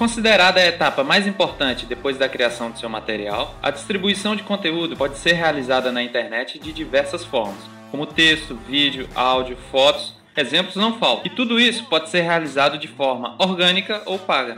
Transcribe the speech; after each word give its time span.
Considerada 0.00 0.58
a 0.60 0.66
etapa 0.66 1.04
mais 1.04 1.26
importante 1.26 1.84
depois 1.84 2.16
da 2.16 2.26
criação 2.26 2.70
do 2.70 2.78
seu 2.78 2.88
material, 2.88 3.54
a 3.62 3.70
distribuição 3.70 4.34
de 4.34 4.42
conteúdo 4.42 4.96
pode 4.96 5.18
ser 5.18 5.34
realizada 5.34 5.92
na 5.92 6.02
internet 6.02 6.58
de 6.58 6.72
diversas 6.72 7.22
formas, 7.22 7.58
como 7.90 8.06
texto, 8.06 8.58
vídeo, 8.66 9.06
áudio, 9.14 9.58
fotos 9.70 10.14
Exemplos 10.40 10.76
não 10.76 10.98
faltam. 10.98 11.26
E 11.26 11.28
tudo 11.28 11.60
isso 11.60 11.84
pode 11.84 12.08
ser 12.08 12.22
realizado 12.22 12.78
de 12.78 12.88
forma 12.88 13.36
orgânica 13.38 14.00
ou 14.06 14.18
paga. 14.18 14.56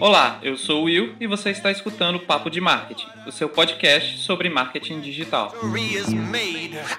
Olá, 0.00 0.40
eu 0.42 0.56
sou 0.56 0.82
o 0.82 0.84
Will 0.86 1.14
e 1.20 1.26
você 1.28 1.50
está 1.50 1.70
escutando 1.70 2.16
o 2.16 2.20
Papo 2.20 2.50
de 2.50 2.60
Marketing, 2.60 3.06
o 3.24 3.30
seu 3.30 3.48
podcast 3.48 4.18
sobre 4.18 4.50
marketing 4.50 4.98
digital. 4.98 5.54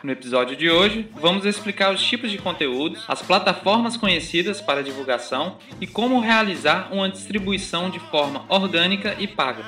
No 0.02 0.14
episódio 0.14 0.56
de 0.56 0.70
hoje, 0.70 1.10
vamos 1.14 1.46
explicar 1.46 1.94
os 1.94 2.02
tipos 2.02 2.32
de 2.32 2.38
conteúdos, 2.38 3.04
as 3.06 3.22
plataformas 3.22 3.98
conhecidas 3.98 4.62
para 4.62 4.82
divulgação 4.82 5.58
e 5.82 5.86
como 5.86 6.22
realizar 6.22 6.88
uma 6.90 7.10
distribuição 7.10 7.90
de 7.90 8.00
forma 8.00 8.46
orgânica 8.48 9.14
e 9.20 9.28
paga. 9.28 9.66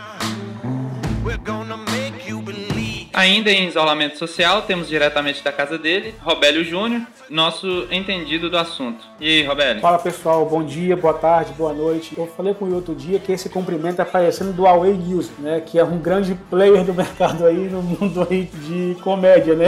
Ainda 3.15 3.49
em 3.49 3.65
isolamento 3.65 4.17
social, 4.17 4.63
temos 4.63 4.89
diretamente 4.89 5.41
da 5.41 5.49
casa 5.49 5.77
dele, 5.77 6.13
Robélio 6.21 6.65
Júnior, 6.65 7.01
nosso 7.29 7.87
entendido 7.89 8.49
do 8.49 8.57
assunto. 8.57 9.05
E 9.21 9.39
aí, 9.39 9.45
Robélio? 9.45 9.81
Fala 9.81 9.97
pessoal, 9.97 10.45
bom 10.45 10.61
dia, 10.61 10.97
boa 10.97 11.13
tarde, 11.13 11.53
boa 11.53 11.71
noite. 11.71 12.13
Eu 12.17 12.27
falei 12.27 12.53
com 12.53 12.65
o 12.65 12.75
outro 12.75 12.93
dia 12.93 13.17
que 13.17 13.31
esse 13.31 13.47
cumprimento 13.47 14.01
é 14.01 14.05
parecendo 14.05 14.51
do 14.51 14.63
Huawei 14.63 14.91
News, 14.91 15.29
né? 15.39 15.63
Que 15.65 15.79
é 15.79 15.83
um 15.85 15.97
grande 15.97 16.35
player 16.49 16.83
do 16.83 16.93
mercado 16.93 17.45
aí 17.45 17.69
no 17.69 17.81
mundo 17.81 18.27
aí 18.29 18.49
de 18.53 18.97
comédia, 19.01 19.55
né? 19.55 19.67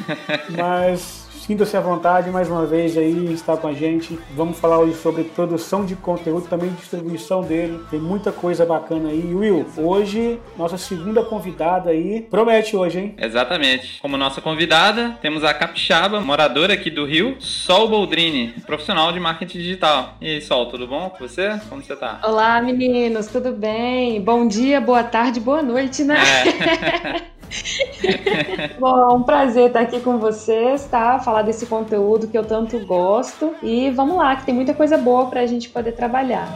Mas 0.56 1.17
Sinta-se 1.48 1.74
à 1.78 1.80
vontade 1.80 2.28
mais 2.28 2.50
uma 2.50 2.66
vez 2.66 2.94
aí 2.94 3.32
estar 3.32 3.56
com 3.56 3.68
a 3.68 3.72
gente. 3.72 4.18
Vamos 4.36 4.60
falar 4.60 4.80
hoje 4.80 4.94
sobre 4.98 5.24
produção 5.24 5.82
de 5.82 5.96
conteúdo, 5.96 6.46
também 6.46 6.68
distribuição 6.74 7.40
dele. 7.40 7.80
Tem 7.90 7.98
muita 7.98 8.30
coisa 8.30 8.66
bacana 8.66 9.08
aí. 9.08 9.34
Will, 9.34 9.64
hoje 9.78 10.38
nossa 10.58 10.76
segunda 10.76 11.24
convidada 11.24 11.88
aí 11.88 12.20
promete 12.20 12.76
hoje, 12.76 12.98
hein? 12.98 13.14
Exatamente. 13.16 13.98
Como 14.02 14.18
nossa 14.18 14.42
convidada, 14.42 15.16
temos 15.22 15.42
a 15.42 15.54
Capixaba, 15.54 16.20
moradora 16.20 16.74
aqui 16.74 16.90
do 16.90 17.06
Rio, 17.06 17.36
Sol 17.40 17.88
Boldrini, 17.88 18.48
profissional 18.66 19.10
de 19.10 19.18
marketing 19.18 19.56
digital. 19.56 20.18
E 20.20 20.26
aí, 20.26 20.42
Sol, 20.42 20.66
tudo 20.66 20.86
bom 20.86 21.08
com 21.08 21.26
você? 21.26 21.58
Como 21.70 21.82
você 21.82 21.96
tá? 21.96 22.20
Olá, 22.24 22.60
meninos, 22.60 23.26
tudo 23.26 23.52
bem? 23.52 24.20
Bom 24.20 24.46
dia, 24.46 24.82
boa 24.82 25.02
tarde, 25.02 25.40
boa 25.40 25.62
noite, 25.62 26.04
né? 26.04 26.18
É. 26.20 27.22
Bom, 28.78 29.16
um 29.16 29.22
prazer 29.22 29.68
estar 29.68 29.80
aqui 29.80 30.00
com 30.00 30.18
vocês, 30.18 30.86
tá? 30.86 31.18
Falar 31.18 31.42
desse 31.42 31.66
conteúdo 31.66 32.28
que 32.28 32.36
eu 32.36 32.44
tanto 32.44 32.78
gosto. 32.86 33.54
E 33.62 33.90
vamos 33.90 34.16
lá, 34.16 34.36
que 34.36 34.44
tem 34.46 34.54
muita 34.54 34.74
coisa 34.74 34.96
boa 34.96 35.26
para 35.26 35.40
a 35.40 35.46
gente 35.46 35.68
poder 35.68 35.92
trabalhar. 35.92 36.48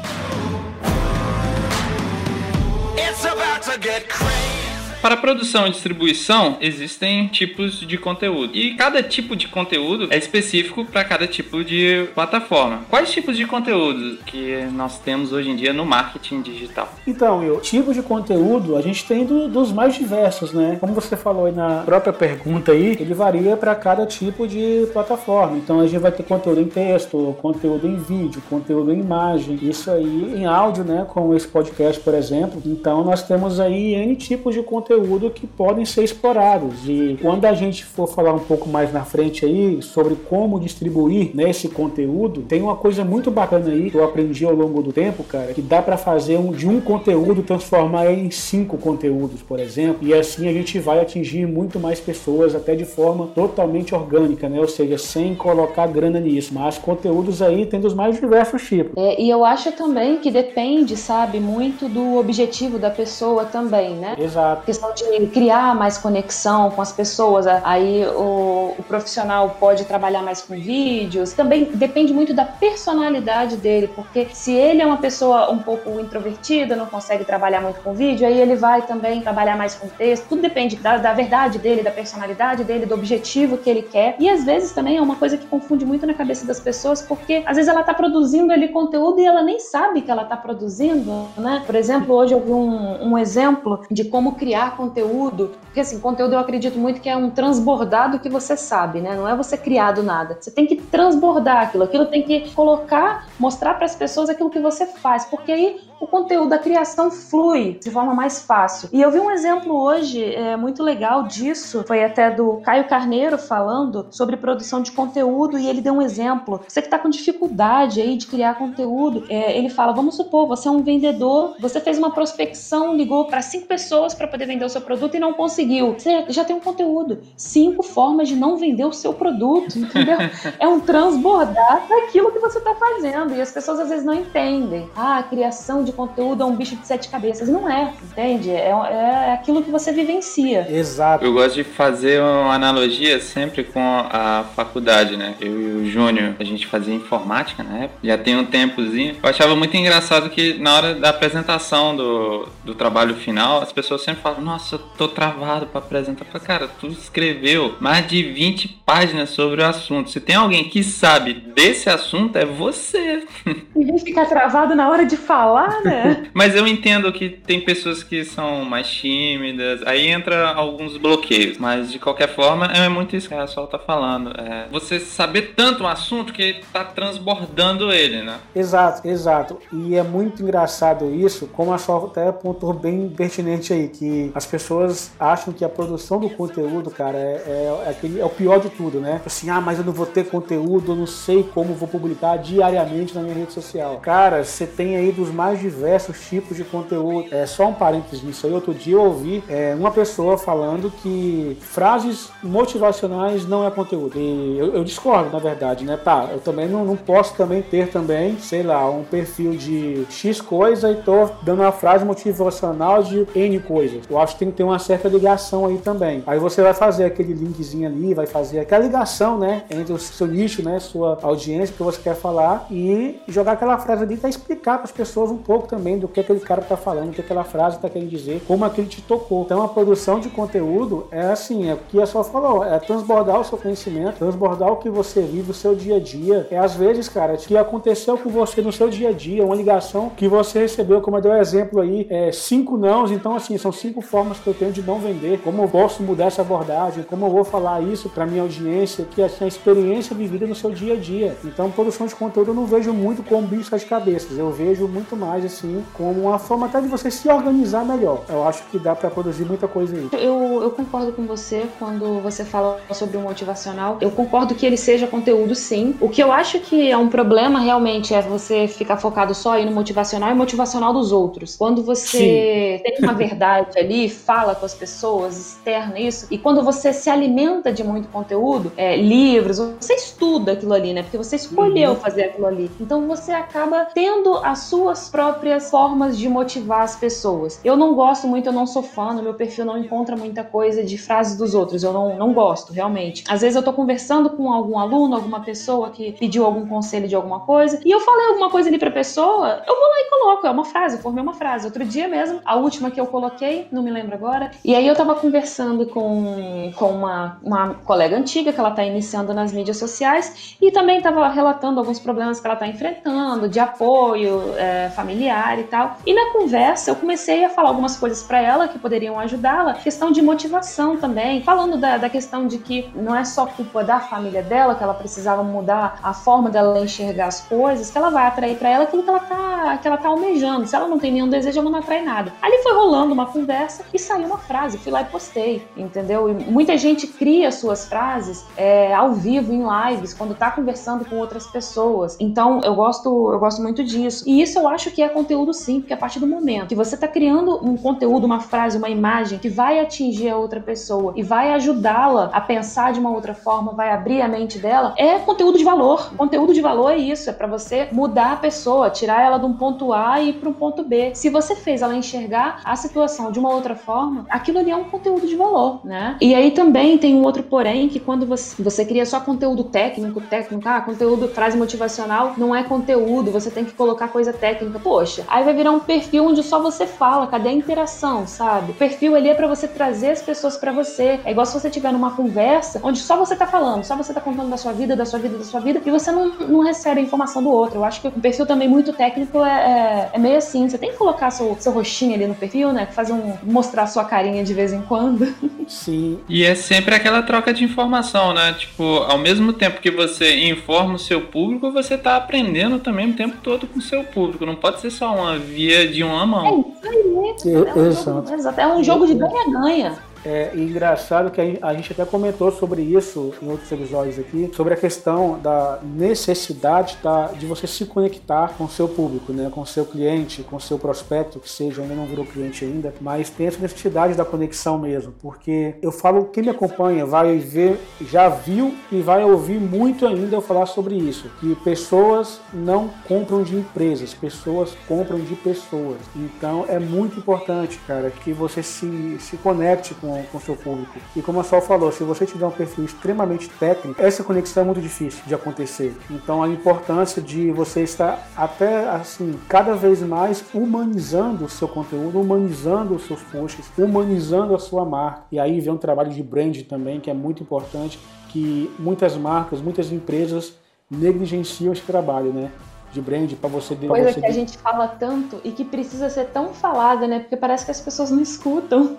It's 2.97 3.25
about 3.25 3.63
to 3.65 3.73
get 3.81 4.07
crazy. 4.09 4.62
Para 5.03 5.17
produção 5.17 5.67
e 5.67 5.71
distribuição, 5.71 6.59
existem 6.61 7.27
tipos 7.27 7.81
de 7.81 7.99
conteúdo. 7.99 8.57
E 8.57 8.75
cada 8.75 9.03
tipo 9.03 9.35
de 9.35 9.49
conteúdo 9.49 10.07
é 10.11 10.17
específico 10.17 10.85
para 10.85 11.03
cada 11.03 11.27
tipo 11.27 11.65
de 11.65 12.07
plataforma. 12.15 12.83
Quais 12.89 13.11
tipos 13.11 13.37
de 13.37 13.45
conteúdo 13.45 14.19
que 14.25 14.59
nós 14.73 15.01
temos 15.01 15.33
hoje 15.33 15.51
em 15.51 15.57
dia 15.57 15.73
no 15.73 15.85
marketing 15.85 16.41
digital? 16.41 16.89
Então, 17.05 17.43
eu, 17.43 17.59
tipo 17.59 17.93
de 17.93 18.01
conteúdo 18.01 18.77
a 18.77 18.81
gente 18.81 19.05
tem 19.05 19.25
do, 19.25 19.49
dos 19.49 19.73
mais 19.73 19.97
diversos, 19.97 20.53
né? 20.53 20.77
Como 20.79 20.95
você 20.95 21.17
falou 21.17 21.47
aí 21.47 21.53
na 21.53 21.83
própria 21.83 22.13
pergunta 22.13 22.71
aí, 22.71 22.97
ele 23.01 23.13
varia 23.13 23.57
para 23.57 23.75
cada 23.75 24.07
tipo 24.07 24.47
de 24.47 24.87
plataforma. 24.93 25.59
Então 25.59 25.81
a 25.81 25.87
gente 25.89 26.01
vai 26.01 26.13
ter 26.13 26.23
conteúdo 26.23 26.61
em 26.61 26.69
texto, 26.69 27.37
conteúdo 27.43 27.89
em 27.89 27.97
vídeo, 27.97 28.41
conteúdo 28.49 28.93
em 28.93 29.01
imagem, 29.01 29.59
isso 29.63 29.91
aí 29.91 30.35
em 30.37 30.47
áudio, 30.47 30.85
né? 30.85 31.05
Como 31.09 31.35
esse 31.35 31.49
podcast, 31.49 32.01
por 32.01 32.15
exemplo. 32.15 32.63
Então 32.65 33.03
nós 33.03 33.25
temos 33.25 33.59
aí 33.59 33.95
N 33.95 34.15
tipos 34.15 34.55
de 34.55 34.63
conteúdo 34.63 34.92
conteúdo 34.93 35.31
que 35.31 35.47
podem 35.47 35.85
ser 35.85 36.05
explorados. 36.05 36.87
E 36.87 37.19
quando 37.21 37.45
a 37.45 37.55
gente 37.55 37.85
for 37.85 38.07
falar 38.07 38.35
um 38.35 38.39
pouco 38.39 38.69
mais 38.69 38.93
na 38.93 39.05
frente 39.05 39.45
aí 39.45 39.81
sobre 39.81 40.15
como 40.15 40.61
distribuir 40.61 41.31
né, 41.35 41.51
esse 41.51 41.69
conteúdo, 41.69 42.43
tem 42.43 42.61
uma 42.63 42.77
coisa 42.77 43.05
muito 43.05 43.31
bacana 43.31 43.71
aí 43.71 43.91
que 43.91 43.97
eu 43.97 44.05
aprendi 44.05 44.45
ao 44.45 44.55
longo 44.55 44.83
do 44.83 44.93
tempo, 44.93 45.23
cara, 45.25 45.55
que 45.55 45.63
dá 45.63 45.81
para 45.81 45.97
fazer 45.97 46.37
um, 46.37 46.53
de 46.53 46.69
um 46.69 46.81
conteúdo 46.81 47.43
transformar 47.43 48.11
em 48.11 48.31
cinco 48.31 48.77
conteúdos, 48.77 49.43
por 49.43 49.59
exemplo, 49.59 50.07
e 50.07 50.13
assim 50.13 50.49
a 50.49 50.53
gente 50.53 50.79
vai 50.79 51.01
atingir 51.01 51.47
muito 51.47 51.79
mais 51.81 52.01
pessoas, 52.01 52.55
até 52.55 52.75
de 52.75 52.85
forma 52.85 53.29
totalmente 53.29 53.95
orgânica, 53.95 54.49
né? 54.49 54.61
Ou 54.61 54.69
seja, 54.69 54.99
sem 54.99 55.35
colocar 55.35 55.87
grana 55.87 56.21
nisso. 56.21 56.53
Mas 56.53 56.79
conteúdos 56.79 57.41
aí 57.41 57.67
tem 57.67 57.81
dos 57.81 57.95
mais 57.95 58.19
diversos 58.19 58.63
tipos. 58.67 58.93
É, 58.97 59.21
e 59.21 59.31
eu 59.31 59.45
acho 59.45 59.73
também 59.73 60.19
que 60.19 60.31
depende, 60.31 60.97
sabe, 60.97 61.41
muito 61.41 61.89
do 61.89 62.17
objetivo 62.17 62.79
da 62.79 62.91
pessoa 62.91 63.45
também, 63.45 63.95
né? 63.95 64.17
Exato 64.19 64.63
questão 64.83 65.21
de 65.21 65.27
criar 65.29 65.75
mais 65.75 65.97
conexão 65.97 66.71
com 66.71 66.83
as 66.83 66.93
pessoas. 66.93 67.47
Aí 67.47 68.05
o, 68.07 68.75
o, 68.79 68.83
profissional 68.89 69.57
pode 69.61 69.85
trabalhar 69.85 70.23
mais 70.23 70.43
com 70.43 70.55
vídeos. 70.55 71.33
Também 71.33 71.65
depende 71.65 72.13
muito 72.13 72.35
da 72.35 72.45
personalidade 72.45 73.57
dele, 73.57 73.89
porque 73.95 74.29
se 74.33 74.53
ele 74.53 74.83
é 74.83 74.87
uma 74.87 74.97
pessoa 74.97 75.51
um 75.51 75.59
pouco 75.59 76.01
introvertida, 76.01 76.75
não 76.75 76.87
consegue 76.87 77.25
trabalhar 77.25 77.61
muito 77.61 77.81
com 77.81 77.95
vídeo, 77.95 78.27
aí 78.27 78.41
ele 78.41 78.57
vai 78.57 78.83
também 78.83 79.21
trabalhar 79.21 79.57
mais 79.57 79.75
com 79.75 79.87
texto. 79.89 80.29
Tudo 80.29 80.43
depende 80.43 80.77
da, 80.77 80.97
da 80.97 81.13
verdade 81.13 81.59
dele, 81.59 81.83
da 81.83 81.91
personalidade 81.91 82.65
dele, 82.65 82.87
do 82.87 82.95
objetivo 82.95 83.59
que 83.59 83.71
ele 83.71 83.83
quer. 83.83 84.17
E 84.19 84.29
às 84.29 84.45
vezes 84.45 84.73
também 84.73 84.97
é 84.97 85.03
uma 85.03 85.17
coisa 85.17 85.37
que 85.37 85.47
confunde 85.47 85.85
muito 85.85 86.07
na 86.07 86.15
cabeça 86.15 86.45
das 86.45 86.59
pessoas, 86.59 87.03
porque 87.03 87.43
às 87.47 87.57
vezes 87.57 87.69
ela 87.69 87.81
está 87.81 87.95
produzindo 87.95 88.53
ali 88.53 88.69
conteúdo 88.69 89.21
e 89.21 89.25
ela 89.25 89.43
nem 89.43 89.59
sabe 89.59 90.03
que 90.03 90.11
ela 90.11 90.23
está 90.23 90.37
produzindo, 90.37 91.29
né? 91.37 91.63
Por 91.65 91.75
exemplo, 91.75 92.15
hoje 92.15 92.35
eu 92.35 92.41
vi 92.41 92.53
um, 92.53 93.13
um 93.13 93.19
exemplo 93.19 93.83
de 93.91 94.05
como 94.05 94.33
criar 94.33 94.72
conteúdo, 94.77 95.53
porque 95.63 95.81
assim, 95.81 96.01
conteúdo 96.01 96.35
eu 96.35 96.39
acredito 96.39 96.79
muito 96.79 97.01
que 97.01 97.09
é 97.09 97.17
um 97.17 97.31
transbordado 97.31 98.19
que 98.19 98.29
você 98.29 98.57
sabe, 98.57 99.01
né? 99.01 99.15
Não 99.15 99.29
é 99.29 99.37
você 99.37 99.57
criado 99.57 100.03
nada. 100.03 100.37
Você 100.41 100.51
tem 100.51 100.67
que 100.67 100.77
transbordar 100.77 101.63
aquilo, 101.63 101.85
aquilo 101.85 102.07
tem 102.07 102.23
que 102.23 102.51
colocar, 102.55 103.29
mostrar 103.39 103.75
para 103.75 103.87
as 103.87 103.95
pessoas 103.95 104.29
aquilo 104.29 104.51
que 104.51 104.61
você 104.61 104.87
faz, 104.87 105.25
porque 105.25 105.53
aí 105.53 105.81
o 106.03 106.07
conteúdo 106.09 106.49
da 106.49 106.59
criação 106.59 107.13
flui 107.13 107.79
de 107.81 107.89
forma 107.89 108.13
mais 108.13 108.43
fácil. 108.43 108.89
E 108.93 109.01
eu 109.01 109.09
vi 109.13 109.21
um 109.21 109.31
exemplo 109.31 109.73
hoje 109.81 110.35
é, 110.35 110.57
muito 110.57 110.83
legal 110.83 111.23
disso, 111.29 111.85
foi 111.87 112.03
até 112.03 112.29
do 112.29 112.55
Caio 112.65 112.89
Carneiro 112.89 113.39
falando 113.39 114.09
sobre 114.11 114.37
produção 114.37 114.83
de 114.83 114.91
conteúdo 114.91 115.57
e 115.57 115.69
ele 115.69 115.81
deu 115.81 115.95
um 115.95 116.03
exemplo. 116.03 116.61
Você 116.67 116.81
que 116.81 116.89
está 116.89 116.99
com 116.99 117.09
dificuldade 117.09 118.01
aí 118.01 118.17
de 118.17 118.27
criar 118.27 118.55
conteúdo, 118.55 119.25
é, 119.29 119.57
ele 119.57 119.69
fala: 119.69 119.93
vamos 119.93 120.17
supor, 120.17 120.49
você 120.49 120.67
é 120.67 120.71
um 120.73 120.83
vendedor, 120.83 121.55
você 121.61 121.79
fez 121.79 121.99
uma 121.99 122.11
prospecção, 122.11 122.97
ligou 122.97 123.27
para 123.27 123.41
cinco 123.41 123.69
pessoas 123.69 124.13
para 124.13 124.27
poder 124.27 124.47
vender 124.47 124.65
o 124.65 124.69
seu 124.69 124.81
produto 124.81 125.17
e 125.17 125.21
não 125.21 125.33
conseguiu. 125.33 125.95
Você 125.97 126.25
já 126.31 126.45
tem 126.45 126.57
um 126.57 126.61
conteúdo, 126.61 127.21
cinco 127.37 127.85
formas 127.85 128.27
de 128.27 128.35
não 128.35 128.57
vender 128.57 128.85
o 128.85 128.93
seu 128.93 129.15
produto, 129.15 129.79
entendeu? 129.79 130.19
é 130.59 130.67
um 130.67 130.81
transbordar 130.81 131.87
daquilo 131.89 132.33
que 132.33 132.41
você 132.41 132.59
está 132.59 132.75
fazendo 132.75 133.37
e 133.37 133.41
as 133.41 133.53
pessoas 133.53 133.79
às 133.79 133.89
vezes 133.89 134.05
não 134.05 134.15
entendem. 134.15 134.91
Ah, 134.97 135.19
a 135.19 135.23
criação 135.23 135.85
de 135.85 135.92
de 135.93 135.97
conteúdo 135.97 136.43
é 136.43 136.47
um 136.47 136.57
bicho 136.57 136.75
de 136.75 136.87
sete 136.87 137.09
cabeças. 137.09 137.49
Não 137.49 137.71
é, 137.71 137.93
entende? 138.03 138.51
É, 138.51 138.71
é 138.71 139.33
aquilo 139.35 139.63
que 139.63 139.71
você 139.71 139.93
vivencia. 139.93 140.67
Exato. 140.69 141.25
Eu 141.25 141.33
gosto 141.33 141.55
de 141.55 141.65
fazer 141.65 142.21
uma 142.21 142.55
analogia 142.55 143.21
sempre 143.21 143.63
com 143.63 143.81
a 143.81 144.45
faculdade, 144.57 145.17
né? 145.17 145.35
Eu 145.41 145.61
e 145.61 145.67
o 145.83 145.91
Júnior, 145.91 146.35
a 146.39 146.45
gente 146.45 146.67
fazia 146.67 146.95
informática 146.95 147.63
na 147.63 147.85
época, 147.85 148.01
já 148.03 148.19
tem 148.19 148.37
um 148.37 148.45
tempozinho. 148.45 149.17
Eu 149.23 149.29
achava 149.29 149.55
muito 149.55 149.77
engraçado 149.77 150.31
que 150.31 150.55
na 150.55 150.75
hora 150.75 150.95
da 150.95 151.11
apresentação 151.11 151.95
do, 151.95 152.49
do 152.65 152.75
trabalho 152.75 153.15
final, 153.15 153.61
as 153.61 153.73
pessoas 153.73 154.03
sempre 154.03 154.23
falam: 154.23 154.41
Nossa, 154.41 154.77
eu 154.77 154.79
tô 154.79 155.09
travado 155.09 155.67
para 155.67 155.79
apresentar. 155.79 156.25
Eu 156.33 156.41
cara, 156.41 156.69
tu 156.81 156.87
escreveu 156.89 157.77
mais 157.81 158.07
de 158.07 158.23
20 158.23 158.83
páginas 158.85 159.31
sobre 159.31 159.61
o 159.61 159.67
assunto. 159.67 160.11
Se 160.11 160.21
tem 160.21 160.37
alguém 160.37 160.65
que 160.65 160.83
sabe 160.83 161.35
desse 161.35 161.89
assunto, 161.89 162.37
é 162.37 162.45
você. 162.45 163.25
Em 163.47 163.85
vez 163.85 164.03
de 164.03 164.11
ficar 164.11 164.27
travado 164.27 164.75
na 164.75 164.89
hora 164.89 165.05
de 165.05 165.17
falar, 165.17 165.82
né? 165.85 166.27
Mas 166.35 166.55
eu 166.55 166.67
entendo 166.67 167.13
que 167.13 167.29
tem 167.29 167.61
pessoas 167.61 168.03
que 168.03 168.25
são 168.25 168.65
mais 168.65 168.89
tímidas, 168.89 169.83
aí 169.87 170.09
entra 170.09 170.51
alguns 170.51 170.97
bloqueios. 170.97 171.59
Mas 171.59 171.91
de 171.91 171.99
qualquer 171.99 172.29
forma, 172.29 172.67
é 172.67 172.89
muito 172.89 173.17
isso 173.17 173.29
que 173.29 173.35
a 173.35 173.47
Sol 173.47 173.67
tá 173.67 173.79
falando. 173.79 174.31
É 174.39 174.67
você 174.71 174.99
saber 175.01 175.53
tanto 175.55 175.85
um 175.85 175.89
assunto 175.89 176.33
que 176.33 176.61
tá 176.73 176.85
transbordando 176.85 177.93
ele, 177.93 178.23
né? 178.23 178.39
Exato, 178.55 179.07
exato. 179.07 179.59
E 179.73 179.95
é 179.95 180.03
muito 180.03 180.43
engraçado 180.43 181.15
isso, 181.15 181.47
como 181.49 181.73
a 181.73 181.79
Sol 181.79 182.07
até 182.07 182.29
apontou 182.29 182.73
bem 182.73 183.09
pertinente 183.09 183.73
aí, 183.73 183.89
que 183.89 184.31
as 184.35 184.47
pessoas 184.47 185.13
acham 185.19 185.53
que 185.53 185.65
a 185.65 185.69
produção 185.69 186.19
do 186.19 186.31
conteúdo, 186.31 186.91
cara, 186.91 187.19
é, 187.19 187.43
é, 187.47 187.83
é, 187.87 187.91
aquele, 187.91 188.21
é 188.21 188.25
o 188.25 188.31
pior 188.31 188.61
de 188.61 188.71
tudo, 188.71 189.01
né? 189.01 189.21
Assim, 189.25 189.51
ah, 189.51 189.61
mas 189.61 189.79
eu 189.79 189.85
não 189.85 189.93
vou 189.93 190.07
ter 190.07 190.27
conteúdo, 190.27 190.93
eu 190.93 190.97
não 190.97 191.07
sei 191.07 191.43
como 191.43 191.75
vou 191.75 191.89
publicar 191.89 192.37
diariamente 192.39 193.15
na 193.15 193.23
minha 193.23 193.35
rede 193.35 193.53
social. 193.53 193.99
Cara, 194.01 194.45
você 194.45 194.67
tem 194.67 194.97
aí 194.97 195.13
dos 195.13 195.31
mais 195.31 195.62
diversos 195.63 196.21
tipos 196.29 196.57
de 196.57 196.65
conteúdo. 196.65 197.35
É 197.35 197.47
só 197.47 197.69
um 197.69 197.75
parênteses 197.75 198.23
nisso 198.23 198.47
aí. 198.47 198.53
Outro 198.53 198.75
dia 198.75 198.95
eu 198.95 199.03
ouvi 199.03 199.43
é, 199.49 199.75
uma 199.75 199.91
pessoa 199.91 200.37
falando 200.37 200.91
que 201.03 201.57
frases 201.61 202.31
motivacionais 202.43 203.47
não 203.47 203.67
é 203.67 203.71
conteúdo. 203.71 204.19
E 204.19 204.59
eu, 204.59 204.75
eu 204.75 204.85
discordo, 204.85 205.31
na 205.31 205.39
verdade, 205.39 205.85
né? 205.85 205.97
Tá, 205.97 206.29
eu 206.33 206.41
também 206.41 206.69
não, 206.69 206.85
não 206.85 206.97
posso 206.97 207.35
também 207.35 207.63
ter 207.63 207.89
também, 207.89 208.39
sei 208.39 208.63
lá, 208.63 208.89
um 208.91 209.05
perfil 209.05 209.53
de 209.53 210.05
X 210.11 210.41
coisa 210.41 210.91
e 210.91 210.97
tô 210.97 211.29
dando 211.43 211.61
uma 211.61 211.73
frase 211.73 212.05
motivacional 212.05 213.03
de 213.03 213.27
N 213.35 213.61
coisas. 213.61 214.03
Eu 214.11 214.19
acho 214.19 214.35
que 214.35 214.41
tem 214.41 214.51
que 214.51 214.57
ter 214.57 214.65
uma 214.65 214.79
certa 214.79 215.09
ligação 215.09 215.67
aí 215.67 215.79
também. 215.79 216.23
Aí 216.27 216.39
você 216.39 216.63
vai 216.63 216.75
fazer 216.75 217.05
aquele 217.05 217.33
linkzinho 217.33 217.87
ali, 217.87 218.15
vai 218.15 218.27
fazer 218.27 218.61
aquela 218.61 218.85
ligação, 218.85 219.39
né, 219.39 219.65
entre 219.71 219.93
o 219.93 219.99
seu 219.99 220.27
nicho, 220.27 220.63
né, 220.63 220.79
sua 220.81 221.19
audiência 221.23 221.75
que 221.75 221.83
você 221.83 222.01
quer 222.03 222.17
falar 222.17 222.67
e 222.71 223.21
jogar 223.29 223.53
aquela 223.53 223.79
frase 223.79 224.03
ali 224.03 224.17
para 224.17 224.31
explicar 224.31 224.79
para 224.79 224.85
as 224.85 224.93
pessoas 224.93 225.31
um 225.31 225.37
pouco 225.37 225.52
também 225.61 225.99
do 225.99 226.09
que 226.09 226.21
aquele 226.21 226.41
cara 226.41 226.61
está 226.61 226.77
falando, 226.77 227.11
o 227.11 227.13
que 227.13 227.21
aquela 227.21 227.45
frase 227.45 227.77
está 227.77 227.89
querendo 227.89 228.09
dizer, 228.09 228.43
como 228.47 228.65
aquilo 228.65 228.87
te 228.87 229.03
tocou. 229.03 229.43
Então 229.43 229.63
a 229.63 229.69
produção 229.69 230.19
de 230.19 230.29
conteúdo 230.29 231.07
é 231.11 231.23
assim, 231.23 231.69
é 231.69 231.75
o 231.75 231.79
que 231.89 232.01
a 232.01 232.07
só 232.07 232.25
falou, 232.25 232.65
é 232.65 232.79
transbordar 232.79 233.41
o 233.41 233.45
seu 233.45 233.59
conhecimento, 233.59 234.19
transbordar 234.19 234.73
o 234.73 234.77
que 234.77 234.89
você 234.89 235.21
vive, 235.21 235.51
o 235.51 235.55
seu 235.55 235.75
dia 235.75 235.97
a 235.97 236.01
dia. 236.01 236.47
É 236.51 236.59
às 236.59 236.75
vezes, 236.75 237.09
cara, 237.09 237.37
que 237.37 237.57
aconteceu 237.57 238.17
com 238.17 238.31
você 238.31 238.63
no 238.63 238.73
seu 238.73 238.89
dia 238.89 239.11
a 239.11 239.13
dia, 239.13 239.45
uma 239.45 239.55
ligação 239.55 240.11
que 240.11 240.29
você 240.29 240.61
recebeu, 240.61 241.01
como 241.01 241.17
eu 241.17 241.23
dei 241.23 241.33
um 241.33 241.37
exemplo 241.37 241.81
aí, 241.81 242.07
é, 242.09 242.31
cinco 242.33 242.77
nãos, 242.77 243.11
então 243.11 243.35
assim, 243.35 243.59
são 243.59 243.73
cinco 243.73 244.01
formas 244.01 244.39
que 244.39 244.47
eu 244.47 244.55
tenho 244.55 244.73
de 244.73 244.83
não 244.83 244.99
vender, 244.99 245.41
como 245.43 245.63
eu 245.63 245.69
posso 245.69 246.03
mudar 246.03 246.27
essa 246.27 246.43
abordagem, 246.43 247.05
como 247.05 247.27
eu 247.27 247.31
vou 247.31 247.45
falar 247.45 247.83
isso 247.83 248.09
para 248.09 248.27
minha 248.27 248.43
audiência, 248.43 249.05
que 249.11 249.23
assim, 249.23 249.45
a 249.45 249.49
experiência 249.49 250.15
vivida 250.15 250.47
no 250.47 250.55
seu 250.55 250.71
dia 250.71 250.95
a 250.95 250.97
dia. 250.97 251.37
Então, 251.45 251.71
produção 251.71 252.07
de 252.07 252.15
conteúdo 252.15 252.51
eu 252.51 252.55
não 252.55 252.67
vejo 252.67 252.93
muito 252.93 253.23
como 253.23 253.47
bicho 253.47 253.77
de 253.77 253.87
cabeças, 253.87 254.39
eu 254.39 254.51
vejo 254.51 254.87
muito 254.87 255.17
mais 255.17 255.42
assim 255.47 255.85
como 255.95 256.23
uma 256.23 256.39
forma 256.39 256.67
até 256.67 256.81
de 256.81 256.89
você 256.89 257.11
se 257.11 257.29
organizar 257.29 257.85
melhor. 257.85 258.25
Eu 258.29 258.47
acho 258.47 258.65
que 258.65 258.79
dá 258.79 258.95
para 258.95 259.11
produzir 259.11 259.45
muita 259.45 259.69
coisa 259.69 259.97
aí. 259.97 260.09
Eu, 260.13 260.61
eu 260.63 260.71
concordo 260.71 261.13
com 261.13 261.27
você 261.27 261.67
quando 261.79 262.21
você 262.21 262.45
fala 262.45 262.81
sobre 262.93 263.17
o 263.17 263.21
motivacional. 263.21 263.99
Eu 264.01 264.11
concordo 264.11 264.55
que 264.55 264.65
ele 264.67 264.77
seja 264.77 265.07
conteúdo 265.07 265.55
sim. 265.55 265.95
O 266.01 266.09
que 266.09 266.23
eu 266.23 266.33
acho 266.33 266.59
que 266.61 266.91
é 266.91 266.97
um 266.97 267.09
problema 267.09 267.61
realmente 267.61 268.15
é 268.15 268.23
você 268.23 268.67
ficar 268.69 268.97
focado 268.97 269.35
só 269.35 269.53
aí 269.53 269.65
no 269.65 269.73
motivacional 269.73 270.31
e 270.31 270.35
motivacional 270.35 270.93
dos 270.93 271.13
outros. 271.13 271.57
Quando 271.57 271.83
você 271.83 272.81
sim. 272.83 272.83
tem 272.83 272.97
uma 273.03 273.15
verdade 273.15 273.79
ali, 273.79 274.09
fala 274.09 274.55
com 274.55 274.65
as 274.67 274.75
pessoas, 274.75 275.39
externa 275.39 275.99
isso, 275.99 276.27
e 276.31 276.39
quando 276.39 276.63
você 276.63 276.93
se 276.93 277.11
alimenta 277.11 277.73
de 277.73 277.83
muito 277.85 278.09
conteúdo, 278.09 278.73
é, 278.77 278.97
livros, 278.97 279.59
você 279.59 279.95
estuda 279.95 280.53
aquilo 280.53 280.73
ali, 280.73 280.93
né? 280.93 281.03
Porque 281.03 281.19
você 281.19 281.37
escolheu 281.37 281.91
uhum. 281.91 281.97
fazer 281.97 282.25
aquilo 282.25 282.47
ali. 282.47 282.71
Então 282.81 283.07
você 283.07 283.33
acaba 283.33 283.87
tendo 283.87 284.37
as 284.39 284.61
suas 284.61 285.09
próprias 285.09 285.32
formas 285.71 286.19
de 286.19 286.29
motivar 286.29 286.83
as 286.83 286.97
pessoas. 286.97 287.61
Eu 287.65 287.77
não 287.77 287.95
gosto 287.95 288.27
muito, 288.27 288.47
eu 288.47 288.53
não 288.53 288.67
sou 288.67 288.83
fã, 288.83 289.13
no 289.13 289.23
meu 289.23 289.35
perfil 289.35 289.65
não 289.65 289.79
encontra 289.79 290.17
muita 290.17 290.45
coisa 290.45 290.83
de 290.83 290.99
frases 290.99 291.37
dos 291.37 291.55
outros. 291.55 291.83
Eu 291.83 291.93
não, 291.93 292.17
não 292.17 292.33
gosto, 292.33 292.73
realmente. 292.73 293.25
Às 293.29 293.41
vezes 293.41 293.57
eu 293.57 293.63
tô 293.63 293.73
conversando 293.73 294.31
com 294.31 294.53
algum 294.53 294.79
aluno, 294.79 295.15
alguma 295.15 295.41
pessoa 295.41 295.91
que 295.91 296.13
pediu 296.13 296.45
algum 296.45 296.67
conselho 296.67 297.09
de 297.09 297.15
alguma 297.15 297.41
coisa, 297.41 297.81
e 297.85 297.91
eu 297.91 298.01
falei 298.01 298.27
alguma 298.27 298.51
coisa 298.51 298.69
ali 298.69 298.79
pra 298.79 298.91
pessoa, 298.91 299.63
eu 299.67 299.75
vou 299.75 299.89
lá 299.89 300.01
e 300.01 300.11
coloco. 300.11 300.47
É 300.47 300.51
uma 300.51 300.65
frase, 300.65 300.97
eu 300.97 301.03
formei 301.03 301.23
uma 301.23 301.35
frase. 301.35 301.67
Outro 301.67 301.85
dia 301.85 302.09
mesmo, 302.09 302.41
a 302.45 302.57
última 302.57 302.91
que 302.91 303.01
eu 303.01 303.07
coloquei, 303.07 303.69
não 303.71 303.83
me 303.83 303.91
lembro 303.91 304.15
agora, 304.15 304.51
e 304.65 304.75
aí 304.75 304.87
eu 304.87 304.95
tava 304.95 305.15
conversando 305.15 305.87
com, 305.87 306.73
com 306.77 306.91
uma, 306.91 307.39
uma 307.43 307.75
colega 307.75 308.17
antiga 308.17 308.53
que 308.53 308.61
ela 308.61 308.71
tá 308.71 308.85
iniciando 308.85 309.33
nas 309.33 309.53
mídias 309.53 309.77
sociais 309.77 310.57
e 310.61 310.71
também 310.71 311.01
tava 311.01 311.27
relatando 311.29 311.81
alguns 311.81 311.99
problemas 311.99 312.41
que 312.41 312.47
ela 312.47 312.57
tá 312.57 312.67
enfrentando, 312.67 313.49
de 313.49 313.61
apoio 313.61 314.55
é, 314.57 314.91
familiar 314.91 315.22
e 315.27 315.65
tal. 315.65 315.97
E 316.07 316.15
na 316.15 316.33
conversa 316.33 316.91
eu 316.91 316.97
comecei 316.97 317.45
a 317.45 317.49
falar 317.49 317.69
algumas 317.69 317.97
coisas 317.97 318.23
para 318.23 318.41
ela 318.41 318.69
que 318.69 318.79
poderiam 318.79 319.19
ajudá-la, 319.19 319.75
questão 319.75 320.11
de 320.11 320.23
motivação 320.23 320.97
também, 320.97 321.43
falando 321.43 321.77
da, 321.77 321.97
da 321.97 322.09
questão 322.09 322.47
de 322.47 322.59
que 322.59 322.91
não 322.95 323.15
é 323.15 323.25
só 323.25 323.47
culpa 323.47 323.85
da 323.85 324.01
família 324.01 324.43
dela, 324.43 324.75
que 324.75 324.83
ela 324.83 324.95
precisava 324.95 325.43
mudar 325.43 325.99
a 326.03 326.13
forma 326.13 326.51
dela 326.51 326.81
enxergar 326.81 327.27
as 327.27 327.41
coisas, 327.43 327.91
que 327.91 327.99
ela 327.99 328.11
vai 328.11 328.27
atrair 328.27 328.57
para 328.57 328.69
ela 328.69 328.85
aquilo 328.85 329.03
que 329.03 329.09
ela 329.09 329.21
tá, 329.21 329.79
que 329.81 329.89
ela 329.89 329.97
tá 329.97 330.09
almejando. 330.09 330.67
Se 330.67 330.77
ela 330.77 330.89
não 330.89 330.99
tem 330.99 331.13
nenhum 331.13 331.29
desejo, 331.29 331.61
ela 331.61 331.71
não 331.71 331.79
atrai 331.79 332.03
nada. 332.03 332.33
Ali 332.41 332.59
foi 332.63 332.73
rolando 332.75 333.13
uma 333.13 333.27
conversa 333.27 333.85
e 333.93 333.99
saiu 333.99 334.27
uma 334.27 334.39
frase, 334.39 334.79
fui 334.79 334.93
lá 334.93 335.03
e 335.03 335.05
postei, 335.07 335.67
entendeu? 335.77 336.29
E 336.29 336.35
muita 336.35 336.77
gente 336.77 337.07
cria 337.07 337.51
suas 337.53 337.87
frases 337.87 338.45
é, 338.57 338.95
ao 338.95 339.13
vivo 339.13 339.53
em 339.53 339.63
lives, 339.63 340.15
quando 340.15 340.35
tá 340.35 340.51
conversando 340.51 341.05
com 341.05 341.17
outras 341.17 341.47
pessoas. 341.47 342.17
Então 342.21 342.61
eu 342.65 342.75
gosto, 342.75 343.33
eu 343.33 343.39
gosto 343.39 343.63
muito 343.63 343.85
disso. 343.85 344.25
E 344.27 344.43
isso 344.43 344.59
eu 344.59 344.69
acho 344.69 344.91
que 344.91 345.03
é 345.03 345.09
conteúdo 345.13 345.53
sim, 345.53 345.81
porque 345.81 345.95
a 345.95 345.97
partir 345.97 346.21
do 346.21 346.27
momento 346.27 346.69
que 346.69 346.75
você 346.75 346.97
tá 346.97 347.07
criando 347.09 347.59
um 347.65 347.77
conteúdo, 347.77 348.25
uma 348.25 348.41
frase, 348.41 348.79
uma 348.79 348.89
imagem 348.89 349.39
que 349.39 349.49
vai 349.49 349.79
atingir 349.79 350.31
a 350.31 350.37
outra 350.37 350.61
pessoa 350.61 351.13
e 351.17 351.23
vai 351.23 351.53
ajudá-la 351.53 352.31
a 352.33 352.41
pensar 352.41 352.93
de 352.93 353.01
uma 353.01 353.11
outra 353.11 353.35
forma, 353.35 353.73
vai 353.73 353.91
abrir 353.91 354.23
a 354.23 354.29
mente 354.29 354.59
dela, 354.59 354.95
é 354.97 355.19
conteúdo 355.19 355.59
de 355.59 355.65
valor. 355.65 356.13
Conteúdo 356.17 356.53
de 356.53 356.61
valor 356.61 356.91
é 356.91 356.97
isso, 356.97 357.29
é 357.31 357.33
para 357.33 357.47
você 357.47 357.89
mudar 357.93 358.33
a 358.33 358.37
pessoa, 358.37 358.91
tirar 358.91 359.23
ela 359.23 359.39
de 359.39 359.47
um 359.47 359.53
ponto 359.53 359.93
A 359.93 360.21
e 360.21 360.31
ir 360.31 360.33
para 360.35 360.49
um 360.49 360.53
ponto 360.53 360.83
B. 360.83 361.13
Se 361.15 361.29
você 361.29 361.55
fez 361.55 361.83
ela 361.83 361.95
enxergar 361.95 362.61
a 362.65 362.77
situação 362.77 363.31
de 363.31 363.39
uma 363.39 363.53
outra 363.53 363.75
forma, 363.75 364.27
aquilo 364.29 364.59
ali 364.59 364.71
é 364.71 364.77
um 364.77 364.85
conteúdo 364.85 365.27
de 365.27 365.37
valor, 365.37 365.81
né? 365.85 366.17
E 366.21 366.35
aí 366.35 366.51
também 366.51 366.99
tem 366.99 367.15
um 367.15 367.23
outro 367.23 367.43
porém 367.43 367.89
que 367.89 368.01
quando 368.01 368.27
você, 368.27 368.63
você 368.63 368.85
cria 368.85 369.05
só 369.05 369.21
conteúdo 369.21 369.65
técnico, 369.65 370.21
técnico, 370.21 370.69
ah, 370.69 370.81
conteúdo 370.81 371.29
frase 371.29 371.57
motivacional 371.57 372.35
não 372.37 372.55
é 372.55 372.63
conteúdo, 372.63 373.31
você 373.31 373.51
tem 373.51 373.65
que 373.65 373.73
colocar 373.73 374.09
coisa 374.09 374.33
técnica. 374.33 374.79
Poxa, 375.03 375.25
aí 375.27 375.43
vai 375.43 375.53
virar 375.53 375.73
um 375.73 375.81
perfil 375.81 376.27
onde 376.27 376.45
só 376.45 376.63
você 376.63 376.87
fala, 376.87 377.27
cadê 377.27 377.49
a 377.49 377.53
interação, 377.53 378.25
sabe? 378.25 378.71
O 378.71 378.75
perfil 378.75 379.17
ali 379.17 379.31
é 379.31 379.35
para 379.35 379.49
você 379.49 379.67
trazer 379.67 380.11
as 380.11 380.23
pessoas 380.23 380.57
para 380.57 380.71
você. 380.71 381.19
É 381.25 381.33
igual 381.33 381.45
se 381.45 381.59
você 381.59 381.69
tiver 381.69 381.93
numa 381.93 382.13
conversa 382.13 382.79
onde 382.85 383.01
só 383.01 383.17
você 383.17 383.35
tá 383.35 383.45
falando, 383.45 383.83
só 383.83 383.97
você 383.97 384.15
tá 384.15 384.21
contando 384.21 384.49
da 384.49 384.57
sua 384.57 384.73
vida, 384.73 384.95
da 384.95 385.05
sua 385.05 385.19
vida, 385.19 385.37
da 385.37 385.43
sua 385.43 385.59
vida, 385.59 385.83
e 385.85 385.91
você 385.91 386.13
não, 386.13 386.29
não 386.39 386.61
recebe 386.61 387.01
a 387.01 387.03
informação 387.03 387.43
do 387.43 387.51
outro. 387.51 387.81
Eu 387.81 387.85
acho 387.85 388.01
que 388.01 388.07
um 388.07 388.13
perfil 388.13 388.47
também 388.47 388.69
muito 388.69 388.93
técnico 388.93 389.43
é, 389.43 389.51
é, 389.51 390.11
é 390.13 390.19
meio 390.21 390.37
assim, 390.37 390.69
você 390.69 390.79
tem 390.79 390.93
que 390.93 390.97
colocar 390.97 391.33
seu, 391.33 391.57
seu 391.59 391.73
rostinho 391.73 392.15
ali 392.15 392.29
no 392.29 392.37
perfil, 392.37 392.73
né? 392.73 392.87
Fazer 392.87 393.13
um. 393.13 393.37
mostrar 393.43 393.89
sua 393.89 394.05
carinha 394.05 394.45
de 394.45 394.55
vez 394.55 394.73
em 394.73 394.83
quando. 394.83 395.35
Sim. 395.67 396.21
E 396.29 396.45
é 396.45 396.55
sempre 396.55 396.95
aquela 396.95 397.23
troca 397.23 397.53
de 397.53 397.65
informação, 397.65 398.33
né? 398.33 398.55
Tipo, 398.57 398.99
ao 398.99 399.19
mesmo 399.19 399.53
tempo 399.53 399.81
que 399.81 399.91
você 399.91 400.49
informa 400.49 400.95
o 400.95 400.99
seu 400.99 401.23
público, 401.23 401.73
você 401.73 401.99
tá 401.99 402.15
aprendendo 402.15 402.79
também 402.79 403.11
o 403.11 403.15
tempo 403.15 403.39
todo 403.43 403.67
com 403.67 403.81
o 403.81 403.83
seu 403.83 404.05
público. 404.05 404.47
Não 404.47 404.55
pode 404.55 404.81
ser 404.81 404.92
só 404.93 405.15
uma 405.15 405.39
via 405.39 405.89
de 405.89 406.03
uma 406.05 406.27
mão. 406.27 406.75
É 406.83 406.91
isso 407.31 407.49
aí, 407.49 407.59
é, 407.67 407.73
um 407.75 407.93
jogo, 407.93 408.35
exato. 408.35 408.61
É 408.61 408.67
um 408.67 408.85
jogo 408.85 409.07
de 409.07 409.15
ganha-ganha. 409.15 409.99
É 410.25 410.53
engraçado 410.55 411.31
que 411.31 411.59
a 411.61 411.75
gente 411.75 411.93
até 411.93 412.05
comentou 412.05 412.53
sobre 412.53 412.83
isso 412.83 413.35
em 413.43 413.51
outros 413.51 413.71
episódios 413.73 414.19
aqui, 414.19 414.51
sobre 414.55 414.75
a 414.75 414.77
questão 414.77 415.39
da 415.41 415.81
necessidade 415.83 416.97
da, 417.03 417.27
de 417.27 417.47
você 417.47 417.67
se 417.67 417.85
conectar 417.87 418.55
com 418.57 418.65
o 418.65 418.69
seu 418.69 418.89
público, 418.89 419.33
né, 419.33 419.51
com 419.53 419.63
o 419.63 419.67
seu 419.67 419.85
cliente, 419.85 420.43
com 420.43 420.57
o 420.57 420.61
seu 420.61 420.79
prospecto, 420.79 421.41
que 421.41 421.51
seja, 421.51 421.83
ainda 421.83 421.95
não 421.95 422.07
virou 422.07 422.25
cliente 422.25 422.65
ainda, 422.65 422.95
mas 423.01 423.31
tem 423.31 423.47
essa 423.47 423.61
necessidade 423.61 424.15
da 424.15 424.25
conexão 424.25 424.79
mesmo, 424.79 425.13
porque 425.21 425.75
eu 425.83 425.91
falo, 425.91 426.27
quem 426.27 426.45
me 426.45 426.51
acompanha 426.51 427.05
vai 427.05 427.39
ver, 427.39 427.81
já 428.01 428.29
viu 428.29 428.75
e 428.91 429.01
vai 429.01 429.25
ouvir 429.25 429.59
muito 429.59 430.07
ainda 430.07 430.37
eu 430.37 430.43
falar 430.43 430.67
sobre 430.67 430.95
isso, 430.95 431.29
que 431.41 431.55
pessoas 431.57 432.41
não 432.53 432.91
compram 433.09 433.43
de 433.43 433.57
empresas, 433.57 434.15
pessoas 434.15 434.73
compram 434.87 435.19
de 435.19 435.35
pessoas. 435.35 435.99
Então 436.15 436.65
é 436.69 436.79
muito 436.79 437.19
importante, 437.19 437.81
cara, 437.87 438.11
que 438.11 438.33
você 438.33 438.63
se, 438.63 439.17
se 439.19 439.37
conecte 439.39 439.95
com 439.95 440.12
com, 440.31 440.39
o 440.39 440.41
seu 440.41 440.57
público. 440.57 440.99
E 441.15 441.23
como 441.23 441.41
a 441.41 441.45
Sol 441.45 441.61
falou, 441.61 441.91
se 441.93 442.05
você 442.05 442.27
tiver 442.27 442.47
um 442.47 442.51
perfil 442.51 442.85
extremamente 442.85 443.49
técnico, 443.49 444.01
essa 444.01 444.23
conexão 444.23 444.63
é 444.63 444.67
muito 444.67 444.81
difícil 444.81 445.23
de 445.27 445.35
acontecer. 445.35 445.95
Então 446.11 446.43
a 446.43 446.49
importância 446.49 447.23
de 447.23 447.51
você 447.51 447.83
estar 447.83 448.29
até 448.37 448.89
assim, 448.89 449.39
cada 449.49 449.75
vez 449.75 450.01
mais 450.03 450.45
humanizando 450.55 451.45
o 451.45 451.49
seu 451.49 451.69
conteúdo, 451.69 452.21
humanizando 452.21 452.95
os 452.95 453.07
seus 453.07 453.23
posts, 453.23 453.67
humanizando 453.77 454.55
a 454.55 454.59
sua 454.59 454.85
marca. 454.85 455.25
E 455.31 455.39
aí 455.39 455.61
vem 455.61 455.73
um 455.73 455.79
trabalho 455.79 456.11
de 456.11 456.23
brand 456.23 456.57
também, 456.63 457.01
que 457.01 457.11
é 457.11 457.15
muito 457.15 457.43
importante, 457.43 457.99
que 458.29 458.71
muitas 458.79 459.17
marcas, 459.17 459.61
muitas 459.61 459.93
empresas 459.93 460.55
negligenciam 460.91 461.73
esse 461.73 461.83
trabalho, 461.83 462.33
né? 462.33 462.51
De 462.93 463.01
brand 463.01 463.33
para 463.33 463.49
você 463.49 463.75
Coisa 463.75 464.13
você 464.13 464.21
que 464.21 464.27
a 464.27 464.33
gente 464.33 464.59
fala 464.59 464.87
tanto 464.87 465.41
e 465.43 465.51
que 465.51 465.65
precisa 465.65 466.11
ser 466.11 466.27
tão 466.27 466.53
falada, 466.53 467.07
né? 467.07 467.21
Porque 467.21 467.37
parece 467.37 467.65
que 467.65 467.71
as 467.71 467.81
pessoas 467.81 468.11
não 468.11 468.21
escutam. 468.21 468.99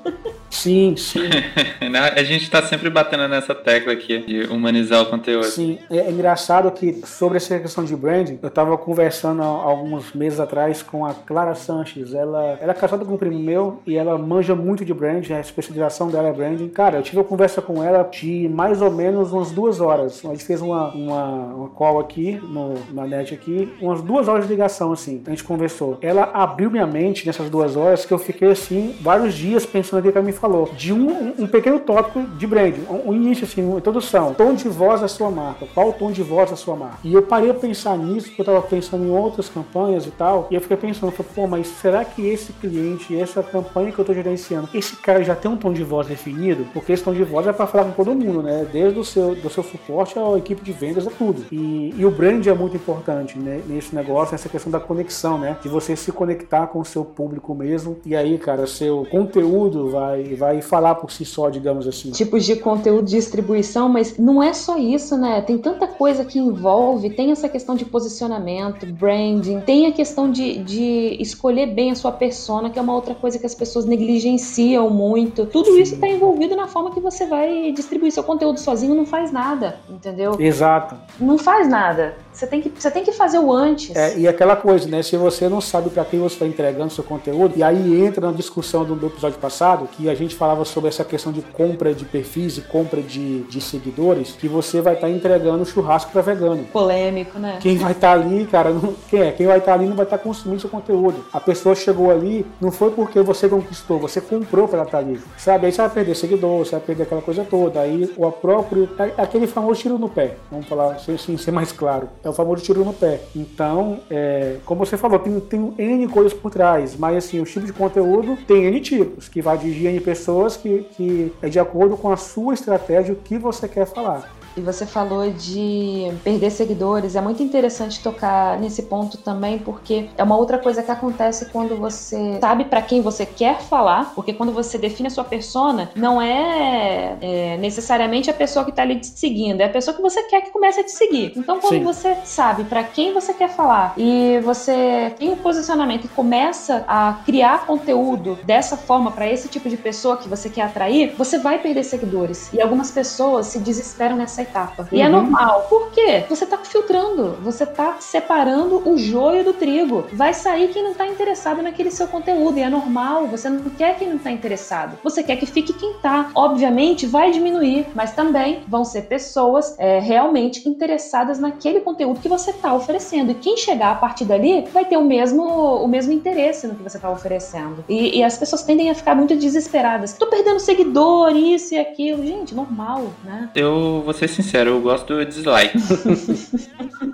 Sim, 0.50 0.96
sim. 0.98 1.20
a 2.16 2.24
gente 2.24 2.44
está 2.44 2.62
sempre 2.64 2.90
batendo 2.90 3.28
nessa 3.28 3.54
tecla 3.54 3.94
aqui 3.94 4.20
de 4.20 4.44
humanizar 4.46 5.04
o 5.04 5.06
conteúdo. 5.06 5.46
Sim, 5.46 5.78
é, 5.92 5.98
é 5.98 6.12
engraçado 6.12 6.72
que 6.72 7.02
sobre 7.06 7.38
essa 7.38 7.60
questão 7.60 7.84
de 7.84 7.96
branding, 7.96 8.40
eu 8.42 8.48
estava 8.48 8.76
conversando 8.78 9.44
há 9.44 9.46
alguns 9.46 10.14
meses 10.14 10.40
atrás 10.40 10.82
com 10.82 11.06
a 11.06 11.14
Clara 11.14 11.54
Sanches. 11.54 12.14
Ela, 12.14 12.58
ela 12.60 12.72
é 12.72 12.76
casada 12.76 13.06
com 13.06 13.14
um 13.14 13.18
primo 13.18 13.40
meu 13.40 13.80
e 13.86 13.96
ela 13.96 14.18
manja 14.18 14.56
muito 14.56 14.84
de 14.84 14.94
branding, 14.94 15.34
a 15.34 15.40
especialização 15.40 16.10
dela 16.10 16.30
é 16.30 16.34
branding. 16.34 16.70
Cara, 16.70 16.98
eu 16.98 17.04
tive 17.04 17.18
uma 17.18 17.24
conversa 17.24 17.62
com 17.62 17.84
ela 17.84 18.04
de 18.04 18.50
mais 18.50 18.82
ou 18.82 18.90
menos 18.90 19.32
umas 19.32 19.52
duas 19.52 19.80
horas. 19.80 20.24
A 20.26 20.30
gente 20.30 20.46
fez 20.46 20.62
uma, 20.62 20.90
uma, 20.90 21.26
uma 21.54 21.70
call 21.70 22.00
aqui 22.00 22.40
no, 22.42 22.74
na 22.92 23.06
net 23.06 23.34
aqui 23.34 23.72
umas 23.86 24.02
duas 24.02 24.28
horas 24.28 24.46
de 24.46 24.52
ligação, 24.52 24.92
assim, 24.92 25.22
a 25.26 25.30
gente 25.30 25.44
conversou. 25.44 25.98
Ela 26.02 26.24
abriu 26.34 26.72
minha 26.72 26.88
mente 26.88 27.26
nessas 27.26 27.50
duas 27.50 27.76
horas 27.76 28.06
que 28.06 28.14
eu 28.14 28.18
fiquei, 28.18 28.52
assim, 28.52 28.96
vários 29.02 29.34
dias 29.34 29.66
pensando 29.66 30.00
aqui 30.00 30.12
que 30.12 30.18
ela 30.18 30.26
me 30.26 30.34
falou. 30.34 30.70
De 30.76 30.94
um, 30.94 31.34
um 31.38 31.48
pequeno 31.48 31.80
tópico 31.80 32.22
de 32.22 32.48
brand, 32.48 32.76
um, 32.90 33.10
um, 33.10 33.14
início, 33.14 33.46
assim, 33.46 33.64
uma 33.64 33.78
introdução. 33.78 34.34
Tom 34.34 34.54
de 34.54 34.70
voz 34.70 35.02
da 35.02 35.08
sua 35.08 35.30
marca. 35.30 35.66
Qual 35.74 35.90
o 35.90 35.94
tom 35.94 36.12
de 36.12 36.24
voz 36.24 36.50
da 36.50 36.56
sua 36.56 36.76
marca? 36.76 37.00
E 37.04 37.14
eu 37.14 37.22
parei 37.22 37.50
a 37.50 37.54
pensar 37.54 37.98
nisso, 37.98 38.28
porque 38.28 38.42
eu 38.42 38.46
tava 38.46 38.62
pensando 38.62 39.06
em 39.06 39.10
outras 39.10 39.50
campanhas 39.50 40.06
e 40.06 40.12
tal. 40.12 40.48
E 40.50 40.56
eu 40.56 40.62
fiquei 40.62 40.78
pensando, 40.78 41.12
falei, 41.12 41.32
pô, 41.36 41.48
mas 41.48 41.68
será 41.68 42.06
que 42.06 42.26
esse 42.26 42.54
cliente, 42.54 43.20
essa 43.20 43.44
campanha 43.44 43.92
que 43.92 44.00
eu 44.00 44.06
tô 44.06 44.14
gerenciando, 44.14 44.70
esse 44.74 44.96
cara 44.96 45.24
já 45.24 45.36
tem 45.36 45.52
um 45.52 45.58
tom 45.58 45.74
de 45.74 45.84
voz 45.84 46.08
definido? 46.08 46.66
Porque 46.74 46.94
esse 46.94 47.04
tom 47.04 47.14
de 47.14 47.24
voz 47.24 47.46
é 47.48 47.54
para 47.54 47.68
falar 47.68 47.86
com 47.86 48.04
todo 48.04 48.16
mundo, 48.16 48.42
né? 48.42 48.66
Desde 48.72 48.98
o 49.00 49.04
seu, 49.04 49.36
do 49.36 49.50
seu 49.50 49.64
suporte 49.64 50.18
à 50.18 50.38
equipe 50.38 50.64
de 50.64 50.72
vendas, 50.72 51.06
a 51.08 51.12
tudo. 51.12 51.46
E, 51.52 51.94
e 51.98 52.06
o 52.06 52.12
brand 52.12 52.46
é 52.48 52.54
muito 52.54 52.76
importante 52.76 53.34
né? 53.38 53.62
Nesse 53.74 53.96
negócio, 53.96 54.34
nessa 54.34 54.50
questão 54.50 54.72
da 54.72 54.80
conexão, 54.80 55.38
né? 55.38 55.58
De 55.62 55.70
você 55.70 55.96
se 55.96 56.12
conectar 56.12 56.68
com 56.68 56.80
o 56.80 56.86
seu 56.86 57.04
público 57.04 57.54
mesmo. 57.54 57.98
E 58.06 58.16
aí, 58.16 58.38
cara, 58.38 58.68
seu 58.68 59.06
conteúdo 59.10 59.90
vai, 59.90 60.36
vai 60.36 60.62
falar 60.62 60.96
por 60.96 61.12
si 61.12 61.26
só, 61.26 61.50
digamos 61.50 61.88
assim. 61.88 62.12
Tipos 62.12 62.46
de 62.46 62.56
conteúdo 62.56 63.06
de 63.06 63.16
distribuição, 63.16 63.90
mas 63.90 64.18
não 64.18 64.42
é 64.42 64.54
só 64.54 64.78
isso, 64.78 65.18
né? 65.18 65.42
Tem 65.42 65.58
tanta 65.58 65.88
coisa 65.88 66.24
que 66.24 66.40
envolve, 66.40 67.10
tem 67.10 67.32
essa 67.32 67.50
questão 67.50 67.76
de 67.76 67.86
posicionamento, 67.86 68.86
branding, 68.86 69.62
tem 69.62 69.88
a 69.88 69.92
questão 69.92 70.32
de, 70.32 70.60
de 70.60 71.18
escolher 71.20 71.68
bem 71.68 71.92
a 71.92 71.96
sua 71.96 72.12
persona, 72.12 72.70
que 72.70 72.78
é 72.78 72.82
uma 72.82 72.94
outra 72.94 73.16
coisa 73.16 73.40
que 73.40 73.46
as 73.46 73.56
pessoas 73.56 73.86
negligenciam 73.86 74.90
muito. 74.90 75.46
Tudo 75.46 75.72
Sim. 75.72 75.82
isso 75.82 75.96
está 75.96 76.08
envolvido 76.08 76.56
na 76.56 76.68
forma 76.68 76.92
que 76.92 77.00
você 77.00 77.26
vai 77.26 77.72
distribuir 77.72 78.12
seu 78.12 78.24
conteúdo 78.24 78.60
sozinho, 78.60 78.96
não 78.96 79.06
faz 79.06 79.32
nada, 79.32 79.80
entendeu? 79.90 80.36
Exato. 80.40 80.96
Não 81.20 81.38
faz 81.38 81.68
nada. 81.68 82.16
Você 82.34 82.48
tem 82.48 82.62
que, 82.62 82.72
você 82.76 82.90
tem 82.90 83.04
que 83.04 83.12
fazer 83.12 83.38
o 83.38 83.54
antes. 83.54 83.96
É, 83.96 84.18
e 84.18 84.28
aquela 84.28 84.56
coisa, 84.56 84.90
né? 84.90 85.04
Se 85.04 85.16
você 85.16 85.48
não 85.48 85.62
sabe 85.62 85.92
para 85.92 86.04
quem 86.04 86.20
você 86.20 86.34
está 86.34 86.48
entregando 86.48 86.92
seu 86.92 87.04
conteúdo, 87.04 87.54
e 87.56 87.62
aí 87.62 88.04
entra 88.04 88.26
na 88.26 88.34
discussão 88.34 88.84
do, 88.84 88.96
do, 88.96 89.08
episódio 89.08 89.38
passado, 89.38 89.88
que 89.88 90.10
a 90.10 90.16
gente 90.16 90.36
falava 90.36 90.66
sobre 90.66 90.90
essa 90.90 91.06
questão 91.06 91.32
de 91.32 91.42
compra 91.42 91.94
de 91.94 92.06
perfis 92.06 92.58
e 92.58 92.62
compra 92.62 93.02
de, 93.02 93.44
de 93.44 93.62
seguidores, 93.62 94.32
que 94.32 94.48
você 94.48 94.82
vai 94.82 94.96
estar 94.96 95.08
tá 95.08 95.14
entregando 95.14 95.64
churrasco 95.64 96.12
para 96.12 96.22
vegano. 96.22 96.64
Polêmico, 96.66 97.38
né? 97.38 97.60
Quem 97.62 97.78
vai 97.78 97.92
estar 97.92 98.18
tá 98.18 98.24
ali, 98.24 98.48
cara, 98.48 98.72
não, 98.72 98.96
quem 99.08 99.22
é? 99.22 99.32
Quem 99.32 99.46
vai 99.46 99.60
estar 99.60 99.74
tá 99.74 99.78
ali 99.78 99.88
não 99.88 99.96
vai 99.96 100.06
estar 100.06 100.18
tá 100.18 100.24
consumindo 100.24 100.60
seu 100.60 100.70
conteúdo. 100.70 101.24
A 101.32 101.40
pessoa 101.40 101.76
chegou 101.76 102.10
ali, 102.10 102.46
não 102.60 102.72
foi 102.72 102.90
porque 102.90 103.22
você 103.22 103.48
conquistou, 103.48 104.00
você 104.00 104.20
comprou 104.20 104.68
para 104.68 104.82
estar 104.82 104.98
tá 104.98 104.98
ali. 104.98 105.22
Sabe? 105.38 105.68
Aí 105.68 105.72
você 105.72 105.82
vai 105.82 105.92
perder 105.92 106.16
seguidor, 106.16 106.66
você 106.66 106.72
vai 106.72 106.82
perder 106.82 107.04
aquela 107.04 107.22
coisa 107.22 107.46
toda. 107.46 107.80
Aí 107.80 108.12
o 108.18 108.32
próprio. 108.32 108.90
Aquele 109.18 109.46
famoso 109.46 109.82
tiro 109.82 110.00
no 110.00 110.10
pé. 110.10 110.36
Vamos 110.50 110.68
falar 110.68 110.94
assim, 110.94 111.38
ser 111.38 111.52
mais 111.52 111.72
claro 111.72 112.10
é 112.24 112.30
o 112.30 112.34
famoso 112.34 112.64
tiro 112.64 112.86
no 112.86 112.94
pé. 112.94 113.20
Então, 113.36 114.00
é, 114.10 114.58
como 114.66 114.86
você 114.86 114.98
falou, 114.98 115.20
tem, 115.20 115.40
tem 115.40 115.74
N 115.78 116.08
coisas 116.08 116.34
por 116.34 116.52
trás, 116.52 116.96
mas 116.96 117.18
assim, 117.18 117.40
o 117.40 117.46
tipo 117.46 117.66
de 117.66 117.74
conteúdo 117.74 118.38
tem 118.48 118.66
N 118.66 118.80
tipos, 118.80 119.28
que 119.28 119.42
vai 119.42 119.58
dirigir 119.58 119.90
N 119.90 120.00
pessoas 120.00 120.56
que, 120.56 120.86
que 120.96 121.34
é 121.42 121.50
de 121.50 121.60
acordo 121.60 121.98
com 121.98 122.12
a 122.12 122.18
sua 122.18 122.54
estratégia, 122.54 123.14
o 123.14 123.18
que 123.18 123.38
você 123.38 123.68
quer 123.68 123.86
falar. 123.86 124.30
E 124.56 124.62
você 124.62 124.86
falou 124.86 125.30
de 125.32 126.12
perder 126.24 126.52
seguidores. 126.52 127.16
É 127.16 127.22
muito 127.22 127.42
interessante 127.42 128.02
tocar 128.02 128.60
nesse 128.60 128.84
ponto 128.84 129.18
também, 129.18 129.60
porque 129.60 130.10
é 130.18 130.24
uma 130.24 130.38
outra 130.38 130.58
coisa 130.58 130.84
que 130.84 130.92
acontece 130.92 131.46
quando 131.46 131.76
você 131.76 132.38
sabe 132.40 132.66
para 132.66 132.82
quem 132.82 133.02
você 133.02 133.26
quer 133.26 133.62
falar, 133.62 134.14
porque 134.14 134.34
quando 134.34 134.52
você 134.52 134.78
define 134.78 135.08
a 135.08 135.12
sua 135.12 135.24
persona, 135.24 135.92
não 135.96 136.22
é, 136.22 137.18
é 137.22 137.58
necessariamente 137.58 138.30
a 138.30 138.34
pessoa 138.34 138.64
que 138.64 138.72
está 138.72 138.84
ali 138.84 139.00
te 139.00 139.08
seguindo, 139.08 139.62
é 139.62 139.66
a 139.66 139.70
pessoa 139.70 139.96
que 139.96 140.02
você 140.02 140.24
quer 140.24 140.42
que 140.42 140.52
comece 140.52 140.80
a 140.80 140.84
te 140.84 140.92
seguir. 140.92 141.34
Então, 141.36 141.60
quando 141.60 141.74
Sim. 141.74 141.84
você 141.84 142.16
sabe 142.24 142.64
para 142.66 142.84
quem 142.84 143.14
você 143.14 143.34
quer 143.34 143.50
falar 143.50 143.94
e 143.98 144.40
você 144.44 145.14
tem 145.18 145.32
um 145.32 145.38
posicionamento 145.38 146.06
e 146.06 146.08
começa 146.10 146.84
a 146.88 147.22
criar 147.26 147.66
conteúdo 147.66 148.38
dessa 148.44 148.78
forma 148.78 149.12
para 149.12 149.28
esse 149.28 149.48
tipo 149.48 149.70
de 149.70 149.78
pessoa 149.78 150.18
que 150.18 150.30
você 150.30 150.50
quer 150.50 150.64
atrair, 150.64 151.14
você 151.18 151.38
vai 151.38 151.60
perder 151.60 151.84
seguidores. 151.84 152.52
E 152.54 152.62
algumas 152.62 152.92
pessoas 152.92 153.48
se 153.48 153.60
desesperam 153.60 154.16
nessa 154.16 154.43
etapa. 154.44 154.88
E 154.92 155.02
é 155.02 155.04
uhum. 155.04 155.10
é 155.10 155.12
normal. 155.12 155.68
Por 155.70 155.92
quê? 155.92 156.24
Você 156.30 156.46
tá 156.46 156.58
filtrando, 156.58 157.38
você 157.42 157.66
tá 157.66 157.98
separando 158.00 158.88
o 158.88 158.98
joio 158.98 159.44
do 159.44 159.54
trigo. 159.54 160.06
Vai 160.14 160.34
sair 160.34 160.70
quem 160.70 160.84
não 160.84 160.94
tá 160.94 161.08
interessado 161.08 161.62
naquele 161.62 161.92
seu 161.92 162.08
conteúdo. 162.08 162.58
E 162.58 162.62
é 162.62 162.70
normal, 162.70 163.28
você 163.28 163.50
não 163.50 163.62
quer 163.72 163.98
quem 163.98 164.10
não 164.10 164.18
tá 164.18 164.32
interessado. 164.32 164.98
Você 165.04 165.24
quer 165.24 165.38
que 165.38 165.46
fique 165.46 165.74
quem 165.74 165.94
tá. 166.02 166.30
Obviamente 166.36 167.06
vai 167.06 167.32
diminuir, 167.32 167.88
mas 167.96 168.14
também 168.14 168.64
vão 168.68 168.86
ser 168.86 169.04
pessoas 169.04 169.76
é, 169.78 170.00
realmente 170.00 170.68
interessadas 170.68 171.40
naquele 171.40 171.80
conteúdo 171.80 172.20
que 172.20 172.30
você 172.30 172.54
tá 172.54 172.74
oferecendo. 172.74 173.32
E 173.32 173.36
quem 173.36 173.58
chegar 173.58 173.92
a 173.92 173.96
partir 173.96 174.26
dali 174.26 174.68
vai 174.74 174.86
ter 174.86 174.98
o 174.98 175.04
mesmo, 175.04 175.44
o 175.44 175.88
mesmo 175.88 176.14
interesse 176.14 176.68
no 176.68 176.76
que 176.76 176.84
você 176.84 177.00
tá 177.00 177.10
oferecendo. 177.10 177.84
E, 177.88 178.20
e 178.20 178.24
as 178.24 178.38
pessoas 178.38 178.64
tendem 178.64 178.90
a 178.90 178.96
ficar 178.96 179.16
muito 179.16 179.36
desesperadas. 179.36 180.14
Tô 180.14 180.28
perdendo 180.28 180.60
seguidor, 180.60 181.36
isso 181.36 181.74
e 181.74 181.80
aquilo. 181.80 182.26
Gente, 182.26 182.56
normal, 182.56 183.08
né? 183.24 183.50
Eu 183.56 184.02
vou 184.04 184.14
ser 184.14 184.28
sincero, 184.34 184.72
eu 184.72 184.82
gosto 184.82 185.16
do 185.16 185.26
dislike. 185.26 185.78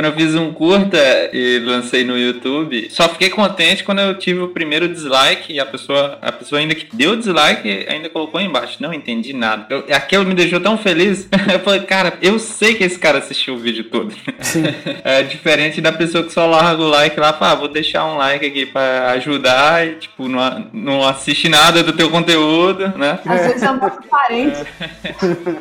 quando 0.00 0.06
eu 0.06 0.12
fiz 0.14 0.34
um 0.34 0.50
curta 0.50 0.98
e 1.30 1.58
lancei 1.58 2.04
no 2.04 2.16
YouTube, 2.16 2.88
só 2.90 3.06
fiquei 3.06 3.28
contente 3.28 3.84
quando 3.84 3.98
eu 3.98 4.14
tive 4.14 4.40
o 4.40 4.48
primeiro 4.48 4.88
dislike 4.88 5.52
e 5.52 5.60
a 5.60 5.66
pessoa, 5.66 6.16
a 6.22 6.32
pessoa 6.32 6.58
ainda 6.58 6.74
que 6.74 6.88
deu 6.96 7.14
dislike 7.16 7.86
ainda 7.86 8.08
colocou 8.08 8.40
embaixo. 8.40 8.78
Não 8.80 8.94
entendi 8.94 9.34
nada. 9.34 9.66
Eu, 9.68 9.84
aquilo 9.94 10.24
me 10.24 10.32
deixou 10.32 10.58
tão 10.58 10.78
feliz. 10.78 11.28
eu 11.52 11.60
falei, 11.60 11.80
cara, 11.80 12.14
eu 12.22 12.38
sei 12.38 12.74
que 12.74 12.82
esse 12.82 12.98
cara 12.98 13.18
assistiu 13.18 13.56
o 13.56 13.58
vídeo 13.58 13.84
todo. 13.84 14.14
é 15.04 15.22
diferente 15.22 15.82
da 15.82 15.92
pessoa 15.92 16.24
que 16.24 16.32
só 16.32 16.46
larga 16.46 16.80
o 16.80 16.88
like 16.88 17.20
lá, 17.20 17.34
fala, 17.34 17.52
ah, 17.52 17.56
vou 17.56 17.68
deixar 17.68 18.06
um 18.06 18.16
like 18.16 18.46
aqui 18.46 18.64
pra 18.64 19.10
ajudar 19.10 19.86
e, 19.86 19.96
tipo, 19.96 20.28
não, 20.28 20.66
não 20.72 21.06
assiste 21.06 21.46
nada 21.46 21.82
do 21.82 21.92
teu 21.92 22.08
conteúdo, 22.08 22.88
né? 22.96 23.18
Às 23.26 23.46
vezes 23.46 23.62
é 23.62 23.70
o 23.70 23.76
nosso 23.76 24.02
parente. 24.08 24.64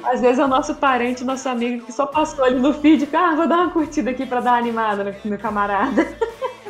Às 0.05 0.21
vezes 0.21 0.39
é 0.39 0.45
o 0.45 0.47
nosso 0.47 0.75
parente 0.75 1.25
nosso 1.25 1.49
amigo 1.49 1.85
que 1.85 1.91
só 1.91 2.05
passou 2.05 2.45
ali 2.45 2.57
no 2.57 2.73
feed, 2.73 3.09
ah, 3.11 3.35
vou 3.35 3.45
dar 3.45 3.57
uma 3.57 3.71
curtida 3.71 4.11
aqui 4.11 4.28
pra 4.29 4.39
dar 4.39 4.51
uma 4.51 4.57
animada 4.57 5.03
no 5.03 5.29
meu 5.29 5.39
camarada. 5.39 6.07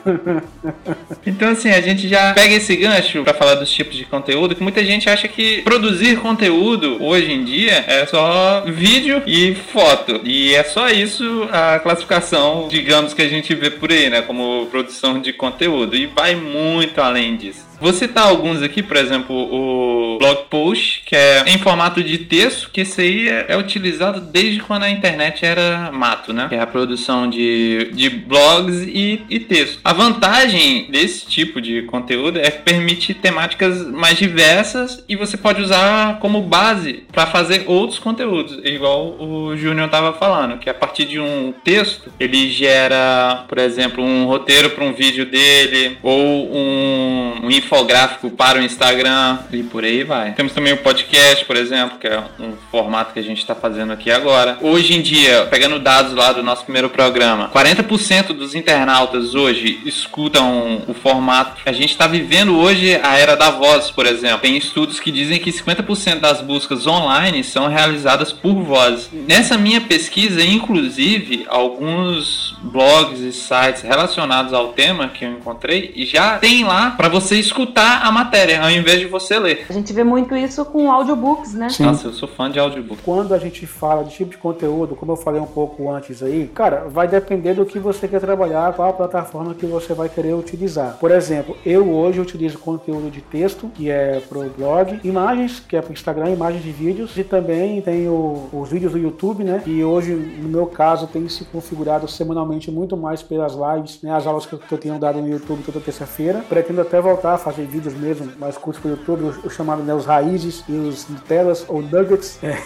então, 1.26 1.50
assim, 1.50 1.70
a 1.70 1.82
gente 1.82 2.08
já 2.08 2.34
pega 2.34 2.54
esse 2.56 2.76
gancho 2.76 3.24
para 3.24 3.34
falar 3.34 3.56
dos 3.56 3.70
tipos 3.70 3.96
de 3.96 4.06
conteúdo, 4.06 4.56
que 4.56 4.64
muita 4.64 4.84
gente 4.84 5.10
acha 5.10 5.28
que 5.28 5.62
produzir 5.62 6.20
conteúdo 6.20 7.04
hoje 7.04 7.32
em 7.32 7.44
dia 7.44 7.84
é 7.88 8.06
só 8.06 8.64
vídeo 8.66 9.22
e 9.26 9.56
foto. 9.56 10.22
E 10.24 10.56
é 10.56 10.64
só 10.64 10.90
isso 10.90 11.48
a 11.52 11.80
classificação, 11.80 12.68
digamos, 12.70 13.14
que 13.14 13.22
a 13.22 13.30
gente 13.30 13.54
vê 13.54 13.70
por 13.70 13.92
aí, 13.92 14.10
né? 14.10 14.22
Como 14.22 14.68
produção 14.68 15.20
de 15.20 15.34
conteúdo. 15.34 15.96
E 15.96 16.08
vai 16.08 16.36
muito 16.36 17.00
além 17.02 17.36
disso. 17.36 17.69
Vou 17.80 17.94
citar 17.94 18.28
alguns 18.28 18.62
aqui, 18.62 18.84
por 18.84 18.98
exemplo, 18.98 19.36
o 19.36 20.18
blog 20.18 20.46
post, 20.50 21.02
que 21.06 21.16
é 21.16 21.44
em 21.48 21.58
formato 21.58 22.04
de 22.04 22.18
texto, 22.18 22.70
que 22.72 22.82
esse 22.82 23.02
aí 23.02 23.30
é, 23.30 23.46
é 23.50 23.58
utilizado 23.58 24.20
desde 24.20 24.60
quando 24.60 24.84
a 24.84 24.90
internet 24.90 25.46
era 25.46 25.90
mato, 25.92 26.34
né? 26.34 26.48
Que 26.50 26.56
é 26.56 26.62
a 26.62 26.68
produção 26.68 27.30
de, 27.30 27.90
de 27.94 28.10
blogs 28.10 28.82
e, 28.86 29.24
e 29.30 29.40
texto. 29.40 29.80
A 29.84 29.94
vantagem 29.94 30.88
desse 30.92 31.26
tipo 31.26 31.62
de 31.62 31.84
conteúdo 31.84 32.40
é 32.40 32.52
que 32.52 32.64
permite 32.64 33.14
temáticas 33.14 33.88
mais 33.88 34.18
diversas 34.18 35.04
e 35.08 35.16
você 35.16 35.38
pode 35.38 35.62
usar 35.62 36.20
como 36.20 36.42
base 36.42 37.04
para 37.12 37.26
fazer 37.26 37.64
outros 37.68 38.00
conteúdos, 38.00 38.60
igual 38.64 39.16
o 39.20 39.56
Júnior 39.56 39.86
estava 39.86 40.14
falando, 40.14 40.58
que 40.58 40.70
a 40.70 40.74
partir 40.74 41.06
de 41.06 41.20
um 41.20 41.54
texto 41.64 42.12
ele 42.20 42.50
gera, 42.50 43.46
por 43.48 43.58
exemplo, 43.58 44.04
um 44.04 44.26
roteiro 44.26 44.72
para 44.72 44.84
um 44.84 44.94
vídeo 44.94 45.26
dele 45.26 45.98
ou 46.04 46.56
um, 46.56 47.34
um 47.44 47.52
infográfico 47.70 48.32
para 48.32 48.60
o 48.60 48.64
Instagram 48.64 49.38
e 49.52 49.62
por 49.62 49.84
aí 49.84 50.04
vai. 50.04 50.32
Temos 50.32 50.54
também 50.54 50.74
o 50.74 50.78
podcast, 50.78 51.46
por 51.46 51.56
exemplo, 51.56 52.00
que 52.00 52.08
é 52.08 52.24
um 52.40 52.54
formato 52.72 53.14
que 53.14 53.20
a 53.20 53.24
gente 53.24 53.38
está 53.38 53.54
fazendo 53.54 53.94
aqui 53.94 54.10
agora. 54.10 54.58
Hoje 54.60 54.96
em 54.96 55.02
dia, 55.02 55.46
pegando 55.52 55.80
dados 55.80 56.14
lá 56.14 56.32
do 56.32 56.42
nosso 56.42 56.64
primeiro 56.64 56.90
programa, 56.90 57.50
40% 57.54 58.34
dos 58.34 58.56
internautas 58.56 59.36
hoje 59.36 59.80
escutam 59.86 60.82
o 60.88 60.96
formato. 60.96 61.62
A 61.64 61.72
gente 61.72 61.92
está 61.92 62.08
vivendo 62.08 62.58
hoje 62.58 63.00
a 63.04 63.18
era 63.18 63.36
da 63.36 63.52
voz, 63.52 63.92
por 63.92 64.08
exemplo. 64.08 64.40
Tem 64.40 64.58
estudos 64.58 65.00
que 65.00 65.12
dizem 65.12 65.40
que 65.40 65.52
50% 65.52 66.20
das 66.20 66.42
buscas 66.42 66.88
online 66.88 67.44
são 67.44 67.68
realizadas 67.68 68.34
por 68.34 68.56
voz. 68.64 69.10
Nessa 69.14 69.58
minha 69.58 69.82
pesquisa, 69.82 70.44
inclusive, 70.44 71.46
alguns 71.48 72.58
blogs 72.64 73.20
e 73.20 73.32
sites 73.32 73.84
relacionados 73.84 74.54
ao 74.54 74.70
tema 74.70 75.10
que 75.10 75.24
eu 75.24 75.32
encontrei 75.32 75.94
já 76.00 76.40
tem 76.40 76.64
lá 76.64 76.92
para 76.92 77.08
você 77.08 77.36
escutar 77.36 77.59
escutar 77.60 78.06
a 78.06 78.12
matéria 78.12 78.62
ao 78.62 78.70
invés 78.70 79.00
de 79.00 79.06
você 79.06 79.38
ler. 79.38 79.66
A 79.70 79.74
gente 79.74 79.92
vê 79.92 80.04
muito 80.04 80.36
isso 80.36 80.64
com 80.66 80.92
audiobooks, 80.92 81.54
né? 81.54 81.70
Sim. 81.70 81.84
Nossa, 81.84 82.08
eu 82.08 82.14
sou 82.14 82.28
fã 82.28 82.50
de 82.50 82.60
audiobook. 82.60 83.02
Quando 83.04 83.34
a 83.34 83.38
gente 83.38 83.66
fala 83.68 84.04
de 84.04 84.12
tipo 84.12 84.32
de 84.32 84.38
conteúdo, 84.38 84.96
como 84.96 85.12
eu 85.12 85.16
falei 85.18 85.42
um 85.42 85.46
pouco 85.46 85.90
antes 85.90 86.24
aí, 86.24 86.50
cara, 86.54 86.86
vai 86.88 87.08
depender 87.08 87.54
do 87.54 87.66
que 87.66 87.80
você 87.80 88.08
quer 88.08 88.20
trabalhar, 88.20 88.74
qual 88.74 88.90
a 88.90 88.94
plataforma 88.94 89.54
que 89.54 89.66
você 89.66 89.94
vai 89.94 90.08
querer 90.08 90.34
utilizar. 90.34 90.98
Por 91.00 91.12
exemplo, 91.12 91.58
eu 91.66 91.90
hoje 91.92 92.20
utilizo 92.20 92.58
conteúdo 92.60 93.10
de 93.12 93.22
texto, 93.22 93.70
que 93.76 93.90
é 93.90 94.22
pro 94.28 94.50
blog, 94.58 95.00
imagens, 95.04 95.60
que 95.60 95.76
é 95.76 95.82
pro 95.82 95.94
Instagram, 95.94 96.32
imagens 96.32 96.64
de 96.64 96.72
vídeos, 96.72 97.18
e 97.18 97.24
também 97.24 97.82
tenho 97.82 98.50
os 98.54 98.70
vídeos 98.70 98.94
do 98.94 98.98
YouTube, 98.98 99.44
né? 99.44 99.62
E 99.66 99.84
hoje, 99.84 100.14
no 100.14 100.50
meu 100.50 100.66
caso, 100.66 101.08
tem 101.08 101.28
se 101.28 101.44
configurado 101.46 102.08
semanalmente 102.08 102.72
muito 102.72 102.96
mais 102.96 103.22
pelas 103.22 103.54
lives, 103.54 104.00
né? 104.02 104.12
As 104.12 104.26
aulas 104.26 104.46
que 104.46 104.54
eu 104.54 104.78
tenho 104.78 104.98
dado 104.98 105.20
no 105.20 105.28
YouTube 105.28 105.64
toda 105.64 105.80
terça-feira. 105.80 106.44
Pretendo 106.48 106.82
até 106.82 107.02
voltar 107.02 107.34
a 107.34 107.38
fazer 107.50 107.66
vídeos 107.66 107.96
mesmo 107.96 108.32
mais 108.40 108.58
curtos 108.58 108.80
pro 108.80 108.92
YouTube, 108.92 109.24
o, 109.24 109.48
o 109.48 109.50
chamado 109.50 109.82
né, 109.82 109.94
os 109.94 110.06
raízes 110.06 110.64
e 110.70 110.74
os 110.74 111.08
Nutellas 111.10 111.66
ou 111.68 111.82
Nuggets. 111.82 112.40
É. 112.44 112.58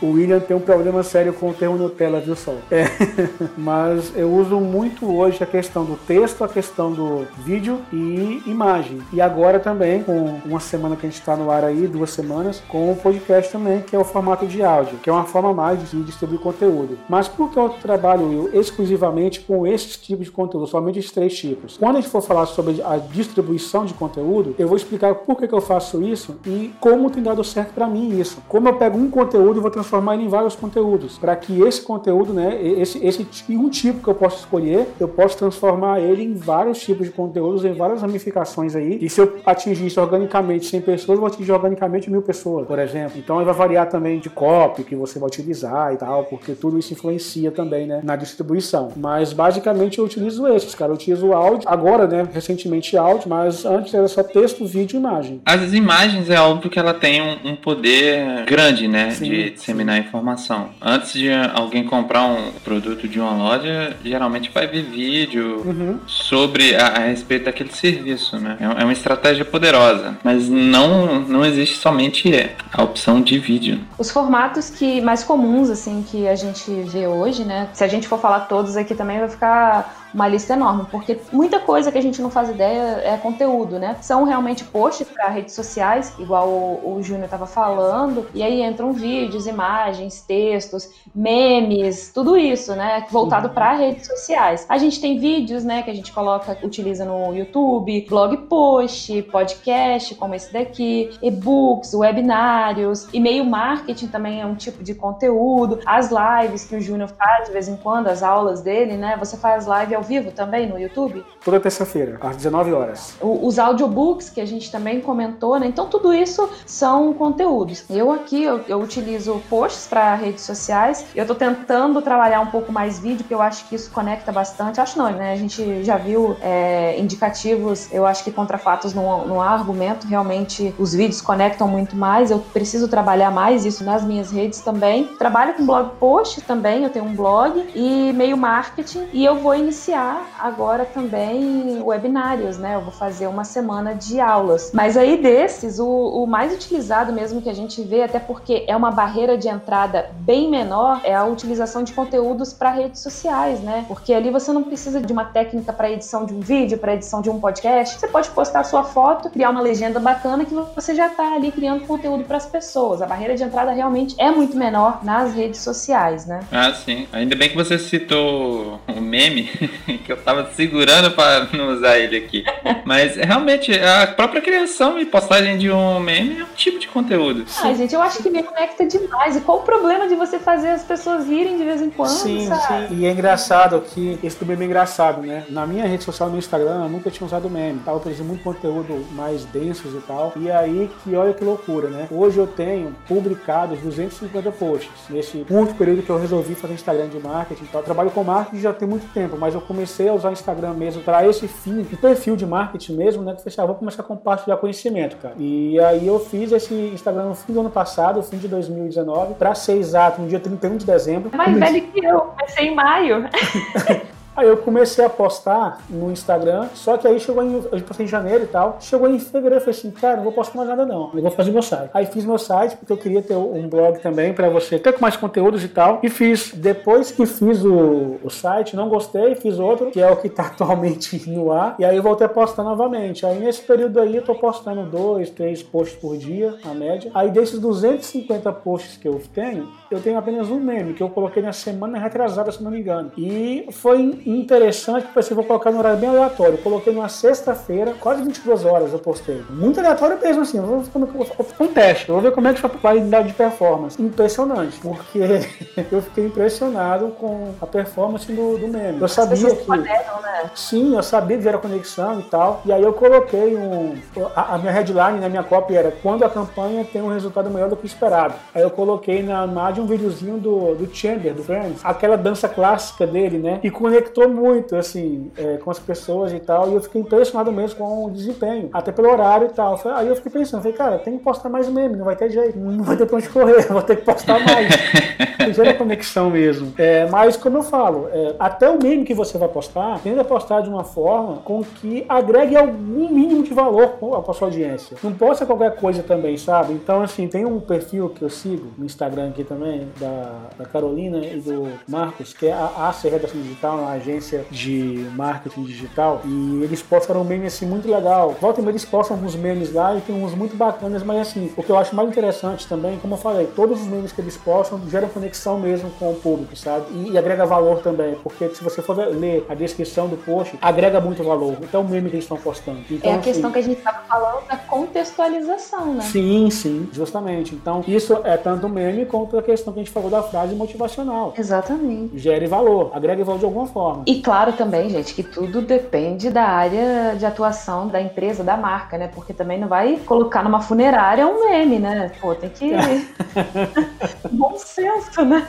O 0.00 0.12
William 0.12 0.40
tem 0.40 0.56
um 0.56 0.60
problema 0.60 1.02
sério 1.02 1.32
com 1.34 1.50
o 1.50 1.54
termo 1.54 1.76
Nutella, 1.76 2.20
viu 2.20 2.34
só? 2.34 2.54
É. 2.70 2.84
Mas 3.56 4.16
eu 4.16 4.32
uso 4.32 4.58
muito 4.58 5.14
hoje 5.14 5.42
a 5.42 5.46
questão 5.46 5.84
do 5.84 5.96
texto, 5.96 6.42
a 6.42 6.48
questão 6.48 6.90
do 6.92 7.26
vídeo 7.44 7.80
e 7.92 8.42
imagem. 8.46 9.00
E 9.12 9.20
agora 9.20 9.60
também, 9.60 10.02
com 10.02 10.40
uma 10.44 10.60
semana 10.60 10.96
que 10.96 11.06
a 11.06 11.10
gente 11.10 11.18
está 11.18 11.36
no 11.36 11.50
ar 11.50 11.64
aí, 11.64 11.86
duas 11.86 12.10
semanas, 12.10 12.62
com 12.68 12.90
o 12.90 12.96
podcast 12.96 13.52
também, 13.52 13.82
que 13.82 13.94
é 13.94 13.98
o 13.98 14.04
formato 14.04 14.46
de 14.46 14.62
áudio, 14.62 14.98
que 14.98 15.10
é 15.10 15.12
uma 15.12 15.24
forma 15.24 15.52
mais 15.52 15.90
de 15.90 16.02
distribuir 16.02 16.40
conteúdo. 16.40 16.98
Mas 17.08 17.28
por 17.28 17.50
que 17.50 17.58
eu 17.58 17.68
trabalho 17.68 18.50
exclusivamente 18.54 19.40
com 19.40 19.66
esses 19.66 19.96
tipos 19.96 20.26
de 20.26 20.32
conteúdo, 20.32 20.66
somente 20.66 20.98
esses 20.98 21.12
três 21.12 21.36
tipos? 21.36 21.76
Quando 21.76 21.96
a 21.96 22.00
gente 22.00 22.10
for 22.10 22.22
falar 22.22 22.46
sobre 22.46 22.80
a 22.82 22.96
distribuição 22.96 23.84
de 23.84 23.92
conteúdo, 23.94 24.29
eu 24.58 24.68
vou 24.68 24.76
explicar 24.76 25.14
por 25.14 25.36
que, 25.36 25.48
que 25.48 25.54
eu 25.54 25.60
faço 25.60 26.02
isso 26.02 26.36
e 26.46 26.72
como 26.80 27.10
tem 27.10 27.22
dado 27.22 27.42
certo 27.42 27.72
para 27.72 27.86
mim 27.86 28.18
isso. 28.18 28.38
Como 28.48 28.68
eu 28.68 28.74
pego 28.74 28.98
um 28.98 29.10
conteúdo 29.10 29.58
e 29.58 29.62
vou 29.62 29.70
transformar 29.70 30.14
ele 30.14 30.24
em 30.24 30.28
vários 30.28 30.54
conteúdos, 30.54 31.18
para 31.18 31.34
que 31.36 31.60
esse 31.62 31.82
conteúdo, 31.82 32.32
né, 32.32 32.60
esse, 32.62 33.04
esse 33.04 33.26
um 33.50 33.68
tipo 33.68 34.02
que 34.02 34.08
eu 34.08 34.14
posso 34.14 34.38
escolher, 34.38 34.88
eu 34.98 35.08
posso 35.08 35.36
transformar 35.36 36.00
ele 36.00 36.22
em 36.22 36.34
vários 36.34 36.80
tipos 36.80 37.06
de 37.06 37.12
conteúdos, 37.12 37.64
em 37.64 37.72
várias 37.72 38.02
ramificações 38.02 38.74
aí. 38.74 38.98
E 39.00 39.08
se 39.08 39.20
eu 39.20 39.36
atingir 39.44 39.86
isso 39.86 40.00
organicamente 40.00 40.66
100 40.66 40.80
pessoas, 40.82 41.16
eu 41.16 41.20
vou 41.20 41.26
atingir 41.26 41.52
organicamente 41.52 42.10
mil 42.10 42.22
pessoas, 42.22 42.66
por 42.66 42.78
exemplo. 42.78 43.18
Então 43.18 43.44
vai 43.44 43.54
variar 43.54 43.88
também 43.88 44.18
de 44.18 44.30
copy 44.30 44.84
que 44.84 44.94
você 44.94 45.18
vai 45.18 45.28
utilizar 45.28 45.92
e 45.92 45.96
tal, 45.96 46.24
porque 46.24 46.52
tudo 46.52 46.78
isso 46.78 46.92
influencia 46.92 47.50
também, 47.50 47.86
né, 47.86 48.00
na 48.02 48.16
distribuição. 48.16 48.88
Mas 48.96 49.32
basicamente 49.32 49.98
eu 49.98 50.04
utilizo 50.04 50.46
esses, 50.48 50.74
cara. 50.74 50.90
Eu 50.90 50.94
utilizo 50.94 51.32
áudio, 51.32 51.68
agora, 51.68 52.06
né, 52.06 52.28
recentemente 52.32 52.96
áudio, 52.96 53.28
mas 53.28 53.64
antes 53.64 53.92
era 53.94 54.08
só 54.10 54.22
texto, 54.22 54.66
vídeo 54.66 54.96
e 54.96 55.00
imagem. 55.00 55.40
As 55.44 55.72
imagens 55.72 56.28
é 56.30 56.40
óbvio 56.40 56.70
que 56.70 56.78
ela 56.78 56.94
tem 56.94 57.22
um, 57.22 57.50
um 57.50 57.56
poder 57.56 58.44
grande, 58.44 58.86
né, 58.88 59.10
sim, 59.10 59.24
de 59.24 59.50
disseminar 59.50 59.96
sim. 59.96 60.08
informação. 60.08 60.70
Antes 60.80 61.12
de 61.12 61.30
alguém 61.54 61.84
comprar 61.84 62.24
um 62.24 62.52
produto 62.64 63.08
de 63.08 63.20
uma 63.20 63.32
loja, 63.32 63.96
geralmente 64.04 64.50
vai 64.52 64.66
ver 64.66 64.82
vídeo 64.82 65.62
uhum. 65.64 65.98
sobre 66.06 66.74
a, 66.74 66.88
a, 66.88 66.98
respeito 67.00 67.44
daquele 67.44 67.72
serviço, 67.72 68.38
né? 68.38 68.56
É, 68.60 68.82
é 68.82 68.84
uma 68.84 68.92
estratégia 68.92 69.44
poderosa, 69.44 70.16
mas 70.22 70.48
não 70.48 71.20
não 71.20 71.44
existe 71.44 71.76
somente 71.76 72.30
a 72.72 72.82
opção 72.82 73.20
de 73.20 73.38
vídeo. 73.38 73.80
Os 73.98 74.10
formatos 74.10 74.70
que 74.70 75.00
mais 75.00 75.24
comuns 75.24 75.70
assim 75.70 76.04
que 76.08 76.26
a 76.28 76.34
gente 76.34 76.70
vê 76.82 77.06
hoje, 77.06 77.44
né? 77.44 77.68
Se 77.72 77.84
a 77.84 77.88
gente 77.88 78.08
for 78.08 78.20
falar 78.20 78.40
todos 78.40 78.76
aqui 78.76 78.94
também 78.94 79.18
vai 79.18 79.28
ficar 79.28 79.99
uma 80.12 80.28
lista 80.28 80.54
enorme, 80.54 80.86
porque 80.90 81.18
muita 81.32 81.60
coisa 81.60 81.90
que 81.90 81.98
a 81.98 82.02
gente 82.02 82.20
não 82.20 82.30
faz 82.30 82.50
ideia 82.50 83.00
é 83.04 83.16
conteúdo, 83.16 83.78
né? 83.78 83.96
São 84.00 84.24
realmente 84.24 84.64
posts 84.64 85.08
para 85.08 85.28
redes 85.28 85.54
sociais, 85.54 86.14
igual 86.18 86.48
o, 86.48 86.96
o 86.96 87.02
Júnior 87.02 87.24
estava 87.24 87.46
falando, 87.46 88.26
e 88.34 88.42
aí 88.42 88.62
entram 88.62 88.92
vídeos, 88.92 89.46
imagens, 89.46 90.22
textos, 90.22 90.90
memes, 91.14 92.12
tudo 92.12 92.36
isso, 92.36 92.74
né? 92.74 93.06
Voltado 93.10 93.50
para 93.50 93.74
redes 93.74 94.06
sociais. 94.06 94.66
A 94.68 94.78
gente 94.78 95.00
tem 95.00 95.18
vídeos, 95.18 95.64
né, 95.64 95.82
que 95.82 95.90
a 95.90 95.94
gente 95.94 96.12
coloca, 96.12 96.56
utiliza 96.62 97.04
no 97.04 97.34
YouTube, 97.34 98.06
blog 98.08 98.36
post, 98.48 99.22
podcast, 99.22 100.14
como 100.14 100.34
esse 100.34 100.52
daqui, 100.52 101.10
e-books, 101.22 101.94
webinários, 101.94 103.08
e-mail 103.12 103.44
marketing 103.44 104.08
também 104.08 104.40
é 104.40 104.46
um 104.46 104.54
tipo 104.54 104.82
de 104.82 104.94
conteúdo, 104.94 105.80
as 105.86 106.10
lives 106.10 106.64
que 106.64 106.76
o 106.76 106.80
Júnior 106.80 107.08
faz 107.08 107.46
de 107.46 107.52
vez 107.52 107.68
em 107.68 107.76
quando, 107.76 108.08
as 108.08 108.22
aulas 108.22 108.60
dele, 108.62 108.96
né? 108.96 109.16
Você 109.18 109.36
faz 109.36 109.66
live 109.66 109.94
ao 110.00 110.02
vivo 110.02 110.32
também 110.32 110.66
no 110.66 110.78
YouTube? 110.78 111.24
Toda 111.44 111.60
terça-feira, 111.60 112.18
às 112.20 112.36
19 112.36 112.72
horas. 112.72 113.14
O, 113.20 113.46
os 113.46 113.58
audiobooks 113.58 114.30
que 114.30 114.40
a 114.40 114.46
gente 114.46 114.70
também 114.72 115.00
comentou, 115.00 115.58
né? 115.58 115.66
Então 115.66 115.86
tudo 115.86 116.12
isso 116.12 116.48
são 116.66 117.12
conteúdos. 117.12 117.84
Eu 117.88 118.10
aqui 118.10 118.42
eu, 118.42 118.60
eu 118.66 118.80
utilizo 118.80 119.40
posts 119.48 119.86
para 119.86 120.14
redes 120.14 120.42
sociais. 120.42 121.06
Eu 121.14 121.26
tô 121.26 121.34
tentando 121.34 122.00
trabalhar 122.00 122.40
um 122.40 122.46
pouco 122.46 122.72
mais 122.72 122.98
vídeo, 122.98 123.18
porque 123.18 123.34
eu 123.34 123.42
acho 123.42 123.68
que 123.68 123.74
isso 123.74 123.90
conecta 123.90 124.32
bastante. 124.32 124.80
Acho 124.80 124.98
não, 124.98 125.10
né? 125.10 125.32
A 125.32 125.36
gente 125.36 125.84
já 125.84 125.96
viu 125.96 126.36
é, 126.40 126.98
indicativos, 126.98 127.92
eu 127.92 128.06
acho 128.06 128.24
que 128.24 128.32
contra 128.32 128.56
fatos 128.56 128.94
não, 128.94 129.26
não 129.26 129.42
há 129.42 129.50
argumento. 129.50 130.06
Realmente 130.06 130.74
os 130.78 130.94
vídeos 130.94 131.20
conectam 131.20 131.68
muito 131.68 131.94
mais. 131.94 132.30
Eu 132.30 132.38
preciso 132.38 132.88
trabalhar 132.88 133.30
mais 133.30 133.64
isso 133.66 133.84
nas 133.84 134.02
minhas 134.02 134.30
redes 134.30 134.60
também. 134.60 135.04
Trabalho 135.18 135.54
com 135.54 135.66
blog 135.66 135.90
post 135.98 136.40
também, 136.42 136.84
eu 136.84 136.90
tenho 136.90 137.04
um 137.04 137.14
blog 137.14 137.68
e 137.74 138.12
meio 138.12 138.36
marketing 138.36 139.08
e 139.12 139.24
eu 139.24 139.36
vou 139.36 139.54
iniciar 139.54 139.89
iniciar 139.90 140.38
agora 140.38 140.84
também 140.84 141.82
webinários, 141.82 142.56
né? 142.58 142.76
Eu 142.76 142.80
vou 142.80 142.92
fazer 142.92 143.26
uma 143.26 143.44
semana 143.44 143.94
de 143.94 144.20
aulas. 144.20 144.70
Mas 144.72 144.96
aí 144.96 145.20
desses, 145.20 145.78
o, 145.78 145.86
o 145.86 146.26
mais 146.26 146.54
utilizado 146.54 147.12
mesmo 147.12 147.42
que 147.42 147.48
a 147.48 147.52
gente 147.52 147.82
vê, 147.82 148.02
até 148.02 148.18
porque 148.20 148.64
é 148.68 148.76
uma 148.76 148.90
barreira 148.90 149.36
de 149.36 149.48
entrada 149.48 150.10
bem 150.20 150.48
menor, 150.48 151.00
é 151.02 151.14
a 151.14 151.24
utilização 151.24 151.82
de 151.82 151.92
conteúdos 151.92 152.52
para 152.52 152.70
redes 152.70 153.00
sociais, 153.00 153.60
né? 153.60 153.84
Porque 153.88 154.12
ali 154.14 154.30
você 154.30 154.52
não 154.52 154.62
precisa 154.62 155.00
de 155.00 155.12
uma 155.12 155.24
técnica 155.24 155.72
para 155.72 155.90
edição 155.90 156.24
de 156.24 156.32
um 156.32 156.40
vídeo, 156.40 156.78
para 156.78 156.94
edição 156.94 157.20
de 157.20 157.28
um 157.28 157.40
podcast. 157.40 157.98
Você 157.98 158.06
pode 158.06 158.30
postar 158.30 158.64
sua 158.64 158.84
foto, 158.84 159.28
criar 159.28 159.50
uma 159.50 159.60
legenda 159.60 159.98
bacana 159.98 160.44
que 160.44 160.54
você 160.54 160.94
já 160.94 161.08
está 161.08 161.34
ali 161.34 161.50
criando 161.50 161.86
conteúdo 161.86 162.24
para 162.24 162.36
as 162.36 162.46
pessoas. 162.46 163.02
A 163.02 163.06
barreira 163.06 163.34
de 163.34 163.42
entrada 163.42 163.72
realmente 163.72 164.14
é 164.18 164.30
muito 164.30 164.56
menor 164.56 165.04
nas 165.04 165.34
redes 165.34 165.60
sociais, 165.60 166.26
né? 166.26 166.40
Ah, 166.52 166.72
sim. 166.72 167.08
Ainda 167.12 167.34
bem 167.34 167.48
que 167.48 167.56
você 167.56 167.78
citou 167.78 168.80
o 168.86 169.00
meme, 169.00 169.50
que 170.04 170.12
eu 170.12 170.16
tava 170.16 170.50
segurando 170.52 171.10
para 171.12 171.48
não 171.52 171.74
usar 171.74 171.98
ele 171.98 172.16
aqui. 172.16 172.44
Mas 172.84 173.16
realmente, 173.16 173.72
a 173.72 174.06
própria 174.06 174.40
criação 174.40 174.98
e 174.98 175.06
postagem 175.06 175.58
de 175.58 175.70
um 175.70 176.00
meme 176.00 176.40
é 176.40 176.44
um 176.44 176.54
tipo 176.54 176.78
de 176.78 176.88
conteúdo. 176.88 177.44
Ah, 177.62 177.72
gente, 177.72 177.94
eu 177.94 178.02
acho 178.02 178.22
que 178.22 178.30
me 178.30 178.42
conecta 178.42 178.86
demais. 178.86 179.36
E 179.36 179.40
qual 179.40 179.58
o 179.58 179.62
problema 179.62 180.08
de 180.08 180.14
você 180.14 180.38
fazer 180.38 180.68
as 180.68 180.82
pessoas 180.82 181.26
rirem 181.26 181.56
de 181.56 181.64
vez 181.64 181.82
em 181.82 181.90
quando? 181.90 182.10
Sim, 182.10 182.48
sabe? 182.48 182.88
sim. 182.88 182.96
E 182.96 183.06
é 183.06 183.10
engraçado 183.10 183.80
que 183.80 184.18
esse 184.22 184.38
do 184.38 184.46
meme 184.46 184.64
é 184.64 184.66
engraçado, 184.66 185.22
né? 185.22 185.44
Na 185.48 185.66
minha 185.66 185.86
rede 185.86 186.04
social, 186.04 186.28
no 186.28 186.38
Instagram, 186.38 186.84
eu 186.84 186.88
nunca 186.88 187.10
tinha 187.10 187.26
usado 187.26 187.48
meme. 187.48 187.80
Tava 187.80 188.00
produzindo 188.00 188.28
muito 188.28 188.42
conteúdo 188.42 189.06
mais 189.12 189.44
densos 189.44 189.94
e 189.94 190.00
tal. 190.06 190.32
E 190.36 190.50
aí 190.50 190.90
que 191.02 191.14
olha 191.14 191.32
que 191.32 191.44
loucura, 191.44 191.88
né? 191.88 192.08
Hoje 192.10 192.38
eu 192.38 192.46
tenho 192.46 192.94
publicado 193.06 193.76
250 193.76 194.50
posts. 194.52 194.90
Nesse 195.08 195.38
curto 195.48 195.74
período 195.74 196.02
que 196.02 196.10
eu 196.10 196.18
resolvi 196.18 196.54
fazer 196.54 196.74
Instagram 196.74 197.08
de 197.08 197.18
marketing 197.18 197.64
e 197.64 197.68
tal. 197.68 197.80
Eu 197.80 197.84
trabalho 197.84 198.10
com 198.10 198.24
marketing 198.24 198.60
já 198.60 198.72
tem 198.72 198.88
muito 198.88 199.12
tempo, 199.12 199.36
mas 199.38 199.54
eu 199.54 199.60
comecei 199.70 200.08
a 200.08 200.12
usar 200.12 200.30
o 200.30 200.32
Instagram 200.32 200.74
mesmo 200.74 201.00
para 201.00 201.24
esse 201.24 201.46
fim, 201.46 201.78
um 201.80 201.84
perfil 201.84 202.34
de 202.34 202.44
marketing 202.44 202.96
mesmo, 202.96 203.22
né? 203.22 203.36
Que 203.36 203.42
fechava, 203.42 203.68
vou 203.68 203.76
começar 203.76 204.02
a 204.02 204.04
compartilhar 204.04 204.56
conhecimento, 204.56 205.16
cara. 205.16 205.34
E 205.38 205.78
aí 205.78 206.04
eu 206.04 206.18
fiz 206.18 206.50
esse 206.50 206.74
Instagram 206.74 207.26
no 207.26 207.34
fim 207.36 207.52
do 207.52 207.60
ano 207.60 207.70
passado, 207.70 208.20
fim 208.20 208.36
de 208.36 208.48
2019, 208.48 209.34
para 209.34 209.54
ser 209.54 209.76
exato, 209.76 210.20
no 210.20 210.26
dia 210.26 210.40
31 210.40 210.76
de 210.76 210.84
dezembro. 210.84 211.30
Mais 211.36 211.56
velho 211.56 211.82
que 211.82 212.04
eu, 212.04 212.20
comecei 212.20 212.66
em 212.66 212.74
maio. 212.74 213.28
Aí 214.40 214.48
eu 214.48 214.56
comecei 214.56 215.04
a 215.04 215.10
postar 215.10 215.82
no 215.90 216.10
Instagram, 216.10 216.68
só 216.72 216.96
que 216.96 217.06
aí 217.06 217.20
chegou 217.20 217.44
em, 217.44 217.56
eu 217.56 217.80
postei 217.82 218.06
em 218.06 218.08
janeiro 218.08 218.44
e 218.44 218.46
tal, 218.46 218.78
chegou 218.80 219.06
em 219.06 219.18
fevereiro, 219.18 219.56
eu 219.56 219.60
falei 219.60 219.78
assim, 219.78 219.90
cara, 219.90 220.16
não 220.16 220.24
vou 220.24 220.32
postar 220.32 220.56
mais 220.56 220.68
nada 220.70 220.86
não, 220.86 221.10
eu 221.12 221.20
vou 221.20 221.30
fazer 221.30 221.50
meu 221.50 221.60
site. 221.60 221.90
Aí 221.92 222.06
fiz 222.06 222.24
meu 222.24 222.38
site, 222.38 222.74
porque 222.74 222.90
eu 222.90 222.96
queria 222.96 223.20
ter 223.20 223.36
um 223.36 223.68
blog 223.68 223.98
também 223.98 224.32
para 224.32 224.48
você 224.48 224.78
ter 224.78 224.94
com 224.94 225.02
mais 225.02 225.14
conteúdos 225.14 225.62
e 225.62 225.68
tal, 225.68 226.00
e 226.02 226.08
fiz, 226.08 226.54
depois 226.54 227.10
que 227.10 227.26
fiz 227.26 227.62
o, 227.62 228.16
o 228.24 228.30
site, 228.30 228.74
não 228.74 228.88
gostei, 228.88 229.34
fiz 229.34 229.58
outro, 229.58 229.90
que 229.90 230.00
é 230.00 230.10
o 230.10 230.16
que 230.16 230.30
tá 230.30 230.46
atualmente 230.48 231.28
no 231.28 231.52
ar, 231.52 231.76
e 231.78 231.84
aí 231.84 231.98
eu 231.98 232.02
voltei 232.02 232.24
a 232.24 232.30
postar 232.30 232.62
novamente. 232.62 233.26
Aí 233.26 233.38
nesse 233.38 233.60
período 233.60 234.00
aí 234.00 234.16
eu 234.16 234.22
tô 234.22 234.34
postando 234.34 234.86
dois, 234.86 235.28
três 235.28 235.62
posts 235.62 235.98
por 236.00 236.16
dia, 236.16 236.54
na 236.64 236.72
média. 236.72 237.10
Aí 237.12 237.30
desses 237.30 237.58
250 237.58 238.50
posts 238.54 238.96
que 238.96 239.06
eu 239.06 239.20
tenho, 239.34 239.68
eu 239.90 240.00
tenho 240.00 240.16
apenas 240.16 240.48
um 240.48 240.58
meme, 240.58 240.94
que 240.94 241.02
eu 241.02 241.10
coloquei 241.10 241.42
na 241.42 241.52
semana 241.52 241.98
retrasada, 241.98 242.50
se 242.50 242.62
não 242.62 242.70
me 242.70 242.80
engano. 242.80 243.12
E 243.18 243.66
foi 243.70 244.22
interessante, 244.38 245.06
que 245.06 245.14
você 245.14 245.34
vou 245.34 245.44
colocar 245.44 245.70
no 245.70 245.78
horário 245.78 245.98
bem 245.98 246.10
aleatório. 246.10 246.54
Eu 246.54 246.58
coloquei 246.58 246.92
numa 246.92 247.08
sexta-feira, 247.08 247.94
quase 247.98 248.22
22 248.22 248.64
horas 248.64 248.92
eu 248.92 248.98
postei. 248.98 249.42
Muito 249.50 249.78
aleatório 249.80 250.18
mesmo, 250.20 250.42
assim. 250.42 250.58
Eu 250.58 250.64
vou, 250.64 250.82
fazer 250.82 251.54
um 251.60 251.68
teste, 251.68 252.08
eu 252.08 252.14
vou 252.14 252.22
ver 252.22 252.32
como 252.32 252.48
é 252.48 252.54
que 252.54 252.66
vai 252.82 253.00
dar 253.00 253.22
de 253.22 253.32
performance. 253.32 254.00
Impressionante, 254.00 254.78
porque 254.80 255.18
eu 255.90 256.02
fiquei 256.02 256.26
impressionado 256.26 257.08
com 257.18 257.54
a 257.60 257.66
performance 257.66 258.30
do, 258.30 258.58
do 258.58 258.68
meme. 258.68 259.00
Eu 259.00 259.08
sabia 259.08 259.54
que. 259.54 259.64
Poderam, 259.64 260.22
né? 260.22 260.50
Sim, 260.54 260.94
eu 260.94 261.02
sabia 261.02 261.38
que 261.38 261.48
era 261.48 261.58
conexão 261.58 262.20
e 262.20 262.24
tal. 262.24 262.62
E 262.64 262.72
aí 262.72 262.82
eu 262.82 262.92
coloquei 262.92 263.56
um. 263.56 263.94
A, 264.34 264.54
a 264.54 264.58
minha 264.58 264.72
headline, 264.72 265.14
na 265.14 265.22
né, 265.22 265.28
minha 265.28 265.42
copy 265.42 265.74
era 265.74 265.90
quando 266.02 266.24
a 266.24 266.30
campanha 266.30 266.84
tem 266.84 267.02
um 267.02 267.08
resultado 267.08 267.50
melhor 267.50 267.68
do 267.68 267.76
que 267.76 267.86
esperado. 267.86 268.34
Aí 268.54 268.62
eu 268.62 268.70
coloquei 268.70 269.22
na 269.22 269.44
imagem 269.44 269.82
um 269.82 269.86
videozinho 269.86 270.38
do, 270.38 270.74
do 270.74 270.94
Chamber, 270.94 271.34
do 271.34 271.42
Friends, 271.42 271.80
aquela 271.84 272.16
dança 272.16 272.48
clássica 272.48 273.06
dele, 273.06 273.38
né? 273.38 273.60
E 273.62 273.70
conectou 274.10 274.28
muito, 274.28 274.76
assim, 274.76 275.30
é, 275.36 275.56
com 275.58 275.70
as 275.70 275.78
pessoas 275.78 276.32
e 276.32 276.40
tal. 276.40 276.70
E 276.70 276.74
eu 276.74 276.80
fiquei 276.82 277.00
impressionado 277.00 277.52
mesmo 277.52 277.78
com 277.78 278.06
o 278.06 278.10
desempenho, 278.10 278.68
até 278.72 278.92
pelo 278.92 279.10
horário 279.10 279.46
e 279.46 279.50
tal. 279.50 279.80
Aí 279.94 280.08
eu 280.08 280.16
fiquei 280.16 280.32
pensando, 280.32 280.62
falei, 280.62 280.76
cara, 280.76 280.98
tem 280.98 281.16
que 281.16 281.24
postar 281.24 281.48
mais 281.48 281.68
meme, 281.68 281.96
não 281.96 282.04
vai 282.04 282.16
ter 282.16 282.30
jeito, 282.30 282.58
não 282.58 282.84
vai 282.84 282.96
ter 282.96 283.06
pra 283.06 283.16
onde 283.16 283.28
correr, 283.28 283.62
vou 283.68 283.82
ter 283.82 283.96
que 283.96 284.04
postar 284.04 284.38
mais. 284.44 284.68
Gera 285.54 285.74
conexão 285.74 286.30
mesmo. 286.30 286.72
É, 286.76 287.06
mas, 287.08 287.36
como 287.36 287.58
eu 287.58 287.62
falo, 287.62 288.08
é, 288.12 288.34
até 288.38 288.68
o 288.68 288.78
meme 288.80 289.04
que 289.04 289.14
você 289.14 289.38
vai 289.38 289.48
postar, 289.48 289.98
tenta 290.00 290.22
postar 290.22 290.60
de 290.60 290.68
uma 290.68 290.84
forma 290.84 291.38
com 291.38 291.62
que 291.62 292.04
agregue 292.08 292.56
algum 292.56 293.08
mínimo 293.08 293.42
de 293.42 293.52
valor 293.54 293.88
para 294.22 294.34
sua 294.34 294.48
audiência. 294.48 294.96
Não 295.02 295.12
posta 295.12 295.46
qualquer 295.46 295.74
coisa 295.76 296.02
também, 296.02 296.36
sabe? 296.36 296.72
Então, 296.72 297.02
assim, 297.02 297.26
tem 297.26 297.44
um 297.44 297.58
perfil 297.58 298.10
que 298.10 298.22
eu 298.22 298.30
sigo 298.30 298.68
no 298.76 298.84
Instagram 298.84 299.30
aqui 299.30 299.42
também, 299.42 299.88
da, 299.98 300.32
da 300.58 300.64
Carolina 300.66 301.18
e 301.18 301.40
do 301.40 301.68
Marcos, 301.88 302.32
que 302.32 302.46
é 302.46 302.52
a 302.52 302.88
AC 302.88 303.04
Redação 303.04 303.40
Digital, 303.40 303.78
uma 303.78 303.92
agência 304.00 304.44
de 304.50 305.06
marketing 305.14 305.64
digital, 305.64 306.20
e 306.24 306.62
eles 306.62 306.82
postam 306.82 307.20
um 307.20 307.24
meme 307.24 307.46
assim 307.46 307.66
muito 307.66 307.90
legal. 307.90 308.36
Volta 308.40 308.60
e 308.60 308.62
meia 308.62 308.72
eles 308.72 308.84
postam 308.84 309.16
alguns 309.16 309.34
memes 309.34 309.72
lá 309.72 309.96
e 309.96 310.00
tem 310.00 310.14
uns 310.14 310.34
muito 310.34 310.56
bacanas, 310.56 311.02
mas 311.02 311.28
assim, 311.28 311.52
o 311.56 311.62
que 311.62 311.70
eu 311.70 311.78
acho 311.78 311.94
mais 311.94 312.08
interessante 312.08 312.66
também, 312.66 312.98
como 312.98 313.14
eu 313.14 313.18
falei, 313.18 313.46
todos 313.54 313.80
os 313.80 313.86
memes 313.86 314.12
que 314.12 314.20
eles 314.20 314.36
postam 314.36 314.80
geram 314.88 315.08
conexão 315.08 315.58
mesmo 315.58 315.90
com 315.98 316.12
o 316.12 316.14
público, 316.16 316.56
sabe? 316.56 316.86
E, 316.92 317.10
e 317.10 317.18
agrega 317.18 317.44
valor 317.44 317.80
também, 317.80 318.16
porque 318.22 318.48
se 318.50 318.62
você 318.62 318.80
for 318.82 318.96
ler 318.96 319.44
a 319.48 319.54
descrição 319.54 320.08
do 320.08 320.16
post, 320.16 320.58
agrega 320.60 321.00
muito 321.00 321.22
valor. 321.22 321.56
Então, 321.62 321.82
o 321.82 321.88
meme 321.88 322.08
que 322.08 322.16
eles 322.16 322.24
estão 322.24 322.36
postando. 322.36 322.80
Então, 322.90 323.10
é 323.10 323.14
a 323.14 323.18
assim, 323.18 323.30
questão 323.30 323.50
que 323.50 323.58
a 323.58 323.62
gente 323.62 323.78
estava 323.78 324.00
falando 324.06 324.46
da 324.46 324.56
contextualização, 324.56 325.94
né? 325.94 326.02
Sim, 326.02 326.50
sim, 326.50 326.88
justamente. 326.92 327.54
Então, 327.54 327.84
isso 327.86 328.18
é 328.24 328.36
tanto 328.36 328.66
o 328.66 328.70
meme 328.70 329.06
quanto 329.06 329.38
a 329.38 329.42
questão 329.42 329.72
que 329.72 329.80
a 329.80 329.82
gente 329.82 329.92
falou 329.92 330.10
da 330.10 330.22
frase 330.22 330.54
motivacional. 330.54 331.34
Exatamente. 331.36 332.18
Gere 332.18 332.46
valor, 332.46 332.90
agrega 332.92 333.24
valor 333.24 333.38
de 333.38 333.44
alguma 333.44 333.66
forma. 333.66 333.89
E 334.06 334.20
claro 334.20 334.52
também, 334.52 334.88
gente, 334.88 335.14
que 335.14 335.22
tudo 335.22 335.60
depende 335.60 336.30
da 336.30 336.44
área 336.44 337.14
de 337.16 337.24
atuação 337.24 337.88
da 337.88 338.00
empresa, 338.00 338.42
da 338.42 338.56
marca, 338.56 338.96
né? 338.98 339.08
Porque 339.14 339.32
também 339.32 339.58
não 339.58 339.68
vai 339.68 339.96
colocar 340.04 340.42
numa 340.42 340.60
funerária 340.60 341.26
um 341.26 341.48
meme, 341.48 341.78
né? 341.78 342.10
Pô, 342.20 342.34
tem 342.34 342.50
que. 342.50 342.70
Bom 344.30 344.56
senso, 344.58 345.24
né? 345.24 345.46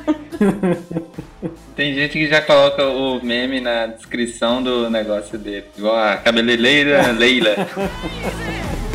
Tem 1.75 1.93
gente 1.93 2.13
que 2.13 2.27
já 2.27 2.41
coloca 2.41 2.85
o 2.87 3.23
meme 3.23 3.59
na 3.61 3.87
descrição 3.87 4.61
do 4.61 4.89
negócio 4.89 5.37
dele. 5.37 5.65
Igual 5.77 5.95
a 5.95 6.17
cabeleireira 6.17 7.11
Leila. 7.11 7.55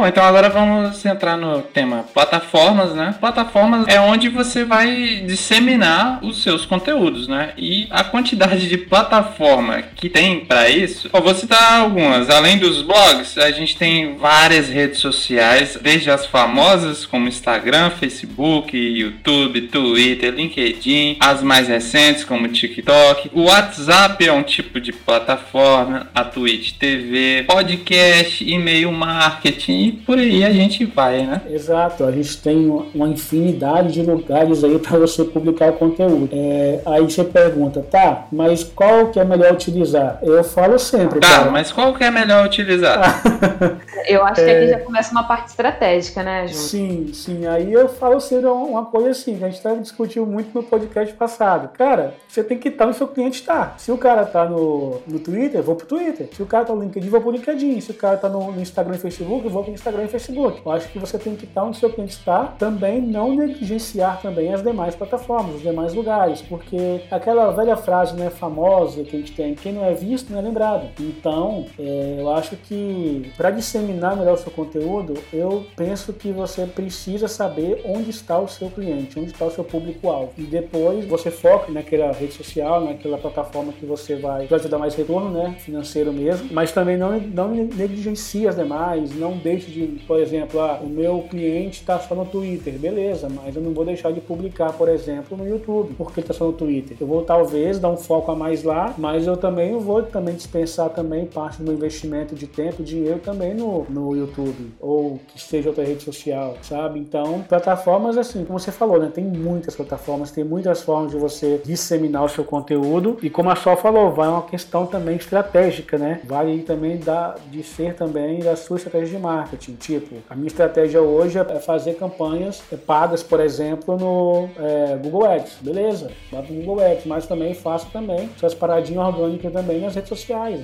Bom, 0.00 0.06
então 0.06 0.24
agora 0.24 0.48
vamos 0.48 1.04
entrar 1.04 1.36
no 1.36 1.60
tema 1.60 2.06
plataformas, 2.14 2.94
né? 2.94 3.14
Plataformas 3.20 3.86
é 3.86 4.00
onde 4.00 4.30
você 4.30 4.64
vai 4.64 5.22
disseminar 5.26 6.24
os 6.24 6.42
seus 6.42 6.64
conteúdos, 6.64 7.28
né? 7.28 7.52
E 7.58 7.86
a 7.90 8.02
quantidade 8.02 8.66
de 8.66 8.78
plataforma 8.78 9.82
que 9.82 10.08
tem 10.08 10.40
para 10.40 10.70
isso, 10.70 11.10
eu 11.12 11.20
vou 11.20 11.34
citar 11.34 11.80
algumas. 11.80 12.30
Além 12.30 12.56
dos 12.56 12.80
blogs, 12.80 13.36
a 13.36 13.50
gente 13.50 13.76
tem 13.76 14.16
várias 14.16 14.70
redes 14.70 15.00
sociais, 15.00 15.78
desde 15.78 16.10
as 16.10 16.24
famosas 16.24 17.04
como 17.04 17.28
Instagram, 17.28 17.90
Facebook, 17.90 18.74
YouTube, 18.74 19.68
Twitter, 19.68 20.32
LinkedIn, 20.32 21.18
as 21.20 21.42
mais 21.42 21.68
recentes 21.68 22.24
como 22.24 22.48
TikTok. 22.48 23.30
O 23.34 23.42
WhatsApp 23.42 24.26
é 24.26 24.32
um 24.32 24.42
tipo 24.42 24.80
de 24.80 24.94
plataforma, 24.94 26.08
a 26.14 26.24
Twitch 26.24 26.72
TV, 26.78 27.44
podcast, 27.46 28.42
e-mail 28.50 28.90
marketing 28.92 29.89
por 29.92 30.18
aí 30.18 30.44
a 30.44 30.52
gente 30.52 30.84
vai, 30.84 31.26
né? 31.26 31.40
Exato, 31.48 32.04
a 32.04 32.12
gente 32.12 32.40
tem 32.42 32.68
uma 32.94 33.08
infinidade 33.08 33.92
de 33.92 34.02
lugares 34.02 34.62
aí 34.64 34.78
para 34.78 34.98
você 34.98 35.24
publicar 35.24 35.70
o 35.70 35.74
conteúdo. 35.74 36.28
É, 36.32 36.80
aí 36.86 37.02
você 37.02 37.24
pergunta, 37.24 37.84
tá, 37.90 38.26
mas 38.32 38.64
qual 38.64 39.08
que 39.08 39.18
é 39.18 39.24
melhor 39.24 39.52
utilizar? 39.52 40.18
Eu 40.22 40.42
falo 40.44 40.78
sempre, 40.78 41.20
tá, 41.20 41.28
cara. 41.28 41.50
mas 41.50 41.72
qual 41.72 41.94
que 41.94 42.04
é 42.04 42.10
melhor 42.10 42.44
utilizar? 42.46 43.22
eu 44.06 44.24
acho 44.24 44.42
que 44.42 44.50
aqui 44.50 44.64
é. 44.64 44.68
já 44.68 44.80
começa 44.80 45.12
uma 45.12 45.24
parte 45.24 45.48
estratégica, 45.48 46.22
né, 46.22 46.46
Ju? 46.46 46.54
Sim, 46.54 47.10
sim. 47.12 47.46
Aí 47.46 47.72
eu 47.72 47.88
falo 47.88 48.20
sempre 48.20 48.46
uma 48.46 48.86
coisa 48.86 49.10
assim, 49.10 49.36
que 49.36 49.44
a 49.44 49.50
gente 49.50 49.82
discutiu 49.82 50.26
muito 50.26 50.54
no 50.54 50.62
podcast 50.62 51.14
passado. 51.14 51.68
Cara, 51.76 52.14
você 52.28 52.42
tem 52.42 52.58
que 52.58 52.68
estar 52.68 52.86
onde 52.86 52.94
o 52.94 52.98
seu 52.98 53.08
cliente 53.08 53.40
está. 53.40 53.74
Se 53.78 53.90
o 53.92 53.98
cara 53.98 54.24
tá 54.24 54.44
no, 54.44 55.00
no 55.06 55.18
Twitter, 55.18 55.62
vou 55.62 55.76
pro 55.76 55.86
Twitter. 55.86 56.28
Se 56.32 56.42
o 56.42 56.46
cara 56.46 56.64
tá 56.64 56.74
no 56.74 56.82
LinkedIn, 56.82 57.08
vou 57.08 57.20
pro 57.20 57.30
LinkedIn. 57.30 57.80
Se 57.80 57.90
o 57.90 57.94
cara 57.94 58.16
tá 58.16 58.28
no, 58.28 58.52
no 58.52 58.60
Instagram 58.60 58.94
e 58.94 58.98
Facebook, 58.98 59.48
vou 59.48 59.62
pro 59.62 59.72
Instagram 59.80 60.04
e 60.04 60.08
Facebook. 60.08 60.60
Eu 60.64 60.72
acho 60.72 60.88
que 60.88 60.98
você 60.98 61.18
tem 61.18 61.34
que 61.34 61.44
estar 61.44 61.64
onde 61.64 61.78
seu 61.78 61.90
cliente 61.90 62.12
está, 62.12 62.44
também 62.58 63.00
não 63.00 63.34
negligenciar 63.34 64.20
também 64.20 64.52
as 64.52 64.62
demais 64.62 64.94
plataformas, 64.94 65.56
os 65.56 65.62
demais 65.62 65.94
lugares, 65.94 66.42
porque 66.42 67.00
aquela 67.10 67.50
velha 67.50 67.76
frase 67.76 68.14
né, 68.14 68.30
famosa 68.30 69.02
que 69.02 69.16
a 69.16 69.18
gente 69.18 69.32
tem, 69.32 69.54
quem 69.54 69.72
não 69.72 69.84
é 69.84 69.94
visto 69.94 70.30
não 70.30 70.38
é 70.38 70.42
lembrado. 70.42 70.88
Então, 71.00 71.66
é, 71.78 72.16
eu 72.18 72.30
acho 72.32 72.56
que 72.56 73.32
para 73.36 73.50
disseminar 73.50 74.16
melhor 74.16 74.34
o 74.34 74.38
seu 74.38 74.52
conteúdo, 74.52 75.14
eu 75.32 75.66
penso 75.74 76.12
que 76.12 76.30
você 76.30 76.66
precisa 76.66 77.26
saber 77.26 77.82
onde 77.84 78.10
está 78.10 78.38
o 78.38 78.46
seu 78.46 78.68
cliente, 78.68 79.18
onde 79.18 79.32
está 79.32 79.46
o 79.46 79.50
seu 79.50 79.64
público-alvo. 79.64 80.32
E 80.36 80.42
depois 80.42 81.04
você 81.06 81.30
foca 81.30 81.72
naquela 81.72 82.12
rede 82.12 82.34
social, 82.34 82.84
naquela 82.84 83.16
plataforma 83.16 83.72
que 83.72 83.86
você 83.86 84.16
vai 84.16 84.46
te 84.46 84.68
dar 84.68 84.78
mais 84.78 84.94
retorno, 84.94 85.30
né, 85.30 85.54
financeiro 85.58 86.12
mesmo, 86.12 86.48
mas 86.52 86.72
também 86.72 86.96
não, 86.96 87.18
não 87.18 87.48
negligencie 87.54 88.46
as 88.46 88.56
demais, 88.56 89.14
não 89.14 89.38
deixe 89.38 89.69
de, 89.70 89.86
por 90.06 90.18
exemplo, 90.18 90.60
ah, 90.60 90.80
o 90.82 90.86
meu 90.86 91.24
cliente 91.30 91.80
está 91.80 91.98
só 91.98 92.14
no 92.14 92.24
Twitter, 92.24 92.78
beleza, 92.78 93.28
mas 93.28 93.54
eu 93.56 93.62
não 93.62 93.72
vou 93.72 93.84
deixar 93.84 94.12
de 94.12 94.20
publicar, 94.20 94.72
por 94.72 94.88
exemplo, 94.88 95.36
no 95.36 95.46
YouTube, 95.46 95.94
porque 95.96 96.20
está 96.20 96.34
só 96.34 96.46
no 96.46 96.52
Twitter. 96.52 96.96
Eu 97.00 97.06
vou 97.06 97.22
talvez 97.22 97.78
dar 97.78 97.88
um 97.88 97.96
foco 97.96 98.30
a 98.30 98.36
mais 98.36 98.62
lá, 98.62 98.94
mas 98.98 99.26
eu 99.26 99.36
também 99.36 99.78
vou 99.78 100.02
também 100.02 100.34
dispensar 100.34 100.90
também 100.90 101.26
parte 101.26 101.58
do 101.58 101.64
meu 101.64 101.74
investimento 101.74 102.34
de 102.34 102.46
tempo, 102.46 102.82
dinheiro 102.82 103.18
também 103.18 103.54
no, 103.54 103.86
no 103.88 104.16
YouTube, 104.16 104.72
ou 104.80 105.20
que 105.28 105.40
seja 105.40 105.68
outra 105.68 105.84
rede 105.84 106.02
social, 106.02 106.56
sabe? 106.62 106.98
Então, 106.98 107.42
plataformas 107.48 108.16
assim, 108.16 108.44
como 108.44 108.58
você 108.58 108.72
falou, 108.72 108.98
né? 108.98 109.10
Tem 109.12 109.24
muitas 109.24 109.74
plataformas, 109.74 110.30
tem 110.30 110.44
muitas 110.44 110.82
formas 110.82 111.12
de 111.12 111.18
você 111.18 111.60
disseminar 111.64 112.24
o 112.24 112.28
seu 112.28 112.44
conteúdo, 112.44 113.18
e 113.22 113.30
como 113.30 113.50
a 113.50 113.56
Sol 113.56 113.76
falou, 113.76 114.10
vai 114.10 114.28
uma 114.28 114.42
questão 114.42 114.86
também 114.86 115.16
estratégica, 115.16 115.98
né? 115.98 116.20
Vale 116.24 116.62
também 116.62 116.98
da, 116.98 117.36
de 117.50 117.62
ser 117.62 117.94
também 117.94 118.40
da 118.40 118.56
sua 118.56 118.76
estratégia 118.76 119.16
de 119.16 119.22
marketing 119.22 119.59
marketing. 119.60 119.74
Tipo, 119.74 120.16
a 120.28 120.34
minha 120.34 120.46
estratégia 120.46 121.02
hoje 121.02 121.38
é 121.38 121.44
fazer 121.60 121.94
campanhas 121.94 122.62
pagas, 122.86 123.22
por 123.22 123.40
exemplo, 123.40 123.96
no 123.96 124.48
é, 124.58 124.96
Google 124.96 125.26
Ads. 125.26 125.58
Beleza, 125.60 126.10
vá 126.32 126.40
no 126.40 126.62
Google 126.62 126.80
Ads, 126.84 127.04
mas 127.04 127.26
também 127.26 127.52
faço 127.52 127.90
também 127.90 128.30
essas 128.34 128.54
paradinhas 128.54 129.06
orgânicas 129.06 129.52
também 129.52 129.80
nas 129.80 129.94
redes 129.94 130.08
sociais. 130.08 130.60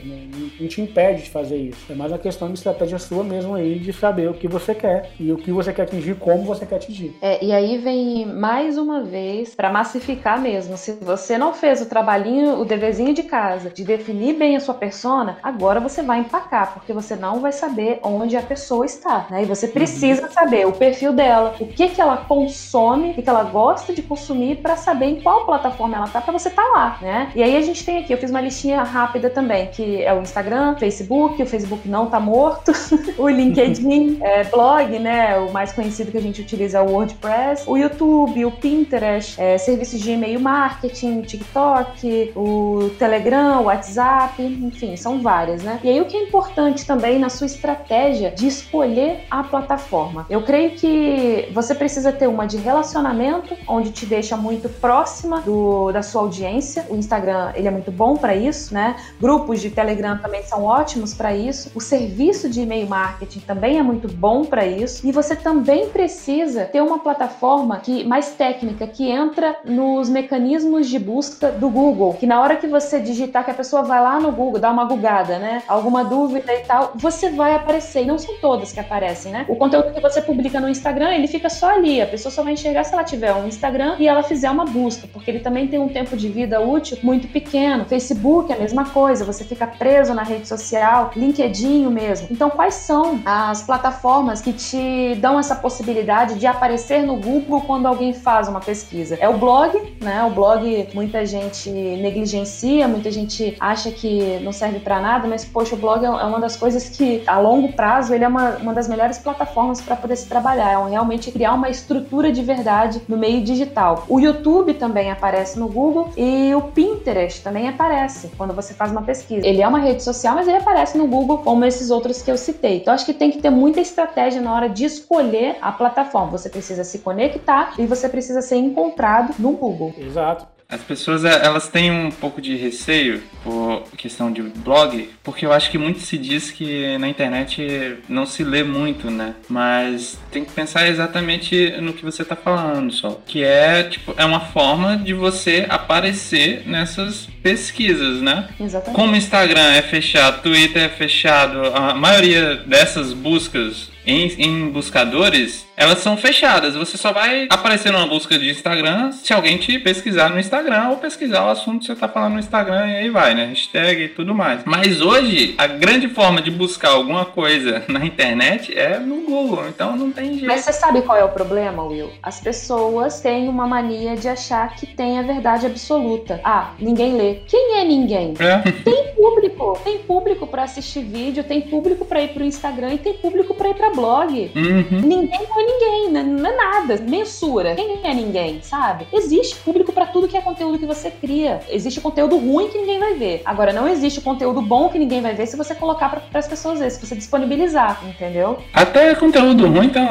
Não 0.58 0.66
te 0.66 0.80
impede 0.80 1.24
de 1.24 1.30
fazer 1.30 1.56
isso. 1.56 1.92
É 1.92 1.94
mais 1.94 2.10
uma 2.10 2.18
questão 2.18 2.48
de 2.48 2.54
estratégia 2.54 2.98
sua 2.98 3.22
mesmo 3.22 3.54
aí, 3.54 3.78
de 3.78 3.92
saber 3.92 4.28
o 4.30 4.34
que 4.34 4.48
você 4.48 4.74
quer 4.74 5.10
e 5.20 5.32
o 5.32 5.36
que 5.36 5.52
você 5.52 5.72
quer 5.72 5.82
atingir, 5.82 6.14
como 6.16 6.44
você 6.44 6.64
quer 6.64 6.76
atingir. 6.76 7.14
É, 7.20 7.44
e 7.44 7.52
aí 7.52 7.78
vem 7.78 8.26
mais 8.26 8.78
uma 8.78 9.02
vez 9.02 9.54
para 9.54 9.70
massificar 9.70 10.40
mesmo. 10.40 10.76
Se 10.76 10.92
você 10.92 11.36
não 11.36 11.52
fez 11.52 11.80
o 11.80 11.86
trabalhinho, 11.86 12.60
o 12.60 12.64
deverzinho 12.64 13.12
de 13.12 13.24
casa, 13.24 13.70
de 13.70 13.84
definir 13.84 14.34
bem 14.34 14.56
a 14.56 14.60
sua 14.60 14.74
persona, 14.74 15.38
agora 15.42 15.80
você 15.80 16.02
vai 16.02 16.20
empacar, 16.20 16.74
porque 16.74 16.92
você 16.92 17.14
não 17.14 17.40
vai 17.40 17.52
saber 17.52 18.00
onde 18.02 18.36
a 18.36 18.42
pessoa 18.42 18.85
está, 18.86 19.26
né? 19.30 19.42
E 19.42 19.44
você 19.44 19.68
precisa 19.68 20.22
uhum. 20.22 20.30
saber 20.30 20.66
o 20.66 20.72
perfil 20.72 21.12
dela, 21.12 21.54
o 21.60 21.66
que 21.66 21.88
que 21.88 22.00
ela 22.00 22.16
consome, 22.16 23.10
o 23.10 23.14
que, 23.14 23.22
que 23.22 23.28
ela 23.28 23.44
gosta 23.44 23.92
de 23.92 24.02
consumir 24.02 24.56
para 24.56 24.76
saber 24.76 25.06
em 25.06 25.20
qual 25.20 25.44
plataforma 25.44 25.96
ela 25.96 26.08
tá 26.08 26.20
para 26.20 26.32
você 26.32 26.48
estar 26.48 26.62
tá 26.62 26.68
lá, 26.68 26.98
né? 27.00 27.30
E 27.34 27.42
aí 27.42 27.56
a 27.56 27.60
gente 27.60 27.84
tem 27.84 27.98
aqui, 27.98 28.12
eu 28.12 28.18
fiz 28.18 28.30
uma 28.30 28.40
listinha 28.40 28.82
rápida 28.82 29.28
também, 29.28 29.66
que 29.66 30.02
é 30.02 30.12
o 30.14 30.22
Instagram, 30.22 30.76
Facebook, 30.76 31.42
o 31.42 31.46
Facebook 31.46 31.88
não 31.88 32.06
tá 32.06 32.18
morto, 32.18 32.72
o 33.18 33.28
LinkedIn, 33.28 34.18
é, 34.24 34.44
blog, 34.44 34.98
né? 34.98 35.38
O 35.38 35.52
mais 35.52 35.72
conhecido 35.72 36.10
que 36.10 36.18
a 36.18 36.22
gente 36.22 36.40
utiliza 36.40 36.78
é 36.78 36.80
o 36.80 36.90
WordPress, 36.90 37.68
o 37.68 37.76
YouTube, 37.76 38.44
o 38.44 38.50
Pinterest, 38.50 39.40
é, 39.40 39.58
serviços 39.58 40.00
de 40.00 40.12
e-mail 40.12 40.40
marketing, 40.40 41.22
TikTok, 41.22 42.32
o 42.34 42.90
Telegram, 42.98 43.62
o 43.62 43.64
WhatsApp, 43.64 44.42
enfim, 44.42 44.96
são 44.96 45.20
várias, 45.20 45.62
né? 45.62 45.80
E 45.82 45.88
aí 45.88 46.00
o 46.00 46.04
que 46.04 46.16
é 46.16 46.22
importante 46.22 46.86
também 46.86 47.18
na 47.18 47.28
sua 47.28 47.46
estratégia 47.46 48.30
de 48.30 48.46
escolher 48.66 49.24
a 49.30 49.42
plataforma. 49.42 50.26
Eu 50.28 50.42
creio 50.42 50.72
que 50.72 51.48
você 51.52 51.74
precisa 51.74 52.12
ter 52.12 52.26
uma 52.26 52.46
de 52.46 52.56
relacionamento, 52.56 53.56
onde 53.68 53.90
te 53.90 54.04
deixa 54.04 54.36
muito 54.36 54.68
próxima 54.68 55.40
do, 55.40 55.92
da 55.92 56.02
sua 56.02 56.22
audiência. 56.22 56.84
O 56.90 56.96
Instagram, 56.96 57.52
ele 57.54 57.68
é 57.68 57.70
muito 57.70 57.92
bom 57.92 58.16
para 58.16 58.34
isso, 58.34 58.74
né? 58.74 58.96
Grupos 59.20 59.60
de 59.60 59.70
Telegram 59.70 60.18
também 60.18 60.42
são 60.42 60.64
ótimos 60.64 61.14
para 61.14 61.34
isso. 61.34 61.70
O 61.74 61.80
serviço 61.80 62.48
de 62.48 62.62
e-mail 62.62 62.88
marketing 62.88 63.40
também 63.40 63.78
é 63.78 63.82
muito 63.82 64.08
bom 64.08 64.44
para 64.44 64.66
isso. 64.66 65.06
E 65.06 65.12
você 65.12 65.36
também 65.36 65.88
precisa 65.88 66.64
ter 66.64 66.82
uma 66.82 66.98
plataforma 66.98 67.78
que 67.78 68.04
mais 68.04 68.30
técnica 68.30 68.86
que 68.86 69.08
entra 69.08 69.56
nos 69.64 70.08
mecanismos 70.08 70.88
de 70.88 70.98
busca 70.98 71.52
do 71.52 71.68
Google, 71.68 72.14
que 72.14 72.26
na 72.26 72.40
hora 72.40 72.56
que 72.56 72.66
você 72.66 72.98
digitar 72.98 73.44
que 73.44 73.50
a 73.50 73.54
pessoa 73.54 73.82
vai 73.82 74.00
lá 74.00 74.18
no 74.18 74.32
Google, 74.32 74.60
dá 74.60 74.70
uma 74.70 74.84
gugada, 74.84 75.38
né? 75.38 75.62
Alguma 75.68 76.04
dúvida 76.04 76.52
e 76.52 76.60
tal, 76.60 76.92
você 76.94 77.30
vai 77.30 77.54
aparecer. 77.54 78.02
E 78.02 78.06
não 78.06 78.18
são 78.18 78.36
todas 78.56 78.72
que 78.72 78.80
aparecem, 78.80 79.32
né? 79.32 79.44
O 79.48 79.56
conteúdo 79.56 79.92
que 79.92 80.00
você 80.00 80.22
publica 80.22 80.60
no 80.60 80.68
Instagram, 80.68 81.14
ele 81.14 81.28
fica 81.28 81.48
só 81.50 81.70
ali. 81.70 82.00
A 82.00 82.06
pessoa 82.06 82.32
só 82.32 82.42
vai 82.42 82.54
enxergar 82.54 82.84
se 82.84 82.94
ela 82.94 83.04
tiver 83.04 83.32
um 83.34 83.46
Instagram 83.46 83.96
e 83.98 84.08
ela 84.08 84.22
fizer 84.22 84.50
uma 84.50 84.64
busca, 84.64 85.06
porque 85.12 85.30
ele 85.30 85.40
também 85.40 85.68
tem 85.68 85.78
um 85.78 85.88
tempo 85.88 86.16
de 86.16 86.28
vida 86.28 86.60
útil 86.60 86.98
muito 87.02 87.28
pequeno. 87.28 87.84
Facebook 87.84 88.50
é 88.50 88.56
a 88.56 88.58
mesma 88.58 88.86
coisa, 88.86 89.24
você 89.24 89.44
fica 89.44 89.66
preso 89.66 90.14
na 90.14 90.22
rede 90.22 90.48
social, 90.48 91.10
LinkedIn 91.14 91.86
mesmo. 91.86 92.28
Então, 92.30 92.48
quais 92.48 92.74
são 92.74 93.20
as 93.24 93.62
plataformas 93.62 94.40
que 94.40 94.52
te 94.52 95.14
dão 95.16 95.38
essa 95.38 95.54
possibilidade 95.54 96.38
de 96.38 96.46
aparecer 96.46 97.02
no 97.02 97.16
Google 97.16 97.60
quando 97.62 97.86
alguém 97.86 98.12
faz 98.12 98.48
uma 98.48 98.60
pesquisa? 98.60 99.16
É 99.20 99.28
o 99.28 99.36
blog, 99.36 99.96
né? 100.00 100.24
O 100.24 100.30
blog 100.30 100.88
muita 100.94 101.26
gente 101.26 101.70
negligencia, 101.70 102.88
muita 102.88 103.10
gente 103.10 103.56
acha 103.60 103.90
que 103.90 104.38
não 104.42 104.52
serve 104.52 104.80
para 104.80 105.00
nada, 105.00 105.28
mas 105.28 105.44
poxa, 105.44 105.74
o 105.74 105.78
blog 105.78 106.04
é 106.04 106.10
uma 106.10 106.40
das 106.40 106.56
coisas 106.56 106.88
que 106.88 107.22
a 107.26 107.38
longo 107.38 107.72
prazo 107.72 108.14
ele 108.14 108.24
é 108.24 108.28
uma, 108.28 108.45
uma 108.60 108.72
das 108.72 108.88
melhores 108.88 109.18
plataformas 109.18 109.80
para 109.80 109.96
poder 109.96 110.16
se 110.16 110.26
trabalhar, 110.26 110.72
é 110.72 110.90
realmente 110.90 111.30
criar 111.30 111.54
uma 111.54 111.68
estrutura 111.68 112.32
de 112.32 112.42
verdade 112.42 113.02
no 113.08 113.16
meio 113.16 113.42
digital. 113.42 114.04
O 114.08 114.20
YouTube 114.20 114.74
também 114.74 115.10
aparece 115.10 115.58
no 115.58 115.68
Google 115.68 116.10
e 116.16 116.54
o 116.54 116.62
Pinterest 116.62 117.42
também 117.42 117.68
aparece 117.68 118.30
quando 118.36 118.54
você 118.54 118.74
faz 118.74 118.90
uma 118.92 119.02
pesquisa. 119.02 119.46
Ele 119.46 119.62
é 119.62 119.68
uma 119.68 119.78
rede 119.78 120.02
social, 120.02 120.34
mas 120.34 120.46
ele 120.46 120.56
aparece 120.56 120.96
no 120.96 121.06
Google 121.06 121.38
como 121.38 121.64
esses 121.64 121.90
outros 121.90 122.22
que 122.22 122.30
eu 122.30 122.36
citei. 122.36 122.78
Então 122.78 122.92
acho 122.94 123.06
que 123.06 123.14
tem 123.14 123.30
que 123.30 123.38
ter 123.38 123.50
muita 123.50 123.80
estratégia 123.80 124.40
na 124.40 124.54
hora 124.54 124.68
de 124.68 124.84
escolher 124.84 125.56
a 125.60 125.72
plataforma. 125.72 126.30
Você 126.30 126.48
precisa 126.48 126.84
se 126.84 126.98
conectar 126.98 127.74
e 127.78 127.86
você 127.86 128.08
precisa 128.08 128.42
ser 128.42 128.56
encontrado 128.56 129.34
no 129.38 129.52
Google. 129.52 129.94
Exato. 129.98 130.55
As 130.68 130.82
pessoas 130.82 131.24
é, 131.24 131.46
elas 131.46 131.68
têm 131.68 131.92
um 131.92 132.10
pouco 132.10 132.40
de 132.40 132.56
receio 132.56 133.22
por 133.44 133.84
questão 133.96 134.32
de 134.32 134.42
blog, 134.42 135.08
porque 135.22 135.46
eu 135.46 135.52
acho 135.52 135.70
que 135.70 135.78
muito 135.78 136.00
se 136.00 136.18
diz 136.18 136.50
que 136.50 136.98
na 136.98 137.08
internet 137.08 137.98
não 138.08 138.26
se 138.26 138.42
lê 138.42 138.64
muito, 138.64 139.08
né? 139.08 139.34
Mas 139.48 140.18
tem 140.32 140.44
que 140.44 140.52
pensar 140.52 140.88
exatamente 140.88 141.72
no 141.80 141.92
que 141.92 142.04
você 142.04 142.22
está 142.22 142.34
falando 142.34 142.92
só, 142.92 143.20
que 143.24 143.44
é 143.44 143.84
tipo 143.84 144.12
é 144.16 144.24
uma 144.24 144.40
forma 144.40 144.96
de 144.96 145.14
você 145.14 145.66
aparecer 145.68 146.66
nessas 146.66 147.26
pesquisas, 147.42 148.20
né? 148.20 148.48
Exatamente. 148.58 148.96
Como 148.96 149.12
o 149.12 149.16
Instagram 149.16 149.72
é 149.72 149.82
fechado, 149.82 150.42
Twitter 150.42 150.82
é 150.82 150.88
fechado, 150.88 151.64
a 151.74 151.94
maioria 151.94 152.56
dessas 152.56 153.12
buscas 153.12 153.90
em, 154.06 154.32
em, 154.38 154.70
buscadores, 154.70 155.66
elas 155.76 155.98
são 155.98 156.16
fechadas. 156.16 156.74
Você 156.74 156.96
só 156.96 157.12
vai 157.12 157.48
aparecer 157.50 157.92
numa 157.92 158.06
busca 158.06 158.38
de 158.38 158.50
Instagram 158.50 159.10
se 159.12 159.32
alguém 159.32 159.58
te 159.58 159.78
pesquisar 159.78 160.30
no 160.30 160.38
Instagram 160.38 160.90
ou 160.90 160.96
pesquisar 160.96 161.44
o 161.44 161.50
assunto 161.50 161.80
que 161.80 161.86
você 161.86 161.92
está 161.92 162.08
falando 162.08 162.34
no 162.34 162.38
Instagram 162.38 162.86
e 162.86 162.96
aí 162.96 163.10
vai, 163.10 163.34
né? 163.34 163.46
Hashtag 163.46 164.04
e 164.04 164.08
tudo 164.08 164.34
mais. 164.34 164.62
Mas 164.64 165.00
hoje, 165.00 165.54
a 165.58 165.66
grande 165.66 166.08
forma 166.08 166.40
de 166.40 166.50
buscar 166.50 166.90
alguma 166.90 167.24
coisa 167.24 167.82
na 167.88 168.04
internet 168.04 168.76
é 168.76 168.98
no 168.98 169.22
Google, 169.22 169.68
então 169.68 169.96
não 169.96 170.12
tem 170.12 170.34
jeito. 170.34 170.46
Mas 170.46 170.62
você 170.62 170.72
sabe 170.72 171.02
qual 171.02 171.18
é 171.18 171.24
o 171.24 171.30
problema, 171.30 171.82
Will? 171.82 172.10
As 172.22 172.40
pessoas 172.40 173.20
têm 173.20 173.48
uma 173.48 173.66
mania 173.66 174.16
de 174.16 174.28
achar 174.28 174.74
que 174.76 174.86
tem 174.86 175.18
a 175.18 175.22
verdade 175.22 175.66
absoluta. 175.66 176.40
Ah, 176.44 176.72
ninguém 176.78 177.16
lê. 177.16 177.40
Quem 177.46 177.78
é 177.78 177.84
ninguém? 177.84 178.34
É. 178.38 178.70
Tem 178.70 179.14
público. 179.14 179.80
Tem 179.82 179.98
público 179.98 180.46
para 180.46 180.62
assistir 180.62 181.02
vídeo, 181.02 181.42
tem 181.42 181.62
público 181.62 182.04
para 182.04 182.22
ir 182.22 182.28
pro 182.28 182.44
Instagram 182.44 182.94
e 182.94 182.98
tem 182.98 183.14
público 183.14 183.54
para 183.54 183.70
ir 183.70 183.74
pra 183.74 183.90
blog. 183.96 184.52
Uhum. 184.54 185.00
Ninguém 185.00 185.40
não 185.48 185.60
é 185.60 185.64
ninguém, 185.64 186.10
né? 186.12 186.22
não 186.22 186.48
é 186.48 186.56
nada. 186.56 186.96
Mensura. 187.02 187.74
Quem 187.74 188.00
é 188.04 188.14
ninguém, 188.14 188.60
sabe? 188.62 189.06
Existe 189.12 189.56
público 189.56 189.92
para 189.92 190.06
tudo 190.06 190.28
que 190.28 190.36
é 190.36 190.40
conteúdo 190.40 190.78
que 190.78 190.86
você 190.86 191.10
cria. 191.10 191.60
Existe 191.68 192.00
conteúdo 192.00 192.36
ruim 192.36 192.68
que 192.68 192.78
ninguém 192.78 193.00
vai 193.00 193.14
ver. 193.14 193.42
Agora, 193.44 193.72
não 193.72 193.88
existe 193.88 194.20
conteúdo 194.20 194.60
bom 194.60 194.88
que 194.88 194.98
ninguém 194.98 195.20
vai 195.20 195.34
ver 195.34 195.46
se 195.46 195.56
você 195.56 195.74
colocar 195.74 196.08
para 196.08 196.38
as 196.38 196.46
pessoas 196.46 196.78
ver, 196.78 196.90
se 196.90 197.04
você 197.04 197.16
disponibilizar, 197.16 198.00
entendeu? 198.06 198.58
Até 198.72 199.14
conteúdo 199.14 199.66
ruim, 199.66 199.86
então. 199.86 200.06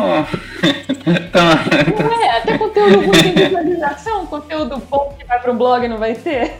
então... 1.06 1.46
Não 2.06 2.24
é, 2.24 2.38
até 2.38 2.58
conteúdo 2.58 3.00
ruim 3.00 3.12
tem 3.22 3.34
visualização, 3.34 4.26
conteúdo 4.26 4.82
bom 4.90 5.16
que 5.18 5.26
vai 5.26 5.40
pro 5.40 5.54
blog 5.54 5.88
não 5.88 5.98
vai 5.98 6.16
ter. 6.16 6.54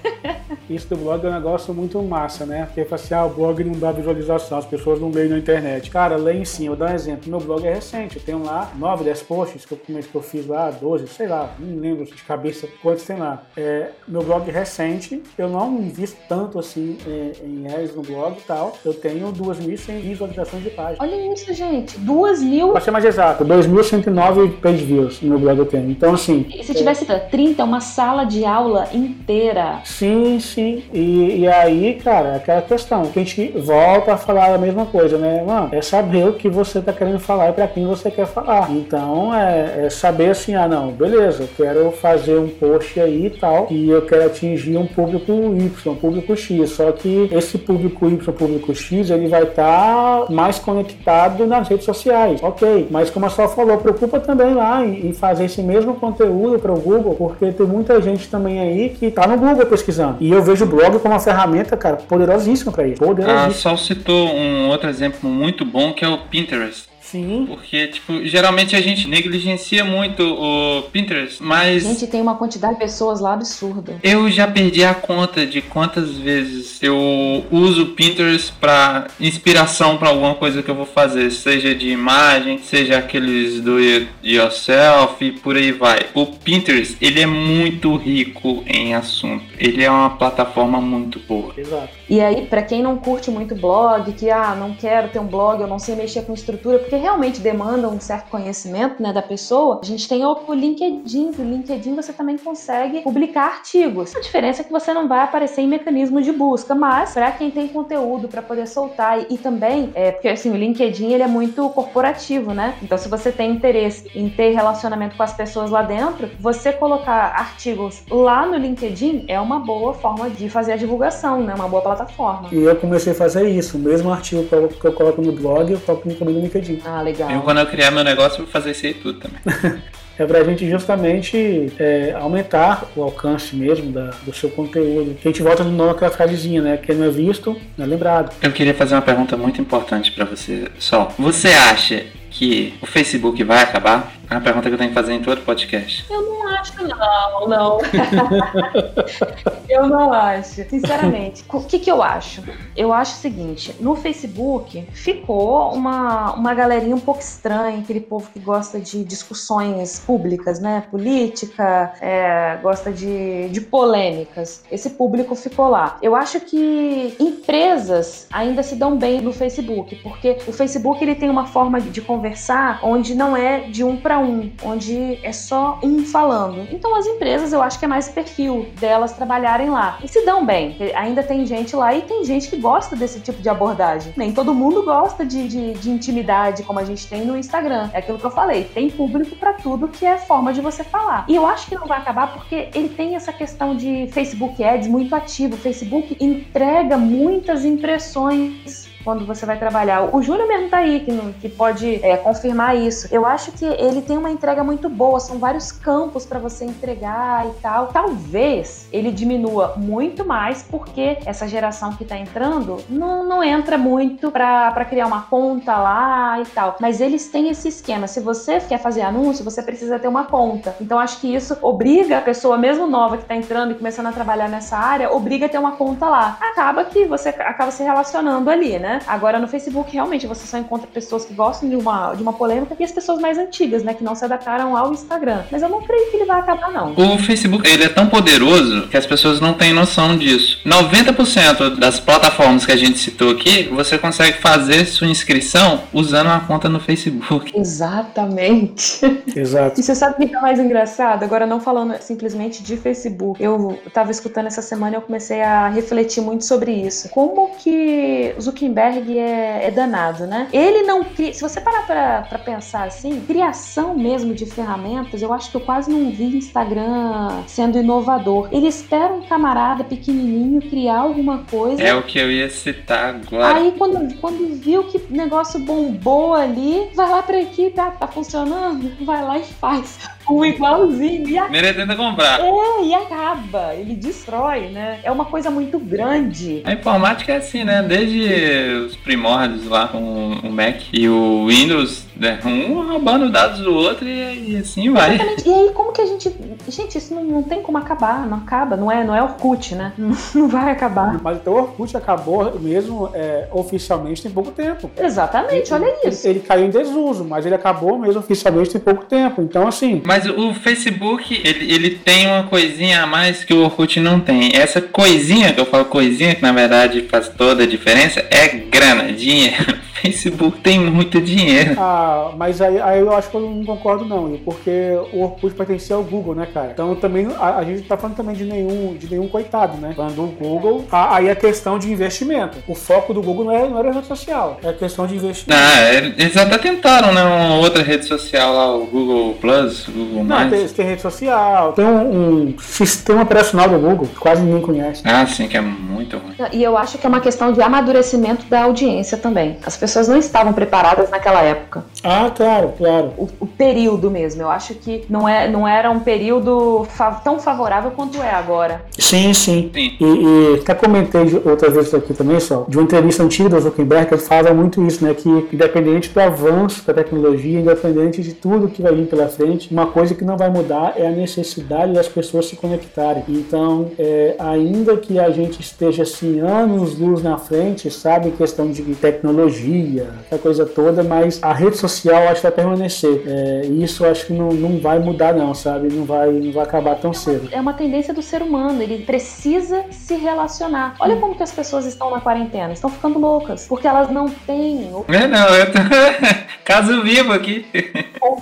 Isso 0.70 0.88
do 0.88 0.96
blog 0.96 1.26
é 1.26 1.30
um 1.30 1.34
negócio 1.34 1.74
muito 1.74 2.02
massa, 2.02 2.46
né? 2.46 2.66
Porque 2.66 2.84
fala 2.86 3.02
assim, 3.02 3.14
ah, 3.14 3.26
o 3.26 3.30
blog 3.30 3.64
não 3.64 3.74
dá 3.74 3.92
visualização, 3.92 4.58
as 4.58 4.66
pessoas 4.66 5.00
não 5.00 5.10
leem 5.10 5.30
na 5.30 5.38
internet. 5.38 5.92
Cara, 5.92 6.16
leem 6.16 6.44
sim, 6.44 6.66
eu 6.66 6.76
vou 6.76 6.86
dar 6.86 6.92
um 6.92 6.96
exemplo. 6.96 7.15
Meu 7.26 7.40
blog 7.40 7.66
é 7.66 7.74
recente, 7.74 8.18
eu 8.18 8.24
tenho 8.24 8.44
lá 8.44 8.72
9, 8.78 9.04
10 9.04 9.24
posts 9.24 9.66
que 9.66 9.74
eu, 9.74 9.78
que 9.78 10.16
eu 10.16 10.22
fiz 10.22 10.48
lá, 10.48 10.70
12, 10.72 11.08
sei 11.08 11.28
lá, 11.28 11.54
não 11.60 11.80
lembro 11.80 12.06
de 12.06 12.14
cabeça 12.24 12.68
quantos 12.82 13.04
tem 13.06 13.18
lá. 13.18 13.44
É, 13.56 13.90
meu 14.08 14.24
blog 14.24 14.48
é 14.50 14.52
recente, 14.52 15.22
eu 15.38 15.50
não 15.50 15.78
invisto 15.80 16.18
tanto 16.28 16.60
assim 16.60 16.98
é, 17.08 17.32
em 17.44 17.68
ads 17.68 17.96
no 17.96 18.02
blog 18.02 18.38
e 18.38 18.42
tal. 18.42 18.78
Eu 18.84 18.94
tenho 18.94 19.32
2.100 19.32 20.00
visualizações 20.02 20.64
de 20.64 20.70
página. 20.70 20.98
Olha 21.00 21.34
isso, 21.34 21.54
gente, 21.54 21.98
2.000. 22.00 22.72
Pra 22.72 22.82
ser 22.82 22.92
mais 22.92 23.06
exato, 23.06 23.46
2.109 23.46 24.60
page 24.60 24.84
views 24.84 25.22
no 25.22 25.30
meu 25.30 25.40
blog 25.40 25.60
eu 25.60 25.66
tenho. 25.66 25.90
Então, 25.90 26.14
assim. 26.14 26.46
E 26.54 26.64
se 26.64 26.74
tivesse 26.74 27.10
é... 27.12 27.20
30, 27.20 27.64
uma 27.64 27.82
sala 27.82 28.26
de 28.26 28.46
aula 28.46 28.88
inteira. 28.94 29.82
Sim, 29.84 30.40
sim. 30.40 30.84
E, 30.94 31.40
e 31.40 31.48
aí, 31.48 32.00
cara, 32.04 32.30
é 32.30 32.36
aquela 32.38 32.62
questão 32.62 33.04
que 33.08 33.20
a 33.20 33.24
gente 33.24 33.48
volta 33.58 34.14
a 34.14 34.18
falar 34.18 34.54
a 34.54 34.58
mesma 34.58 34.86
coisa, 34.86 35.18
né? 35.18 35.44
Mano, 35.44 35.70
é 35.72 35.82
saber 35.82 36.28
o 36.28 36.34
que 36.34 36.50
você 36.50 36.82
tá 36.82 36.92
querendo 36.92 37.05
falar 37.20 37.50
e 37.50 37.54
para 37.54 37.68
quem 37.68 37.86
você 37.86 38.12
quer 38.12 38.26
falar. 38.26 38.70
Então, 38.72 39.34
é, 39.34 39.86
é, 39.86 39.90
saber 39.90 40.32
assim, 40.32 40.56
ah, 40.56 40.68
não, 40.68 40.92
beleza, 40.92 41.44
eu 41.44 41.50
quero 41.56 41.92
fazer 41.92 42.38
um 42.38 42.48
post 42.48 43.00
aí 43.00 43.28
e 43.28 43.30
tal, 43.30 43.68
e 43.70 43.90
eu 43.90 44.02
quero 44.04 44.26
atingir 44.26 44.78
um 44.78 44.86
público 44.86 45.32
Y, 45.32 45.92
um 45.92 45.96
público 45.96 46.36
X. 46.36 46.70
Só 46.72 46.92
que 46.92 47.30
esse 47.32 47.58
público 47.58 48.08
Y, 48.08 48.34
público 48.34 48.74
X, 48.74 49.10
ele 49.10 49.28
vai 49.28 49.44
estar 49.44 50.26
tá 50.26 50.32
mais 50.32 50.60
conectado 50.60 51.46
nas 51.46 51.68
redes 51.68 51.86
sociais. 51.86 52.42
Ok, 52.42 52.88
mas 52.90 53.10
como 53.10 53.26
a 53.26 53.30
Sol 53.30 53.48
falou, 53.48 53.78
preocupa 53.78 54.20
também 54.20 54.54
lá 54.54 54.86
em, 54.86 55.08
em 55.08 55.14
fazer 55.14 55.46
esse 55.46 55.62
mesmo 55.62 55.96
conteúdo 55.96 56.60
para 56.60 56.74
o 56.74 56.80
Google, 56.80 57.16
porque 57.16 57.52
tem 57.52 57.66
muita 57.66 58.02
gente 58.02 58.28
também 58.30 58.60
aí 58.60 58.90
que 58.90 59.12
tá 59.12 59.28
no 59.28 59.38
Google 59.38 59.66
pesquisando. 59.66 60.18
E 60.20 60.32
eu 60.32 60.44
vejo 60.44 60.66
o 60.66 60.68
blog 60.68 61.00
como 61.00 61.14
uma 61.14 61.20
ferramenta, 61.20 61.78
cara, 61.78 61.98
poderosíssima 61.98 62.72
para 62.72 62.88
isso. 62.88 63.00
Poderosíssima. 63.00 63.48
A 63.48 63.52
Sol 63.52 63.78
citou 63.78 64.30
um 64.30 64.70
outro 64.70 64.90
exemplo 64.90 65.30
muito 65.30 65.66
bom 65.66 65.94
que 65.94 66.04
é 66.04 66.08
o 66.08 66.18
Pinterest. 66.18 66.95
Sim. 67.16 67.46
Porque, 67.48 67.88
tipo, 67.88 68.26
geralmente 68.26 68.76
a 68.76 68.82
gente 68.82 69.08
negligencia 69.08 69.86
muito 69.86 70.22
o 70.22 70.82
Pinterest, 70.92 71.42
mas. 71.42 71.86
A 71.86 71.90
gente 71.90 72.08
tem 72.08 72.22
uma 72.22 72.36
quantidade 72.36 72.74
de 72.74 72.80
pessoas 72.80 73.22
lá 73.22 73.34
absurda. 73.34 73.98
Eu 74.04 74.30
já 74.30 74.46
perdi 74.48 74.84
a 74.84 74.94
conta 74.94 75.46
de 75.46 75.62
quantas 75.62 76.18
vezes 76.18 76.78
eu 76.84 77.46
uso 77.50 77.84
o 77.84 77.86
Pinterest 77.88 78.52
para 78.60 79.08
inspiração 79.18 79.98
para 79.98 80.10
alguma 80.10 80.36
coisa 80.36 80.62
que 80.62 80.70
eu 80.70 80.76
vou 80.76 80.86
fazer, 80.86 81.32
seja 81.32 81.74
de 81.74 81.90
imagem, 81.90 82.58
seja 82.58 82.98
aqueles 82.98 83.62
do 83.62 83.78
yourself 84.22 85.24
e 85.24 85.32
por 85.32 85.56
aí 85.56 85.72
vai. 85.72 86.08
O 86.14 86.26
Pinterest, 86.26 86.98
ele 87.00 87.22
é 87.22 87.26
muito 87.26 87.96
rico 87.96 88.62
em 88.68 88.94
assunto. 88.94 89.46
Ele 89.58 89.84
é 89.84 89.90
uma 89.90 90.10
plataforma 90.10 90.82
muito 90.82 91.20
boa. 91.20 91.54
Exato. 91.56 91.90
E 92.10 92.20
aí, 92.20 92.46
para 92.46 92.62
quem 92.62 92.84
não 92.84 92.98
curte 92.98 93.32
muito 93.32 93.56
blog, 93.56 94.12
que 94.14 94.30
ah, 94.30 94.54
não 94.54 94.74
quero 94.74 95.10
ter 95.10 95.20
um 95.20 95.26
blog, 95.26 95.62
eu 95.62 95.68
não 95.68 95.80
sei 95.80 95.96
mexer 95.96 96.24
com 96.24 96.34
estrutura, 96.34 96.80
porque 96.80 96.96
realmente 97.06 97.40
demandam 97.40 97.94
um 97.94 98.00
certo 98.00 98.30
conhecimento 98.32 99.02
né, 99.02 99.14
da 99.14 99.22
pessoa, 99.22 99.80
a 99.84 99.86
gente 99.86 100.10
tem 100.10 100.26
o 100.26 100.54
LinkedIn. 100.54 101.34
No 101.38 101.52
LinkedIn 101.52 101.96
você 101.96 102.12
também 102.12 102.36
consegue 102.36 103.02
publicar 103.02 103.46
artigos. 103.46 104.16
A 104.16 104.20
diferença 104.20 104.62
é 104.62 104.66
que 104.66 104.72
você 104.72 104.92
não 104.92 105.08
vai 105.08 105.20
aparecer 105.20 105.62
em 105.62 105.68
mecanismo 105.68 106.20
de 106.20 106.32
busca, 106.32 106.74
mas 106.74 107.14
para 107.14 107.32
quem 107.32 107.52
tem 107.52 107.68
conteúdo 107.68 108.28
para 108.28 108.42
poder 108.42 108.68
soltar 108.68 109.20
e, 109.20 109.36
e, 109.36 109.38
também, 109.38 109.92
é, 109.94 110.12
porque 110.12 110.28
assim, 110.28 110.50
o 110.50 110.56
LinkedIn 110.56 111.14
ele 111.14 111.22
é 111.22 111.28
muito 111.28 111.70
corporativo, 111.70 112.54
né? 112.54 112.74
Então 112.82 112.98
se 112.98 113.08
você 113.08 113.32
tem 113.32 113.52
interesse 113.52 114.10
em 114.16 114.28
ter 114.28 114.56
relacionamento 114.56 115.16
com 115.16 115.22
as 115.22 115.34
pessoas 115.34 115.70
lá 115.70 115.84
dentro, 115.84 116.28
você 116.40 116.74
colocar 116.74 117.36
artigos 117.36 118.02
lá 118.10 118.48
no 118.48 118.58
LinkedIn 118.58 119.26
é 119.28 119.40
uma 119.40 119.60
boa 119.60 119.94
forma 119.94 120.28
de 120.28 120.50
fazer 120.50 120.74
a 120.74 120.76
divulgação, 120.76 121.44
né? 121.44 121.54
Uma 121.54 121.68
boa 121.68 121.84
plataforma. 121.84 122.50
E 122.52 122.64
eu 122.64 122.76
comecei 122.76 123.12
a 123.12 123.16
fazer 123.16 123.48
isso. 123.48 123.78
O 123.78 123.80
mesmo 123.80 124.12
artigo 124.12 124.44
que 124.44 124.88
eu 124.88 124.94
coloco 124.94 125.22
no 125.22 125.32
blog, 125.32 125.72
eu 125.72 125.80
coloco 125.80 126.08
no 126.08 126.32
LinkedIn. 126.32 126.82
Ah, 126.86 127.02
legal. 127.02 127.32
Eu, 127.32 127.42
quando 127.42 127.60
eu 127.60 127.66
criar 127.66 127.92
meu 127.92 128.04
negócio, 128.04 128.40
vou 128.40 128.48
fazer 128.48 128.72
isso 128.72 128.86
aí 128.86 128.94
tudo 128.94 129.20
também. 129.20 129.40
é 130.18 130.26
para 130.26 130.40
a 130.40 130.44
gente 130.44 130.70
justamente 130.70 131.74
é, 131.80 132.14
aumentar 132.18 132.86
o 132.96 133.04
alcance 133.04 133.56
mesmo 133.56 133.92
da, 133.92 134.12
do 134.24 134.34
seu 134.34 134.50
conteúdo. 134.50 135.18
A 135.24 135.28
gente 135.28 135.42
volta 135.42 135.64
de 135.64 135.70
novo 135.70 135.92
aquela 135.92 136.12
frasezinha, 136.12 136.62
né? 136.62 136.78
Quem 136.78 136.96
não 136.96 137.06
é 137.06 137.10
visto, 137.10 137.60
não 137.78 137.86
é 137.86 137.88
lembrado. 137.88 138.34
Eu 138.42 138.52
queria 138.52 138.74
fazer 138.74 138.96
uma 138.96 139.02
pergunta 139.02 139.36
muito 139.36 139.60
importante 139.60 140.12
para 140.12 140.26
você, 140.26 140.70
Sol. 140.80 141.12
Você 141.18 141.50
acha 141.50 142.06
que 142.36 142.78
o 142.82 142.86
Facebook 142.86 143.42
vai 143.44 143.64
acabar? 143.64 144.12
É 144.30 144.34
uma 144.34 144.42
pergunta 144.42 144.68
que 144.68 144.74
eu 144.74 144.78
tenho 144.78 144.90
que 144.90 144.96
fazer 144.96 145.14
em 145.14 145.22
todo 145.22 145.42
podcast. 145.42 146.06
Eu 146.10 146.22
não 146.22 146.48
acho, 146.50 146.74
não, 146.84 147.48
não. 147.48 147.78
eu 149.70 149.88
não 149.88 150.12
acho. 150.12 150.68
Sinceramente. 150.68 151.46
O 151.48 151.62
que, 151.62 151.78
que 151.80 151.92
eu 151.92 152.02
acho? 152.02 152.44
Eu 152.76 152.92
acho 152.92 153.14
o 153.14 153.18
seguinte: 153.18 153.76
no 153.80 153.96
Facebook 153.96 154.86
ficou 154.92 155.74
uma, 155.74 156.34
uma 156.34 156.54
galerinha 156.54 156.96
um 156.96 157.00
pouco 157.00 157.22
estranha, 157.22 157.80
aquele 157.80 158.02
povo 158.02 158.30
que 158.34 158.40
gosta 158.40 158.80
de 158.80 159.04
discussões 159.04 160.00
públicas, 160.00 160.60
né? 160.60 160.84
Política, 160.90 161.94
é, 162.02 162.58
gosta 162.62 162.92
de, 162.92 163.48
de 163.50 163.62
polêmicas. 163.62 164.64
Esse 164.72 164.90
público 164.90 165.36
ficou 165.36 165.70
lá. 165.70 165.98
Eu 166.02 166.16
acho 166.16 166.40
que 166.40 167.16
empresas 167.20 168.28
ainda 168.32 168.64
se 168.64 168.76
dão 168.76 168.98
bem 168.98 169.22
no 169.22 169.32
Facebook, 169.32 169.96
porque 169.98 170.38
o 170.48 170.52
Facebook 170.52 171.04
ele 171.04 171.16
tem 171.16 171.30
uma 171.30 171.46
forma 171.46 171.80
de 171.80 172.02
conversar 172.26 172.80
onde 172.82 173.14
não 173.14 173.38
é 173.38 173.60
de 173.60 173.84
um 173.84 173.96
para 173.96 174.18
um, 174.18 174.52
onde 174.64 175.20
é 175.22 175.32
só 175.32 175.80
um 175.84 176.04
falando. 176.04 176.68
Então 176.72 176.96
as 176.96 177.06
empresas, 177.06 177.54
eu 177.54 177.62
acho 177.62 177.78
que 177.78 177.86
é 177.86 177.88
mais 177.88 178.10
perfil 178.10 178.68
delas 178.80 179.14
trabalharem 179.14 179.70
lá. 179.70 180.00
E 180.04 180.08
se 180.08 180.26
dão 180.26 180.44
bem. 180.44 180.76
Ainda 180.96 181.22
tem 181.22 181.46
gente 181.46 181.76
lá 181.76 181.94
e 181.94 182.02
tem 182.02 182.24
gente 182.24 182.50
que 182.50 182.58
gosta 182.58 182.96
desse 182.96 183.20
tipo 183.20 183.42
de 183.44 183.48
abordagem. 183.48 184.12
Nem 184.18 184.32
todo 184.32 184.56
mundo 184.56 184.82
gosta 184.82 185.24
de, 185.24 185.48
de, 185.48 185.74
de 185.74 185.92
intimidade 185.92 186.64
como 186.64 186.80
a 186.80 186.84
gente 186.84 187.08
tem 187.08 187.24
no 187.24 187.38
Instagram. 187.38 187.92
É 187.94 188.00
aquilo 188.00 188.18
que 188.18 188.26
eu 188.26 188.32
falei. 188.32 188.64
Tem 188.64 188.90
público 188.90 189.36
para 189.36 189.54
tudo 189.54 189.88
que 189.88 190.04
é 190.04 190.18
forma 190.18 190.52
de 190.52 190.62
você 190.62 190.84
falar. 190.84 191.26
E 191.28 191.36
eu 191.36 191.46
acho 191.46 191.68
que 191.68 191.76
não 191.76 191.86
vai 191.86 192.00
acabar 192.00 192.34
porque 192.34 192.70
ele 192.74 192.90
tem 192.90 193.16
essa 193.16 193.32
questão 193.32 193.76
de 193.76 194.08
Facebook 194.12 194.64
Ads 194.64 194.88
muito 194.88 195.14
ativo. 195.16 195.54
O 195.54 195.60
Facebook 195.60 196.18
entrega 196.20 196.98
muitas 196.98 197.64
impressões 197.64 198.95
quando 199.06 199.24
você 199.24 199.46
vai 199.46 199.58
trabalhar. 199.58 200.14
O 200.14 200.22
Júnior 200.22 200.48
mesmo 200.48 200.70
tá 200.70 200.78
aí, 200.80 201.02
que, 201.02 201.34
que 201.40 201.48
pode 201.48 202.04
é, 202.04 202.18
confirmar 202.18 202.76
isso. 202.76 203.08
Eu 203.12 203.24
acho 203.26 203.52
que 203.52 203.64
ele 203.64 204.02
tem 204.02 204.18
uma 204.18 204.32
entrega 204.32 204.64
muito 204.64 204.90
boa, 204.90 205.20
são 205.20 205.38
vários 205.38 205.72
campos 205.72 206.26
para 206.26 206.40
você 206.40 206.66
entregar 206.66 207.46
e 207.46 207.52
tal. 207.62 207.88
Talvez 207.88 208.90
ele 208.92 209.12
diminua 209.12 209.76
muito 209.78 210.26
mais, 210.26 210.64
porque 210.64 211.20
essa 211.26 211.48
geração 211.48 211.94
que 211.94 212.04
tá 212.04 212.18
entrando 212.18 212.78
não, 212.90 213.24
não 213.24 213.44
entra 213.44 213.78
muito 213.78 214.32
para 214.32 214.86
criar 214.86 215.06
uma 215.06 215.22
conta 215.22 215.78
lá 215.78 216.42
e 216.42 216.46
tal. 216.48 216.76
Mas 216.82 217.00
eles 217.00 217.28
têm 217.28 217.50
esse 217.50 217.68
esquema. 217.68 218.08
Se 218.08 218.20
você 218.20 218.60
quer 218.60 218.80
fazer 218.80 219.04
anúncio, 219.04 219.46
você 219.46 219.62
precisa 219.62 220.00
ter 220.00 220.08
uma 220.08 220.24
conta. 220.24 220.76
Então 220.82 220.98
acho 220.98 221.22
que 221.22 221.34
isso 221.34 221.56
obriga 221.62 222.18
a 222.18 222.22
pessoa, 222.22 222.58
mesmo 222.58 222.88
nova 222.88 223.18
que 223.18 223.26
tá 223.26 223.36
entrando 223.36 223.72
e 223.72 223.76
começando 223.76 224.08
a 224.08 224.12
trabalhar 224.12 224.50
nessa 224.50 224.78
área, 224.78 225.14
obriga 225.14 225.46
a 225.46 225.50
ter 225.50 225.60
uma 225.60 225.74
conta 225.74 226.08
lá. 226.08 226.38
Acaba 226.42 226.86
que 226.86 227.06
você 227.06 227.30
acaba 227.30 227.70
se 227.70 227.84
relacionando 227.84 228.50
ali, 228.50 228.80
né? 228.80 228.95
Agora 229.08 229.40
no 229.40 229.48
Facebook, 229.48 229.92
realmente, 229.92 230.28
você 230.28 230.46
só 230.46 230.58
encontra 230.58 230.88
pessoas 230.88 231.26
que 231.26 231.34
gostam 231.34 231.70
de 231.70 231.76
uma, 231.76 232.14
de 232.14 232.22
uma 232.22 232.34
polêmica 232.34 232.76
e 232.80 232.84
as 232.84 232.92
pessoas 232.92 233.20
mais 233.20 233.38
antigas, 233.38 233.84
né? 233.84 233.94
Que 233.94 234.04
não 234.04 234.16
se 234.16 234.26
adaptaram 234.26 234.76
ao 234.76 234.94
Instagram. 234.94 235.44
Mas 235.52 235.62
eu 235.62 235.70
não 235.70 235.82
creio 235.82 236.12
que 236.12 236.18
ele 236.18 236.26
vai 236.26 236.40
acabar, 236.40 236.72
não. 236.72 236.94
O 236.94 237.18
Facebook, 237.20 237.68
ele 237.68 237.84
é 237.84 237.90
tão 237.90 238.08
poderoso 238.08 238.88
que 238.88 238.98
as 238.98 239.06
pessoas 239.06 239.40
não 239.40 239.54
têm 239.54 239.74
noção 239.74 240.18
disso. 240.18 240.60
90% 240.66 241.78
das 241.78 242.00
plataformas 242.00 242.66
que 242.66 242.72
a 242.72 242.78
gente 242.78 242.98
citou 242.98 243.32
aqui, 243.32 243.64
você 243.64 243.98
consegue 243.98 244.40
fazer 244.40 244.86
sua 244.86 245.08
inscrição 245.08 245.82
usando 245.94 246.28
uma 246.28 246.42
conta 246.42 246.70
no 246.70 246.80
Facebook. 246.80 247.52
Exatamente. 247.58 249.02
Exato. 249.36 249.80
E 249.80 249.84
você 249.84 249.96
sabe 249.96 250.24
o 250.24 250.28
que 250.28 250.36
é 250.36 250.40
mais 250.40 250.60
engraçado? 250.60 251.24
Agora, 251.24 251.46
não 251.46 251.60
falando 251.60 251.96
simplesmente 252.02 252.64
de 252.64 252.78
Facebook. 252.78 253.42
Eu 253.42 253.80
tava 253.94 254.12
escutando 254.12 254.48
essa 254.48 254.62
semana 254.62 254.96
e 254.96 254.98
eu 254.98 255.02
comecei 255.02 255.42
a 255.42 255.70
refletir 255.70 256.22
muito 256.22 256.46
sobre 256.46 256.72
isso. 256.72 257.10
Como 257.10 257.56
que 257.56 258.36
Zuckerberg 258.40 258.85
Zuckerberg 258.86 259.18
é, 259.18 259.68
é 259.68 259.72
danado, 259.72 260.26
né? 260.28 260.48
Ele 260.52 260.84
não 260.84 261.04
cria. 261.04 261.34
Se 261.34 261.42
você 261.42 261.60
parar 261.62 261.86
pra, 261.86 262.22
pra 262.24 262.40
pensar 262.40 262.88
assim, 262.88 263.22
criação 263.22 263.98
mesmo 263.98 264.34
de 264.34 264.46
ferramentas, 264.46 265.22
eu 265.22 265.34
acho 265.34 265.50
que 265.50 265.58
eu 265.58 265.62
quase 265.62 265.90
não 265.90 266.12
vi 266.12 266.38
Instagram 266.38 267.44
sendo 267.48 267.78
inovador. 267.78 268.50
Ele 268.52 268.68
espera 268.68 269.14
um 269.14 269.22
camarada 269.22 269.84
pequenininho 269.84 270.62
criar 270.62 271.00
alguma 271.00 271.40
coisa. 271.50 271.82
É 271.82 271.96
o 271.96 272.04
que 272.04 272.20
eu 272.20 272.32
ia 272.32 272.50
citar 272.50 273.16
agora. 273.16 273.58
Aí 273.58 273.74
quando, 273.78 274.16
quando 274.20 274.56
viu 274.56 274.84
que 274.86 275.02
negócio 275.10 275.60
bombou 275.60 276.34
ali, 276.34 276.90
vai 276.94 277.10
lá 277.10 277.24
pra 277.24 277.40
equipe, 277.40 277.80
ah, 277.80 277.92
tá 277.92 278.08
funcionando? 278.08 278.92
Vai 279.06 279.24
lá 279.24 279.38
e 279.38 279.44
faz 279.44 279.98
um 280.30 280.46
igualzinho. 280.46 281.28
E 281.28 281.38
a... 281.38 281.48
tenta 281.50 281.96
comprar. 281.96 282.40
É, 282.40 282.84
e 282.84 282.94
acaba. 282.94 283.74
Ele 283.76 283.96
destrói, 283.96 284.70
né? 284.70 285.00
É 285.04 285.12
uma 285.12 285.26
coisa 285.26 285.50
muito 285.50 285.80
grande. 285.80 286.62
A 286.64 286.74
informática 286.74 287.34
é 287.34 287.38
assim, 287.38 287.64
né? 287.64 287.84
Desde 287.84 288.86
os 288.86 288.96
primórdios 288.96 289.66
lá 289.66 289.88
com 289.88 290.34
o 290.44 290.52
Mac 290.52 290.82
e 290.92 291.08
o 291.08 291.48
Windows, 291.48 292.05
né? 292.18 292.40
um 292.46 292.88
roubando 292.88 293.30
dados 293.32 293.60
do 293.60 293.74
outro 293.74 294.08
e, 294.08 294.52
e 294.52 294.58
assim 294.58 294.92
vai. 294.92 295.16
Exatamente. 295.16 295.48
E 295.48 295.54
aí, 295.54 295.70
como 295.74 295.92
que 295.92 296.02
a 296.02 296.06
gente. 296.06 296.34
Gente, 296.68 296.98
isso 296.98 297.14
não, 297.14 297.24
não 297.24 297.44
tem 297.44 297.62
como 297.62 297.78
acabar, 297.78 298.26
não 298.26 298.38
acaba, 298.38 298.76
não 298.76 298.92
é, 298.92 299.04
não 299.04 299.16
é 299.16 299.22
Orkut, 299.22 299.76
né? 299.76 299.94
Não, 300.06 300.16
não 300.34 300.48
vai 300.48 300.72
acabar. 300.72 301.20
Mas 301.22 301.38
então 301.38 301.54
o 301.54 301.58
Orkut 301.58 301.96
acabou 301.96 302.60
mesmo 302.60 303.10
é, 303.14 303.48
oficialmente 303.52 304.22
tem 304.22 304.32
pouco 304.32 304.52
tempo. 304.52 304.90
Exatamente, 304.98 305.74
ele, 305.74 305.84
olha 305.84 306.08
isso. 306.08 306.28
Ele, 306.28 306.38
ele, 306.38 306.46
caiu 306.46 306.66
em 306.66 306.70
desuso, 306.70 307.24
mas 307.24 307.46
ele 307.46 307.56
acabou 307.56 307.98
mesmo 307.98 308.20
oficialmente 308.20 308.72
tem 308.72 308.82
pouco 308.82 309.06
tempo. 309.06 309.42
Então, 309.42 309.68
assim. 309.68 310.02
Mas 310.06 310.26
o 310.26 310.54
Facebook, 310.54 311.42
ele, 311.44 311.72
ele 311.74 311.90
tem 311.92 312.28
uma 312.28 312.44
coisinha 312.44 313.04
a 313.04 313.08
mais 313.08 313.44
que 313.44 313.54
o 313.54 313.64
Orkut 313.64 314.00
não 314.00 314.20
tem. 314.20 314.56
Essa 314.56 314.82
coisinha, 314.82 315.54
que 315.54 315.60
eu 315.60 315.66
falo 315.66 315.86
coisinha, 315.86 316.36
que 316.36 316.42
na 316.42 316.52
verdade 316.52 317.04
faz 317.04 317.30
toda 317.30 317.64
a 317.64 317.68
diferença, 317.68 318.24
é 318.30 318.48
grana, 318.48 319.12
dinheiro. 319.12 319.86
Facebook 320.02 320.60
tem 320.62 320.80
muito 320.80 321.20
dinheiro. 321.20 321.76
Ah, 321.80 322.05
mas 322.38 322.62
aí, 322.62 322.80
aí 322.80 323.00
eu 323.00 323.16
acho 323.16 323.30
que 323.30 323.36
eu 323.36 323.42
não 323.42 323.66
concordo 323.66 324.06
não, 324.06 324.38
porque 324.44 324.98
o 325.14 325.24
Orkut 325.24 325.56
pertencia 325.56 325.96
ao 325.96 326.04
Google, 326.04 326.36
né, 326.36 326.48
cara? 326.54 326.72
Então 326.72 326.96
também 326.96 327.28
a, 327.38 327.58
a 327.58 327.64
gente 327.64 327.84
tá 327.84 327.98
falando 327.98 328.16
também 328.16 328.36
de 328.36 328.46
nenhum, 328.46 328.96
de 328.96 329.10
nenhum 329.10 329.28
coitado, 329.28 329.78
né? 329.78 329.94
Falando 329.96 330.16
do 330.16 330.28
Google, 330.28 330.86
a, 330.92 331.16
aí 331.18 331.28
é 331.28 331.36
questão 331.36 331.78
de 331.78 331.92
investimento. 331.92 332.58
O 332.68 332.76
foco 332.76 333.14
do 333.14 333.22
Google 333.22 333.46
não, 333.46 333.52
é, 333.52 333.68
não 333.68 333.80
era 333.80 333.92
rede 333.92 334.08
social, 334.08 334.60
é 334.64 334.74
questão 334.74 335.08
de 335.08 335.16
investimento. 335.16 335.62
Ah, 335.62 335.82
é, 335.82 335.98
eles 335.98 336.38
até 336.38 336.58
tentaram, 336.58 337.14
né? 337.14 337.24
Uma 337.24 337.58
outra 337.58 337.84
rede 337.84 338.06
social 338.06 338.54
lá, 338.54 338.76
o 338.76 338.86
Google 338.86 339.34
Plus, 339.36 339.88
Google 339.88 340.24
Não, 340.24 340.50
tem, 340.50 340.68
tem, 340.68 340.86
rede 340.86 341.02
social, 341.02 341.74
tem 341.74 341.86
um, 341.86 342.50
um 342.50 342.60
sistema 342.60 343.24
operacional 343.24 343.70
do 343.70 343.80
Google, 343.80 344.08
que 344.08 344.16
quase 344.16 344.42
ninguém 344.42 344.62
conhece. 344.62 345.02
Ah, 345.06 345.26
sim, 345.26 345.48
que 345.48 345.58
é 345.58 345.62
muito 345.62 346.18
ruim. 346.18 346.36
E 346.52 346.64
eu 346.64 346.78
acho 346.78 346.98
que 346.98 347.06
é 347.06 347.10
uma 347.10 347.22
questão 347.22 347.52
de 347.52 347.62
amadurecimento 347.62 348.46
da 348.46 348.64
audiência 348.64 349.18
também. 349.18 349.58
As 349.66 349.78
pessoas 349.78 350.08
não 350.08 350.18
estavam 350.18 350.54
preparadas 350.54 351.10
naquela 351.10 351.42
época. 351.42 351.84
Ah, 352.04 352.32
claro, 352.36 352.74
claro. 352.78 353.14
O, 353.18 353.28
o 353.40 353.48
período 353.48 354.12
mesmo. 354.12 354.42
Eu 354.42 354.50
acho 354.50 354.76
que 354.76 355.06
não, 355.10 355.28
é, 355.28 355.48
não 355.48 355.68
era 355.68 355.90
um 355.90 356.00
período 356.00 356.86
fa 356.90 357.12
tão 357.12 357.40
favorável 357.40 357.92
quanto 357.92 358.22
é 358.22 358.30
agora. 358.30 358.82
Sim, 358.98 359.34
sim. 359.34 359.72
sim. 359.74 359.98
E, 360.00 360.06
e 360.06 360.60
até 360.62 360.76
comentei 360.76 361.42
outras 361.46 361.74
vezes 361.74 361.94
aqui 361.94 362.14
também, 362.14 362.40
só, 362.40 362.66
de 362.68 362.78
uma 362.78 362.84
entrevista 362.84 363.24
antiga 363.24 363.50
do 363.50 363.60
Zuckerberg, 363.60 364.14
ele 364.14 364.22
fala 364.22 364.54
muito 364.54 364.86
isso, 364.86 365.04
né? 365.04 365.14
Que 365.14 365.30
independente 365.30 366.10
do 366.10 366.20
avanço 366.20 366.86
da 366.86 366.94
tecnologia, 366.94 367.60
independente 367.60 368.22
de 368.22 368.34
tudo 368.34 368.68
que 368.68 368.82
vai 368.82 368.94
vir 368.94 369.08
pela 369.08 369.28
frente, 369.28 369.72
uma 369.72 369.88
coisa 369.88 370.14
que 370.14 370.24
não 370.24 370.38
vai 370.38 370.50
mudar 370.50 370.94
é 370.98 371.08
a 371.08 371.12
necessidade 371.12 371.94
das 371.94 372.08
pessoas 372.08 372.46
se 372.48 372.56
conectarem. 372.56 373.24
Então, 373.28 373.92
é, 373.98 374.36
ainda 374.38 374.98
que 374.98 375.18
a 375.20 375.30
gente 375.30 375.62
esteja 375.62 376.04
assim 376.04 376.40
anos 376.40 376.98
luz 376.98 377.24
na 377.24 377.38
frente, 377.38 377.90
sabe, 377.90 378.32
questão 378.32 378.70
de 378.70 378.84
tecnologia, 378.96 380.08
aquela 380.26 380.42
coisa 380.42 380.66
toda, 380.66 381.04
mas 381.04 381.42
a 381.42 381.54
rede 381.54 381.78
social 381.78 381.85
acho 381.86 382.36
que 382.36 382.42
vai 382.44 382.52
permanecer. 382.52 383.24
É, 383.26 383.62
e 383.66 383.84
isso 383.84 384.06
acho 384.06 384.28
que 384.28 384.34
não, 384.34 384.50
não 384.50 384.80
vai 384.80 385.00
mudar, 385.00 385.34
não, 385.34 385.54
sabe? 385.54 385.92
Não 385.92 386.06
vai, 386.06 386.32
não 386.32 386.52
vai 386.52 386.64
acabar 386.64 386.96
tão 386.96 387.14
cedo. 387.14 387.50
É 387.52 387.60
uma 387.60 387.74
tendência 387.74 388.14
do 388.14 388.22
ser 388.22 388.42
humano, 388.42 388.82
ele 388.82 389.04
precisa 389.06 389.86
se 389.92 390.16
relacionar. 390.16 390.96
Olha 391.00 391.16
como 391.18 391.36
que 391.36 391.44
as 391.44 391.52
pessoas 391.52 391.86
estão 391.86 392.12
na 392.12 392.22
quarentena, 392.22 392.74
estão 392.74 392.90
ficando 392.90 393.20
loucas, 393.20 393.68
porque 393.68 393.88
elas 393.88 394.10
não 394.10 394.30
têm. 394.30 394.92
É, 395.08 395.28
não, 395.28 395.48
eu 395.56 395.72
tô... 395.72 395.80
Caso 396.66 397.04
vivo 397.04 397.32
aqui. 397.32 397.66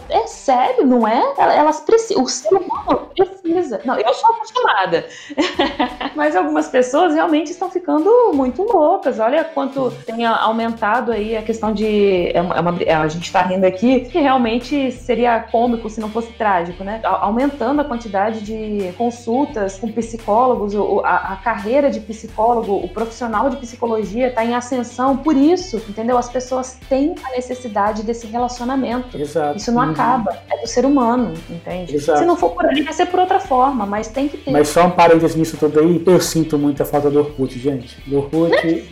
É 0.10 0.28
sério, 0.28 0.86
não 0.86 1.06
é? 1.06 1.22
Elas 1.38 1.82
precisam. 1.82 2.24
O 2.24 2.28
ser 2.28 2.54
humano 2.54 3.10
precisa. 3.16 3.82
Não, 3.84 4.00
eu 4.00 4.14
sou 4.14 4.30
acostumada. 4.30 5.06
Mas 6.16 6.36
algumas 6.36 6.70
pessoas 6.70 7.14
realmente 7.14 7.52
estão 7.52 7.70
ficando 7.70 8.32
muito 8.34 8.64
loucas. 8.64 9.20
Olha 9.20 9.44
quanto 9.44 9.92
tem 10.06 10.26
aumentado 10.26 11.12
aí 11.12 11.36
a 11.36 11.42
questão 11.42 11.74
de. 11.74 12.32
É 12.34 12.42
uma, 12.42 12.56
é 12.56 12.62
uma, 12.62 13.04
a 13.04 13.08
gente 13.08 13.30
está 13.34 13.42
rindo 13.42 13.66
aqui, 13.66 14.02
que 14.02 14.20
realmente 14.20 14.92
seria 14.92 15.40
cômico 15.40 15.90
se 15.90 16.00
não 16.00 16.10
fosse 16.10 16.32
trágico, 16.34 16.84
né? 16.84 17.02
Aumentando 17.04 17.82
a 17.82 17.84
quantidade 17.84 18.42
de 18.42 18.94
consultas 18.94 19.80
com 19.80 19.92
psicólogos, 19.92 20.76
a, 21.04 21.34
a 21.34 21.36
carreira 21.38 21.90
de 21.90 22.00
psicólogo, 22.00 22.76
o 22.76 22.88
profissional 22.88 23.50
de 23.50 23.58
psicologia 23.58 24.28
está 24.28 24.46
em 24.46 24.54
ascensão 24.54 25.18
por 25.18 25.36
isso, 25.36 25.78
entendeu? 25.90 26.18
As 26.18 26.30
pessoas 26.30 26.78
têm 26.88 27.16
a 27.24 27.32
necessidade 27.32 28.04
desse 28.04 28.28
relacionamento. 28.28 29.18
Exato. 29.18 29.58
Isso 29.58 29.72
não 29.72 29.84
uhum. 29.84 29.92
acaba, 29.92 30.38
é 30.52 30.62
do 30.62 30.68
ser 30.68 30.86
humano, 30.86 31.34
entende? 31.50 31.96
Exato. 31.96 32.20
Se 32.20 32.26
não 32.26 32.36
for 32.36 32.52
por 32.52 32.66
ali, 32.66 32.84
vai 32.84 32.94
ser 32.94 33.08
por 33.08 33.20
outra 33.20 33.40
forma, 33.40 33.86
mas 33.86 34.10
tem 34.10 34.28
que 34.28 34.38
ter. 34.38 34.52
Mas 34.52 34.68
só 34.68 34.86
um 34.86 34.92
parênteses 34.92 35.36
nisso 35.36 35.58
tudo 35.58 35.80
aí, 35.80 36.04
eu 36.06 36.22
sinto 36.22 36.58
muita 36.60 36.86
falta 36.86 37.10
do 37.10 37.20
Orkut, 37.20 37.58
gente. 37.58 37.98
Do 38.08 38.18
Orkut 38.18 38.52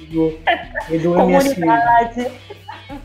do, 0.09 0.33
e 0.89 0.97
do. 0.97 1.11
MSN. 1.11 2.31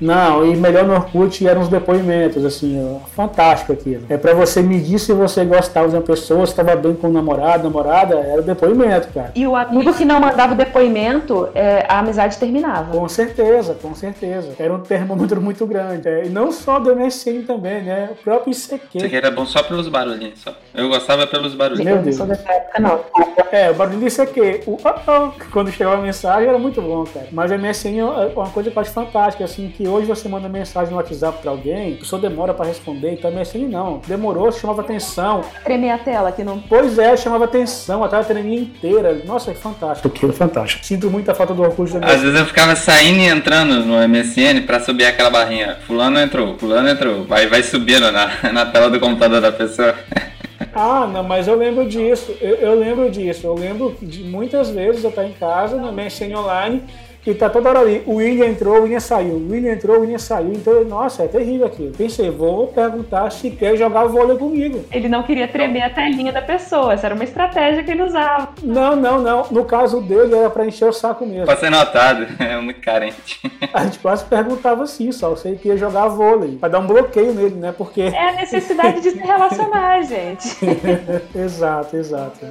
Não, 0.01 0.45
e 0.45 0.57
melhor 0.57 0.85
no 0.85 0.95
Orkut 0.95 1.47
eram 1.47 1.63
os 1.63 1.69
depoimentos, 1.69 2.45
assim, 2.45 2.79
ó, 2.83 3.07
fantástico 3.09 3.73
aquilo. 3.73 4.05
É 4.09 4.17
para 4.17 4.35
você 4.35 4.63
medir 4.63 4.99
se 4.99 5.13
você 5.13 5.45
gostava 5.45 5.89
de 5.89 5.95
uma 5.95 6.03
pessoa, 6.03 6.47
se 6.47 6.53
estava 6.53 6.77
bem 6.77 6.95
com 6.95 7.09
o 7.09 7.13
namorado, 7.13 7.65
namorada, 7.65 8.15
era 8.17 8.41
o 8.41 8.45
depoimento, 8.45 9.09
cara. 9.13 9.33
E 9.35 9.47
o 9.47 9.55
amigo 9.55 9.93
que 9.95 10.05
não 10.05 10.21
mandava 10.21 10.55
o 10.55 10.57
depoimento, 10.57 11.49
é, 11.55 11.85
a 11.89 11.99
amizade 11.99 12.39
terminava. 12.39 12.97
Com 12.97 13.09
certeza, 13.09 13.75
com 13.75 13.95
certeza. 13.95 14.55
Era 14.59 14.73
um 14.75 14.81
termômetro 14.81 15.41
muito 15.41 15.67
grande. 15.67 16.09
É, 16.09 16.27
e 16.27 16.29
não 16.29 16.53
só 16.53 16.79
do 16.79 16.95
MSN 16.95 17.43
também, 17.47 17.83
né? 17.83 18.11
O 18.13 18.15
próprio 18.17 18.53
ICQ. 18.53 18.99
Isso 18.99 19.07
aqui 19.07 19.17
era 19.17 19.31
bom 19.31 19.47
só 19.47 19.63
pelos 19.63 19.89
barulhinhos, 19.89 20.41
só. 20.41 20.55
Eu 20.75 20.89
gostava 20.89 21.27
pelos 21.27 21.55
barulhinhos. 21.55 21.93
Meu 21.93 22.03
Deus. 22.03 22.19
Não 22.19 22.27
sou 22.27 22.37
dessa 22.37 22.53
época, 22.53 22.81
não. 22.81 23.01
É, 23.51 23.71
o 23.71 23.75
barulho 23.75 23.99
do 23.99 24.07
ICQ. 24.07 24.63
O, 24.67 24.79
oh, 24.85 25.11
oh, 25.11 25.51
quando 25.51 25.71
chegava 25.71 25.97
a 25.97 26.01
mensagem 26.01 26.49
era 26.49 26.59
muito 26.59 26.81
bom, 26.81 27.05
cara. 27.05 27.27
Mas 27.33 27.51
o 27.51 27.59
MSN 27.59 27.99
é 27.99 28.05
uma 28.35 28.51
coisa 28.51 28.73
acho 28.77 28.91
fantástica, 28.91 29.45
assim, 29.45 29.69
que 29.77 29.87
hoje 29.87 30.07
você 30.07 30.29
manda 30.29 30.49
mensagem 30.49 30.91
no 30.91 30.97
WhatsApp 30.97 31.39
para 31.41 31.51
alguém, 31.51 31.95
a 31.95 31.97
pessoa 31.99 32.21
demora 32.21 32.53
para 32.53 32.67
responder, 32.67 33.13
então 33.13 33.31
é 33.31 33.43
assim, 33.43 33.67
não. 33.69 34.01
Demorou, 34.07 34.51
chamava 34.51 34.81
atenção. 34.81 35.43
Tremei 35.63 35.91
a 35.91 35.99
tela 35.99 36.33
que 36.33 36.43
não. 36.43 36.59
Pois 36.59 36.99
é, 36.99 37.17
chamava 37.17 37.45
atenção, 37.45 38.03
a 38.03 38.09
tela 38.09 38.25
tremia 38.25 38.59
inteira. 38.59 39.23
Nossa, 39.25 39.51
é 39.51 39.55
fantástico 39.55 40.09
aquilo, 40.17 40.33
é 40.33 40.35
fantástico. 40.35 40.85
Sinto 40.85 41.11
muita 41.11 41.35
falta 41.35 41.53
do 41.55 41.63
Orkut 41.63 41.99
da 41.99 42.07
Às 42.07 42.23
vezes 42.23 42.39
eu 42.39 42.47
ficava 42.47 42.75
saindo 42.75 43.21
e 43.21 43.27
entrando 43.27 43.85
no 43.85 43.97
MSN 44.09 44.63
para 44.67 44.81
subir 44.81 45.05
aquela 45.05 45.31
barrinha. 45.31 45.77
Fulano 45.87 46.19
entrou, 46.19 46.57
fulano 46.59 46.89
entrou. 46.89 47.25
Vai, 47.25 47.47
vai 47.47 47.63
subindo 47.63 48.11
na, 48.11 48.31
na 48.53 48.67
tela 48.67 48.91
do 48.91 48.99
computador 48.99 49.41
da 49.41 49.53
pessoa. 49.53 49.95
Ah, 50.79 51.07
não, 51.07 51.23
mas 51.23 51.49
eu 51.49 51.57
lembro 51.57 51.87
disso. 51.87 52.35
Eu, 52.39 52.57
eu 52.57 52.79
lembro 52.79 53.11
disso. 53.11 53.47
Eu 53.47 53.55
lembro 53.55 53.97
de 54.01 54.23
muitas 54.25 54.71
vezes 54.71 55.03
eu 55.05 55.11
estar 55.11 55.25
em 55.25 55.33
casa, 55.33 55.77
no 55.77 55.91
MSN 55.91 56.35
online, 56.35 56.83
e 57.27 57.35
tá 57.35 57.51
toda 57.51 57.71
hora 57.71 57.81
ali, 57.81 58.03
o 58.07 58.15
William 58.15 58.47
entrou, 58.47 58.79
o 58.79 58.83
William 58.83 59.01
saiu, 59.01 59.35
o 59.35 59.51
William 59.51 59.73
entrou, 59.73 59.97
o 59.97 60.01
William 60.03 60.19
saiu. 60.19 60.53
Então, 60.53 60.85
nossa, 60.85 61.25
é 61.25 61.29
terrível 61.29 61.67
aquilo. 61.67 61.93
Pensei, 61.93 62.31
vou 62.31 62.69
perguntar 62.69 63.31
se 63.31 63.51
quer 63.51 63.77
jogar 63.77 64.05
vôlei 64.05 64.37
comigo. 64.37 64.85
Ele 64.93 65.09
não 65.09 65.25
queria 65.25 65.49
tremer 65.49 65.83
a 65.83 65.91
telinha 65.91 66.33
da 66.33 66.41
pessoa, 66.41 66.93
essa 66.93 67.07
era 67.07 67.15
uma 67.15 67.25
estratégia 67.25 67.83
que 67.83 67.91
ele 67.91 68.03
usava. 68.03 68.51
Não, 68.63 68.95
não, 68.95 69.21
não. 69.21 69.47
No 69.51 69.65
caso 69.65 70.01
dele 70.01 70.37
era 70.37 70.51
pra 70.51 70.67
encher 70.67 70.89
o 70.89 70.93
saco 70.93 71.27
mesmo. 71.27 71.47
Pode 71.47 71.59
ser 71.59 71.71
notado, 71.71 72.27
é 72.39 72.57
muito 72.61 72.81
carente. 72.81 73.41
A 73.75 73.85
gente 73.85 73.99
quase 73.99 74.25
perguntava 74.25 74.85
assim, 74.85 75.11
só 75.11 75.35
se 75.35 75.49
ele 75.49 75.57
queria 75.57 75.77
jogar 75.77 76.07
vôlei, 76.07 76.57
pra 76.57 76.69
dar 76.69 76.79
um 76.79 76.87
bloqueio 76.87 77.35
nele, 77.35 77.57
né? 77.57 77.75
Porque. 77.77 78.03
É 78.03 78.29
a 78.29 78.33
necessidade 78.33 79.01
de 79.01 79.11
se 79.11 79.19
relacionar, 79.19 80.03
gente. 80.03 80.57
exato, 81.35 81.97
exato. 81.97 82.47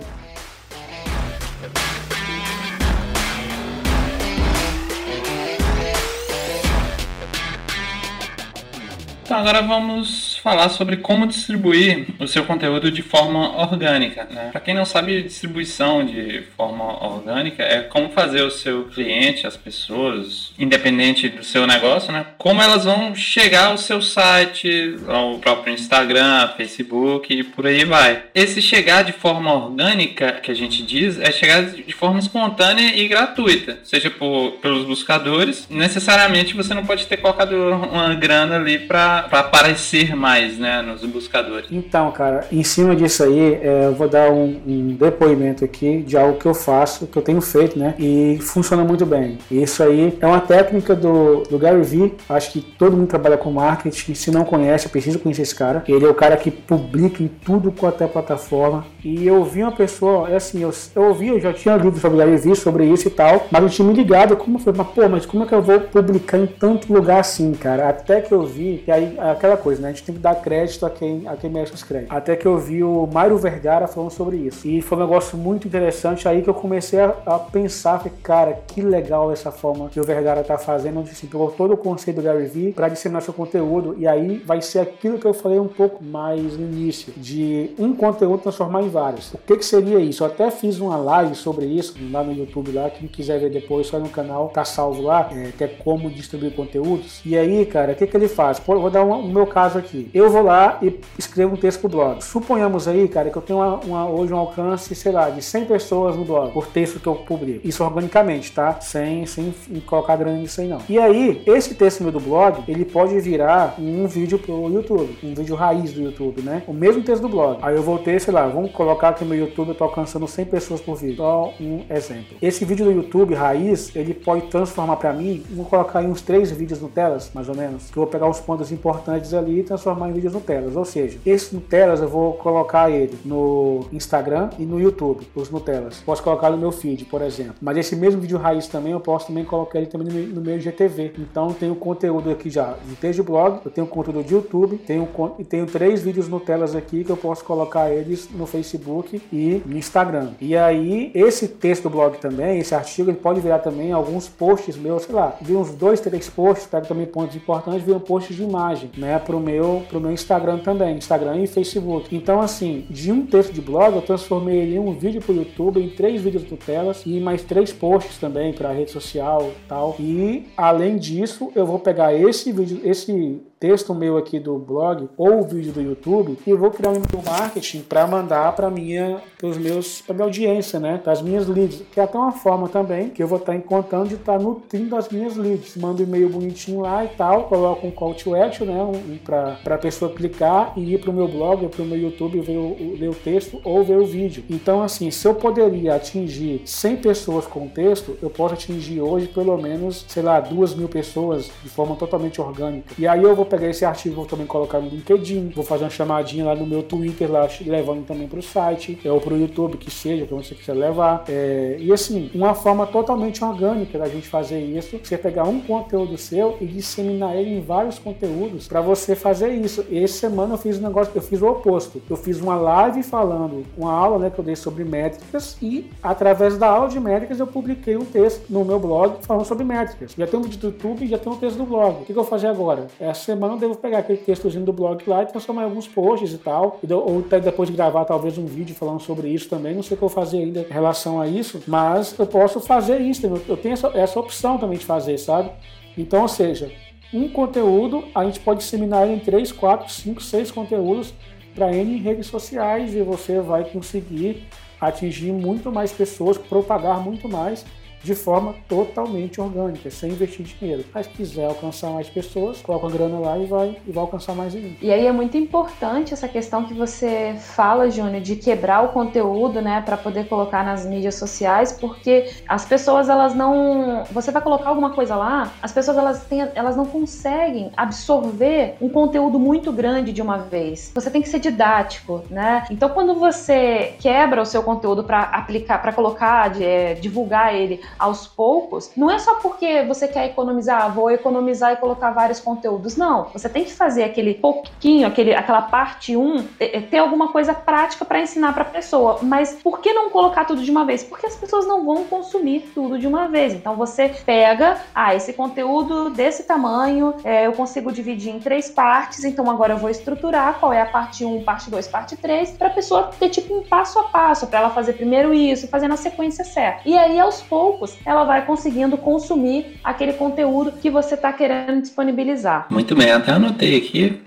Então 9.36 9.42
agora 9.50 9.62
vamos 9.62 10.35
falar 10.46 10.70
sobre 10.70 10.98
como 10.98 11.26
distribuir 11.26 12.06
o 12.20 12.28
seu 12.28 12.46
conteúdo 12.46 12.92
de 12.92 13.02
forma 13.02 13.58
orgânica. 13.60 14.28
Né? 14.30 14.50
Para 14.52 14.62
quem 14.62 14.76
não 14.76 14.86
sabe, 14.86 15.24
distribuição 15.24 16.06
de 16.06 16.44
forma 16.56 17.04
orgânica 17.04 17.64
é 17.64 17.82
como 17.82 18.10
fazer 18.10 18.44
o 18.44 18.52
seu 18.52 18.84
cliente, 18.84 19.48
as 19.48 19.58
pessoas, 19.58 20.54
independente 20.60 21.30
do 21.30 21.44
seu 21.44 21.66
negócio, 21.66 22.14
né? 22.14 22.28
como 22.38 22.62
elas 22.62 22.86
vão 22.86 23.16
chegar 23.16 23.72
ao 23.72 23.78
seu 23.80 24.04
site, 24.04 24.96
ao 25.08 25.40
próprio 25.40 25.74
Instagram, 25.74 26.50
Facebook 26.56 27.34
e 27.34 27.44
por 27.44 27.66
aí 27.66 27.84
vai. 27.84 28.26
Esse 28.36 28.62
chegar 28.62 29.04
de 29.04 29.14
forma 29.14 29.52
orgânica 29.52 30.34
que 30.34 30.52
a 30.52 30.56
gente 30.56 30.84
diz 30.84 31.20
é 31.20 31.32
chegar 31.32 31.64
de 31.64 31.94
forma 31.94 32.20
espontânea 32.20 32.96
e 32.96 33.08
gratuita, 33.08 33.80
seja 33.84 34.12
por, 34.12 34.52
pelos 34.62 34.86
buscadores. 34.86 35.66
Necessariamente 35.72 36.56
você 36.56 36.76
não 36.76 36.86
pode 36.86 37.08
ter 37.08 37.18
colocado 37.18 37.54
uma 37.56 38.14
grana 38.14 38.58
ali 38.58 38.78
para 38.78 39.28
aparecer 39.32 40.16
mais 40.16 40.35
né, 40.58 40.82
nos 40.82 41.04
buscadores. 41.06 41.68
Então, 41.72 42.12
cara, 42.12 42.46
em 42.52 42.64
cima 42.64 42.96
disso 42.96 43.24
aí, 43.24 43.56
é, 43.56 43.86
eu 43.86 43.94
vou 43.94 44.08
dar 44.08 44.30
um, 44.32 44.60
um, 44.68 44.96
depoimento 44.96 45.64
aqui 45.64 46.02
de 46.02 46.18
algo 46.18 46.38
que 46.38 46.46
eu 46.46 46.54
faço, 46.54 47.08
que 47.08 47.18
eu 47.18 47.22
tenho 47.22 47.42
feito, 47.42 47.78
né? 47.78 47.96
E 47.98 48.38
funciona 48.42 48.84
muito 48.84 49.06
bem. 49.06 49.38
Isso 49.50 49.82
aí 49.84 50.18
é 50.20 50.26
uma 50.26 50.42
técnica 50.42 50.96
do, 50.96 51.44
do 51.44 51.58
Gary 51.58 51.82
Vee. 51.82 52.14
Acho 52.30 52.52
que 52.52 52.62
todo 52.62 52.96
mundo 52.96 53.08
trabalha 53.08 53.38
com 53.38 53.52
marketing. 53.52 54.14
Se 54.14 54.32
não 54.32 54.44
conhece, 54.44 54.90
precisa 54.90 55.20
conhecer 55.20 55.44
esse 55.44 55.56
cara. 55.56 55.84
Ele 55.88 56.06
é 56.06 56.10
o 56.10 56.14
cara 56.14 56.38
que 56.38 56.52
publica 56.52 57.22
em 57.22 57.28
tudo 57.28 57.72
quanto 57.72 58.04
é 58.04 58.08
plataforma. 58.08 58.86
E 59.04 59.26
eu 59.26 59.44
vi 59.44 59.62
uma 59.62 59.72
pessoa, 59.72 60.30
é 60.30 60.36
assim, 60.36 60.64
eu, 60.64 60.74
eu 60.96 61.04
ouvi, 61.04 61.28
eu 61.28 61.40
já 61.40 61.54
tinha 61.54 61.76
lido 61.76 62.00
sobre 62.00 62.18
o 62.18 62.20
Gary 62.20 62.38
Vee, 62.38 62.56
sobre 62.56 62.86
isso 62.86 63.08
e 63.08 63.12
tal, 63.12 63.48
mas 63.52 63.64
eu 63.64 63.70
tinha 63.70 63.88
me 63.88 63.94
ligado, 63.94 64.36
como 64.36 64.58
foi? 64.58 64.74
Mas, 64.76 64.88
pô, 64.88 65.08
mas 65.08 65.26
como 65.26 65.44
é 65.44 65.48
que 65.48 65.54
eu 65.54 65.62
vou 65.62 65.80
publicar 65.80 66.38
em 66.38 66.48
tanto 66.48 66.92
lugar 66.92 67.20
assim, 67.20 67.54
cara? 67.54 67.90
Até 67.90 68.22
que 68.22 68.32
eu 68.32 68.44
vi, 68.46 68.82
que 68.84 68.92
aí 68.92 69.16
aquela 69.20 69.58
coisa, 69.58 69.82
né? 69.82 69.90
A 69.90 69.92
gente 69.92 70.04
tem 70.04 70.16
que 70.16 70.22
dar 70.26 70.36
crédito 70.42 70.84
a 70.88 70.90
quem, 70.90 71.28
a 71.28 71.36
quem 71.36 71.52
merece 71.52 71.74
os 71.74 71.84
créditos. 71.84 72.16
Até 72.16 72.36
que 72.36 72.48
eu 72.48 72.58
vi 72.58 72.84
o 72.84 73.06
Mário 73.06 73.38
Vergara 73.38 73.88
falando 73.88 74.10
sobre 74.10 74.38
isso. 74.38 74.68
E 74.68 74.82
foi 74.82 74.98
um 74.98 75.02
negócio 75.02 75.38
muito 75.38 75.68
interessante 75.68 76.28
aí 76.28 76.42
que 76.42 76.50
eu 76.50 76.54
comecei 76.54 77.00
a, 77.00 77.16
a 77.28 77.38
pensar, 77.38 78.04
cara, 78.24 78.54
que 78.68 78.82
legal 78.82 79.32
essa 79.32 79.52
forma 79.52 79.88
que 79.90 80.00
o 80.00 80.04
Vergara 80.04 80.44
tá 80.44 80.58
fazendo, 80.58 81.00
onde 81.00 81.12
assim, 81.12 81.28
pegou 81.28 81.52
todo 81.52 81.76
o 81.76 81.78
conceito 81.78 82.18
do 82.18 82.24
Gary 82.24 82.46
Vee 82.46 82.72
para 82.72 82.90
disseminar 82.90 83.22
seu 83.22 83.34
conteúdo. 83.36 83.96
E 84.00 84.08
aí 84.08 84.38
vai 84.38 84.64
ser 84.64 84.80
aquilo 84.80 85.20
que 85.20 85.28
eu 85.28 85.34
falei 85.34 85.60
um 85.60 85.68
pouco 85.68 86.04
mais 86.04 86.58
no 86.58 86.66
início, 86.66 87.14
de 87.16 87.70
um 87.78 87.96
conteúdo 87.96 88.42
transformar 88.42 88.82
em 88.82 88.90
vários. 88.90 89.32
O 89.32 89.38
que, 89.46 89.58
que 89.58 89.66
seria 89.66 90.00
isso? 90.00 90.24
Eu 90.24 90.28
até 90.28 90.50
fiz 90.50 90.80
uma 90.80 90.98
live 90.98 91.36
sobre 91.36 91.68
isso 91.68 91.94
lá 92.12 92.24
no 92.24 92.34
YouTube 92.34 92.72
lá, 92.72 92.90
quem 92.90 93.08
quiser 93.08 93.40
ver 93.40 93.52
depois, 93.52 93.86
só 93.86 94.00
no 94.00 94.10
canal, 94.10 94.50
tá 94.50 94.66
salvo 94.66 95.04
lá, 95.04 95.30
é, 95.32 95.52
que 95.56 95.64
é 95.64 95.68
como 95.68 96.10
distribuir 96.10 96.54
conteúdos. 96.54 97.22
E 97.24 97.38
aí, 97.38 97.64
cara, 97.68 97.92
o 97.92 97.96
que, 97.96 98.08
que 98.08 98.18
ele 98.18 98.28
faz? 98.28 98.60
Pô, 98.60 98.80
vou 98.80 98.90
dar 98.90 99.04
o 99.04 99.24
meu 99.28 99.46
caso 99.46 99.78
aqui. 99.78 100.10
Eu 100.16 100.30
vou 100.30 100.44
lá 100.44 100.80
e 100.82 100.98
escrevo 101.20 101.56
um 101.56 101.58
texto 101.58 101.82
pro 101.82 101.90
blog. 101.90 102.24
Suponhamos 102.24 102.88
aí, 102.88 103.06
cara, 103.06 103.30
que 103.30 103.36
eu 103.36 103.42
tenho 103.42 103.60
uma, 103.60 103.76
uma, 103.82 104.10
hoje 104.10 104.32
um 104.32 104.38
alcance, 104.38 104.96
sei 104.96 105.12
lá, 105.12 105.30
de 105.30 105.42
100 105.42 105.66
pessoas 105.66 106.16
no 106.16 106.24
blog, 106.24 106.54
por 106.54 106.68
texto 106.68 107.02
que 107.02 107.08
eu 107.08 107.16
publico. 107.16 107.68
Isso 107.68 107.84
organicamente, 107.84 108.50
tá? 108.54 108.80
Sem, 108.80 109.26
sem 109.26 109.54
colocar 109.86 110.16
grana 110.16 110.38
nisso 110.38 110.62
aí 110.62 110.70
não. 110.70 110.78
E 110.88 110.98
aí, 110.98 111.44
esse 111.46 111.76
texto 111.76 112.02
meu 112.02 112.14
do 112.14 112.22
blog, 112.22 112.64
ele 112.66 112.86
pode 112.86 113.20
virar 113.20 113.76
um 113.78 114.08
vídeo 114.08 114.40
pro 114.40 114.70
YouTube, 114.70 115.18
um 115.22 115.34
vídeo 115.34 115.54
raiz 115.54 115.92
do 115.92 116.02
YouTube, 116.02 116.42
né? 116.44 116.64
O 116.66 116.72
mesmo 116.72 117.04
texto 117.04 117.24
do 117.24 117.28
blog. 117.28 117.60
Aí 117.62 117.76
eu 117.76 117.84
vou 117.84 117.98
ter, 118.00 118.18
sei 118.22 118.34
lá, 118.34 118.48
vamos 118.48 118.72
colocar 118.72 119.12
que 119.16 119.26
meu 119.26 119.38
YouTube 119.38 119.68
eu 119.68 119.76
tô 119.76 119.84
alcançando 119.84 120.26
100 120.30 120.46
pessoas 120.46 120.80
por 120.80 120.96
vídeo. 120.96 121.18
Só 121.18 121.54
um 121.60 121.82
exemplo. 121.90 122.38
Esse 122.42 122.64
vídeo 122.64 122.86
do 122.86 122.92
YouTube 122.94 123.34
raiz, 123.34 123.94
ele 123.94 124.14
pode 124.14 124.44
transformar 124.44 124.96
para 124.96 125.12
mim, 125.12 125.44
vou 125.50 125.66
colocar 125.66 126.00
aí 126.00 126.08
uns 126.08 126.22
três 126.22 126.52
vídeos 126.52 126.80
no 126.80 126.88
telas, 126.88 127.30
mais 127.34 127.50
ou 127.50 127.56
menos, 127.56 127.92
que 127.92 127.98
eu 127.98 128.04
vou 128.04 128.10
pegar 128.10 128.30
os 128.30 128.40
pontos 128.40 128.72
importantes 128.72 129.34
ali 129.34 129.60
e 129.60 129.64
transformar 129.64 130.05
em 130.10 130.14
vídeos 130.14 130.34
Nutelas. 130.34 130.76
Ou 130.76 130.86
seja, 130.86 131.18
esses 131.26 131.52
Nutelas 131.52 132.02
eu 132.02 132.08
vou 132.08 132.34
colocar 132.34 132.90
ele 132.90 133.18
no 133.26 133.86
Instagram 133.92 134.50
e 134.58 134.66
no 134.66 134.80
YouTube, 134.80 135.28
os 135.36 135.50
Nutelas. 135.50 136.02
Posso 136.06 136.24
colocar 136.24 136.50
no 136.50 136.58
meu 136.58 136.72
feed, 136.72 137.06
por 137.06 137.22
exemplo. 137.22 137.56
Mas 137.62 137.78
esse 137.78 137.96
mesmo 137.96 138.22
vídeo 138.22 138.38
raiz 138.38 138.68
também 138.68 138.92
eu 138.94 139.00
posso 139.00 139.28
também 139.28 139.44
colocar 139.44 139.78
ele 139.78 139.88
também 139.88 140.08
no 140.08 140.42
meu 140.42 140.60
GTV. 140.60 141.14
Então 141.18 141.54
tenho 141.54 141.76
conteúdo 141.76 142.30
aqui 142.30 142.50
já 142.50 142.76
de 142.88 142.96
texto 142.96 143.22
de 143.22 143.24
blog, 143.24 143.60
eu 143.64 143.72
tenho 143.72 143.88
conteúdo 143.88 144.24
de 144.24 144.34
YouTube, 144.34 144.78
tenho, 144.78 145.08
e 145.40 145.44
tenho 145.44 145.66
três 145.66 146.02
vídeos 146.02 146.28
Nutelas 146.28 146.76
aqui 146.76 147.04
que 147.04 147.10
eu 147.10 147.18
posso 147.18 147.44
colocar 147.44 147.92
eles 147.92 148.30
no 148.32 148.46
Facebook 148.46 149.22
e 149.32 149.62
no 149.66 149.78
Instagram. 149.78 150.32
E 150.40 150.56
aí, 150.56 151.12
esse 151.14 151.48
texto 151.48 151.84
do 151.84 151.90
blog 151.90 152.18
também, 152.18 152.60
esse 152.60 152.74
artigo, 152.74 153.10
ele 153.10 153.18
pode 153.18 153.40
virar 153.40 153.60
também 153.60 153.92
alguns 153.92 154.28
posts 154.28 154.76
meus, 154.76 155.04
sei 155.04 155.16
lá, 155.16 155.36
vi 155.42 155.56
uns 155.56 155.72
dois, 155.72 156.00
três 156.00 156.30
posts, 156.30 156.68
pego 156.68 156.88
também 156.88 157.06
pontos 157.06 157.36
importantes, 157.36 157.84
viram 157.84 158.00
posts 158.00 158.36
de 158.36 158.44
imagem, 158.44 158.90
né, 158.98 159.20
pro 159.20 159.40
meu, 159.40 159.84
pro 159.86 160.00
meu 160.00 160.12
Instagram 160.12 160.60
também, 160.60 160.98
Instagram 160.98 161.38
e 161.38 161.48
Facebook. 161.48 162.16
Então, 162.16 162.42
assim, 162.42 162.86
de 162.90 163.12
um 163.12 163.26
texto 163.26 163.54
de 163.54 163.62
blog, 163.62 163.96
eu 163.96 164.02
transformei 164.02 164.58
ele 164.58 164.76
em 164.76 164.80
um 164.80 164.94
vídeo 164.94 165.22
pro 165.22 165.34
YouTube, 165.34 165.82
em 165.82 165.90
três 165.90 166.22
vídeos 166.22 166.44
tutelas 166.44 167.04
e 167.06 167.20
mais 167.20 167.44
três 167.44 167.72
posts 167.72 168.18
também 168.18 168.54
para 168.54 168.72
rede 168.72 168.92
social 168.92 169.52
tal. 169.68 169.96
E, 170.00 170.48
além 170.58 170.98
disso, 170.98 171.52
eu 171.56 171.66
vou 171.66 171.80
pegar 171.80 172.14
esse 172.14 172.52
vídeo, 172.52 172.82
esse 172.84 173.42
texto 173.66 173.96
meu 173.96 174.16
aqui 174.16 174.40
do 174.40 174.60
blog 174.60 175.10
ou 175.18 175.40
o 175.40 175.44
vídeo 175.44 175.74
do 175.74 175.82
YouTube 175.82 176.38
e 176.46 176.54
vou 176.54 176.70
criar 176.70 176.92
um 176.92 176.98
e-mail 176.98 177.26
marketing 177.26 177.82
para 177.82 178.06
mandar 178.06 178.56
para 178.56 178.70
minha, 178.70 179.20
os 179.42 179.58
meus, 179.58 180.02
para 180.02 180.14
minha 180.14 180.26
audiência, 180.26 180.80
né? 180.80 181.00
Para 181.04 181.14
as 181.14 181.22
minhas 181.24 181.48
leads, 181.48 181.82
que 181.92 182.00
é 182.00 182.04
até 182.04 182.16
uma 182.16 182.32
forma 182.32 182.70
também 182.70 183.10
que 183.10 183.24
eu 183.24 183.28
vou 183.28 183.40
estar 183.40 183.54
tá 183.54 183.58
encontrando 183.58 184.10
de 184.10 184.16
estar 184.16 184.38
tá 184.38 184.40
nutrindo 184.40 184.96
as 184.96 185.10
minhas 185.10 185.36
leads. 185.36 185.76
Mando 185.78 186.04
um 186.04 186.06
e-mail 186.06 186.30
bonitinho 186.30 186.82
lá 186.82 187.04
e 187.04 187.08
tal, 187.08 187.46
coloco 187.46 187.88
um 187.88 187.92
call 187.92 188.14
to 188.14 188.36
action, 188.36 188.68
né? 188.68 188.84
Um, 188.84 189.18
para 189.18 189.58
a 189.66 189.78
pessoa 189.80 190.14
clicar 190.14 190.74
e 190.78 190.94
ir 190.94 191.00
para 191.00 191.10
o 191.10 191.14
meu 191.14 191.28
blog, 191.28 191.68
para 191.68 191.82
o 191.82 191.86
meu 191.86 191.98
YouTube 191.98 192.42
ver 192.42 192.58
o, 192.58 192.96
ver 192.96 193.10
o 193.10 193.16
texto 193.16 193.60
ou 193.64 193.84
ver 193.84 193.98
o 193.98 194.06
vídeo. 194.06 194.44
Então, 194.48 194.84
assim, 194.84 195.10
se 195.10 195.28
eu 195.28 195.34
poderia 195.34 195.96
atingir 195.96 196.62
100 196.66 196.98
pessoas 196.98 197.48
com 197.48 197.68
texto, 197.68 198.16
eu 198.22 198.30
posso 198.30 198.54
atingir 198.54 199.02
hoje 199.02 199.26
pelo 199.26 199.58
menos, 199.58 200.06
sei 200.08 200.22
lá, 200.22 200.40
duas 200.40 200.76
mil 200.76 200.88
pessoas 200.88 201.50
de 201.64 201.70
forma 201.70 201.96
totalmente 201.96 202.40
orgânica. 202.40 202.94
E 203.00 203.08
aí 203.08 203.24
eu 203.24 203.36
vou 203.36 203.55
pegar 203.56 203.70
esse 203.70 203.86
artigo, 203.86 204.16
vou 204.16 204.26
também 204.26 204.46
colocar 204.46 204.80
no 204.80 204.90
LinkedIn, 204.90 205.52
vou 205.56 205.64
fazer 205.64 205.86
uma 205.86 205.90
chamadinha 205.90 206.46
lá 206.46 206.56
no 206.56 206.66
meu 206.66 206.84
Twitter, 206.84 207.32
lá 207.32 207.48
levando 207.66 208.06
também 208.06 208.28
para 208.28 208.40
o 208.40 208.44
site, 208.44 209.00
ou 209.06 209.22
para 209.22 209.34
o 209.34 209.40
YouTube, 209.40 209.78
que 209.78 209.90
seja, 209.90 210.26
que 210.26 210.34
você 210.34 210.54
quiser 210.54 210.74
levar. 210.74 211.24
É, 211.28 211.78
e 211.80 211.92
assim, 211.92 212.30
uma 212.34 212.54
forma 212.54 212.86
totalmente 212.86 213.44
orgânica 213.44 213.98
da 213.98 214.08
gente 214.08 214.28
fazer 214.28 214.60
isso, 214.60 215.00
você 215.02 215.18
pegar 215.18 215.44
um 215.44 215.62
conteúdo 215.62 216.18
seu 216.18 216.58
e 216.60 216.66
disseminar 216.66 217.36
ele 217.36 217.58
em 217.58 217.62
vários 217.62 217.98
conteúdos 217.98 218.68
para 218.68 218.82
você 218.82 219.16
fazer 219.16 219.50
isso. 219.52 219.86
E 219.90 220.04
essa 220.04 220.14
semana 220.20 220.56
eu 220.56 220.58
fiz 220.58 220.78
um 220.78 220.82
negócio, 220.82 221.12
eu 221.16 221.22
fiz 221.22 221.42
o 221.42 221.48
oposto. 221.48 222.02
Eu 222.10 222.18
fiz 222.18 222.42
uma 222.42 222.56
live 222.56 223.04
falando, 223.04 223.66
uma 223.78 223.92
aula 223.92 224.20
né, 224.20 224.30
que 224.30 224.40
eu 224.40 224.44
dei 224.44 224.56
sobre 224.56 224.84
métricas 224.84 225.58
e 225.62 225.90
através 226.02 226.58
da 226.58 226.68
aula 226.68 226.90
de 226.90 227.00
métricas 227.00 227.40
eu 227.40 227.48
publiquei 227.48 227.96
um 227.96 228.06
texto 228.06 228.46
no 228.50 228.66
meu 228.66 228.80
blog 228.80 229.18
falando 229.22 229.46
sobre 229.46 229.64
métricas. 229.64 230.14
Já 230.18 230.28
tem 230.28 230.40
um 230.40 230.44
vídeo 230.44 230.60
do 230.60 230.68
YouTube 230.68 231.08
já 231.08 231.18
tem 231.18 231.32
um 231.32 231.36
texto 231.38 231.58
do 231.58 231.66
blog. 231.66 231.96
O 231.96 232.00
que, 232.00 232.06
que 232.06 232.12
eu 232.12 232.16
vou 232.16 232.26
fazer 232.26 232.48
agora? 232.48 232.88
Essa 233.00 233.35
semana 233.36 233.54
eu 233.54 233.60
devo 233.60 233.76
pegar 233.76 234.00
aquele 234.00 234.18
textozinho 234.18 234.66
do 234.66 234.74
blog 234.74 235.04
lá 235.08 235.24
e 235.24 235.26
transformar 235.26 235.64
em 235.64 235.66
alguns 235.66 235.88
posts 235.88 236.34
e 236.34 236.38
tal. 236.38 236.80
Ou 236.90 237.20
até 237.20 237.40
depois 237.40 237.70
de 237.70 237.76
gravar 237.76 238.06
talvez 238.06 238.38
um 238.38 238.46
vídeo 238.46 238.74
falando 238.74 239.02
sobre 239.02 239.30
isso 239.30 239.50
também. 239.50 239.76
Não 239.76 239.84
sei 239.84 239.96
o 239.96 239.98
que 239.98 240.04
eu 240.04 240.10
fazer 240.10 240.40
ainda 240.40 240.62
em 240.62 240.74
relação 240.74 241.20
a 241.20 241.28
isso, 241.28 241.62
mas 241.68 242.18
eu 242.18 242.26
posso 242.26 242.60
fazer 242.60 243.00
isso. 243.02 243.26
Eu 243.48 243.58
tenho 243.58 243.74
essa, 243.74 243.88
essa 243.94 244.20
opção 244.20 244.58
também 244.58 244.78
de 244.78 244.86
fazer, 244.86 245.18
sabe? 245.18 245.52
Então, 245.98 246.24
ou 246.24 246.28
seja, 246.28 246.72
um 247.14 247.30
conteúdo, 247.30 248.04
a 248.14 248.24
gente 248.26 248.40
pode 248.40 248.60
disseminar 248.60 249.08
em 249.08 249.20
3, 249.20 249.52
4, 249.52 249.92
5, 249.92 250.22
6 250.22 250.52
conteúdos 250.52 251.14
para 251.54 251.74
N 251.74 251.98
redes 251.98 252.28
sociais 252.28 252.94
e 252.94 253.02
você 253.02 253.40
vai 253.40 253.64
conseguir 253.64 254.48
atingir 254.80 255.32
muito 255.32 255.72
mais 255.72 255.92
pessoas, 255.92 256.38
propagar 256.38 257.00
muito 257.00 257.30
mais 257.30 257.66
de 258.06 258.14
forma 258.14 258.54
totalmente 258.70 259.42
orgânica, 259.42 259.90
sem 259.90 260.12
investir 260.12 260.46
dinheiro. 260.46 260.86
Mas 260.94 261.08
quiser 261.08 261.46
alcançar 261.46 261.90
mais 261.90 262.08
pessoas, 262.08 262.62
coloca 262.62 262.86
a 262.86 262.90
grana 262.92 263.18
lá 263.18 263.38
e 263.40 263.48
vai, 263.48 263.78
e 263.88 263.92
vai 263.92 264.02
alcançar 264.04 264.36
mais 264.36 264.56
ainda. 264.56 264.76
E 264.80 264.92
aí 264.92 265.08
é 265.08 265.12
muito 265.12 265.36
importante 265.36 266.14
essa 266.14 266.28
questão 266.28 266.66
que 266.66 266.74
você 266.74 267.36
fala, 267.40 267.90
Júnior, 267.90 268.22
de 268.22 268.36
quebrar 268.36 268.84
o 268.84 268.90
conteúdo, 268.90 269.60
né, 269.60 269.82
para 269.84 269.98
poder 269.98 270.28
colocar 270.28 270.64
nas 270.64 270.86
mídias 270.86 271.16
sociais, 271.16 271.72
porque 271.72 272.32
as 272.48 272.64
pessoas 272.64 273.10
elas 273.10 273.34
não, 273.34 274.04
você 274.12 274.32
vai 274.32 274.42
colocar 274.42 274.70
alguma 274.70 274.92
coisa 274.92 275.16
lá, 275.16 275.52
as 275.60 275.72
pessoas 275.72 275.98
elas 275.98 276.26
têm, 276.26 276.48
elas 276.54 276.78
não 276.78 276.86
conseguem 276.86 277.72
absorver 277.76 278.76
um 278.80 278.88
conteúdo 278.88 279.40
muito 279.40 279.72
grande 279.72 280.14
de 280.14 280.22
uma 280.22 280.38
vez. 280.38 280.92
Você 280.94 281.10
tem 281.10 281.24
que 281.24 281.30
ser 281.30 281.40
didático, 281.40 282.22
né? 282.30 282.66
Então 282.70 282.90
quando 282.90 283.16
você 283.16 283.96
quebra 284.00 284.44
o 284.44 284.46
seu 284.46 284.62
conteúdo 284.62 285.04
para 285.04 285.22
aplicar, 285.22 285.82
para 285.82 285.92
colocar, 285.92 286.50
de, 286.50 286.64
é, 286.64 286.94
divulgar 286.94 287.56
ele 287.56 287.82
aos 287.98 288.28
poucos, 288.28 288.92
não 288.96 289.10
é 289.10 289.20
só 289.20 289.36
porque 289.36 289.84
você 289.84 290.08
quer 290.08 290.26
economizar, 290.26 290.84
ah, 290.84 290.88
vou 290.88 291.10
economizar 291.10 291.74
e 291.74 291.78
colocar 291.78 292.12
vários 292.12 292.40
conteúdos. 292.40 292.96
Não, 292.96 293.26
você 293.34 293.48
tem 293.48 293.64
que 293.64 293.74
fazer 293.74 294.04
aquele 294.04 294.34
pouquinho, 294.34 295.08
aquele, 295.08 295.34
aquela 295.34 295.62
parte 295.62 296.16
1, 296.16 296.22
um, 296.22 296.44
ter 296.90 296.98
alguma 296.98 297.30
coisa 297.30 297.54
prática 297.54 298.06
para 298.06 298.22
ensinar 298.22 298.54
para 298.54 298.64
a 298.64 298.66
pessoa. 298.66 299.20
Mas 299.22 299.58
por 299.64 299.80
que 299.80 299.94
não 299.94 300.10
colocar 300.10 300.46
tudo 300.46 300.62
de 300.62 300.72
uma 300.72 300.86
vez? 300.86 301.04
Porque 301.04 301.26
as 301.26 301.36
pessoas 301.36 301.66
não 301.66 301.86
vão 301.86 302.04
consumir 302.04 302.72
tudo 302.74 303.00
de 303.00 303.08
uma 303.08 303.28
vez. 303.28 303.54
Então 303.54 303.76
você 303.76 304.10
pega, 304.26 304.78
ah, 304.94 305.16
esse 305.16 305.34
conteúdo 305.34 306.10
desse 306.10 306.44
tamanho, 306.44 307.16
é, 307.24 307.48
eu 307.48 307.54
consigo 307.54 307.92
dividir 307.92 308.34
em 308.34 308.40
três 308.40 308.70
partes, 308.70 309.24
então 309.24 309.50
agora 309.50 309.74
eu 309.74 309.78
vou 309.78 309.90
estruturar 309.90 310.60
qual 310.60 310.74
é 310.74 310.82
a 310.82 310.86
parte 310.86 311.24
1, 311.24 311.44
parte 311.44 311.70
2, 311.70 311.88
parte 311.88 312.18
3, 312.18 312.52
para 312.52 312.68
a 312.68 312.72
pessoa 312.72 313.12
ter 313.20 313.30
tipo 313.30 313.56
um 313.56 313.64
passo 313.64 314.00
a 314.00 314.04
passo, 314.04 314.48
para 314.48 314.60
ela 314.60 314.70
fazer 314.70 314.94
primeiro 314.94 315.34
isso, 315.34 315.68
fazer 315.68 315.88
na 315.88 315.98
sequência 315.98 316.44
certa. 316.44 316.82
E 316.86 316.98
aí 316.98 317.20
aos 317.20 317.42
poucos 317.42 317.85
poucos, 317.86 317.98
ela 318.06 318.24
vai 318.24 318.46
conseguindo 318.46 318.98
consumir 318.98 319.80
aquele 319.84 320.14
conteúdo 320.14 320.74
que 320.74 320.90
você 320.90 321.16
está 321.16 321.32
querendo 321.32 321.82
disponibilizar. 321.82 322.68
Muito 322.70 322.96
bem, 322.96 323.12
até 323.12 323.32
anotei 323.32 323.78
aqui. 323.78 324.22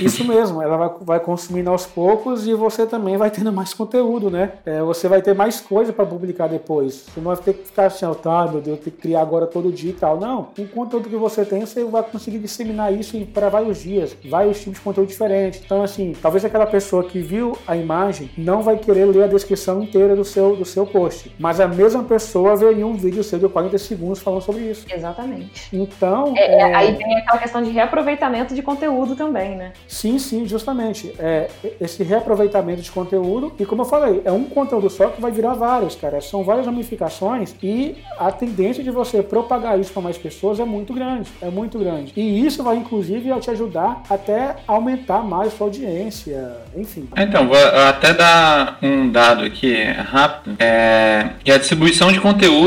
Isso 0.00 0.24
mesmo, 0.24 0.60
ela 0.60 0.76
vai, 0.76 0.90
vai 1.02 1.20
consumindo 1.20 1.70
aos 1.70 1.86
poucos 1.86 2.46
e 2.46 2.54
você 2.54 2.84
também 2.84 3.16
vai 3.16 3.30
tendo 3.30 3.52
mais 3.52 3.72
conteúdo, 3.72 4.30
né? 4.30 4.52
É, 4.64 4.82
você 4.82 5.08
vai 5.08 5.22
ter 5.22 5.34
mais 5.34 5.60
coisa 5.60 5.92
para 5.92 6.04
publicar 6.04 6.48
depois. 6.48 7.06
Você 7.06 7.20
não 7.20 7.34
vai 7.34 7.36
ter 7.36 7.54
que 7.54 7.66
ficar 7.66 7.86
assim, 7.86 8.06
tá, 8.22 8.46
meu 8.50 8.60
Deus, 8.60 8.80
tem 8.80 8.92
que 8.92 9.00
criar 9.00 9.22
agora 9.22 9.46
todo 9.46 9.72
dia 9.72 9.90
e 9.90 9.94
tal. 9.94 10.18
Não, 10.18 10.48
o 10.58 10.66
conteúdo 10.66 11.08
que 11.08 11.16
você 11.16 11.44
tem, 11.44 11.60
você 11.60 11.84
vai 11.84 12.02
conseguir 12.02 12.38
disseminar 12.38 12.92
isso 12.92 13.16
para 13.32 13.48
vários 13.48 13.78
dias, 13.78 14.16
vários 14.28 14.58
tipos 14.58 14.74
de 14.74 14.80
conteúdo 14.80 15.08
diferentes. 15.08 15.60
Então, 15.64 15.82
assim, 15.82 16.12
talvez 16.20 16.44
aquela 16.44 16.66
pessoa 16.66 17.04
que 17.04 17.20
viu 17.20 17.56
a 17.66 17.76
imagem 17.76 18.30
não 18.36 18.62
vai 18.62 18.76
querer 18.76 19.04
ler 19.06 19.24
a 19.24 19.28
descrição 19.28 19.82
inteira 19.82 20.16
do 20.16 20.24
seu, 20.24 20.56
do 20.56 20.64
seu 20.64 20.86
post, 20.86 21.32
mas 21.38 21.60
a 21.60 21.68
mesma 21.68 22.02
pessoa 22.02 22.56
veria 22.56 22.85
um 22.86 22.94
vídeo 22.94 23.22
seu 23.22 23.38
de 23.38 23.48
40 23.48 23.78
segundos 23.78 24.20
falando 24.20 24.42
sobre 24.42 24.62
isso. 24.62 24.86
Exatamente. 24.90 25.68
Então. 25.72 26.34
É, 26.36 26.60
é... 26.60 26.74
Aí 26.74 26.94
tem 26.94 27.16
aquela 27.16 27.38
questão 27.38 27.62
de 27.62 27.70
reaproveitamento 27.70 28.54
de 28.54 28.62
conteúdo 28.62 29.16
também, 29.16 29.56
né? 29.56 29.72
Sim, 29.86 30.18
sim, 30.18 30.46
justamente. 30.46 31.12
É, 31.18 31.48
esse 31.80 32.02
reaproveitamento 32.02 32.82
de 32.82 32.90
conteúdo, 32.90 33.52
e 33.58 33.64
como 33.64 33.82
eu 33.82 33.86
falei, 33.86 34.22
é 34.24 34.32
um 34.32 34.44
conteúdo 34.44 34.88
só 34.90 35.08
que 35.08 35.20
vai 35.20 35.30
virar 35.30 35.54
vários, 35.54 35.94
cara. 35.94 36.20
São 36.20 36.42
várias 36.42 36.66
ramificações 36.66 37.54
e 37.62 37.96
a 38.18 38.30
tendência 38.30 38.82
de 38.82 38.90
você 38.90 39.22
propagar 39.22 39.78
isso 39.78 39.92
para 39.92 40.02
mais 40.02 40.18
pessoas 40.18 40.60
é 40.60 40.64
muito 40.64 40.92
grande. 40.92 41.30
É 41.40 41.50
muito 41.50 41.78
grande. 41.78 42.12
E 42.16 42.46
isso 42.46 42.62
vai, 42.62 42.76
inclusive, 42.76 43.30
te 43.40 43.50
ajudar 43.50 44.02
até 44.08 44.56
aumentar 44.66 45.22
mais 45.22 45.52
sua 45.52 45.66
audiência, 45.66 46.56
enfim. 46.76 47.08
Então, 47.16 47.46
vou 47.46 47.56
até 47.56 48.12
dar 48.12 48.78
um 48.82 49.10
dado 49.10 49.44
aqui 49.44 49.82
rápido. 49.84 50.56
É, 50.58 51.30
que 51.44 51.50
a 51.50 51.58
distribuição 51.58 52.12
de 52.12 52.20
conteúdo 52.20 52.65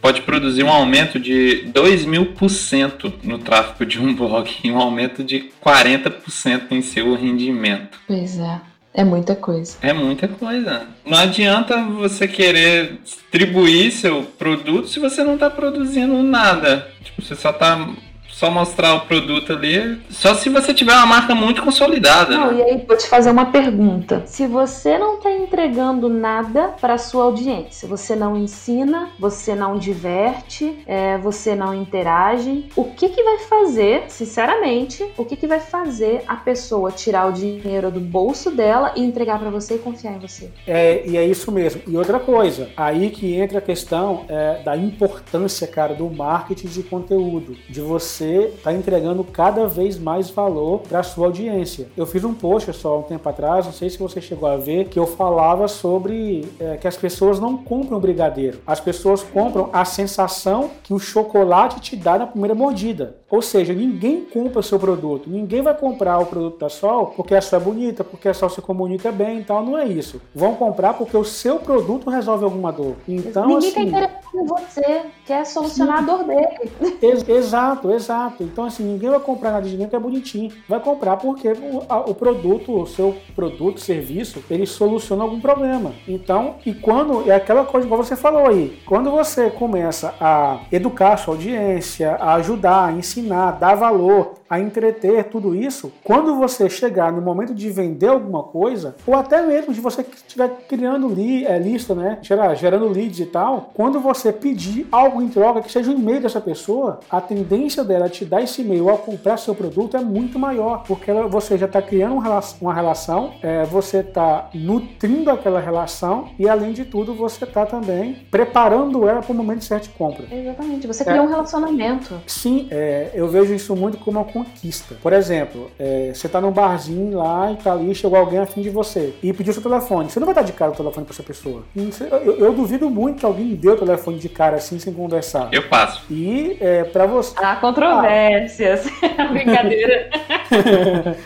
pode 0.00 0.22
produzir 0.22 0.62
um 0.62 0.70
aumento 0.70 1.18
de 1.18 1.62
2 1.66 2.04
mil 2.04 2.26
por 2.26 2.48
cento 2.48 3.12
no 3.22 3.38
tráfego 3.38 3.84
de 3.84 4.00
um 4.00 4.14
blog 4.16 4.48
e 4.62 4.70
um 4.70 4.78
aumento 4.78 5.24
de 5.24 5.50
40% 5.64 6.70
em 6.70 6.82
seu 6.82 7.14
rendimento. 7.14 7.98
Pois 8.06 8.38
é. 8.38 8.60
É 8.94 9.04
muita 9.04 9.34
coisa. 9.34 9.76
É 9.82 9.92
muita 9.92 10.26
coisa. 10.26 10.86
Não 11.04 11.18
adianta 11.18 11.84
você 11.84 12.26
querer 12.26 12.98
distribuir 13.04 13.92
seu 13.92 14.22
produto 14.22 14.88
se 14.88 14.98
você 14.98 15.22
não 15.22 15.34
está 15.34 15.50
produzindo 15.50 16.22
nada. 16.22 16.88
Tipo, 17.04 17.20
você 17.20 17.34
só 17.34 17.50
está 17.50 17.90
só 18.36 18.50
mostrar 18.50 18.94
o 18.94 19.00
produto 19.06 19.54
ali. 19.54 19.98
Só 20.10 20.34
se 20.34 20.50
você 20.50 20.74
tiver 20.74 20.92
uma 20.92 21.06
marca 21.06 21.34
muito 21.34 21.62
consolidada. 21.62 22.36
Não, 22.36 22.52
né? 22.52 22.58
e 22.58 22.62
aí 22.62 22.84
vou 22.86 22.94
te 22.94 23.08
fazer 23.08 23.30
uma 23.30 23.46
pergunta. 23.46 24.24
Se 24.26 24.46
você 24.46 24.98
não 24.98 25.16
está 25.16 25.32
entregando 25.32 26.10
nada 26.10 26.74
para 26.78 26.98
sua 26.98 27.24
audiência, 27.24 27.88
você 27.88 28.14
não 28.14 28.36
ensina, 28.36 29.08
você 29.18 29.54
não 29.54 29.78
diverte, 29.78 30.78
é, 30.86 31.16
você 31.16 31.54
não 31.54 31.74
interage, 31.74 32.66
o 32.76 32.84
que 32.84 33.08
que 33.08 33.22
vai 33.22 33.38
fazer, 33.38 34.04
sinceramente, 34.08 35.02
o 35.16 35.24
que 35.24 35.34
que 35.34 35.46
vai 35.46 35.60
fazer 35.60 36.22
a 36.28 36.36
pessoa 36.36 36.92
tirar 36.92 37.30
o 37.30 37.32
dinheiro 37.32 37.90
do 37.90 38.00
bolso 38.00 38.50
dela 38.50 38.92
e 38.96 39.02
entregar 39.02 39.38
para 39.38 39.48
você 39.48 39.76
e 39.76 39.78
confiar 39.78 40.14
em 40.14 40.18
você? 40.18 40.50
É, 40.66 41.02
e 41.06 41.16
é 41.16 41.24
isso 41.24 41.50
mesmo. 41.50 41.80
E 41.86 41.96
outra 41.96 42.20
coisa, 42.20 42.68
aí 42.76 43.08
que 43.08 43.34
entra 43.34 43.60
a 43.60 43.62
questão 43.62 44.26
é, 44.28 44.62
da 44.62 44.76
importância, 44.76 45.66
cara, 45.66 45.94
do 45.94 46.10
marketing 46.10 46.68
de 46.68 46.82
conteúdo, 46.82 47.56
de 47.70 47.80
você 47.80 48.25
você 48.26 48.52
está 48.56 48.72
entregando 48.72 49.22
cada 49.22 49.66
vez 49.66 49.98
mais 49.98 50.28
valor 50.28 50.80
para 50.80 51.00
a 51.00 51.02
sua 51.02 51.26
audiência. 51.26 51.88
Eu 51.96 52.06
fiz 52.06 52.24
um 52.24 52.34
post 52.34 52.72
só 52.72 52.98
um 52.98 53.02
tempo 53.02 53.28
atrás, 53.28 53.66
não 53.66 53.72
sei 53.72 53.88
se 53.88 53.98
você 53.98 54.20
chegou 54.20 54.48
a 54.48 54.56
ver, 54.56 54.88
que 54.88 54.98
eu 54.98 55.06
falava 55.06 55.68
sobre 55.68 56.44
é, 56.58 56.76
que 56.76 56.88
as 56.88 56.96
pessoas 56.96 57.38
não 57.38 57.56
compram 57.56 58.00
brigadeiro. 58.00 58.60
As 58.66 58.80
pessoas 58.80 59.22
compram 59.22 59.70
a 59.72 59.84
sensação 59.84 60.70
que 60.82 60.92
o 60.92 60.98
chocolate 60.98 61.80
te 61.80 61.96
dá 61.96 62.18
na 62.18 62.26
primeira 62.26 62.54
mordida. 62.54 63.16
Ou 63.30 63.42
seja, 63.42 63.72
ninguém 63.72 64.24
compra 64.24 64.60
o 64.60 64.62
seu 64.62 64.78
produto. 64.78 65.28
Ninguém 65.28 65.60
vai 65.62 65.74
comprar 65.74 66.18
o 66.18 66.26
produto 66.26 66.58
da 66.58 66.68
Sol 66.68 67.06
porque 67.16 67.34
a 67.34 67.40
Sol 67.40 67.60
é 67.60 67.62
bonita, 67.62 68.04
porque 68.04 68.28
a 68.28 68.34
Sol 68.34 68.48
se 68.48 68.60
comunica 68.60 69.10
bem 69.10 69.40
e 69.40 69.44
tal. 69.44 69.64
Não 69.64 69.76
é 69.76 69.86
isso. 69.86 70.20
Vão 70.34 70.54
comprar 70.54 70.94
porque 70.94 71.16
o 71.16 71.24
seu 71.24 71.58
produto 71.58 72.08
resolve 72.08 72.44
alguma 72.44 72.72
dor. 72.72 72.96
Então, 73.08 73.46
ninguém 73.46 73.58
assim, 73.58 73.68
está 73.68 73.82
interessado 73.82 74.26
em 74.34 74.46
você, 74.46 75.02
quer 75.24 75.44
solucionar 75.44 75.98
sim. 75.98 76.04
a 76.04 76.06
dor 76.06 76.24
dele. 76.24 77.26
exato, 77.28 77.90
exato. 77.90 78.15
Então, 78.40 78.64
assim, 78.64 78.84
ninguém 78.84 79.10
vai 79.10 79.20
comprar 79.20 79.52
nada 79.52 79.64
de 79.64 79.72
ninguém 79.72 79.88
que 79.88 79.96
é 79.96 79.98
bonitinho. 79.98 80.52
Vai 80.68 80.80
comprar 80.80 81.16
porque 81.16 81.48
o, 81.48 81.82
a, 81.88 81.98
o 82.00 82.14
produto, 82.14 82.72
o 82.72 82.86
seu 82.86 83.16
produto, 83.34 83.80
serviço, 83.80 84.42
ele 84.50 84.66
soluciona 84.66 85.22
algum 85.22 85.40
problema. 85.40 85.92
Então, 86.06 86.56
e 86.64 86.72
quando, 86.72 87.30
é 87.30 87.34
aquela 87.34 87.64
coisa 87.64 87.86
igual 87.86 88.02
você 88.02 88.16
falou 88.16 88.46
aí, 88.46 88.78
quando 88.86 89.10
você 89.10 89.50
começa 89.50 90.14
a 90.20 90.60
educar 90.72 91.14
a 91.14 91.16
sua 91.16 91.34
audiência, 91.34 92.16
a 92.16 92.34
ajudar, 92.34 92.86
a 92.86 92.92
ensinar, 92.92 93.52
dar 93.52 93.74
valor, 93.74 94.34
a 94.48 94.60
entreter 94.60 95.24
tudo 95.24 95.54
isso, 95.54 95.92
quando 96.04 96.36
você 96.36 96.68
chegar 96.68 97.12
no 97.12 97.20
momento 97.20 97.54
de 97.54 97.70
vender 97.70 98.08
alguma 98.08 98.42
coisa, 98.42 98.96
ou 99.06 99.14
até 99.14 99.42
mesmo 99.42 99.72
de 99.72 99.80
você 99.80 100.02
estiver 100.02 100.48
criando 100.68 101.08
li, 101.08 101.44
é, 101.44 101.58
lista, 101.58 101.94
né? 101.94 102.18
Gerando 102.22 102.88
leads 102.88 103.20
e 103.20 103.26
tal, 103.26 103.70
quando 103.74 104.00
você 104.00 104.32
pedir 104.32 104.86
algo 104.90 105.20
em 105.22 105.28
troca, 105.28 105.60
que 105.60 105.70
seja 105.70 105.90
um 105.90 105.94
e-mail 105.94 106.20
dessa 106.20 106.40
pessoa, 106.40 107.00
a 107.10 107.20
tendência 107.20 107.84
dela 107.84 108.08
te 108.08 108.24
dar 108.24 108.42
esse 108.42 108.62
e-mail 108.62 108.88
ao 108.88 108.98
comprar 108.98 109.36
seu 109.36 109.54
produto 109.54 109.96
é 109.96 110.00
muito 110.00 110.38
maior, 110.38 110.84
porque 110.86 111.12
você 111.28 111.58
já 111.58 111.66
está 111.66 111.82
criando 111.82 112.16
uma 112.60 112.74
relação, 112.74 113.34
é, 113.42 113.64
você 113.64 113.98
está 113.98 114.48
nutrindo 114.54 115.30
aquela 115.30 115.60
relação 115.60 116.28
e, 116.38 116.48
além 116.48 116.72
de 116.72 116.84
tudo, 116.84 117.14
você 117.14 117.44
está 117.44 117.66
também 117.66 118.26
preparando 118.30 119.08
ela 119.08 119.20
para 119.20 119.32
o 119.32 119.34
momento 119.34 119.64
certo 119.64 119.84
de 119.84 119.88
compra. 119.90 120.26
Exatamente, 120.30 120.86
você 120.86 121.04
cria 121.04 121.18
é, 121.18 121.22
um 121.22 121.28
relacionamento. 121.28 122.20
Sim, 122.26 122.68
é, 122.70 123.10
eu 123.14 123.28
vejo 123.28 123.54
isso 123.54 123.74
muito 123.74 123.98
como 123.98 124.18
uma 124.18 124.24
conquista. 124.44 124.96
Por 125.02 125.12
exemplo, 125.12 125.70
é, 125.78 126.12
você 126.14 126.26
está 126.26 126.40
num 126.40 126.50
barzinho 126.50 127.18
lá 127.18 127.50
e 127.52 127.56
tá 127.56 127.72
ali, 127.72 127.94
chegou 127.94 128.18
alguém 128.18 128.38
afim 128.38 128.60
de 128.60 128.70
você 128.70 129.14
e 129.22 129.32
pediu 129.32 129.52
seu 129.52 129.62
telefone. 129.62 130.10
Você 130.10 130.20
não 130.20 130.26
vai 130.26 130.34
dar 130.34 130.42
de 130.42 130.52
cara 130.52 130.72
o 130.72 130.74
telefone 130.74 131.06
para 131.06 131.14
essa 131.14 131.22
pessoa. 131.22 131.62
Eu, 131.74 132.38
eu, 132.38 132.52
duvido 132.52 132.90
muito 132.90 133.20
que 133.20 133.26
alguém 133.26 133.54
dê 133.54 133.70
o 133.70 133.76
telefone 133.76 134.18
de 134.18 134.28
cara 134.28 134.56
assim 134.56 134.78
sem 134.78 134.92
conversar. 134.92 135.48
Eu 135.52 135.68
passo. 135.68 136.04
E 136.10 136.56
é, 136.60 136.84
para 136.84 137.06
você. 137.06 137.34
Há 137.36 137.56
controvérsias. 137.56 138.86
Ah. 139.18 139.24
Brincadeira. 139.32 140.10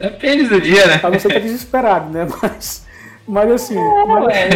é, 0.00 0.08
depende 0.08 0.48
do 0.48 0.60
dia, 0.60 0.86
né? 0.86 1.00
A 1.02 1.10
você 1.10 1.28
tá 1.28 1.38
desesperado, 1.38 2.10
né? 2.10 2.26
Mas. 2.42 2.86
Mas 3.26 3.50
assim. 3.50 3.78
É, 3.78 4.06
mas... 4.06 4.24
Ué, 4.24 4.48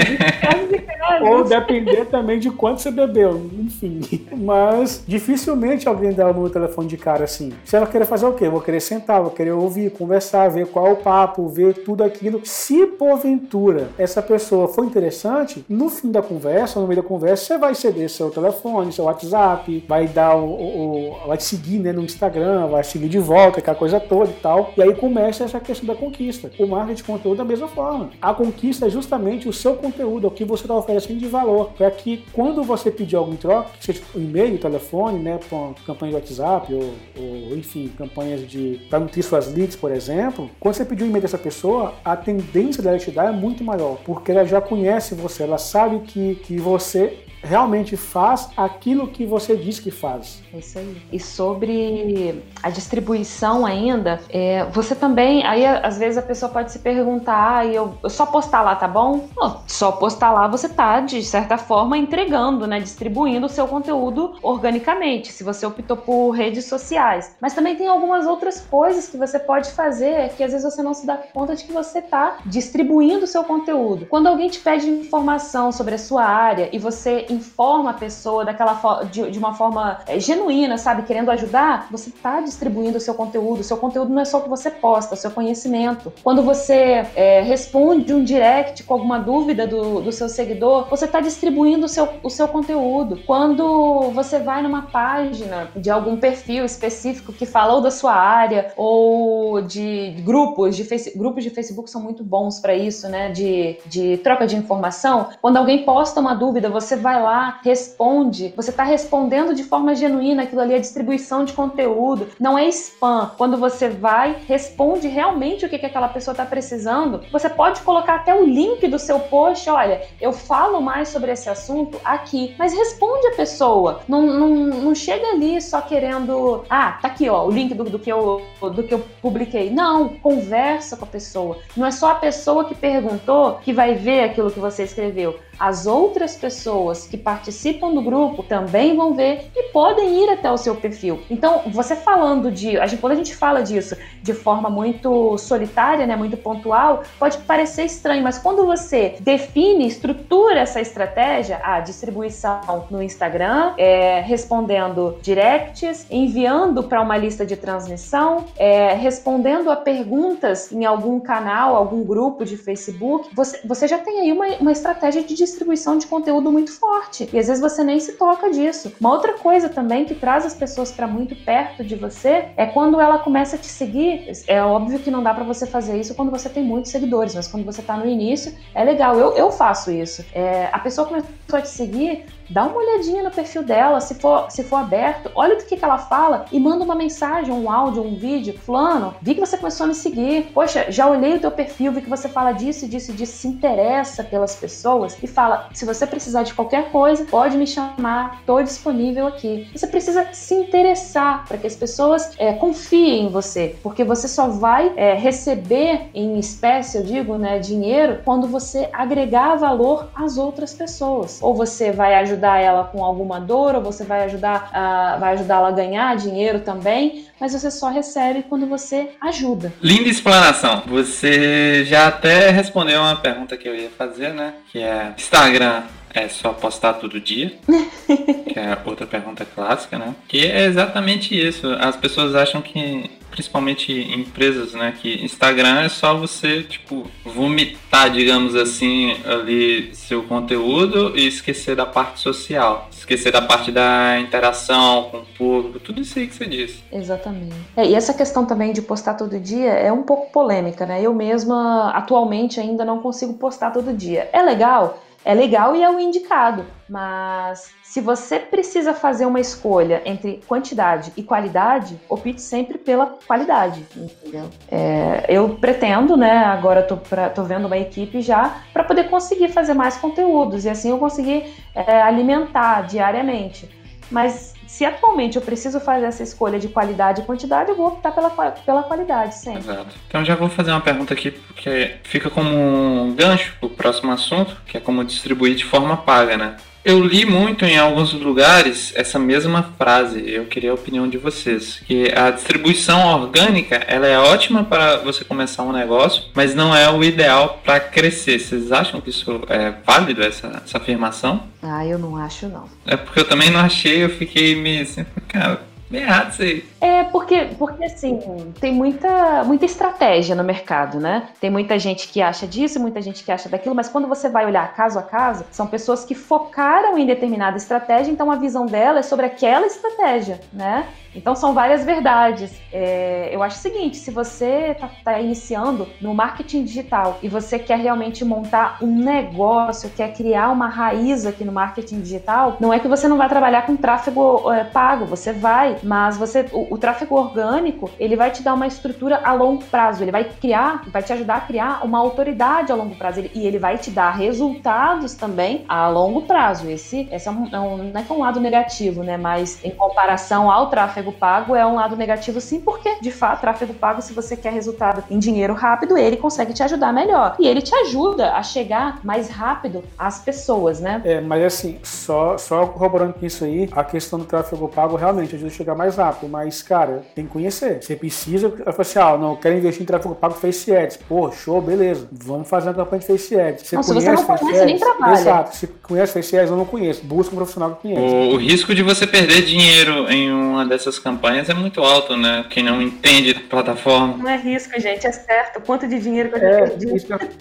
ou 1.22 1.44
depender 1.44 2.06
também 2.06 2.38
de 2.38 2.50
quanto 2.50 2.80
você 2.80 2.90
bebeu, 2.90 3.50
enfim. 3.58 4.00
Mas 4.36 5.02
dificilmente 5.06 5.88
alguém 5.88 6.12
dá 6.12 6.28
o 6.28 6.32
número 6.32 6.52
telefone 6.52 6.88
de 6.88 6.96
cara 6.96 7.24
assim. 7.24 7.52
Se 7.64 7.76
ela 7.76 7.86
querer 7.86 8.04
fazer 8.04 8.26
o 8.26 8.32
quê? 8.32 8.48
vou 8.48 8.60
querer 8.60 8.80
sentar, 8.80 9.22
vou 9.22 9.30
querer 9.30 9.52
ouvir, 9.52 9.90
conversar, 9.90 10.48
ver 10.48 10.66
qual 10.66 10.86
é 10.86 10.92
o 10.92 10.96
papo, 10.96 11.48
ver 11.48 11.74
tudo 11.74 12.02
aquilo. 12.02 12.40
Se 12.44 12.86
porventura 12.86 13.88
essa 13.98 14.22
pessoa 14.22 14.68
for 14.68 14.84
interessante, 14.84 15.64
no 15.68 15.88
fim 15.88 16.10
da 16.10 16.22
conversa, 16.22 16.80
no 16.80 16.86
meio 16.86 17.02
da 17.02 17.08
conversa, 17.08 17.44
você 17.44 17.58
vai 17.58 17.74
ceder 17.74 18.08
seu 18.08 18.30
telefone, 18.30 18.92
seu 18.92 19.04
WhatsApp, 19.04 19.84
vai 19.88 20.06
dar 20.06 20.36
o, 20.36 20.44
o, 20.44 21.12
o 21.12 21.26
vai 21.26 21.36
te 21.36 21.44
seguir 21.44 21.78
né, 21.78 21.92
no 21.92 22.02
Instagram, 22.02 22.68
vai 22.68 22.84
seguir 22.84 23.08
de 23.08 23.18
volta, 23.18 23.58
aquela 23.58 23.76
coisa 23.76 24.00
toda 24.00 24.30
e 24.30 24.34
tal. 24.34 24.72
E 24.76 24.82
aí 24.82 24.94
começa 24.94 25.44
essa 25.44 25.60
questão 25.60 25.86
da 25.86 25.94
conquista. 25.94 26.50
O 26.58 26.66
marketing 26.66 26.96
de 26.96 27.04
conteúdo 27.04 27.38
da 27.38 27.44
mesma 27.44 27.68
forma. 27.68 28.10
A 28.20 28.32
conquista 28.32 28.65
é 28.84 28.90
justamente 28.90 29.48
o 29.48 29.52
seu 29.52 29.74
conteúdo, 29.74 30.26
é 30.26 30.28
o 30.28 30.30
que 30.30 30.44
você 30.44 30.64
está 30.64 30.74
oferecendo 30.74 31.18
de 31.18 31.26
valor, 31.26 31.70
para 31.76 31.90
que 31.90 32.24
quando 32.32 32.62
você 32.62 32.90
pedir 32.90 33.16
algo 33.16 33.32
em 33.32 33.36
troca, 33.36 33.70
seja 33.80 34.02
um 34.14 34.20
e-mail, 34.20 34.58
telefone, 34.58 35.18
né, 35.18 35.38
campanha 35.86 36.12
de 36.12 36.16
WhatsApp 36.16 36.74
ou, 36.74 36.94
ou 37.16 37.56
enfim, 37.56 37.88
campanhas 37.96 38.48
de 38.48 38.80
para 38.88 39.00
nutrir 39.00 39.24
suas 39.24 39.52
leads, 39.52 39.76
por 39.76 39.90
exemplo, 39.90 40.50
quando 40.58 40.74
você 40.74 40.84
pedir 40.84 41.04
um 41.04 41.08
e-mail 41.08 41.22
dessa 41.22 41.38
pessoa, 41.38 41.94
a 42.04 42.16
tendência 42.16 42.82
dela 42.82 42.98
te 42.98 43.10
dar 43.10 43.28
é 43.28 43.32
muito 43.32 43.62
maior, 43.62 43.98
porque 44.04 44.30
ela 44.32 44.44
já 44.44 44.60
conhece 44.60 45.14
você, 45.14 45.42
ela 45.42 45.58
sabe 45.58 46.00
que, 46.00 46.36
que 46.36 46.58
você 46.58 47.18
realmente 47.46 47.96
faz 47.96 48.50
aquilo 48.56 49.08
que 49.08 49.24
você 49.24 49.56
diz 49.56 49.78
que 49.78 49.90
faz. 49.90 50.42
É 50.52 50.58
isso 50.58 50.78
aí. 50.78 50.96
E 51.12 51.20
sobre 51.20 52.42
a 52.62 52.70
distribuição 52.70 53.64
ainda, 53.64 54.20
é, 54.30 54.64
você 54.64 54.94
também, 54.94 55.44
aí 55.46 55.64
às 55.66 55.98
vezes 55.98 56.18
a 56.18 56.22
pessoa 56.22 56.50
pode 56.50 56.72
se 56.72 56.80
perguntar, 56.80 57.58
ah, 57.58 57.66
eu, 57.66 57.94
eu 58.02 58.10
só 58.10 58.26
postar 58.26 58.62
lá, 58.62 58.74
tá 58.74 58.88
bom? 58.88 59.28
Não, 59.36 59.60
só 59.66 59.92
postar 59.92 60.32
lá 60.32 60.46
você 60.46 60.68
tá, 60.68 61.00
de 61.00 61.22
certa 61.22 61.56
forma, 61.56 61.96
entregando, 61.96 62.66
né, 62.66 62.80
distribuindo 62.80 63.46
o 63.46 63.48
seu 63.48 63.66
conteúdo 63.66 64.34
organicamente, 64.42 65.32
se 65.32 65.44
você 65.44 65.64
optou 65.64 65.96
por 65.96 66.30
redes 66.30 66.64
sociais. 66.64 67.36
Mas 67.40 67.54
também 67.54 67.76
tem 67.76 67.86
algumas 67.86 68.26
outras 68.26 68.60
coisas 68.60 69.08
que 69.08 69.16
você 69.16 69.38
pode 69.38 69.70
fazer 69.70 70.30
que 70.30 70.42
às 70.42 70.52
vezes 70.52 70.64
você 70.64 70.82
não 70.82 70.94
se 70.94 71.06
dá 71.06 71.16
conta 71.16 71.54
de 71.54 71.64
que 71.64 71.72
você 71.72 72.00
tá 72.02 72.38
distribuindo 72.46 73.24
o 73.24 73.28
seu 73.28 73.44
conteúdo. 73.44 74.06
Quando 74.06 74.26
alguém 74.26 74.48
te 74.48 74.60
pede 74.60 74.88
informação 74.88 75.70
sobre 75.70 75.94
a 75.94 75.98
sua 75.98 76.24
área 76.24 76.68
e 76.72 76.78
você 76.78 77.26
informa 77.36 77.90
a 77.90 77.94
pessoa 77.94 78.44
daquela 78.44 78.74
de, 79.04 79.30
de 79.30 79.38
uma 79.38 79.54
forma 79.54 79.98
é, 80.06 80.18
genuína, 80.18 80.78
sabe, 80.78 81.02
querendo 81.02 81.30
ajudar, 81.30 81.88
você 81.90 82.10
está 82.10 82.40
distribuindo 82.40 82.98
o 82.98 83.00
seu 83.00 83.14
conteúdo. 83.14 83.60
O 83.60 83.64
seu 83.64 83.76
conteúdo 83.76 84.12
não 84.12 84.22
é 84.22 84.24
só 84.24 84.38
o 84.38 84.42
que 84.42 84.48
você 84.48 84.70
posta, 84.70 85.14
o 85.14 85.16
seu 85.16 85.30
conhecimento. 85.30 86.12
Quando 86.22 86.42
você 86.42 87.06
é, 87.14 87.42
responde 87.42 88.12
um 88.12 88.24
direct 88.24 88.82
com 88.82 88.94
alguma 88.94 89.18
dúvida 89.18 89.66
do, 89.66 90.00
do 90.00 90.12
seu 90.12 90.28
seguidor, 90.28 90.88
você 90.88 91.04
está 91.04 91.20
distribuindo 91.20 91.86
o 91.86 91.88
seu, 91.88 92.08
o 92.22 92.30
seu 92.30 92.48
conteúdo. 92.48 93.20
Quando 93.26 94.10
você 94.12 94.38
vai 94.38 94.62
numa 94.62 94.82
página 94.82 95.68
de 95.76 95.90
algum 95.90 96.16
perfil 96.16 96.64
específico 96.64 97.32
que 97.32 97.46
falou 97.46 97.80
da 97.80 97.90
sua 97.90 98.14
área 98.14 98.72
ou 98.76 99.60
de 99.62 100.10
grupos 100.24 100.76
de 100.76 100.84
grupos 101.16 101.44
de 101.44 101.50
Facebook 101.50 101.90
são 101.90 102.00
muito 102.00 102.24
bons 102.24 102.60
para 102.60 102.74
isso, 102.74 103.08
né? 103.08 103.30
De, 103.30 103.78
de 103.86 104.16
troca 104.18 104.46
de 104.46 104.56
informação. 104.56 105.28
Quando 105.40 105.56
alguém 105.56 105.84
posta 105.84 106.20
uma 106.20 106.34
dúvida, 106.34 106.68
você 106.68 106.96
vai 106.96 107.15
lá, 107.18 107.60
responde, 107.62 108.52
você 108.56 108.70
está 108.70 108.84
respondendo 108.84 109.54
de 109.54 109.64
forma 109.64 109.94
genuína, 109.94 110.44
aquilo 110.44 110.60
ali 110.60 110.74
é 110.74 110.78
distribuição 110.78 111.44
de 111.44 111.52
conteúdo, 111.52 112.28
não 112.38 112.58
é 112.58 112.66
spam. 112.68 113.30
Quando 113.36 113.56
você 113.56 113.88
vai, 113.88 114.36
responde 114.46 115.08
realmente 115.08 115.64
o 115.64 115.68
que, 115.68 115.78
que 115.78 115.86
aquela 115.86 116.08
pessoa 116.08 116.32
está 116.32 116.44
precisando, 116.44 117.22
você 117.32 117.48
pode 117.48 117.80
colocar 117.82 118.16
até 118.16 118.34
o 118.34 118.44
link 118.44 118.86
do 118.88 118.98
seu 118.98 119.18
post, 119.20 119.68
olha, 119.68 120.02
eu 120.20 120.32
falo 120.32 120.80
mais 120.80 121.08
sobre 121.08 121.32
esse 121.32 121.48
assunto 121.48 122.00
aqui, 122.04 122.54
mas 122.58 122.72
responde 122.72 123.28
a 123.28 123.36
pessoa, 123.36 124.00
não, 124.08 124.22
não, 124.22 124.48
não 124.48 124.94
chega 124.94 125.26
ali 125.28 125.60
só 125.60 125.80
querendo, 125.80 126.64
ah, 126.68 126.98
tá 127.00 127.08
aqui 127.08 127.28
ó, 127.28 127.46
o 127.46 127.50
link 127.50 127.74
do, 127.74 127.84
do, 127.84 127.98
que 127.98 128.12
eu, 128.12 128.42
do 128.60 128.82
que 128.82 128.94
eu 128.94 129.04
publiquei. 129.20 129.70
Não, 129.70 130.08
conversa 130.08 130.96
com 130.96 131.04
a 131.04 131.08
pessoa. 131.08 131.58
Não 131.76 131.86
é 131.86 131.90
só 131.90 132.12
a 132.12 132.14
pessoa 132.14 132.64
que 132.64 132.74
perguntou 132.74 133.58
que 133.62 133.72
vai 133.72 133.94
ver 133.94 134.24
aquilo 134.24 134.50
que 134.50 134.60
você 134.60 134.84
escreveu 134.84 135.38
as 135.58 135.86
outras 135.86 136.36
pessoas 136.36 137.06
que 137.06 137.16
participam 137.16 137.92
do 137.92 138.02
grupo 138.02 138.42
também 138.42 138.96
vão 138.96 139.14
ver 139.14 139.50
e 139.54 139.64
podem 139.64 140.22
ir 140.22 140.30
até 140.30 140.50
o 140.50 140.56
seu 140.56 140.74
perfil. 140.74 141.20
Então, 141.30 141.62
você 141.66 141.96
falando 141.96 142.50
de, 142.50 142.78
a 142.78 142.86
gente, 142.86 143.00
quando 143.00 143.12
a 143.12 143.16
gente 143.16 143.34
fala 143.34 143.62
disso 143.62 143.96
de 144.22 144.34
forma 144.34 144.68
muito 144.68 145.38
solitária, 145.38 146.06
né, 146.06 146.16
muito 146.16 146.36
pontual, 146.36 147.02
pode 147.18 147.38
parecer 147.38 147.84
estranho, 147.84 148.22
mas 148.22 148.38
quando 148.38 148.66
você 148.66 149.16
define, 149.20 149.86
estrutura 149.86 150.60
essa 150.60 150.80
estratégia, 150.80 151.60
a 151.62 151.80
distribuição 151.80 152.86
no 152.90 153.02
Instagram, 153.02 153.74
é, 153.78 154.20
respondendo 154.20 155.16
directs, 155.22 156.06
enviando 156.10 156.82
para 156.82 157.00
uma 157.00 157.16
lista 157.16 157.46
de 157.46 157.56
transmissão, 157.56 158.46
é, 158.56 158.94
respondendo 158.94 159.70
a 159.70 159.76
perguntas 159.76 160.72
em 160.72 160.84
algum 160.84 161.20
canal, 161.20 161.76
algum 161.76 162.02
grupo 162.04 162.44
de 162.44 162.56
Facebook, 162.56 163.28
você, 163.34 163.60
você 163.64 163.86
já 163.86 163.98
tem 163.98 164.20
aí 164.20 164.32
uma, 164.32 164.46
uma 164.56 164.72
estratégia 164.72 165.22
de 165.22 165.45
distribuição 165.46 165.96
de 165.98 166.06
conteúdo 166.06 166.52
muito 166.52 166.72
forte. 166.72 167.28
E 167.32 167.38
às 167.38 167.46
vezes 167.46 167.60
você 167.60 167.82
nem 167.82 167.98
se 167.98 168.12
toca 168.12 168.50
disso. 168.50 168.92
Uma 169.00 169.12
outra 169.12 169.34
coisa 169.34 169.68
também 169.68 170.04
que 170.04 170.14
traz 170.14 170.44
as 170.44 170.54
pessoas 170.54 170.90
para 170.90 171.06
muito 171.06 171.34
perto 171.36 171.84
de 171.84 171.94
você 171.94 172.48
é 172.56 172.66
quando 172.66 173.00
ela 173.00 173.18
começa 173.18 173.56
a 173.56 173.58
te 173.58 173.66
seguir. 173.66 174.30
É 174.46 174.62
óbvio 174.62 174.98
que 174.98 175.10
não 175.10 175.22
dá 175.22 175.32
para 175.32 175.44
você 175.44 175.66
fazer 175.66 175.98
isso 175.98 176.14
quando 176.14 176.30
você 176.30 176.48
tem 176.48 176.62
muitos 176.62 176.90
seguidores, 176.90 177.34
mas 177.34 177.48
quando 177.48 177.64
você 177.64 177.82
tá 177.82 177.96
no 177.96 178.06
início, 178.06 178.52
é 178.74 178.84
legal. 178.84 179.18
Eu, 179.18 179.32
eu 179.34 179.50
faço 179.50 179.90
isso. 179.90 180.24
É, 180.34 180.68
a 180.72 180.78
pessoa 180.78 181.06
começou 181.06 181.30
a 181.52 181.60
te 181.60 181.68
seguir, 181.68 182.26
dá 182.48 182.64
uma 182.64 182.76
olhadinha 182.76 183.22
no 183.22 183.30
perfil 183.30 183.62
dela, 183.62 184.00
se 184.00 184.14
for, 184.14 184.50
se 184.50 184.62
for 184.64 184.76
aberto, 184.76 185.30
olha 185.34 185.54
o 185.54 185.58
que, 185.58 185.76
que 185.76 185.84
ela 185.84 185.98
fala 185.98 186.46
e 186.52 186.58
manda 186.58 186.84
uma 186.84 186.94
mensagem, 186.94 187.52
um 187.52 187.70
áudio, 187.70 188.02
um 188.02 188.16
vídeo. 188.16 188.58
Fulano, 188.58 189.14
vi 189.20 189.34
que 189.34 189.40
você 189.40 189.56
começou 189.56 189.84
a 189.84 189.88
me 189.88 189.94
seguir. 189.94 190.50
Poxa, 190.54 190.86
já 190.90 191.08
olhei 191.08 191.34
o 191.34 191.40
teu 191.40 191.50
perfil, 191.50 191.92
vi 191.92 192.02
que 192.02 192.10
você 192.10 192.28
fala 192.28 192.52
disso, 192.52 192.88
disso, 192.88 193.12
disso, 193.12 193.32
se 193.32 193.48
interessa 193.48 194.22
pelas 194.24 194.54
pessoas 194.54 195.16
e 195.22 195.26
fala: 195.26 195.68
se 195.72 195.84
você 195.84 196.06
precisar 196.06 196.42
de 196.42 196.54
qualquer 196.54 196.90
coisa, 196.90 197.24
pode 197.24 197.56
me 197.56 197.66
chamar, 197.66 198.38
estou 198.40 198.62
disponível 198.62 199.26
aqui. 199.26 199.68
Você 199.74 199.86
precisa 199.86 200.28
se 200.32 200.54
interessar 200.54 201.46
para 201.46 201.58
que 201.58 201.66
as 201.66 201.76
pessoas 201.76 202.32
é, 202.38 202.52
confiem 202.52 203.26
em 203.26 203.28
você, 203.28 203.76
porque 203.82 204.04
você 204.04 204.28
só 204.28 204.48
vai 204.48 204.92
é, 204.96 205.14
receber 205.14 206.10
em 206.14 206.38
espécie, 206.38 206.98
eu 206.98 207.02
digo, 207.02 207.36
né, 207.36 207.58
dinheiro, 207.58 208.20
quando 208.24 208.46
você 208.46 208.88
agregar 208.92 209.56
valor 209.56 210.08
às 210.14 210.38
outras 210.38 210.72
pessoas. 210.72 211.38
Ou 211.42 211.54
você 211.54 211.90
vai 211.90 212.14
ajudar 212.14 212.35
ela 212.44 212.84
com 212.84 213.04
alguma 213.04 213.40
dor, 213.40 213.74
ou 213.74 213.82
você 213.82 214.04
vai 214.04 214.24
ajudar, 214.24 214.70
uh, 214.70 215.20
vai 215.20 215.34
ajudá-la 215.34 215.68
a 215.68 215.72
ganhar 215.72 216.16
dinheiro 216.16 216.60
também, 216.60 217.26
mas 217.40 217.52
você 217.52 217.70
só 217.70 217.88
recebe 217.88 218.44
quando 218.48 218.66
você 218.66 219.10
ajuda. 219.20 219.72
Linda 219.82 220.08
explanação. 220.08 220.82
Você 220.86 221.84
já 221.84 222.08
até 222.08 222.50
respondeu 222.50 223.00
uma 223.00 223.16
pergunta 223.16 223.56
que 223.56 223.68
eu 223.68 223.74
ia 223.74 223.90
fazer, 223.90 224.32
né? 224.32 224.54
Que 224.70 224.80
é 224.80 225.12
Instagram 225.16 225.82
é 226.16 226.28
só 226.28 226.52
postar 226.52 226.94
todo 226.94 227.20
dia? 227.20 227.52
que 228.48 228.58
é 228.58 228.76
outra 228.86 229.06
pergunta 229.06 229.44
clássica, 229.44 229.98
né? 229.98 230.14
Que 230.26 230.46
é 230.46 230.64
exatamente 230.64 231.38
isso. 231.38 231.70
As 231.78 231.94
pessoas 231.94 232.34
acham 232.34 232.62
que 232.62 233.10
principalmente 233.36 233.92
em 233.92 234.20
empresas, 234.20 234.72
né? 234.72 234.94
Que 234.98 235.22
Instagram 235.22 235.82
é 235.82 235.88
só 235.90 236.16
você, 236.16 236.62
tipo, 236.62 237.06
vomitar, 237.22 238.10
digamos 238.10 238.56
assim, 238.56 239.14
ali 239.26 239.94
seu 239.94 240.22
conteúdo 240.22 241.12
e 241.16 241.26
esquecer 241.26 241.76
da 241.76 241.84
parte 241.84 242.20
social. 242.20 242.88
Esquecer 242.90 243.30
da 243.30 243.42
parte 243.42 243.70
da 243.70 244.18
interação 244.18 245.10
com 245.10 245.18
o 245.18 245.26
público, 245.36 245.78
tudo 245.78 246.00
isso 246.00 246.18
aí 246.18 246.26
que 246.26 246.34
você 246.34 246.46
disse. 246.46 246.82
Exatamente. 246.90 247.54
É, 247.76 247.86
e 247.86 247.94
essa 247.94 248.14
questão 248.14 248.46
também 248.46 248.72
de 248.72 248.80
postar 248.80 249.14
todo 249.14 249.38
dia 249.38 249.70
é 249.70 249.92
um 249.92 250.02
pouco 250.02 250.32
polêmica, 250.32 250.86
né? 250.86 251.02
Eu 251.02 251.14
mesma, 251.14 251.90
atualmente, 251.90 252.58
ainda 252.58 252.86
não 252.86 253.00
consigo 253.00 253.34
postar 253.34 253.70
todo 253.70 253.92
dia. 253.92 254.30
É 254.32 254.40
legal? 254.40 255.02
É 255.26 255.34
legal 255.34 255.76
e 255.76 255.82
é 255.82 255.90
o 255.90 256.00
indicado, 256.00 256.64
mas 256.88 257.75
se 257.96 258.02
você 258.02 258.38
precisa 258.38 258.92
fazer 258.92 259.24
uma 259.24 259.40
escolha 259.40 260.02
entre 260.04 260.42
quantidade 260.46 261.14
e 261.16 261.22
qualidade, 261.22 261.98
opte 262.10 262.42
sempre 262.42 262.76
pela 262.76 263.06
qualidade, 263.26 263.86
entendeu? 263.96 264.50
É, 264.70 265.24
eu 265.30 265.56
pretendo, 265.58 266.14
né, 266.14 266.44
agora 266.44 266.82
tô, 266.82 266.98
pra, 266.98 267.30
tô 267.30 267.42
vendo 267.44 267.64
uma 267.64 267.78
equipe 267.78 268.20
já, 268.20 268.60
para 268.70 268.84
poder 268.84 269.04
conseguir 269.04 269.48
fazer 269.48 269.72
mais 269.72 269.96
conteúdos 269.96 270.66
e 270.66 270.68
assim 270.68 270.90
eu 270.90 270.98
conseguir 270.98 271.46
é, 271.74 272.02
alimentar 272.02 272.82
diariamente. 272.82 273.66
Mas 274.10 274.52
se 274.66 274.84
atualmente 274.84 275.36
eu 275.36 275.42
preciso 275.42 275.80
fazer 275.80 276.04
essa 276.04 276.22
escolha 276.22 276.58
de 276.58 276.68
qualidade 276.68 277.22
e 277.22 277.24
quantidade, 277.24 277.70
eu 277.70 277.76
vou 277.76 277.86
optar 277.86 278.12
pela, 278.12 278.28
pela 278.28 278.82
qualidade 278.82 279.36
sempre. 279.36 279.60
Exato. 279.60 279.96
Então 280.06 280.22
já 280.22 280.36
vou 280.36 280.50
fazer 280.50 280.70
uma 280.70 280.82
pergunta 280.82 281.14
aqui, 281.14 281.30
porque 281.30 281.92
fica 282.02 282.28
como 282.28 282.50
um 282.50 283.14
gancho 283.14 283.56
para 283.58 283.66
o 283.68 283.70
próximo 283.70 284.12
assunto, 284.12 284.54
que 284.66 284.76
é 284.76 284.80
como 284.80 285.02
distribuir 285.02 285.54
de 285.54 285.64
forma 285.64 285.96
paga, 285.96 286.36
né? 286.36 286.56
Eu 286.86 287.02
li 287.02 287.26
muito 287.26 287.64
em 287.64 287.76
alguns 287.76 288.12
lugares 288.12 288.92
essa 288.94 289.18
mesma 289.18 289.74
frase. 289.76 290.22
Eu 290.24 290.44
queria 290.44 290.70
a 290.70 290.74
opinião 290.74 291.08
de 291.08 291.18
vocês, 291.18 291.80
que 291.84 292.12
a 292.16 292.30
distribuição 292.30 293.08
orgânica 293.08 293.74
ela 293.88 294.06
é 294.06 294.16
ótima 294.16 294.62
para 294.62 294.98
você 294.98 295.24
começar 295.24 295.64
um 295.64 295.72
negócio, 295.72 296.22
mas 296.32 296.54
não 296.54 296.72
é 296.72 296.88
o 296.88 297.02
ideal 297.02 297.60
para 297.64 297.80
crescer. 297.80 298.38
Vocês 298.38 298.70
acham 298.70 299.00
que 299.00 299.10
isso 299.10 299.40
é 299.48 299.74
válido 299.84 300.22
essa, 300.22 300.62
essa 300.64 300.78
afirmação? 300.78 301.42
Ah, 301.60 301.84
eu 301.84 301.98
não 301.98 302.16
acho 302.16 302.46
não. 302.46 302.68
É 302.86 302.96
porque 302.96 303.18
eu 303.18 303.28
também 303.28 303.50
não 303.50 303.58
achei. 303.58 304.04
Eu 304.04 304.10
fiquei 304.10 304.54
meio 304.54 304.82
assim, 304.82 305.04
cara, 305.26 305.62
meio 305.90 306.04
errado 306.04 306.34
isso 306.34 306.42
aí. 306.42 306.64
É, 306.80 307.04
porque, 307.04 307.50
porque 307.58 307.84
assim, 307.84 308.52
tem 308.60 308.72
muita, 308.72 309.42
muita 309.44 309.64
estratégia 309.64 310.34
no 310.34 310.44
mercado, 310.44 311.00
né? 311.00 311.28
Tem 311.40 311.50
muita 311.50 311.78
gente 311.78 312.08
que 312.08 312.20
acha 312.20 312.46
disso, 312.46 312.78
muita 312.78 313.00
gente 313.00 313.24
que 313.24 313.32
acha 313.32 313.48
daquilo, 313.48 313.74
mas 313.74 313.88
quando 313.88 314.06
você 314.06 314.28
vai 314.28 314.44
olhar 314.44 314.74
caso 314.74 314.98
a 314.98 315.02
caso, 315.02 315.44
são 315.50 315.66
pessoas 315.66 316.04
que 316.04 316.14
focaram 316.14 316.98
em 316.98 317.06
determinada 317.06 317.56
estratégia, 317.56 318.12
então 318.12 318.30
a 318.30 318.36
visão 318.36 318.66
dela 318.66 318.98
é 318.98 319.02
sobre 319.02 319.26
aquela 319.26 319.66
estratégia, 319.66 320.40
né? 320.52 320.86
Então 321.16 321.34
são 321.34 321.54
várias 321.54 321.82
verdades. 321.82 322.60
É, 322.70 323.30
eu 323.32 323.42
acho 323.42 323.56
o 323.56 323.60
seguinte: 323.60 323.96
se 323.96 324.10
você 324.10 324.72
está 324.72 324.90
tá 325.02 325.18
iniciando 325.18 325.88
no 326.00 326.14
marketing 326.14 326.64
digital 326.64 327.18
e 327.22 327.28
você 327.28 327.58
quer 327.58 327.78
realmente 327.78 328.24
montar 328.24 328.78
um 328.82 329.02
negócio, 329.02 329.90
quer 329.96 330.12
criar 330.12 330.50
uma 330.50 330.68
raiz 330.68 331.24
aqui 331.24 331.42
no 331.42 331.52
marketing 331.52 332.00
digital, 332.00 332.58
não 332.60 332.72
é 332.72 332.78
que 332.78 332.86
você 332.86 333.08
não 333.08 333.16
vai 333.16 333.28
trabalhar 333.28 333.64
com 333.64 333.76
tráfego 333.76 334.52
é, 334.52 334.64
pago, 334.64 335.06
você 335.06 335.32
vai, 335.32 335.78
mas 335.82 336.18
você 336.18 336.44
o, 336.52 336.65
o, 336.70 336.78
tráfego 336.78 337.14
orgânico 337.14 337.90
ele 337.98 338.16
vai 338.16 338.30
te 338.30 338.42
dar 338.42 338.54
uma 338.54 338.66
estrutura 338.66 339.20
a 339.22 339.32
longo 339.32 339.64
prazo, 339.64 340.02
ele 340.02 340.12
vai 340.12 340.24
criar, 340.24 340.82
vai 340.88 341.02
te 341.02 341.12
ajudar 341.12 341.36
a 341.36 341.40
criar 341.40 341.84
uma 341.84 341.98
autoridade 341.98 342.72
a 342.72 342.74
longo 342.74 342.94
prazo 342.96 343.20
ele, 343.20 343.30
e 343.34 343.46
ele 343.46 343.58
vai 343.58 343.78
te 343.78 343.90
dar 343.90 344.10
resultados 344.10 345.14
também 345.14 345.64
a 345.68 345.88
longo 345.88 346.22
prazo. 346.22 346.68
Esse, 346.70 347.08
esse 347.10 347.28
é 347.28 347.32
é 347.52 347.60
um, 347.60 347.76
não 347.76 348.00
é 348.00 348.02
que 348.02 348.12
é 348.12 348.14
um 348.14 348.20
lado 348.20 348.40
negativo, 348.40 349.02
né? 349.02 349.16
Mas 349.16 349.64
em 349.64 349.70
comparação 349.70 350.50
ao 350.50 350.68
tráfego 350.68 350.86
tráfego 350.96 351.12
pago 351.12 351.54
é 351.54 351.66
um 351.66 351.74
lado 351.74 351.96
negativo 351.96 352.40
sim, 352.40 352.60
porque 352.60 352.96
de 353.00 353.10
fato, 353.10 353.40
tráfego 353.40 353.74
pago, 353.74 354.00
se 354.00 354.12
você 354.12 354.36
quer 354.36 354.52
resultado 354.52 355.04
em 355.10 355.18
dinheiro 355.18 355.52
rápido, 355.52 355.98
ele 355.98 356.16
consegue 356.16 356.52
te 356.52 356.62
ajudar 356.62 356.92
melhor. 356.92 357.36
E 357.38 357.46
ele 357.46 357.60
te 357.60 357.74
ajuda 357.74 358.32
a 358.32 358.42
chegar 358.42 359.00
mais 359.04 359.28
rápido 359.28 359.82
às 359.98 360.20
pessoas, 360.20 360.80
né? 360.80 361.02
É, 361.04 361.20
mas 361.20 361.44
assim, 361.44 361.78
só, 361.82 362.38
só 362.38 362.66
corroborando 362.66 363.14
com 363.14 363.26
isso 363.26 363.44
aí, 363.44 363.68
a 363.72 363.84
questão 363.84 364.18
do 364.18 364.24
tráfego 364.24 364.68
pago 364.68 364.96
realmente 364.96 365.34
ajuda 365.34 365.50
a 365.50 365.54
chegar 365.54 365.74
mais 365.74 365.96
rápido, 365.96 366.28
mas, 366.30 366.55
cara, 366.62 367.02
tem 367.14 367.26
que 367.26 367.32
conhecer. 367.32 367.82
Você 367.82 367.94
precisa, 367.94 368.46
eu 368.46 368.72
falo 368.72 368.80
assim, 368.80 368.98
ah, 368.98 369.16
não, 369.16 369.30
eu 369.30 369.36
quero 369.36 369.56
investir 369.56 369.82
em 369.82 369.86
tráfego 369.86 370.14
pago 370.14 370.34
Face 370.34 370.74
Ads. 370.74 370.96
Pô, 371.08 371.30
show, 371.30 371.60
beleza. 371.60 372.08
Vamos 372.10 372.48
fazer 372.48 372.68
uma 372.68 372.74
campanha 372.74 373.00
de 373.00 373.06
Face 373.06 373.38
Ads. 373.38 373.66
Você 373.66 373.76
não, 373.76 373.82
conhece 373.82 374.06
se 374.06 374.10
você 374.10 374.32
não 374.32 374.38
conhece, 374.38 374.60
Ads? 374.60 374.66
nem 374.66 374.78
trabalha. 374.78 375.12
Exato. 375.12 375.56
Se 375.56 375.66
conhece 375.66 376.12
Face 376.12 376.38
Ads, 376.38 376.50
eu 376.50 376.56
não 376.56 376.64
conheço. 376.64 377.04
Busca 377.04 377.32
um 377.32 377.36
profissional 377.36 377.74
que 377.74 377.82
conhece. 377.82 378.00
O, 378.00 378.34
o 378.34 378.36
risco 378.36 378.74
de 378.74 378.82
você 378.82 379.06
perder 379.06 379.42
dinheiro 379.42 380.10
em 380.10 380.32
uma 380.32 380.64
dessas 380.64 380.86
essas 380.86 380.98
campanhas 380.98 381.48
é 381.48 381.54
muito 381.54 381.80
alto, 381.80 382.16
né? 382.16 382.44
Quem 382.48 382.62
não 382.62 382.80
entende 382.80 383.34
de 383.34 383.40
plataforma. 383.40 384.16
Não 384.16 384.28
é 384.28 384.36
risco, 384.36 384.78
gente, 384.80 385.06
é 385.06 385.12
certo. 385.12 385.60
Quanto 385.62 385.86
de 385.86 385.98
dinheiro 385.98 386.30
que 386.30 386.36
eu 386.36 386.48
é, 386.48 386.66
perdi? 386.68 386.86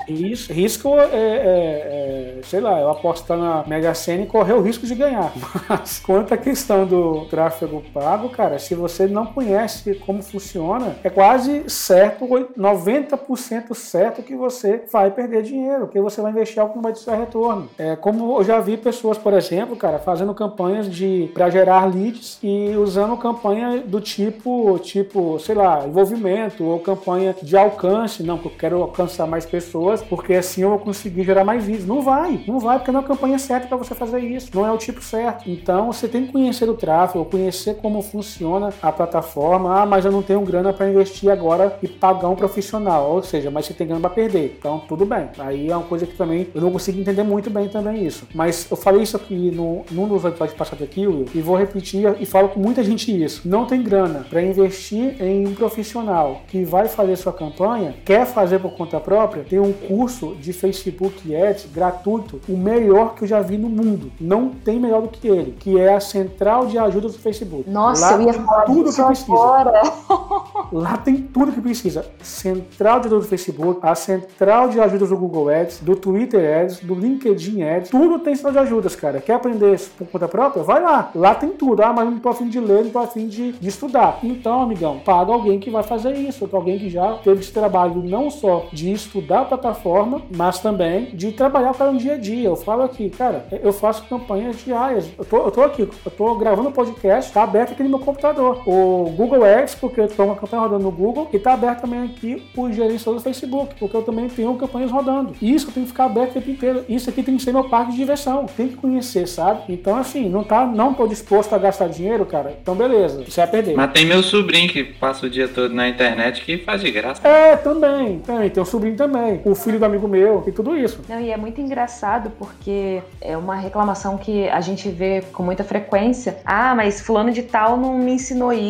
Risco, 0.08 0.54
risco 0.54 1.00
é, 1.00 1.04
é, 1.04 2.38
é, 2.38 2.40
sei 2.44 2.60
lá, 2.60 2.80
eu 2.80 2.90
apostar 2.90 3.38
na 3.38 3.64
Mega 3.68 3.94
Sena 3.94 4.24
e 4.24 4.26
correr 4.26 4.54
o 4.54 4.62
risco 4.62 4.86
de 4.86 4.96
ganhar. 4.96 5.32
Mas 5.70 6.00
quanto 6.00 6.34
à 6.34 6.38
questão 6.38 6.86
do 6.86 7.26
tráfego 7.26 7.84
pago, 7.94 8.30
cara, 8.30 8.60
se 8.60 8.76
você 8.76 9.05
não 9.08 9.26
conhece 9.26 9.96
como 10.06 10.22
funciona, 10.22 10.96
é 11.04 11.10
quase 11.10 11.70
certo, 11.70 12.26
90% 12.26 13.74
certo 13.74 14.22
que 14.22 14.36
você 14.36 14.84
vai 14.92 15.12
perder 15.12 15.44
dinheiro, 15.44 15.88
que 15.88 16.00
você 16.00 16.22
vai 16.22 16.32
investir 16.32 16.60
algo 16.60 16.74
que 16.74 16.78
não 16.78 16.84
vai 16.84 16.94
te 16.94 17.06
dar 17.06 17.16
retorno. 17.16 17.70
É, 17.78 17.96
como 17.96 18.38
eu 18.38 18.44
já 18.44 18.60
vi 18.60 18.78
pessoas, 18.78 19.18
por 19.18 19.34
exemplo, 19.34 19.76
cara, 19.76 20.00
fazendo 20.00 20.34
campanhas 20.34 20.90
de 20.90 21.30
para 21.34 21.50
gerar 21.50 21.86
leads 21.86 22.40
e 22.44 22.76
usando 22.76 23.18
campanha 23.18 23.82
do 23.82 24.00
tipo, 24.02 24.78
tipo, 24.80 25.40
sei 25.40 25.56
lá, 25.56 25.86
envolvimento 25.86 26.64
ou 26.64 26.80
campanha 26.80 27.36
de 27.42 27.56
alcance. 27.58 28.24
Não, 28.24 28.38
que 28.38 28.48
eu 28.48 28.52
quero 28.52 28.82
alcançar 28.82 29.28
mais 29.28 29.46
pessoas, 29.46 30.02
porque 30.02 30.34
assim 30.34 30.62
eu 30.62 30.70
vou 30.70 30.80
conseguir 30.80 31.24
gerar 31.24 31.44
mais 31.44 31.64
vídeos. 31.64 31.86
Não 31.86 32.02
vai, 32.02 32.44
não 32.48 32.60
vai, 32.60 32.78
porque 32.78 32.92
não 32.92 33.02
é 33.02 33.04
a 33.04 33.08
campanha 33.08 33.40
certa 33.40 33.68
para 33.68 33.78
você 33.78 33.96
fazer 33.96 34.20
isso. 34.20 34.52
Não 34.54 34.66
é 34.66 34.72
o 34.72 34.78
tipo 34.78 35.02
certo. 35.02 35.50
Então 35.50 35.92
você 35.92 36.08
tem 36.08 36.26
que 36.26 36.32
conhecer 36.32 36.70
o 36.70 36.74
tráfego, 36.74 37.26
conhecer 37.26 37.76
como 37.76 38.02
funciona 38.02 38.74
a 38.82 38.92
plataforma. 38.96 39.82
Ah, 39.82 39.86
mas 39.86 40.06
eu 40.06 40.12
não 40.12 40.22
tenho 40.22 40.42
grana 40.42 40.74
para 40.74 40.90
investir 40.90 41.30
agora 41.30 41.78
e 41.82 41.88
pagar 41.88 42.30
um 42.30 42.36
profissional. 42.36 43.12
Ou 43.12 43.24
seja, 43.24 43.52
mas 43.52 43.66
você 43.66 43.74
tem 43.74 43.88
grana 43.88 44.02
para 44.02 44.10
perder. 44.10 44.56
Então 44.58 44.82
tudo 44.88 45.06
bem. 45.06 45.30
Aí 45.38 45.70
é 45.70 45.76
uma 45.76 45.86
coisa 45.86 46.06
que 46.06 46.16
também 46.16 46.48
eu 46.54 46.62
não 46.62 46.72
consigo 46.72 47.00
entender 47.00 47.24
muito 47.24 47.50
bem 47.50 47.68
também 47.68 48.06
isso. 48.06 48.28
Mas 48.34 48.68
eu 48.70 48.78
falei 48.78 49.04
isso 49.04 49.16
aqui 49.16 49.52
no, 49.52 49.84
num 49.92 50.08
dos 50.08 50.24
episódios 50.26 50.58
passados 50.58 50.84
aqui, 50.84 51.08
Will, 51.08 51.26
e 51.34 51.42
vou 51.42 51.56
repetir 51.56 52.16
e 52.20 52.26
falo 52.26 52.50
com 52.50 52.60
muita 52.60 52.84
gente 52.84 53.12
isso 53.24 53.36
não 53.46 53.66
tem 53.66 53.82
grana 53.82 54.26
para 54.30 54.42
investir 54.42 55.22
em 55.22 55.48
um 55.48 55.54
profissional 55.54 56.42
que 56.48 56.64
vai 56.64 56.88
fazer 56.88 57.16
sua 57.16 57.34
campanha, 57.34 57.96
quer 58.04 58.26
fazer 58.26 58.60
por 58.60 58.72
conta 58.72 59.00
própria, 59.00 59.44
tem 59.44 59.60
um 59.60 59.72
curso 59.72 60.36
de 60.36 60.54
Facebook 60.54 61.36
Ads 61.36 61.68
gratuito, 61.74 62.42
o 62.48 62.58
melhor 62.58 63.16
que 63.16 63.24
eu 63.24 63.28
já 63.28 63.42
vi 63.42 63.58
no 63.58 63.70
mundo. 63.70 64.12
Não 64.20 64.50
tem 64.50 64.80
melhor 64.80 65.02
do 65.02 65.10
que 65.10 65.28
ele, 65.28 65.56
que 65.60 65.80
é 65.80 65.94
a 65.94 66.00
central 66.00 66.68
de 66.68 66.78
ajuda 66.78 67.08
do 67.08 67.18
Facebook. 67.18 67.70
Nossa, 67.70 68.12
Lá 68.12 68.22
eu 68.22 68.28
ia 68.28 68.34
falar 68.34 68.62
tudo 68.64 68.85
que 68.94 69.04
precisa. 69.04 69.34
Agora. 69.34 69.82
Lá 70.72 70.98
tem 70.98 71.18
tudo 71.18 71.52
que 71.52 71.62
precisa. 71.62 72.06
Central 72.22 73.00
de 73.00 73.08
ajuda 73.08 73.22
do 73.22 73.28
Facebook, 73.28 73.80
a 73.84 73.96
central 73.96 74.70
de 74.70 74.80
ajudas 74.80 75.10
do 75.10 75.18
Google 75.18 75.50
Ads, 75.50 75.80
do 75.80 75.96
Twitter 75.96 76.62
Ads, 76.62 76.80
do 76.80 76.94
LinkedIn 76.94 77.64
Ads, 77.64 77.90
tudo 77.90 78.20
tem 78.20 78.36
central 78.36 78.54
de 78.54 78.60
ajudas, 78.60 78.96
cara. 78.96 79.20
Quer 79.20 79.34
aprender 79.34 79.80
por 79.98 80.08
conta 80.08 80.28
própria? 80.28 80.64
Vai 80.64 80.82
lá. 80.82 81.12
Lá 81.16 81.34
tem 81.34 81.50
tudo. 81.50 81.82
Ah, 81.82 81.94
mas 81.94 82.06
não 82.06 82.20
tô 82.20 82.30
afim 82.30 82.48
de 82.48 82.60
ler, 82.60 82.84
não 82.84 82.92
tô 82.92 83.00
afim 83.00 83.16
fim 83.16 83.28
de, 83.28 83.54
de 83.54 83.70
estudar. 83.70 84.20
Então, 84.22 84.62
amigão, 84.62 85.00
paga 85.00 85.32
alguém 85.32 85.58
que 85.58 85.70
vai 85.70 85.82
fazer 85.84 86.14
isso, 86.18 86.48
alguém 86.52 86.78
que 86.78 86.90
já 86.90 87.14
teve 87.24 87.40
esse 87.40 87.52
trabalho 87.52 88.04
não 88.04 88.30
só 88.30 88.68
de 88.74 88.92
estudar 88.92 89.42
a 89.42 89.46
plataforma, 89.46 90.22
mas 90.36 90.60
também 90.60 91.06
de 91.16 91.32
trabalhar 91.32 91.74
para 91.74 91.90
um 91.90 91.98
dia 91.98 92.16
a 92.16 92.18
dia. 92.18 92.50
Eu 92.50 92.58
falo 92.58 92.84
aqui, 92.84 93.10
cara, 93.10 93.46
eu 93.64 93.72
faço 93.72 94.04
campanhas 94.06 94.58
diárias. 94.58 95.10
Eu 95.18 95.24
tô, 95.24 95.38
eu 95.38 95.52
tô 95.52 95.62
aqui, 95.62 95.82
eu 95.84 96.12
tô 96.12 96.36
gravando 96.36 96.72
podcast, 96.72 97.32
tá 97.32 97.44
aberto 97.44 97.72
aqui 97.72 97.84
no 97.84 97.90
meu 97.90 98.00
computador. 98.00 98.62
O 98.76 99.10
Google 99.12 99.44
Ads, 99.44 99.76
porque 99.76 100.00
eu 100.00 100.08
tô 100.08 100.24
uma 100.24 100.36
campanha 100.36 100.64
rodando 100.64 100.84
no 100.84 100.92
Google, 100.92 101.30
e 101.34 101.38
tá 101.38 101.54
aberto 101.54 101.82
também 101.82 102.04
aqui 102.04 102.44
o 102.56 102.72
gerenciador 102.72 103.16
do 103.16 103.22
Facebook, 103.22 103.76
porque 103.76 103.96
eu 103.96 104.02
também 104.02 104.30
tenho 104.30 104.56
campanhas 104.56 104.90
rodando. 104.90 105.36
Isso 105.42 105.68
eu 105.68 105.74
tenho 105.74 105.86
que 105.86 105.92
ficar 105.92 106.06
aberto 106.06 106.32
o 106.32 106.34
tempo 106.36 106.50
inteiro. 106.50 106.86
Isso 106.88 107.10
aqui 107.10 107.22
tem 107.22 107.38
que 107.38 107.44
ser 107.44 107.52
meu 107.52 107.66
parque 107.66 107.92
de 107.92 107.98
diversão. 107.98 108.46
Tem 108.46 108.70
que 108.70 108.76
conhecer, 108.76 109.28
sabe? 109.28 109.62
Então, 109.70 109.98
assim, 109.98 110.30
não 110.30 110.44
tá, 110.44 110.66
não 110.66 110.94
tô 110.94 111.08
disposto 111.08 111.54
a 111.54 111.58
gastar 111.58 111.88
dinheiro, 111.88 112.26
cara. 112.26 112.58
Então, 112.62 112.76
beleza 112.76 113.24
você 113.26 113.42
vai 113.42 113.50
perder. 113.50 113.76
Mas 113.76 113.92
tem 113.92 114.06
meu 114.06 114.24
sobrinho 114.24 114.70
que 114.70 114.84
passa 114.84 115.26
o 115.26 115.30
dia 115.30 115.48
todo 115.48 115.74
na 115.74 115.88
internet 115.88 116.44
que 116.44 116.58
faz 116.58 116.82
de 116.82 116.92
graça. 116.92 117.28
É, 117.28 117.56
também, 117.56 118.20
também. 118.20 118.50
Tem 118.50 118.62
o 118.62 118.66
sobrinho 118.66 118.96
também. 118.96 119.42
O 119.46 119.56
filho 119.56 119.80
do 119.80 119.86
amigo 119.86 120.08
meu 120.08 120.44
e 120.48 120.52
tudo 120.52 120.76
isso. 120.76 121.02
Não, 121.08 121.20
e 121.20 121.32
é 121.32 121.38
muito 121.38 121.62
engraçado 121.62 122.32
porque 122.38 123.02
é 123.22 123.38
uma 123.38 123.56
reclamação 123.56 124.18
que 124.18 124.48
a 124.50 124.62
gente 124.62 124.90
vê 124.90 125.24
com 125.34 125.44
muita 125.44 125.64
frequência. 125.64 126.38
Ah, 126.46 126.76
mas 126.76 127.02
fulano 127.02 127.32
de 127.32 127.44
tal 127.44 127.66
tal 127.66 127.78
não 127.78 127.98
me 127.98 128.12
ensinou 128.12 128.54
isso, 128.54 128.65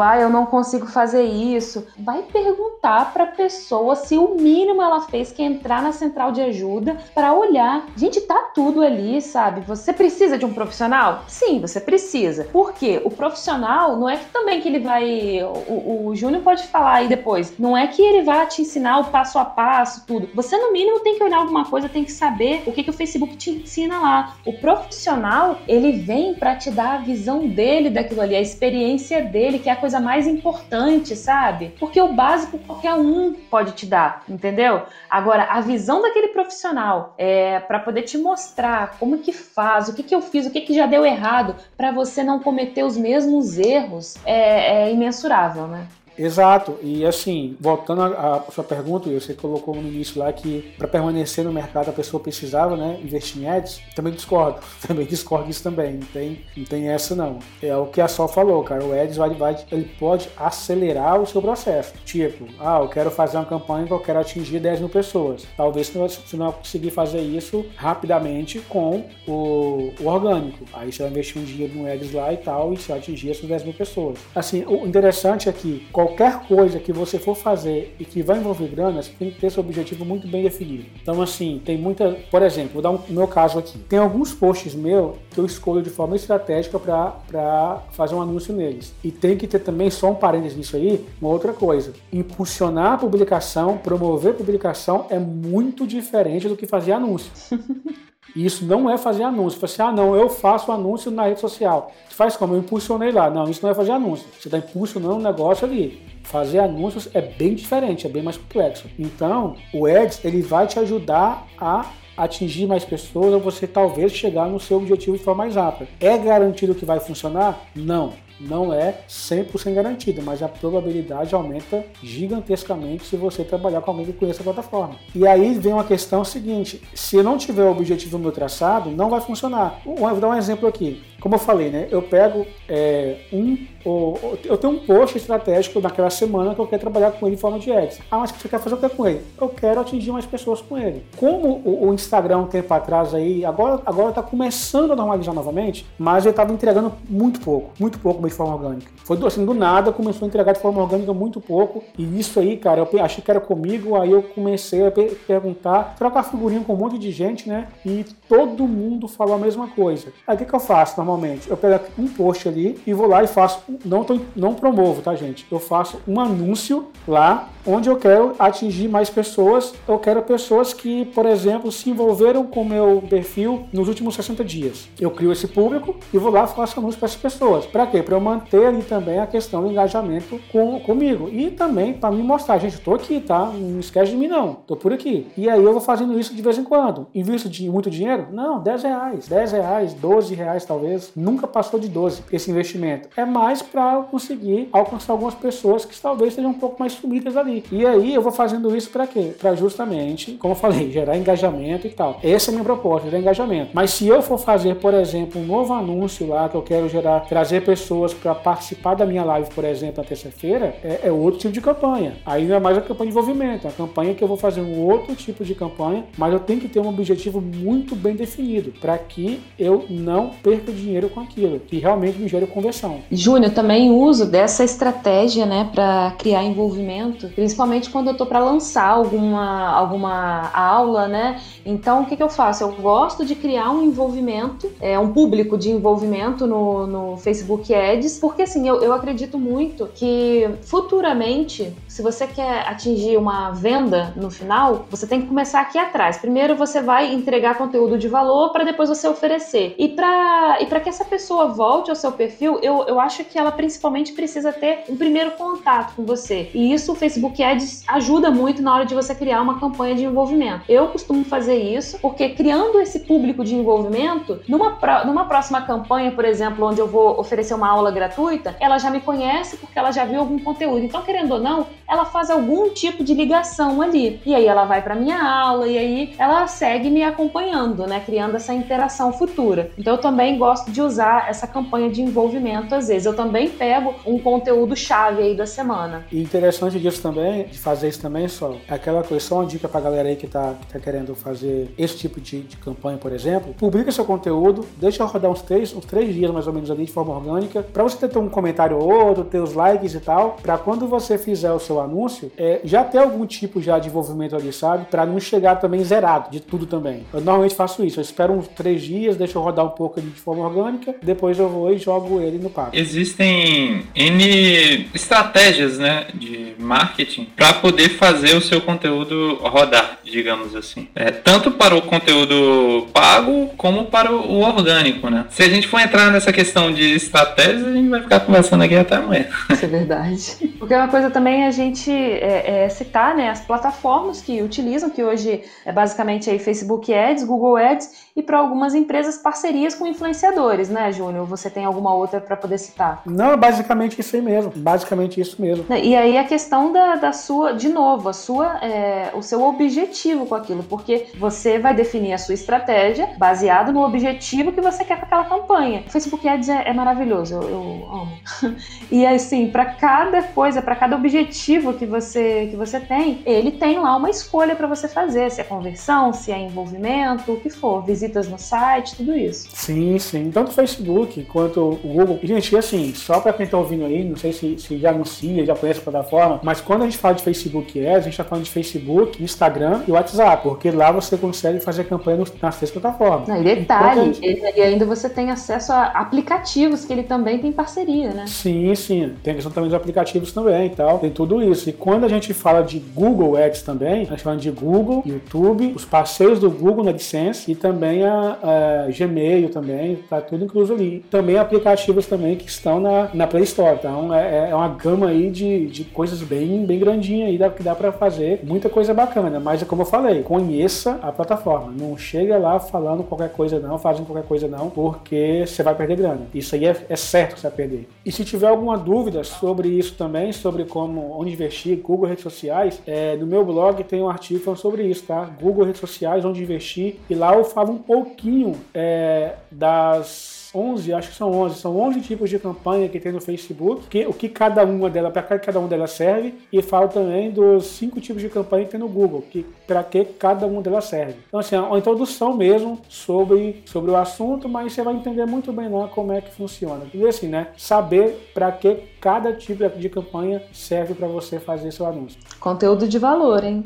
ah, 0.00 0.18
eu 0.18 0.30
não 0.30 0.46
consigo 0.46 0.86
fazer 0.86 1.22
isso. 1.22 1.86
Vai 1.98 2.22
perguntar 2.22 3.12
para 3.12 3.24
a 3.24 3.28
pessoa 3.28 3.94
se 3.94 4.16
o 4.16 4.34
mínimo 4.34 4.82
ela 4.82 5.00
fez 5.02 5.32
que 5.32 5.42
é 5.42 5.46
entrar 5.46 5.82
na 5.82 5.92
central 5.92 6.32
de 6.32 6.40
ajuda 6.40 6.96
para 7.14 7.32
olhar. 7.32 7.86
Gente, 7.96 8.20
tá 8.20 8.50
tudo 8.54 8.82
ali, 8.82 9.20
sabe? 9.20 9.60
Você 9.62 9.92
precisa 9.92 10.38
de 10.38 10.44
um 10.44 10.52
profissional? 10.52 11.24
Sim, 11.26 11.60
você 11.60 11.80
precisa. 11.80 12.44
Por 12.44 12.72
quê? 12.72 13.00
O 13.04 13.10
profissional 13.10 13.96
não 13.96 14.08
é 14.08 14.16
que 14.16 14.26
também 14.26 14.60
que 14.60 14.68
ele 14.68 14.80
vai. 14.80 15.42
O, 15.68 16.08
o 16.08 16.16
Júnior 16.16 16.42
pode 16.42 16.64
falar 16.68 16.94
aí 16.94 17.08
depois. 17.08 17.58
Não 17.58 17.76
é 17.76 17.86
que 17.86 18.02
ele 18.02 18.22
vai 18.22 18.46
te 18.46 18.62
ensinar 18.62 18.98
o 18.98 19.04
passo 19.04 19.38
a 19.38 19.44
passo, 19.44 20.04
tudo. 20.06 20.28
Você, 20.34 20.56
no 20.56 20.72
mínimo, 20.72 21.00
tem 21.00 21.16
que 21.16 21.24
olhar 21.24 21.38
alguma 21.38 21.64
coisa, 21.64 21.88
tem 21.88 22.04
que 22.04 22.12
saber 22.12 22.62
o 22.66 22.72
que, 22.72 22.82
que 22.82 22.90
o 22.90 22.92
Facebook 22.92 23.36
te 23.36 23.50
ensina 23.50 23.98
lá. 24.00 24.36
O 24.44 24.52
profissional, 24.54 25.58
ele 25.66 25.92
vem 25.92 26.34
para 26.34 26.56
te 26.56 26.70
dar 26.70 26.94
a 26.94 26.98
visão 26.98 27.46
dele 27.46 27.90
daquilo 27.90 28.20
ali, 28.20 28.34
a 28.34 28.40
experiência 28.40 29.22
dele, 29.34 29.58
que 29.58 29.68
é 29.68 29.72
a 29.72 29.76
coisa 29.76 29.98
mais 29.98 30.28
importante, 30.28 31.16
sabe? 31.16 31.74
Porque 31.80 32.00
o 32.00 32.12
básico 32.12 32.56
qualquer 32.58 32.94
um 32.94 33.32
pode 33.32 33.72
te 33.72 33.84
dar, 33.84 34.22
entendeu? 34.28 34.82
Agora, 35.10 35.48
a 35.50 35.60
visão 35.60 36.00
daquele 36.00 36.28
profissional 36.28 37.14
é 37.18 37.58
para 37.58 37.80
poder 37.80 38.02
te 38.02 38.16
mostrar 38.16 38.96
como 39.00 39.18
que 39.18 39.32
faz, 39.32 39.88
o 39.88 39.94
que, 39.94 40.04
que 40.04 40.14
eu 40.14 40.22
fiz, 40.22 40.46
o 40.46 40.52
que, 40.52 40.60
que 40.60 40.72
já 40.72 40.86
deu 40.86 41.04
errado, 41.04 41.56
para 41.76 41.90
você 41.90 42.22
não 42.22 42.38
cometer 42.38 42.84
os 42.84 42.96
mesmos 42.96 43.58
erros, 43.58 44.14
é, 44.24 44.84
é 44.84 44.92
imensurável, 44.92 45.66
né? 45.66 45.84
Exato. 46.16 46.78
E 46.82 47.04
assim, 47.04 47.56
voltando 47.60 48.02
à 48.02 48.44
sua 48.52 48.64
pergunta, 48.64 49.10
você 49.10 49.34
colocou 49.34 49.74
no 49.74 49.88
início 49.88 50.18
lá 50.18 50.32
que 50.32 50.72
para 50.78 50.88
permanecer 50.88 51.44
no 51.44 51.52
mercado 51.52 51.90
a 51.90 51.92
pessoa 51.92 52.22
precisava 52.22 52.76
né, 52.76 52.98
investir 53.02 53.42
em 53.42 53.48
ads. 53.48 53.80
Também 53.94 54.12
discordo. 54.12 54.60
Também 54.86 55.06
discordo 55.06 55.46
disso 55.46 55.62
também. 55.62 55.94
Não 55.94 56.06
tem, 56.06 56.44
não 56.56 56.64
tem 56.64 56.88
essa 56.88 57.14
não. 57.14 57.38
É 57.62 57.74
o 57.76 57.86
que 57.86 58.00
a 58.00 58.08
Sol 58.08 58.28
falou, 58.28 58.62
cara. 58.62 58.84
O 58.84 58.92
ads 58.92 59.16
vai, 59.16 59.30
vai, 59.30 59.56
ele 59.72 59.90
pode 59.98 60.28
acelerar 60.36 61.20
o 61.20 61.26
seu 61.26 61.40
processo. 61.40 61.94
Tipo, 62.04 62.46
ah, 62.60 62.78
eu 62.80 62.88
quero 62.88 63.10
fazer 63.10 63.36
uma 63.36 63.46
campanha 63.46 63.86
que 63.86 63.92
eu 63.92 64.00
quero 64.00 64.18
atingir 64.18 64.60
10 64.60 64.80
mil 64.80 64.88
pessoas. 64.88 65.46
Talvez 65.56 65.88
você 65.88 66.36
não 66.36 66.46
vai 66.50 66.58
conseguir 66.58 66.90
fazer 66.90 67.20
isso 67.20 67.64
rapidamente 67.76 68.60
com 68.60 69.04
o, 69.26 69.92
o 70.00 70.06
orgânico. 70.06 70.64
Aí 70.72 70.92
você 70.92 71.02
vai 71.02 71.10
investir 71.10 71.40
um 71.40 71.44
dinheiro 71.44 71.74
no 71.74 71.90
ads 71.90 72.12
lá 72.12 72.32
e 72.32 72.36
tal 72.36 72.72
e 72.72 72.76
você 72.76 72.88
vai 72.88 72.98
atingir 72.98 73.30
essas 73.30 73.48
10 73.48 73.64
mil 73.64 73.74
pessoas. 73.74 74.18
Assim, 74.34 74.64
o 74.66 74.86
interessante 74.86 75.48
é 75.48 75.52
que 75.52 75.86
qualquer 76.04 76.40
coisa 76.46 76.78
que 76.78 76.92
você 76.92 77.18
for 77.18 77.34
fazer 77.34 77.96
e 77.98 78.04
que 78.04 78.22
vai 78.22 78.38
envolver 78.38 78.68
grana, 78.68 79.00
tem 79.18 79.30
que 79.30 79.40
ter 79.40 79.50
seu 79.50 79.62
objetivo 79.62 80.04
muito 80.04 80.28
bem 80.28 80.42
definido. 80.42 80.84
Então, 81.00 81.20
assim, 81.22 81.60
tem 81.64 81.78
muita. 81.78 82.16
Por 82.30 82.42
exemplo, 82.42 82.74
vou 82.74 82.82
dar 82.82 82.90
um 82.90 83.00
meu 83.08 83.26
caso 83.26 83.58
aqui. 83.58 83.78
Tem 83.78 83.98
alguns 83.98 84.32
posts 84.32 84.74
meus 84.74 85.16
que 85.30 85.38
eu 85.38 85.46
escolho 85.46 85.82
de 85.82 85.90
forma 85.90 86.16
estratégica 86.16 86.78
para 86.78 87.82
fazer 87.92 88.14
um 88.14 88.22
anúncio 88.22 88.54
neles. 88.54 88.92
E 89.02 89.10
tem 89.10 89.36
que 89.36 89.46
ter 89.46 89.60
também, 89.60 89.90
só 89.90 90.10
um 90.10 90.14
parênteses 90.14 90.56
nisso 90.56 90.76
aí, 90.76 91.04
uma 91.20 91.30
outra 91.30 91.52
coisa. 91.52 91.92
Impulsionar 92.12 92.92
a 92.92 92.98
publicação, 92.98 93.78
promover 93.78 94.32
a 94.32 94.34
publicação 94.34 95.06
é 95.08 95.18
muito 95.18 95.86
diferente 95.86 96.48
do 96.48 96.56
que 96.56 96.66
fazer 96.66 96.92
anúncio. 96.92 97.30
E 98.34 98.44
isso 98.44 98.64
não 98.64 98.90
é 98.90 98.98
fazer 98.98 99.22
anúncio. 99.22 99.58
Você 99.58 99.82
assim, 99.82 99.82
ah, 99.82 99.92
não, 99.92 100.14
eu 100.14 100.28
faço 100.28 100.70
anúncio 100.72 101.10
na 101.10 101.26
rede 101.26 101.40
social. 101.40 101.92
Você 102.08 102.14
faz 102.14 102.36
como? 102.36 102.54
Eu 102.54 102.58
impulsionei 102.58 103.12
lá. 103.12 103.30
Não, 103.30 103.48
isso 103.48 103.62
não 103.62 103.70
é 103.70 103.74
fazer 103.74 103.92
anúncio. 103.92 104.26
Você 104.38 104.48
está 104.48 104.58
impulsionando 104.58 105.16
um 105.16 105.22
negócio 105.22 105.66
ali. 105.66 106.02
Fazer 106.24 106.58
anúncios 106.58 107.08
é 107.14 107.20
bem 107.20 107.54
diferente, 107.54 108.06
é 108.06 108.10
bem 108.10 108.22
mais 108.22 108.36
complexo. 108.36 108.88
Então, 108.98 109.56
o 109.72 109.86
Ads, 109.86 110.24
ele 110.24 110.42
vai 110.42 110.66
te 110.66 110.78
ajudar 110.78 111.46
a 111.58 111.86
atingir 112.16 112.66
mais 112.66 112.84
pessoas 112.84 113.34
ou 113.34 113.40
você 113.40 113.66
talvez 113.66 114.12
chegar 114.12 114.48
no 114.48 114.60
seu 114.60 114.78
objetivo 114.78 115.16
de 115.16 115.22
forma 115.22 115.44
mais 115.44 115.56
rápida. 115.56 115.90
É 116.00 116.16
garantido 116.16 116.74
que 116.74 116.84
vai 116.84 117.00
funcionar? 117.00 117.60
Não 117.74 118.23
não 118.40 118.72
é 118.72 119.00
100% 119.08 119.74
garantida, 119.74 120.22
mas 120.22 120.42
a 120.42 120.48
probabilidade 120.48 121.34
aumenta 121.34 121.84
gigantescamente 122.02 123.04
se 123.04 123.16
você 123.16 123.44
trabalhar 123.44 123.80
com 123.80 123.90
alguém 123.90 124.06
que 124.06 124.12
conheça 124.12 124.40
a 124.40 124.44
plataforma. 124.44 124.96
E 125.14 125.26
aí 125.26 125.54
vem 125.58 125.72
uma 125.72 125.84
questão 125.84 126.24
seguinte: 126.24 126.82
se 126.94 127.16
eu 127.16 127.22
não 127.22 127.38
tiver 127.38 127.64
o 127.64 127.70
objetivo 127.70 128.18
no 128.18 128.24
meu 128.24 128.32
traçado, 128.32 128.90
não 128.90 129.10
vai 129.10 129.20
funcionar. 129.20 129.80
Vou 129.84 130.20
dar 130.20 130.28
um 130.28 130.34
exemplo 130.34 130.68
aqui. 130.68 131.02
Como 131.20 131.36
eu 131.36 131.38
falei, 131.38 131.70
né? 131.70 131.88
Eu 131.90 132.02
pego 132.02 132.46
é, 132.68 133.16
um. 133.32 133.56
Eu 133.84 134.56
tenho 134.56 134.74
um 134.74 134.78
post 134.78 135.16
estratégico 135.16 135.80
naquela 135.80 136.10
semana 136.10 136.54
que 136.54 136.60
eu 136.60 136.66
quero 136.66 136.80
trabalhar 136.80 137.12
com 137.12 137.26
ele 137.26 137.36
em 137.36 137.38
forma 137.38 137.58
de 137.58 137.72
ads. 137.72 138.00
Ah, 138.10 138.18
mas 138.18 138.30
você 138.30 138.48
quer 138.48 138.60
fazer 138.60 138.74
o 138.74 138.78
que 138.78 138.88
com 138.88 139.06
ele? 139.06 139.22
Eu 139.40 139.48
quero 139.48 139.80
atingir 139.80 140.12
mais 140.12 140.26
pessoas 140.26 140.60
com 140.60 140.76
ele. 140.76 141.04
Como 141.16 141.60
o, 141.64 141.88
o 141.88 141.94
Instagram 141.94 142.38
um 142.38 142.46
tempo 142.46 142.72
atrás 142.72 143.14
aí, 143.14 143.44
agora 143.44 143.80
agora 143.84 144.10
está 144.10 144.22
começando 144.22 144.92
a 144.92 144.96
normalizar 144.96 145.34
novamente, 145.34 145.86
mas 145.98 146.24
ele 146.24 146.30
estava 146.30 146.52
entregando 146.52 146.92
muito 147.08 147.40
pouco, 147.40 147.70
muito 147.78 147.98
pouco 147.98 148.22
de 148.22 148.32
forma 148.32 148.54
orgânica. 148.54 148.90
Foi 149.04 149.18
assim, 149.26 149.44
do 149.44 149.54
nada 149.54 149.92
começou 149.92 150.26
a 150.26 150.28
entregar 150.28 150.52
de 150.52 150.60
forma 150.60 150.80
orgânica 150.80 151.12
muito 151.12 151.40
pouco. 151.40 151.82
E 151.98 152.18
isso 152.18 152.40
aí, 152.40 152.56
cara, 152.56 152.80
eu 152.80 153.04
achei 153.04 153.22
que 153.22 153.30
era 153.30 153.40
comigo, 153.40 153.96
aí 153.96 154.10
eu 154.10 154.22
comecei 154.22 154.86
a 154.86 154.92
perguntar, 155.26 155.94
trocar 155.96 156.22
figurinha 156.24 156.62
com 156.64 156.74
um 156.74 156.76
monte 156.76 156.98
de 156.98 157.10
gente, 157.10 157.48
né? 157.48 157.68
E 157.84 158.04
todo 158.28 158.66
mundo 158.66 159.08
falou 159.08 159.34
a 159.34 159.38
mesma 159.38 159.68
coisa. 159.68 160.12
Aí 160.26 160.34
o 160.34 160.38
que, 160.38 160.44
que 160.44 160.54
eu 160.54 160.60
faço 160.60 160.96
normalmente? 160.96 161.50
Eu 161.50 161.56
pego 161.56 161.84
um 161.98 162.08
post 162.08 162.48
ali 162.48 162.80
e 162.86 162.92
vou 162.92 163.06
lá 163.06 163.22
e 163.22 163.26
faço, 163.26 163.60
não, 163.84 164.04
tô, 164.04 164.18
não 164.34 164.54
promovo, 164.54 165.02
tá, 165.02 165.14
gente? 165.14 165.46
Eu 165.50 165.58
faço 165.58 166.00
um 166.06 166.20
anúncio 166.20 166.86
lá 167.06 167.48
onde 167.66 167.88
eu 167.88 167.96
quero 167.96 168.34
atingir 168.38 168.88
mais 168.88 169.08
pessoas. 169.10 169.74
Eu 169.88 169.98
quero 169.98 170.22
pessoas 170.22 170.72
que, 170.72 171.06
por 171.06 171.26
exemplo, 171.26 171.70
se 171.72 171.90
envolveram 171.90 172.44
com 172.44 172.62
o 172.62 172.64
meu 172.64 173.02
perfil 173.08 173.66
nos 173.72 173.88
últimos 173.88 174.14
60 174.14 174.44
dias. 174.44 174.88
Eu 175.00 175.10
crio 175.10 175.32
esse 175.32 175.48
público 175.48 175.96
e 176.12 176.18
vou 176.18 176.30
lá 176.30 176.44
e 176.44 176.48
faço 176.48 176.78
anúncio 176.78 176.98
para 176.98 177.06
essas 177.06 177.20
pessoas. 177.20 177.66
Para 177.66 177.86
quê? 177.86 178.02
Para 178.02 178.16
eu 178.16 178.20
manter 178.20 178.66
ali 178.66 178.82
também 178.82 179.18
a 179.18 179.26
questão 179.26 179.62
do 179.62 179.70
engajamento 179.70 180.40
com, 180.52 180.78
comigo. 180.80 181.28
E 181.28 181.50
também 181.50 181.92
para 181.94 182.14
me 182.14 182.22
mostrar, 182.22 182.58
gente, 182.58 182.74
estou 182.74 182.94
aqui, 182.94 183.20
tá? 183.20 183.46
Não 183.46 183.80
esquece 183.80 184.10
de 184.10 184.16
mim 184.16 184.28
não, 184.28 184.52
estou 184.52 184.76
por 184.76 184.92
aqui. 184.92 185.26
E 185.36 185.48
aí 185.48 185.62
eu 185.62 185.72
vou 185.72 185.80
fazendo 185.80 186.18
isso 186.18 186.34
de 186.34 186.42
vez 186.42 186.58
em 186.58 186.64
quando. 186.64 187.06
Invisto 187.14 187.48
de 187.48 187.68
muito 187.68 187.90
dinheiro? 187.90 188.28
Não, 188.30 188.62
10 188.62 188.82
reais, 188.82 189.28
10 189.28 189.52
reais, 189.52 189.94
12 189.94 190.34
reais 190.34 190.64
talvez. 190.64 191.12
Nunca 191.16 191.46
passou 191.46 191.78
de 191.80 191.88
12 191.88 192.24
esse 192.32 192.50
investimento. 192.50 193.08
É 193.16 193.24
mais 193.24 193.62
para 193.64 194.02
conseguir 194.10 194.68
alcançar 194.72 195.12
algumas 195.12 195.34
pessoas 195.34 195.84
que 195.84 195.98
talvez 196.00 196.30
estejam 196.30 196.50
um 196.50 196.54
pouco 196.54 196.76
mais 196.78 196.92
sumidas 196.92 197.36
ali. 197.36 197.64
E 197.70 197.86
aí 197.86 198.14
eu 198.14 198.22
vou 198.22 198.32
fazendo 198.32 198.74
isso 198.76 198.90
para 198.90 199.06
quê? 199.06 199.32
Para 199.38 199.54
justamente, 199.54 200.32
como 200.32 200.52
eu 200.52 200.58
falei, 200.58 200.90
gerar 200.90 201.16
engajamento 201.16 201.86
e 201.86 201.90
tal. 201.90 202.18
Essa 202.22 202.50
é 202.50 202.52
a 202.52 202.54
minha 202.54 202.64
proposta, 202.64 203.08
gerar 203.08 203.20
engajamento. 203.20 203.70
Mas 203.72 203.90
se 203.92 204.06
eu 204.06 204.22
for 204.22 204.38
fazer, 204.38 204.76
por 204.76 204.94
exemplo, 204.94 205.40
um 205.40 205.46
novo 205.46 205.72
anúncio 205.72 206.26
lá 206.28 206.48
que 206.48 206.54
eu 206.54 206.62
quero 206.62 206.88
gerar, 206.88 207.20
trazer 207.20 207.64
pessoas 207.64 208.12
para 208.12 208.34
participar 208.34 208.94
da 208.94 209.06
minha 209.06 209.24
live, 209.24 209.48
por 209.54 209.64
exemplo, 209.64 210.02
na 210.02 210.08
terça-feira, 210.08 210.76
é, 210.82 211.00
é, 211.04 211.12
outro 211.12 211.40
tipo 211.40 211.54
de 211.54 211.60
campanha. 211.60 212.14
Aí 212.24 212.46
não 212.46 212.56
é 212.56 212.60
mais 212.60 212.78
a 212.78 212.80
campanha 212.80 213.10
de 213.10 213.16
envolvimento, 213.16 213.66
é 213.66 213.70
a 213.70 213.72
campanha 213.72 214.14
que 214.14 214.22
eu 214.22 214.28
vou 214.28 214.36
fazer 214.36 214.60
um 214.60 214.80
outro 214.80 215.14
tipo 215.14 215.44
de 215.44 215.54
campanha, 215.54 216.04
mas 216.16 216.32
eu 216.32 216.40
tenho 216.40 216.60
que 216.60 216.68
ter 216.68 216.80
um 216.80 216.88
objetivo 216.88 217.40
muito 217.40 217.94
bem 217.94 218.14
definido 218.14 218.72
para 218.80 218.96
que 218.98 219.40
eu 219.58 219.84
não 219.88 220.30
perca 220.42 220.72
dinheiro 220.72 221.08
com 221.08 221.20
aquilo, 221.20 221.60
que 221.60 221.78
realmente 221.78 222.18
me 222.18 222.28
gere 222.28 222.46
conversão. 222.46 223.00
Júnior, 223.10 223.50
também 223.54 223.90
uso 223.90 224.26
dessa 224.26 224.64
estratégia, 224.64 225.46
né, 225.46 225.70
para 225.72 226.12
criar 226.18 226.42
envolvimento, 226.42 227.28
principalmente 227.28 227.90
quando 227.90 228.08
eu 228.08 228.12
estou 228.12 228.26
para 228.26 228.38
lançar 228.38 228.88
alguma, 228.88 229.70
alguma 229.70 230.50
aula, 230.52 231.08
né? 231.08 231.40
Então, 231.64 232.02
o 232.02 232.06
que, 232.06 232.16
que 232.16 232.22
eu 232.22 232.28
faço? 232.28 232.62
Eu 232.62 232.72
gosto 232.72 233.24
de 233.24 233.34
criar 233.34 233.70
um 233.70 233.82
envolvimento, 233.82 234.70
é, 234.80 234.98
um 234.98 235.12
público 235.12 235.56
de 235.56 235.70
envolvimento 235.70 236.46
no, 236.46 236.86
no 236.86 237.16
Facebook 237.16 237.72
Ads, 237.74 238.18
porque 238.18 238.42
assim, 238.42 238.68
eu, 238.68 238.82
eu 238.82 238.92
acredito 238.92 239.38
muito 239.38 239.88
que 239.94 240.48
futuramente, 240.62 241.72
se 241.88 242.02
você 242.02 242.26
quer 242.26 242.68
atingir 242.68 243.16
uma 243.16 243.50
venda 243.52 244.12
no 244.16 244.30
final, 244.30 244.86
você 244.90 245.06
tem 245.06 245.22
que 245.22 245.28
começar 245.28 245.60
aqui 245.60 245.78
atrás. 245.78 246.18
Primeiro 246.18 246.56
você 246.56 246.82
vai 246.82 247.14
entregar 247.14 247.56
conteúdo 247.56 247.96
de 247.96 248.08
valor 248.08 248.50
para 248.50 248.64
depois 248.64 248.88
você 248.88 249.08
oferecer. 249.08 249.74
E 249.78 249.88
para 249.88 250.58
e 250.60 250.66
que 250.66 250.88
essa 250.88 251.04
pessoa 251.04 251.48
volte 251.48 251.90
ao 251.90 251.96
seu 251.96 252.12
perfil, 252.12 252.58
eu, 252.60 252.84
eu 252.86 253.00
acho 253.00 253.24
que 253.24 253.38
ela 253.44 253.52
principalmente 253.52 254.12
precisa 254.12 254.52
ter 254.52 254.84
um 254.88 254.96
primeiro 254.96 255.32
contato 255.32 255.94
com 255.94 256.04
você. 256.04 256.50
E 256.54 256.72
isso 256.72 256.92
o 256.92 256.94
Facebook 256.94 257.42
Ads 257.42 257.84
ajuda 257.86 258.30
muito 258.30 258.62
na 258.62 258.74
hora 258.74 258.86
de 258.86 258.94
você 258.94 259.14
criar 259.14 259.42
uma 259.42 259.60
campanha 259.60 259.94
de 259.94 260.04
envolvimento. 260.04 260.64
Eu 260.68 260.88
costumo 260.88 261.24
fazer 261.24 261.56
isso 261.56 261.98
porque 262.00 262.30
criando 262.30 262.80
esse 262.80 263.00
público 263.00 263.44
de 263.44 263.54
envolvimento, 263.54 264.40
numa, 264.48 264.78
numa 265.04 265.26
próxima 265.26 265.60
campanha, 265.62 266.10
por 266.10 266.24
exemplo, 266.24 266.66
onde 266.66 266.80
eu 266.80 266.86
vou 266.86 267.20
oferecer 267.20 267.54
uma 267.54 267.68
aula 267.68 267.90
gratuita, 267.90 268.56
ela 268.58 268.78
já 268.78 268.90
me 268.90 269.00
conhece 269.00 269.56
porque 269.56 269.78
ela 269.78 269.90
já 269.90 270.04
viu 270.04 270.20
algum 270.20 270.38
conteúdo. 270.38 270.84
Então, 270.84 271.02
querendo 271.02 271.32
ou 271.32 271.40
não, 271.40 271.66
ela 271.88 272.04
faz 272.04 272.30
algum 272.30 272.70
tipo 272.70 273.04
de 273.04 273.14
ligação 273.14 273.82
ali. 273.82 274.20
E 274.24 274.34
aí 274.34 274.46
ela 274.46 274.64
vai 274.64 274.82
para 274.82 274.94
minha 274.94 275.22
aula 275.22 275.66
e 275.66 275.76
aí 275.76 276.14
ela 276.18 276.46
segue 276.46 276.90
me 276.90 277.02
acompanhando, 277.02 277.86
né, 277.86 278.00
criando 278.04 278.36
essa 278.36 278.54
interação 278.54 279.12
futura. 279.12 279.70
Então, 279.78 279.94
eu 279.94 280.00
também 280.00 280.38
gosto 280.38 280.70
de 280.70 280.80
usar 280.80 281.28
essa 281.28 281.46
campanha 281.46 281.90
de 281.90 282.00
envolvimento 282.00 282.74
às 282.74 282.88
vezes. 282.88 283.06
Eu, 283.06 283.14
também 283.24 283.48
pego 283.48 283.94
um 284.06 284.18
conteúdo 284.18 284.76
chave 284.76 285.22
aí 285.22 285.34
da 285.34 285.46
semana. 285.46 286.04
E 286.12 286.22
interessante 286.22 286.78
disso 286.78 287.00
também, 287.00 287.44
de 287.44 287.58
fazer 287.58 287.88
isso 287.88 288.00
também, 288.00 288.28
só 288.28 288.56
aquela 288.68 289.02
coisa, 289.02 289.24
só 289.24 289.36
uma 289.36 289.46
dica 289.46 289.66
pra 289.66 289.80
galera 289.80 290.10
aí 290.10 290.16
que 290.16 290.26
tá, 290.26 290.54
que 290.60 290.72
tá 290.74 290.78
querendo 290.78 291.14
fazer 291.14 291.72
esse 291.78 291.96
tipo 291.96 292.20
de, 292.20 292.42
de 292.42 292.56
campanha, 292.58 292.98
por 292.98 293.12
exemplo, 293.12 293.54
publica 293.54 293.90
seu 293.90 294.04
conteúdo, 294.04 294.66
deixa 294.76 295.04
rodar 295.04 295.30
uns 295.30 295.40
três, 295.40 295.74
uns 295.74 295.86
três 295.86 296.14
dias 296.14 296.30
mais 296.30 296.46
ou 296.46 296.52
menos 296.52 296.70
ali 296.70 296.84
de 296.84 296.92
forma 296.92 297.14
orgânica, 297.14 297.62
para 297.62 297.82
você 297.82 298.06
ter 298.06 298.18
um 298.18 298.28
comentário 298.28 298.76
ou 298.76 298.92
outro, 298.92 299.24
ter 299.24 299.40
os 299.40 299.54
likes 299.54 299.94
e 299.94 300.00
tal, 300.00 300.36
para 300.42 300.58
quando 300.58 300.86
você 300.86 301.16
fizer 301.16 301.52
o 301.52 301.58
seu 301.58 301.80
anúncio, 301.80 302.30
é, 302.36 302.60
já 302.62 302.84
ter 302.84 302.98
algum 302.98 303.24
tipo 303.24 303.62
já 303.62 303.78
de 303.78 303.88
envolvimento 303.88 304.36
ali, 304.36 304.52
sabe? 304.52 304.84
Para 304.90 305.06
não 305.06 305.18
chegar 305.18 305.56
também 305.56 305.82
zerado 305.82 306.30
de 306.30 306.40
tudo 306.40 306.66
também. 306.66 307.04
Eu 307.12 307.22
normalmente 307.22 307.54
faço 307.54 307.82
isso, 307.84 308.00
eu 308.00 308.02
espero 308.02 308.34
uns 308.34 308.48
três 308.48 308.82
dias, 308.82 309.16
deixo 309.16 309.40
rodar 309.40 309.64
um 309.64 309.70
pouco 309.70 309.98
ali 309.98 310.10
de 310.10 310.20
forma 310.20 310.44
orgânica, 310.44 310.94
depois 311.02 311.38
eu 311.38 311.48
vou 311.48 311.72
e 311.72 311.78
jogo 311.78 312.20
ele 312.20 312.36
no 312.36 312.50
papo. 312.50 312.76
Existem 313.14 313.84
N 313.94 314.88
estratégias, 314.92 315.78
né, 315.78 316.06
de 316.14 316.54
marketing 316.58 317.26
para 317.36 317.52
poder 317.52 317.90
fazer 317.90 318.34
o 318.34 318.40
seu 318.40 318.60
conteúdo 318.60 319.36
rodar, 319.36 319.98
digamos 320.04 320.56
assim. 320.56 320.88
É, 320.96 321.10
tanto 321.12 321.52
para 321.52 321.76
o 321.76 321.82
conteúdo 321.82 322.88
pago 322.92 323.50
como 323.56 323.84
para 323.86 324.12
o 324.12 324.40
orgânico, 324.40 325.08
né? 325.08 325.26
Se 325.30 325.42
a 325.42 325.48
gente 325.48 325.68
for 325.68 325.80
entrar 325.80 326.10
nessa 326.10 326.32
questão 326.32 326.72
de 326.72 326.94
estratégias, 326.94 327.66
a 327.66 327.72
gente 327.72 327.88
vai 327.88 328.02
ficar 328.02 328.20
conversando 328.20 328.64
aqui 328.64 328.74
até 328.74 328.96
amanhã. 328.96 329.26
Isso 329.50 329.64
é 329.64 329.68
verdade. 329.68 330.54
Porque 330.58 330.74
uma 330.74 330.88
coisa 330.88 331.10
também 331.10 331.44
é 331.44 331.46
a 331.46 331.52
gente 331.52 331.90
é, 331.90 332.64
é 332.64 332.68
citar, 332.68 333.14
né, 333.14 333.30
as 333.30 333.40
plataformas 333.40 334.20
que 334.20 334.42
utilizam, 334.42 334.90
que 334.90 335.04
hoje 335.04 335.42
é 335.64 335.72
basicamente 335.72 336.28
aí 336.28 336.38
Facebook 336.38 336.92
Ads, 336.92 337.22
Google 337.24 337.56
Ads 337.56 338.03
e 338.16 338.22
para 338.22 338.38
algumas 338.38 338.74
empresas 338.74 339.18
parcerias 339.18 339.74
com 339.74 339.86
influenciadores, 339.86 340.68
né, 340.68 340.92
Júnior? 340.92 341.26
Você 341.26 341.50
tem 341.50 341.64
alguma 341.64 341.92
outra 341.92 342.20
para 342.20 342.36
poder 342.36 342.58
citar? 342.58 343.02
Não, 343.04 343.32
é 343.32 343.36
basicamente 343.36 344.00
isso 344.00 344.14
aí 344.14 344.22
mesmo. 344.22 344.52
Basicamente 344.54 345.20
isso 345.20 345.40
mesmo. 345.42 345.64
E 345.74 345.96
aí 345.96 346.16
a 346.16 346.24
questão 346.24 346.72
da, 346.72 346.94
da 346.94 347.12
sua, 347.12 347.52
de 347.52 347.68
novo, 347.68 348.08
a 348.08 348.12
sua, 348.12 348.58
é, 348.62 349.10
o 349.14 349.22
seu 349.22 349.42
objetivo 349.42 350.26
com 350.26 350.34
aquilo, 350.34 350.62
porque 350.62 351.08
você 351.18 351.58
vai 351.58 351.74
definir 351.74 352.12
a 352.12 352.18
sua 352.18 352.34
estratégia 352.34 353.14
baseado 353.18 353.72
no 353.72 353.84
objetivo 353.84 354.52
que 354.52 354.60
você 354.60 354.84
quer 354.84 354.98
com 354.98 355.06
aquela 355.06 355.24
campanha. 355.24 355.82
O 355.86 355.90
Facebook 355.90 356.26
Ads 356.28 356.48
é, 356.48 356.68
é 356.68 356.72
maravilhoso, 356.72 357.34
eu, 357.34 357.42
eu 357.42 357.88
amo. 357.90 358.18
e 358.92 359.04
assim, 359.04 359.50
para 359.50 359.64
cada 359.66 360.22
coisa, 360.22 360.62
para 360.62 360.76
cada 360.76 360.94
objetivo 360.94 361.74
que 361.74 361.84
você 361.84 362.46
que 362.50 362.56
você 362.56 362.78
tem, 362.78 363.22
ele 363.26 363.50
tem 363.52 363.78
lá 363.78 363.96
uma 363.96 364.10
escolha 364.10 364.54
para 364.54 364.66
você 364.66 364.86
fazer, 364.86 365.30
se 365.30 365.40
é 365.40 365.44
conversão, 365.44 366.12
se 366.12 366.30
é 366.30 366.38
envolvimento, 366.38 367.32
o 367.32 367.40
que 367.40 367.50
for, 367.50 367.82
visitas 368.04 368.28
no 368.28 368.38
site, 368.38 368.96
tudo 368.96 369.16
isso. 369.16 369.48
Sim, 369.52 369.98
sim. 369.98 370.30
Tanto 370.32 370.50
o 370.50 370.54
Facebook 370.54 371.22
quanto 371.24 371.60
o 371.60 371.76
Google. 371.76 372.18
Gente, 372.22 372.56
assim, 372.56 372.92
só 372.94 373.20
para 373.20 373.32
quem 373.32 373.46
tá 373.46 373.56
ouvindo 373.56 373.84
aí, 373.84 374.04
não 374.04 374.16
sei 374.16 374.32
se, 374.32 374.58
se 374.58 374.78
já 374.78 374.90
anuncia, 374.90 375.44
já 375.44 375.54
conhece 375.54 375.80
a 375.80 375.82
plataforma, 375.82 376.40
mas 376.42 376.60
quando 376.60 376.82
a 376.82 376.84
gente 376.84 376.98
fala 376.98 377.14
de 377.14 377.22
Facebook 377.22 377.86
Ads, 377.86 377.98
a 377.98 378.10
gente 378.10 378.16
tá 378.16 378.24
falando 378.24 378.44
de 378.44 378.50
Facebook, 378.50 379.22
Instagram 379.22 379.82
e 379.86 379.92
WhatsApp, 379.92 380.42
porque 380.42 380.70
lá 380.70 380.92
você 380.92 381.16
consegue 381.16 381.60
fazer 381.60 381.84
campanha 381.84 382.24
nas 382.40 382.56
três 382.56 382.70
plataformas. 382.70 383.28
Não, 383.28 383.40
e 383.40 383.44
detalhe, 383.44 384.12
e 384.20 384.60
ainda 384.60 384.84
você 384.84 385.08
tem 385.08 385.30
acesso 385.30 385.72
a 385.72 385.86
aplicativos 385.86 386.84
que 386.84 386.92
ele 386.92 387.02
também 387.02 387.38
tem 387.38 387.52
parceria, 387.52 388.12
né? 388.12 388.26
Sim, 388.26 388.74
sim. 388.74 389.14
Tem 389.22 389.32
a 389.32 389.34
questão 389.34 389.52
também 389.52 389.70
dos 389.70 389.76
aplicativos 389.76 390.32
também 390.32 390.66
e 390.66 390.70
tal. 390.70 390.98
Tem 390.98 391.10
tudo 391.10 391.42
isso. 391.42 391.68
E 391.68 391.72
quando 391.72 392.04
a 392.04 392.08
gente 392.08 392.34
fala 392.34 392.62
de 392.62 392.78
Google 392.78 393.36
Ads 393.36 393.62
também, 393.62 394.02
a 394.02 394.04
gente 394.04 394.22
fala 394.22 394.36
de 394.36 394.50
Google, 394.50 395.02
YouTube, 395.04 395.72
os 395.74 395.84
parceiros 395.84 396.38
do 396.38 396.50
Google 396.50 396.84
na 396.84 396.90
AdSense 396.90 397.50
e 397.50 397.54
também 397.54 397.93
a, 398.02 398.38
a 398.42 398.90
Gmail 398.90 399.50
também, 399.50 399.96
tá 400.08 400.20
tudo 400.20 400.44
incluso 400.44 400.72
ali. 400.72 401.04
Também 401.10 401.38
aplicativos 401.38 402.06
também 402.06 402.36
que 402.36 402.48
estão 402.48 402.80
na, 402.80 403.10
na 403.14 403.26
Play 403.26 403.44
Store. 403.44 403.76
Então 403.78 404.12
é, 404.14 404.50
é 404.50 404.54
uma 404.54 404.68
gama 404.68 405.08
aí 405.08 405.30
de, 405.30 405.66
de 405.66 405.84
coisas 405.84 406.20
bem, 406.22 406.64
bem 406.64 406.78
grandinha 406.78 407.26
aí 407.26 407.38
que 407.50 407.62
dá 407.62 407.74
para 407.74 407.92
fazer. 407.92 408.40
Muita 408.42 408.68
coisa 408.68 408.94
bacana. 408.94 409.38
Mas 409.38 409.62
é 409.62 409.64
como 409.64 409.82
eu 409.82 409.86
falei, 409.86 410.22
conheça 410.22 410.98
a 411.02 411.12
plataforma. 411.12 411.72
Não 411.76 411.96
chega 411.96 412.38
lá 412.38 412.58
falando 412.58 413.04
qualquer 413.04 413.30
coisa 413.30 413.58
não, 413.58 413.78
fazendo 413.78 414.06
qualquer 414.06 414.26
coisa 414.26 414.48
não, 414.48 414.70
porque 414.70 415.44
você 415.46 415.62
vai 415.62 415.74
perder 415.74 415.96
grana. 415.96 416.22
Isso 416.34 416.54
aí 416.54 416.64
é, 416.66 416.76
é 416.88 416.96
certo 416.96 417.34
que 417.34 417.40
você 417.40 417.48
vai 417.48 417.56
perder. 417.56 417.88
E 418.04 418.10
se 418.10 418.24
tiver 418.24 418.48
alguma 418.48 418.76
dúvida 418.76 419.22
sobre 419.24 419.68
isso 419.68 419.94
também, 419.94 420.32
sobre 420.32 420.64
como 420.64 421.18
onde 421.18 421.32
investir, 421.32 421.78
Google 421.78 422.08
Redes 422.08 422.22
Sociais, 422.22 422.80
é, 422.86 423.16
no 423.16 423.26
meu 423.26 423.44
blog 423.44 423.82
tem 423.84 424.02
um 424.02 424.08
artigo 424.08 424.54
sobre 424.56 424.82
isso, 424.84 425.04
tá? 425.04 425.28
Google 425.40 425.64
Redes 425.64 425.80
Sociais, 425.80 426.24
onde 426.24 426.42
investir. 426.42 426.96
E 427.08 427.14
lá 427.14 427.34
eu 427.34 427.44
falo 427.44 427.72
um 427.72 427.78
pouquinho 427.86 428.56
é, 428.74 429.34
das 429.50 430.50
11, 430.54 430.92
acho 430.92 431.10
que 431.10 431.16
são 431.16 431.32
11, 431.32 431.58
são 431.58 431.76
11 431.76 432.00
tipos 432.00 432.30
de 432.30 432.38
campanha 432.38 432.88
que 432.88 433.00
tem 433.00 433.10
no 433.10 433.20
Facebook, 433.20 433.88
que, 433.88 434.06
o 434.06 434.12
que 434.12 434.28
cada 434.28 434.64
uma 434.64 434.88
delas, 434.88 435.12
para 435.12 435.22
cada 435.38 435.58
uma 435.58 435.68
delas 435.68 435.90
serve, 435.90 436.34
e 436.52 436.62
falo 436.62 436.88
também 436.88 437.30
dos 437.30 437.66
cinco 437.66 438.00
tipos 438.00 438.22
de 438.22 438.28
campanha 438.28 438.64
que 438.64 438.70
tem 438.70 438.80
no 438.80 438.88
Google, 438.88 439.22
que 439.22 439.44
para 439.66 439.82
que 439.82 440.04
cada 440.04 440.46
uma 440.46 440.62
delas 440.62 440.84
serve. 440.84 441.16
Então 441.26 441.40
assim, 441.40 441.56
é 441.56 441.60
uma 441.60 441.78
introdução 441.78 442.36
mesmo 442.36 442.80
sobre, 442.88 443.62
sobre 443.66 443.90
o 443.90 443.96
assunto, 443.96 444.48
mas 444.48 444.72
você 444.72 444.82
vai 444.82 444.94
entender 444.94 445.26
muito 445.26 445.52
bem 445.52 445.68
lá 445.68 445.88
como 445.88 446.12
é 446.12 446.20
que 446.20 446.30
funciona. 446.30 446.84
E 446.94 447.06
assim, 447.06 447.28
né, 447.28 447.48
saber 447.56 448.30
para 448.32 448.52
que 448.52 448.76
cada 449.00 449.32
tipo 449.32 449.68
de 449.68 449.88
campanha 449.88 450.42
serve 450.52 450.94
para 450.94 451.08
você 451.08 451.40
fazer 451.40 451.72
seu 451.72 451.86
anúncio. 451.86 452.18
Conteúdo 452.38 452.86
de 452.86 452.98
valor, 452.98 453.42
hein? 453.42 453.64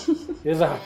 Exato. 0.44 0.80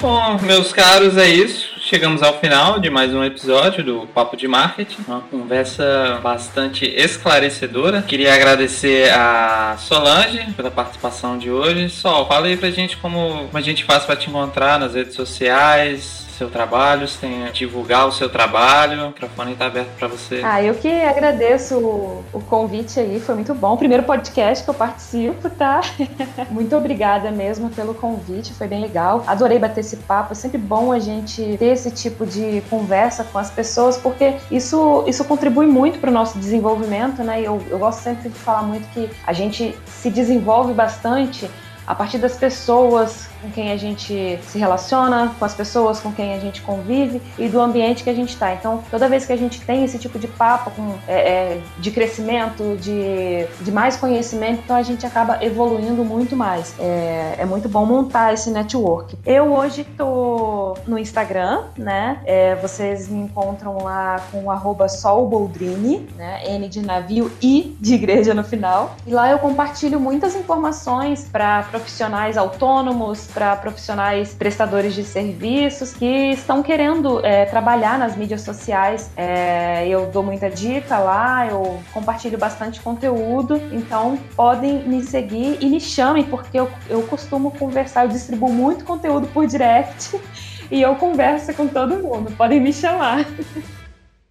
Bom, 0.00 0.38
meus 0.42 0.72
caros, 0.72 1.18
é 1.18 1.28
isso. 1.28 1.78
Chegamos 1.78 2.22
ao 2.22 2.38
final 2.38 2.80
de 2.80 2.88
mais 2.88 3.12
um 3.12 3.22
episódio 3.22 3.84
do 3.84 4.06
Papo 4.06 4.34
de 4.34 4.48
Marketing, 4.48 5.02
uma 5.06 5.20
conversa 5.20 6.18
bastante 6.22 6.86
esclarecedora. 6.86 8.00
Queria 8.00 8.32
agradecer 8.32 9.12
a 9.12 9.76
Solange 9.78 10.52
pela 10.56 10.70
participação 10.70 11.36
de 11.36 11.50
hoje. 11.50 11.90
Sol, 11.90 12.26
fala 12.26 12.46
aí 12.46 12.56
pra 12.56 12.70
gente 12.70 12.96
como, 12.96 13.50
a 13.52 13.60
gente 13.60 13.84
faz 13.84 14.04
para 14.04 14.16
te 14.16 14.30
encontrar 14.30 14.78
nas 14.78 14.94
redes 14.94 15.14
sociais, 15.14 16.19
seu 16.40 16.48
trabalho, 16.48 17.06
você 17.06 17.26
tem 17.26 17.44
a 17.44 17.50
divulgar 17.50 18.08
o 18.08 18.12
seu 18.12 18.26
trabalho. 18.30 19.04
O 19.04 19.06
microfone 19.08 19.52
está 19.52 19.66
aberto 19.66 19.90
para 19.98 20.08
você. 20.08 20.40
Ah, 20.42 20.62
eu 20.62 20.74
que 20.74 20.88
agradeço 20.88 21.76
o, 21.76 22.24
o, 22.32 22.40
convite 22.40 22.98
aí, 22.98 23.20
foi 23.20 23.34
muito 23.34 23.54
bom. 23.54 23.76
Primeiro 23.76 24.04
podcast 24.04 24.64
que 24.64 24.70
eu 24.70 24.74
participo, 24.74 25.50
tá? 25.50 25.82
muito 26.50 26.74
obrigada 26.74 27.30
mesmo 27.30 27.68
pelo 27.68 27.92
convite, 27.92 28.54
foi 28.54 28.66
bem 28.66 28.80
legal. 28.80 29.22
Adorei 29.26 29.58
bater 29.58 29.80
esse 29.80 29.98
papo, 29.98 30.32
é 30.32 30.34
sempre 30.34 30.56
bom 30.56 30.92
a 30.92 30.98
gente 30.98 31.58
ter 31.58 31.66
esse 31.66 31.90
tipo 31.90 32.24
de 32.24 32.62
conversa 32.70 33.22
com 33.22 33.38
as 33.38 33.50
pessoas, 33.50 33.98
porque 33.98 34.36
isso, 34.50 35.04
isso 35.06 35.22
contribui 35.26 35.66
muito 35.66 35.98
para 35.98 36.08
o 36.08 36.12
nosso 36.12 36.38
desenvolvimento, 36.38 37.22
né? 37.22 37.42
Eu, 37.42 37.62
eu 37.68 37.78
gosto 37.78 38.00
sempre 38.00 38.30
de 38.30 38.38
falar 38.38 38.62
muito 38.62 38.88
que 38.94 39.10
a 39.26 39.34
gente 39.34 39.76
se 39.84 40.08
desenvolve 40.08 40.72
bastante 40.72 41.50
a 41.86 41.94
partir 41.94 42.16
das 42.16 42.36
pessoas 42.36 43.29
com 43.40 43.50
quem 43.50 43.72
a 43.72 43.76
gente 43.76 44.38
se 44.42 44.58
relaciona, 44.58 45.34
com 45.38 45.44
as 45.44 45.54
pessoas 45.54 46.00
com 46.00 46.12
quem 46.12 46.34
a 46.34 46.38
gente 46.38 46.62
convive 46.62 47.20
e 47.38 47.48
do 47.48 47.60
ambiente 47.60 48.04
que 48.04 48.10
a 48.10 48.14
gente 48.14 48.30
está. 48.30 48.52
Então, 48.52 48.82
toda 48.90 49.08
vez 49.08 49.26
que 49.26 49.32
a 49.32 49.36
gente 49.36 49.60
tem 49.60 49.84
esse 49.84 49.98
tipo 49.98 50.18
de 50.18 50.28
papo 50.28 50.70
com, 50.70 50.94
é, 51.06 51.14
é, 51.14 51.60
de 51.78 51.90
crescimento, 51.90 52.76
de, 52.80 53.46
de 53.60 53.72
mais 53.72 53.96
conhecimento, 53.96 54.60
então 54.64 54.76
a 54.76 54.82
gente 54.82 55.06
acaba 55.06 55.42
evoluindo 55.44 56.04
muito 56.04 56.36
mais. 56.36 56.74
É, 56.78 57.36
é 57.38 57.44
muito 57.44 57.68
bom 57.68 57.84
montar 57.84 58.32
esse 58.32 58.50
network. 58.50 59.16
Eu 59.24 59.52
hoje 59.52 59.82
estou 59.82 60.76
no 60.86 60.98
Instagram, 60.98 61.64
né? 61.76 62.20
É, 62.24 62.54
vocês 62.56 63.08
me 63.08 63.20
encontram 63.20 63.82
lá 63.82 64.20
com 64.30 64.50
arroba 64.50 64.88
solboldrini, 64.88 66.08
né? 66.16 66.42
N 66.46 66.68
de 66.68 66.82
navio 66.82 67.30
e 67.40 67.76
de 67.80 67.94
igreja 67.94 68.34
no 68.34 68.44
final. 68.44 68.96
E 69.06 69.12
lá 69.12 69.30
eu 69.30 69.38
compartilho 69.38 70.00
muitas 70.00 70.34
informações 70.34 71.28
para 71.30 71.62
profissionais 71.64 72.36
autônomos, 72.36 73.28
para 73.30 73.56
profissionais 73.56 74.34
prestadores 74.34 74.94
de 74.94 75.04
serviços 75.04 75.92
que 75.92 76.30
estão 76.32 76.62
querendo 76.62 77.24
é, 77.24 77.44
trabalhar 77.46 77.98
nas 77.98 78.16
mídias 78.16 78.42
sociais. 78.42 79.10
É, 79.16 79.86
eu 79.88 80.06
dou 80.06 80.22
muita 80.22 80.50
dica 80.50 80.98
lá, 80.98 81.46
eu 81.46 81.80
compartilho 81.92 82.36
bastante 82.36 82.80
conteúdo, 82.80 83.56
então 83.72 84.18
podem 84.36 84.86
me 84.86 85.02
seguir 85.02 85.58
e 85.60 85.66
me 85.66 85.80
chamem, 85.80 86.24
porque 86.24 86.58
eu, 86.58 86.70
eu 86.88 87.02
costumo 87.04 87.50
conversar, 87.52 88.04
eu 88.04 88.08
distribuo 88.08 88.52
muito 88.52 88.84
conteúdo 88.84 89.26
por 89.28 89.46
direct 89.46 90.20
e 90.70 90.82
eu 90.82 90.94
converso 90.96 91.54
com 91.54 91.66
todo 91.66 91.96
mundo. 91.96 92.30
Podem 92.36 92.60
me 92.60 92.72
chamar. 92.72 93.24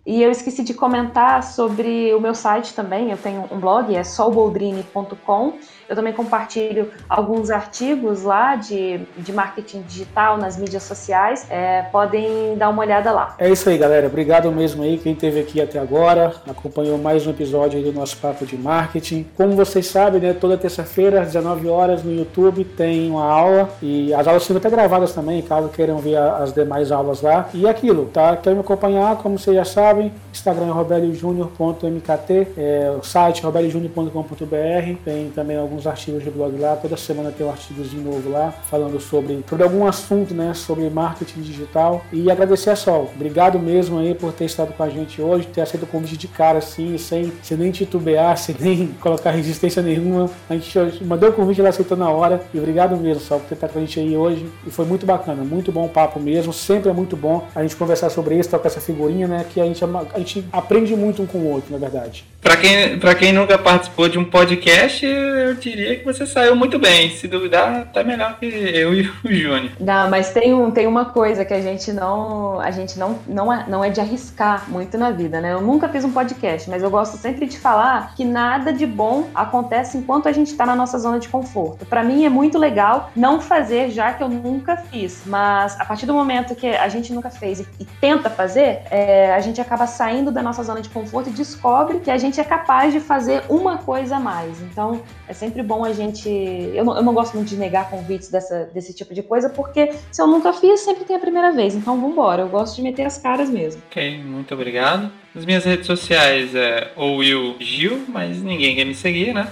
E 0.05 0.23
eu 0.23 0.31
esqueci 0.31 0.63
de 0.63 0.73
comentar 0.73 1.43
sobre 1.43 2.11
o 2.15 2.19
meu 2.19 2.33
site 2.33 2.73
também. 2.73 3.11
Eu 3.11 3.17
tenho 3.17 3.47
um 3.51 3.59
blog, 3.59 3.95
é 3.95 4.03
solboldrini.com. 4.03 5.53
Eu 5.89 5.95
também 5.95 6.13
compartilho 6.13 6.91
alguns 7.09 7.49
artigos 7.49 8.21
lá 8.21 8.55
de, 8.55 8.99
de 9.17 9.33
marketing 9.33 9.81
digital 9.81 10.37
nas 10.37 10.55
mídias 10.55 10.83
sociais. 10.83 11.47
É, 11.49 11.81
podem 11.91 12.55
dar 12.55 12.69
uma 12.69 12.83
olhada 12.83 13.11
lá. 13.11 13.35
É 13.39 13.49
isso 13.49 13.67
aí, 13.67 13.77
galera. 13.77 14.05
Obrigado 14.05 14.51
mesmo 14.51 14.83
aí 14.83 14.99
quem 14.99 15.13
esteve 15.13 15.39
aqui 15.39 15.59
até 15.59 15.79
agora, 15.79 16.33
acompanhou 16.47 16.97
mais 16.97 17.25
um 17.25 17.31
episódio 17.31 17.81
do 17.81 17.91
nosso 17.91 18.17
Papo 18.17 18.45
de 18.45 18.55
Marketing. 18.55 19.25
Como 19.35 19.55
vocês 19.55 19.87
sabem, 19.87 20.21
né, 20.21 20.33
toda 20.33 20.57
terça-feira, 20.57 21.21
às 21.21 21.27
19 21.27 21.67
horas, 21.67 22.03
no 22.03 22.13
YouTube, 22.13 22.63
tem 22.63 23.09
uma 23.09 23.25
aula. 23.25 23.69
E 23.81 24.13
as 24.13 24.27
aulas 24.27 24.43
ficam 24.43 24.57
até 24.57 24.69
gravadas 24.69 25.13
também, 25.13 25.41
caso 25.41 25.69
queiram 25.69 25.97
ver 25.97 26.17
as 26.17 26.53
demais 26.53 26.91
aulas 26.91 27.21
lá. 27.21 27.49
E 27.53 27.67
aquilo, 27.67 28.05
tá? 28.05 28.37
Quer 28.37 28.53
me 28.53 28.59
acompanhar, 28.59 29.15
como 29.17 29.39
vocês 29.39 29.55
já 29.55 29.65
sabem, 29.65 30.11
Instagram 30.31 30.67
é 30.67 30.71
robeliojunior.mkt, 30.71 32.47
é, 32.57 32.93
o 32.97 33.03
site 33.03 33.41
robeliojunior.com.br, 33.41 35.03
tem 35.03 35.29
também 35.31 35.57
alguns 35.57 35.78
artigos 35.87 36.23
de 36.23 36.29
blog 36.29 36.57
lá, 36.57 36.75
toda 36.75 36.97
semana 36.97 37.31
tem 37.31 37.45
um 37.45 37.49
artigozinho 37.49 38.03
novo 38.03 38.29
lá, 38.29 38.51
falando 38.51 38.99
sobre, 38.99 39.43
sobre 39.47 39.63
algum 39.63 39.85
assunto, 39.85 40.33
né, 40.33 40.53
sobre 40.53 40.89
marketing 40.89 41.41
digital. 41.41 42.03
E 42.11 42.29
agradecer 42.29 42.69
a 42.69 42.75
Sol, 42.75 43.11
obrigado 43.15 43.59
mesmo 43.59 43.99
aí 43.99 44.13
por 44.13 44.31
ter 44.33 44.45
estado 44.45 44.73
com 44.73 44.83
a 44.83 44.89
gente 44.89 45.21
hoje, 45.21 45.47
ter 45.47 45.61
aceito 45.61 45.83
o 45.83 45.87
convite 45.87 46.17
de 46.17 46.27
cara 46.27 46.59
assim, 46.59 46.97
sem, 46.97 47.31
sem 47.41 47.57
nem 47.57 47.71
titubear, 47.71 48.37
sem 48.39 48.55
nem 48.59 48.87
colocar 48.99 49.31
resistência 49.31 49.81
nenhuma. 49.81 50.29
A 50.49 50.53
gente 50.55 51.03
mandou 51.03 51.29
o 51.29 51.33
convite, 51.33 51.59
ela 51.59 51.69
aceitou 51.69 51.97
na 51.97 52.09
hora. 52.09 52.41
E 52.53 52.57
obrigado 52.57 52.95
mesmo, 52.97 53.21
Sol, 53.21 53.39
por 53.39 53.47
ter 53.47 53.55
estado 53.55 53.73
com 53.73 53.79
a 53.79 53.81
gente 53.81 53.99
aí 53.99 54.15
hoje. 54.15 54.45
E 54.65 54.71
foi 54.71 54.85
muito 54.85 55.05
bacana, 55.05 55.43
muito 55.43 55.71
bom 55.71 55.85
o 55.85 55.89
papo 55.89 56.19
mesmo. 56.19 56.53
Sempre 56.53 56.89
é 56.89 56.93
muito 56.93 57.15
bom 57.15 57.47
a 57.55 57.61
gente 57.61 57.75
conversar 57.75 58.09
sobre 58.09 58.37
isso, 58.37 58.49
trocar 58.49 58.67
essa 58.67 58.81
figurinha, 58.81 59.27
né? 59.27 59.45
Que 59.49 59.59
a 59.59 59.65
gente, 59.65 59.83
a 59.83 60.19
gente 60.19 60.45
aprende 60.51 60.95
muito 60.95 61.21
um 61.21 61.25
com 61.25 61.39
o 61.39 61.51
outro, 61.51 61.71
na 61.71 61.77
verdade. 61.77 62.25
Para 62.41 62.55
quem, 62.55 62.99
pra 62.99 63.15
quem 63.15 63.33
nunca 63.33 63.57
participou 63.57 64.07
de 64.07 64.17
um 64.17 64.25
podcast, 64.25 65.05
eu 65.05 65.55
diria 65.75 65.95
que 65.97 66.05
você 66.05 66.25
saiu 66.25 66.55
muito 66.55 66.77
bem. 66.79 67.09
Se 67.11 67.27
duvidar, 67.27 67.85
tá 67.93 68.03
melhor 68.03 68.37
que 68.39 68.45
eu 68.45 68.93
e 68.93 69.01
o 69.01 69.33
Júnior. 69.33 69.71
Não, 69.79 70.09
mas 70.09 70.31
tem, 70.31 70.53
um, 70.53 70.71
tem 70.71 70.87
uma 70.87 71.05
coisa 71.05 71.45
que 71.45 71.53
a 71.53 71.61
gente 71.61 71.91
não. 71.91 72.59
A 72.59 72.71
gente 72.71 72.97
não, 72.97 73.19
não, 73.27 73.51
é, 73.51 73.65
não 73.67 73.83
é 73.83 73.89
de 73.89 73.99
arriscar 73.99 74.69
muito 74.69 74.97
na 74.97 75.11
vida, 75.11 75.39
né? 75.39 75.53
Eu 75.53 75.61
nunca 75.61 75.87
fiz 75.89 76.03
um 76.03 76.11
podcast, 76.11 76.69
mas 76.69 76.83
eu 76.83 76.89
gosto 76.89 77.17
sempre 77.17 77.45
de 77.45 77.57
falar 77.57 78.13
que 78.15 78.25
nada 78.25 78.71
de 78.73 78.85
bom 78.85 79.29
acontece 79.33 79.97
enquanto 79.97 80.27
a 80.27 80.31
gente 80.31 80.53
tá 80.55 80.65
na 80.65 80.75
nossa 80.75 80.97
zona 80.97 81.19
de 81.19 81.27
conforto. 81.27 81.85
Para 81.85 82.03
mim 82.03 82.25
é 82.25 82.29
muito 82.29 82.57
legal 82.57 83.11
não 83.15 83.39
fazer, 83.39 83.89
já 83.89 84.13
que 84.13 84.23
eu 84.23 84.29
nunca 84.29 84.77
fiz. 84.77 85.23
Mas 85.25 85.79
a 85.79 85.85
partir 85.85 86.05
do 86.05 86.13
momento 86.13 86.55
que 86.55 86.67
a 86.67 86.89
gente 86.89 87.13
nunca 87.13 87.29
fez 87.29 87.59
e, 87.59 87.67
e 87.79 87.85
tenta 87.85 88.29
fazer, 88.29 88.81
é, 88.89 89.33
a 89.33 89.39
gente 89.39 89.61
acaba 89.61 89.87
saindo 89.87 90.31
da 90.31 90.41
nossa 90.41 90.63
zona 90.63 90.81
de 90.81 90.89
conforto 90.89 91.29
e 91.29 91.33
descobre 91.33 91.99
que 91.99 92.11
a 92.11 92.17
gente 92.17 92.39
é 92.39 92.43
capaz 92.43 92.93
de 92.93 92.99
fazer 92.99 93.43
uma 93.49 93.77
coisa 93.77 94.17
a 94.17 94.19
mais. 94.19 94.61
Então, 94.61 95.01
é 95.27 95.33
sempre 95.33 95.58
bom 95.63 95.83
a 95.83 95.93
gente. 95.93 96.29
Eu 96.29 96.83
não, 96.83 96.95
eu 96.97 97.03
não 97.03 97.13
gosto 97.13 97.35
muito 97.35 97.49
de 97.49 97.57
negar 97.57 97.89
convites 97.89 98.29
dessa, 98.29 98.69
desse 98.73 98.93
tipo 98.93 99.13
de 99.13 99.21
coisa, 99.21 99.49
porque 99.49 99.91
se 100.11 100.21
eu 100.21 100.27
nunca 100.27 100.53
fiz, 100.53 100.81
sempre 100.81 101.05
tem 101.05 101.15
a 101.15 101.19
primeira 101.19 101.51
vez. 101.51 101.75
Então, 101.75 101.95
vamos 101.95 102.11
embora. 102.11 102.43
Eu 102.43 102.49
gosto 102.49 102.75
de 102.75 102.81
meter 102.81 103.03
as 103.03 103.17
caras 103.17 103.49
mesmo. 103.49 103.81
Ok, 103.89 104.17
muito 104.23 104.53
obrigado. 104.53 105.11
As 105.35 105.45
minhas 105.45 105.63
redes 105.63 105.85
sociais 105.85 106.55
é 106.55 106.91
ou 106.95 107.17
Will 107.17 107.55
Gil, 107.59 108.05
mas 108.07 108.41
ninguém 108.41 108.75
quer 108.75 108.85
me 108.85 108.95
seguir, 108.95 109.33
né? 109.33 109.47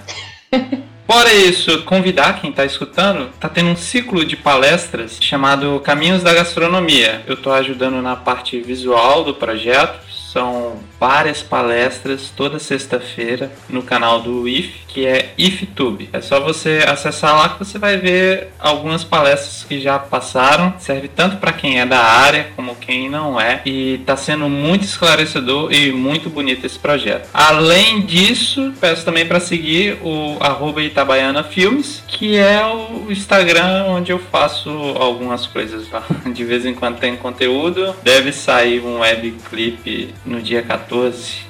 Fora 1.08 1.34
isso, 1.34 1.84
convidar 1.84 2.41
quem 2.41 2.49
está 2.49 2.66
escutando, 2.66 3.32
tá 3.39 3.47
tendo 3.47 3.70
um 3.70 3.78
ciclo 3.78 4.26
de 4.26 4.36
palestras 4.36 5.18
chamado 5.22 5.80
Caminhos 5.80 6.22
da 6.22 6.34
Gastronomia. 6.34 7.24
Eu 7.26 7.36
estou 7.36 7.53
ajudando 7.53 8.01
na 8.01 8.18
parte 8.18 8.60
visual 8.60 9.24
do 9.24 9.34
projeto, 9.34 10.01
são 10.12 10.78
várias 10.99 11.41
palestras 11.41 12.31
toda 12.35 12.59
sexta-feira 12.59 13.51
no 13.69 13.83
canal 13.83 14.21
do 14.21 14.47
IF, 14.47 14.85
que 14.87 15.05
é 15.05 15.33
IFTube. 15.37 16.09
É 16.11 16.21
só 16.21 16.39
você 16.39 16.83
acessar 16.87 17.35
lá 17.35 17.49
que 17.49 17.59
você 17.59 17.77
vai 17.77 17.97
ver 17.97 18.49
algumas 18.59 19.03
palestras 19.03 19.63
que 19.63 19.79
já 19.79 19.99
passaram. 19.99 20.73
Serve 20.79 21.07
tanto 21.07 21.37
para 21.37 21.53
quem 21.53 21.79
é 21.79 21.85
da 21.85 21.99
área 21.99 22.47
como 22.55 22.75
quem 22.75 23.09
não 23.09 23.39
é. 23.39 23.61
E 23.65 23.95
está 23.95 24.17
sendo 24.17 24.49
muito 24.49 24.83
esclarecedor 24.83 25.71
e 25.71 25.91
muito 25.91 26.29
bonito 26.29 26.65
esse 26.65 26.79
projeto. 26.79 27.29
Além 27.33 28.01
disso, 28.01 28.73
peço 28.79 29.05
também 29.05 29.25
para 29.25 29.39
seguir 29.39 29.97
o 30.01 30.37
arroba 30.39 30.81
Itabaiana 30.81 31.43
Filmes, 31.43 32.03
que 32.07 32.37
é 32.37 32.65
o 32.65 33.11
Instagram 33.11 33.85
onde 33.87 34.11
eu 34.11 34.19
faço 34.19 34.69
algumas 34.99 35.45
coisas 35.45 35.89
lá. 35.91 36.03
De 36.33 36.43
vez 36.43 36.65
em 36.65 36.73
quando 36.73 36.97
tem 36.97 37.15
conteúdo. 37.15 37.95
Deve 38.03 38.31
sair 38.31 38.81
um 38.81 38.99
web 38.99 39.35
clip 39.49 40.13
no 40.25 40.41
dia 40.41 40.61
14 40.61 40.86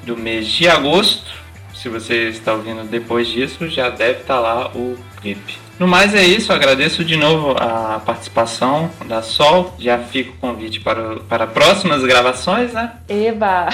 do 0.03 0.17
mês 0.17 0.47
de 0.47 0.67
agosto. 0.67 1.31
Se 1.75 1.89
você 1.89 2.29
está 2.29 2.53
ouvindo 2.53 2.83
depois 2.83 3.27
disso, 3.27 3.67
já 3.69 3.89
deve 3.89 4.21
estar 4.21 4.39
lá 4.39 4.69
o 4.73 4.97
clipe. 5.21 5.57
No 5.79 5.87
mais 5.87 6.15
é 6.15 6.23
isso, 6.25 6.51
agradeço 6.51 7.05
de 7.05 7.15
novo 7.15 7.51
a 7.51 8.01
participação 8.03 8.89
da 9.05 9.21
Sol. 9.21 9.75
Já 9.77 9.99
fica 9.99 10.31
o 10.31 10.37
convite 10.37 10.79
para, 10.79 11.17
para 11.29 11.45
próximas 11.45 12.01
gravações, 12.03 12.73
né? 12.73 12.93
Eba! 13.07 13.67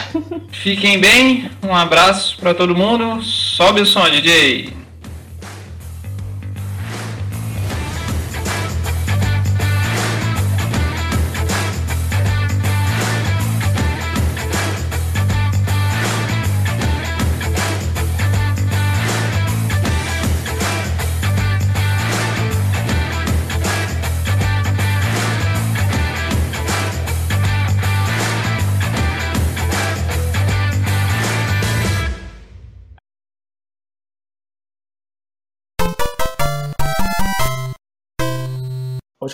Fiquem 0.52 1.00
bem, 1.00 1.50
um 1.64 1.74
abraço 1.74 2.38
para 2.38 2.54
todo 2.54 2.76
mundo. 2.76 3.24
Sobe 3.24 3.82
o 3.82 3.86
som, 3.86 4.10
DJ! 4.10 4.83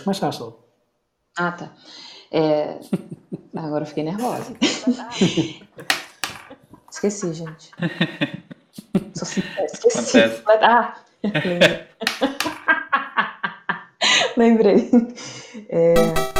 Começar, 0.03 0.31
Sol. 0.31 0.67
Ah, 1.37 1.51
tá. 1.51 1.71
É... 2.31 2.79
Agora 3.55 3.83
eu 3.83 3.87
fiquei 3.87 4.03
nervosa. 4.03 4.53
Esqueci, 6.91 7.33
gente. 7.33 7.71
Esqueci. 9.15 9.43
Ah, 10.61 10.95
lembrei. 11.23 11.87
lembrei. 14.89 14.89
É... 15.69 16.38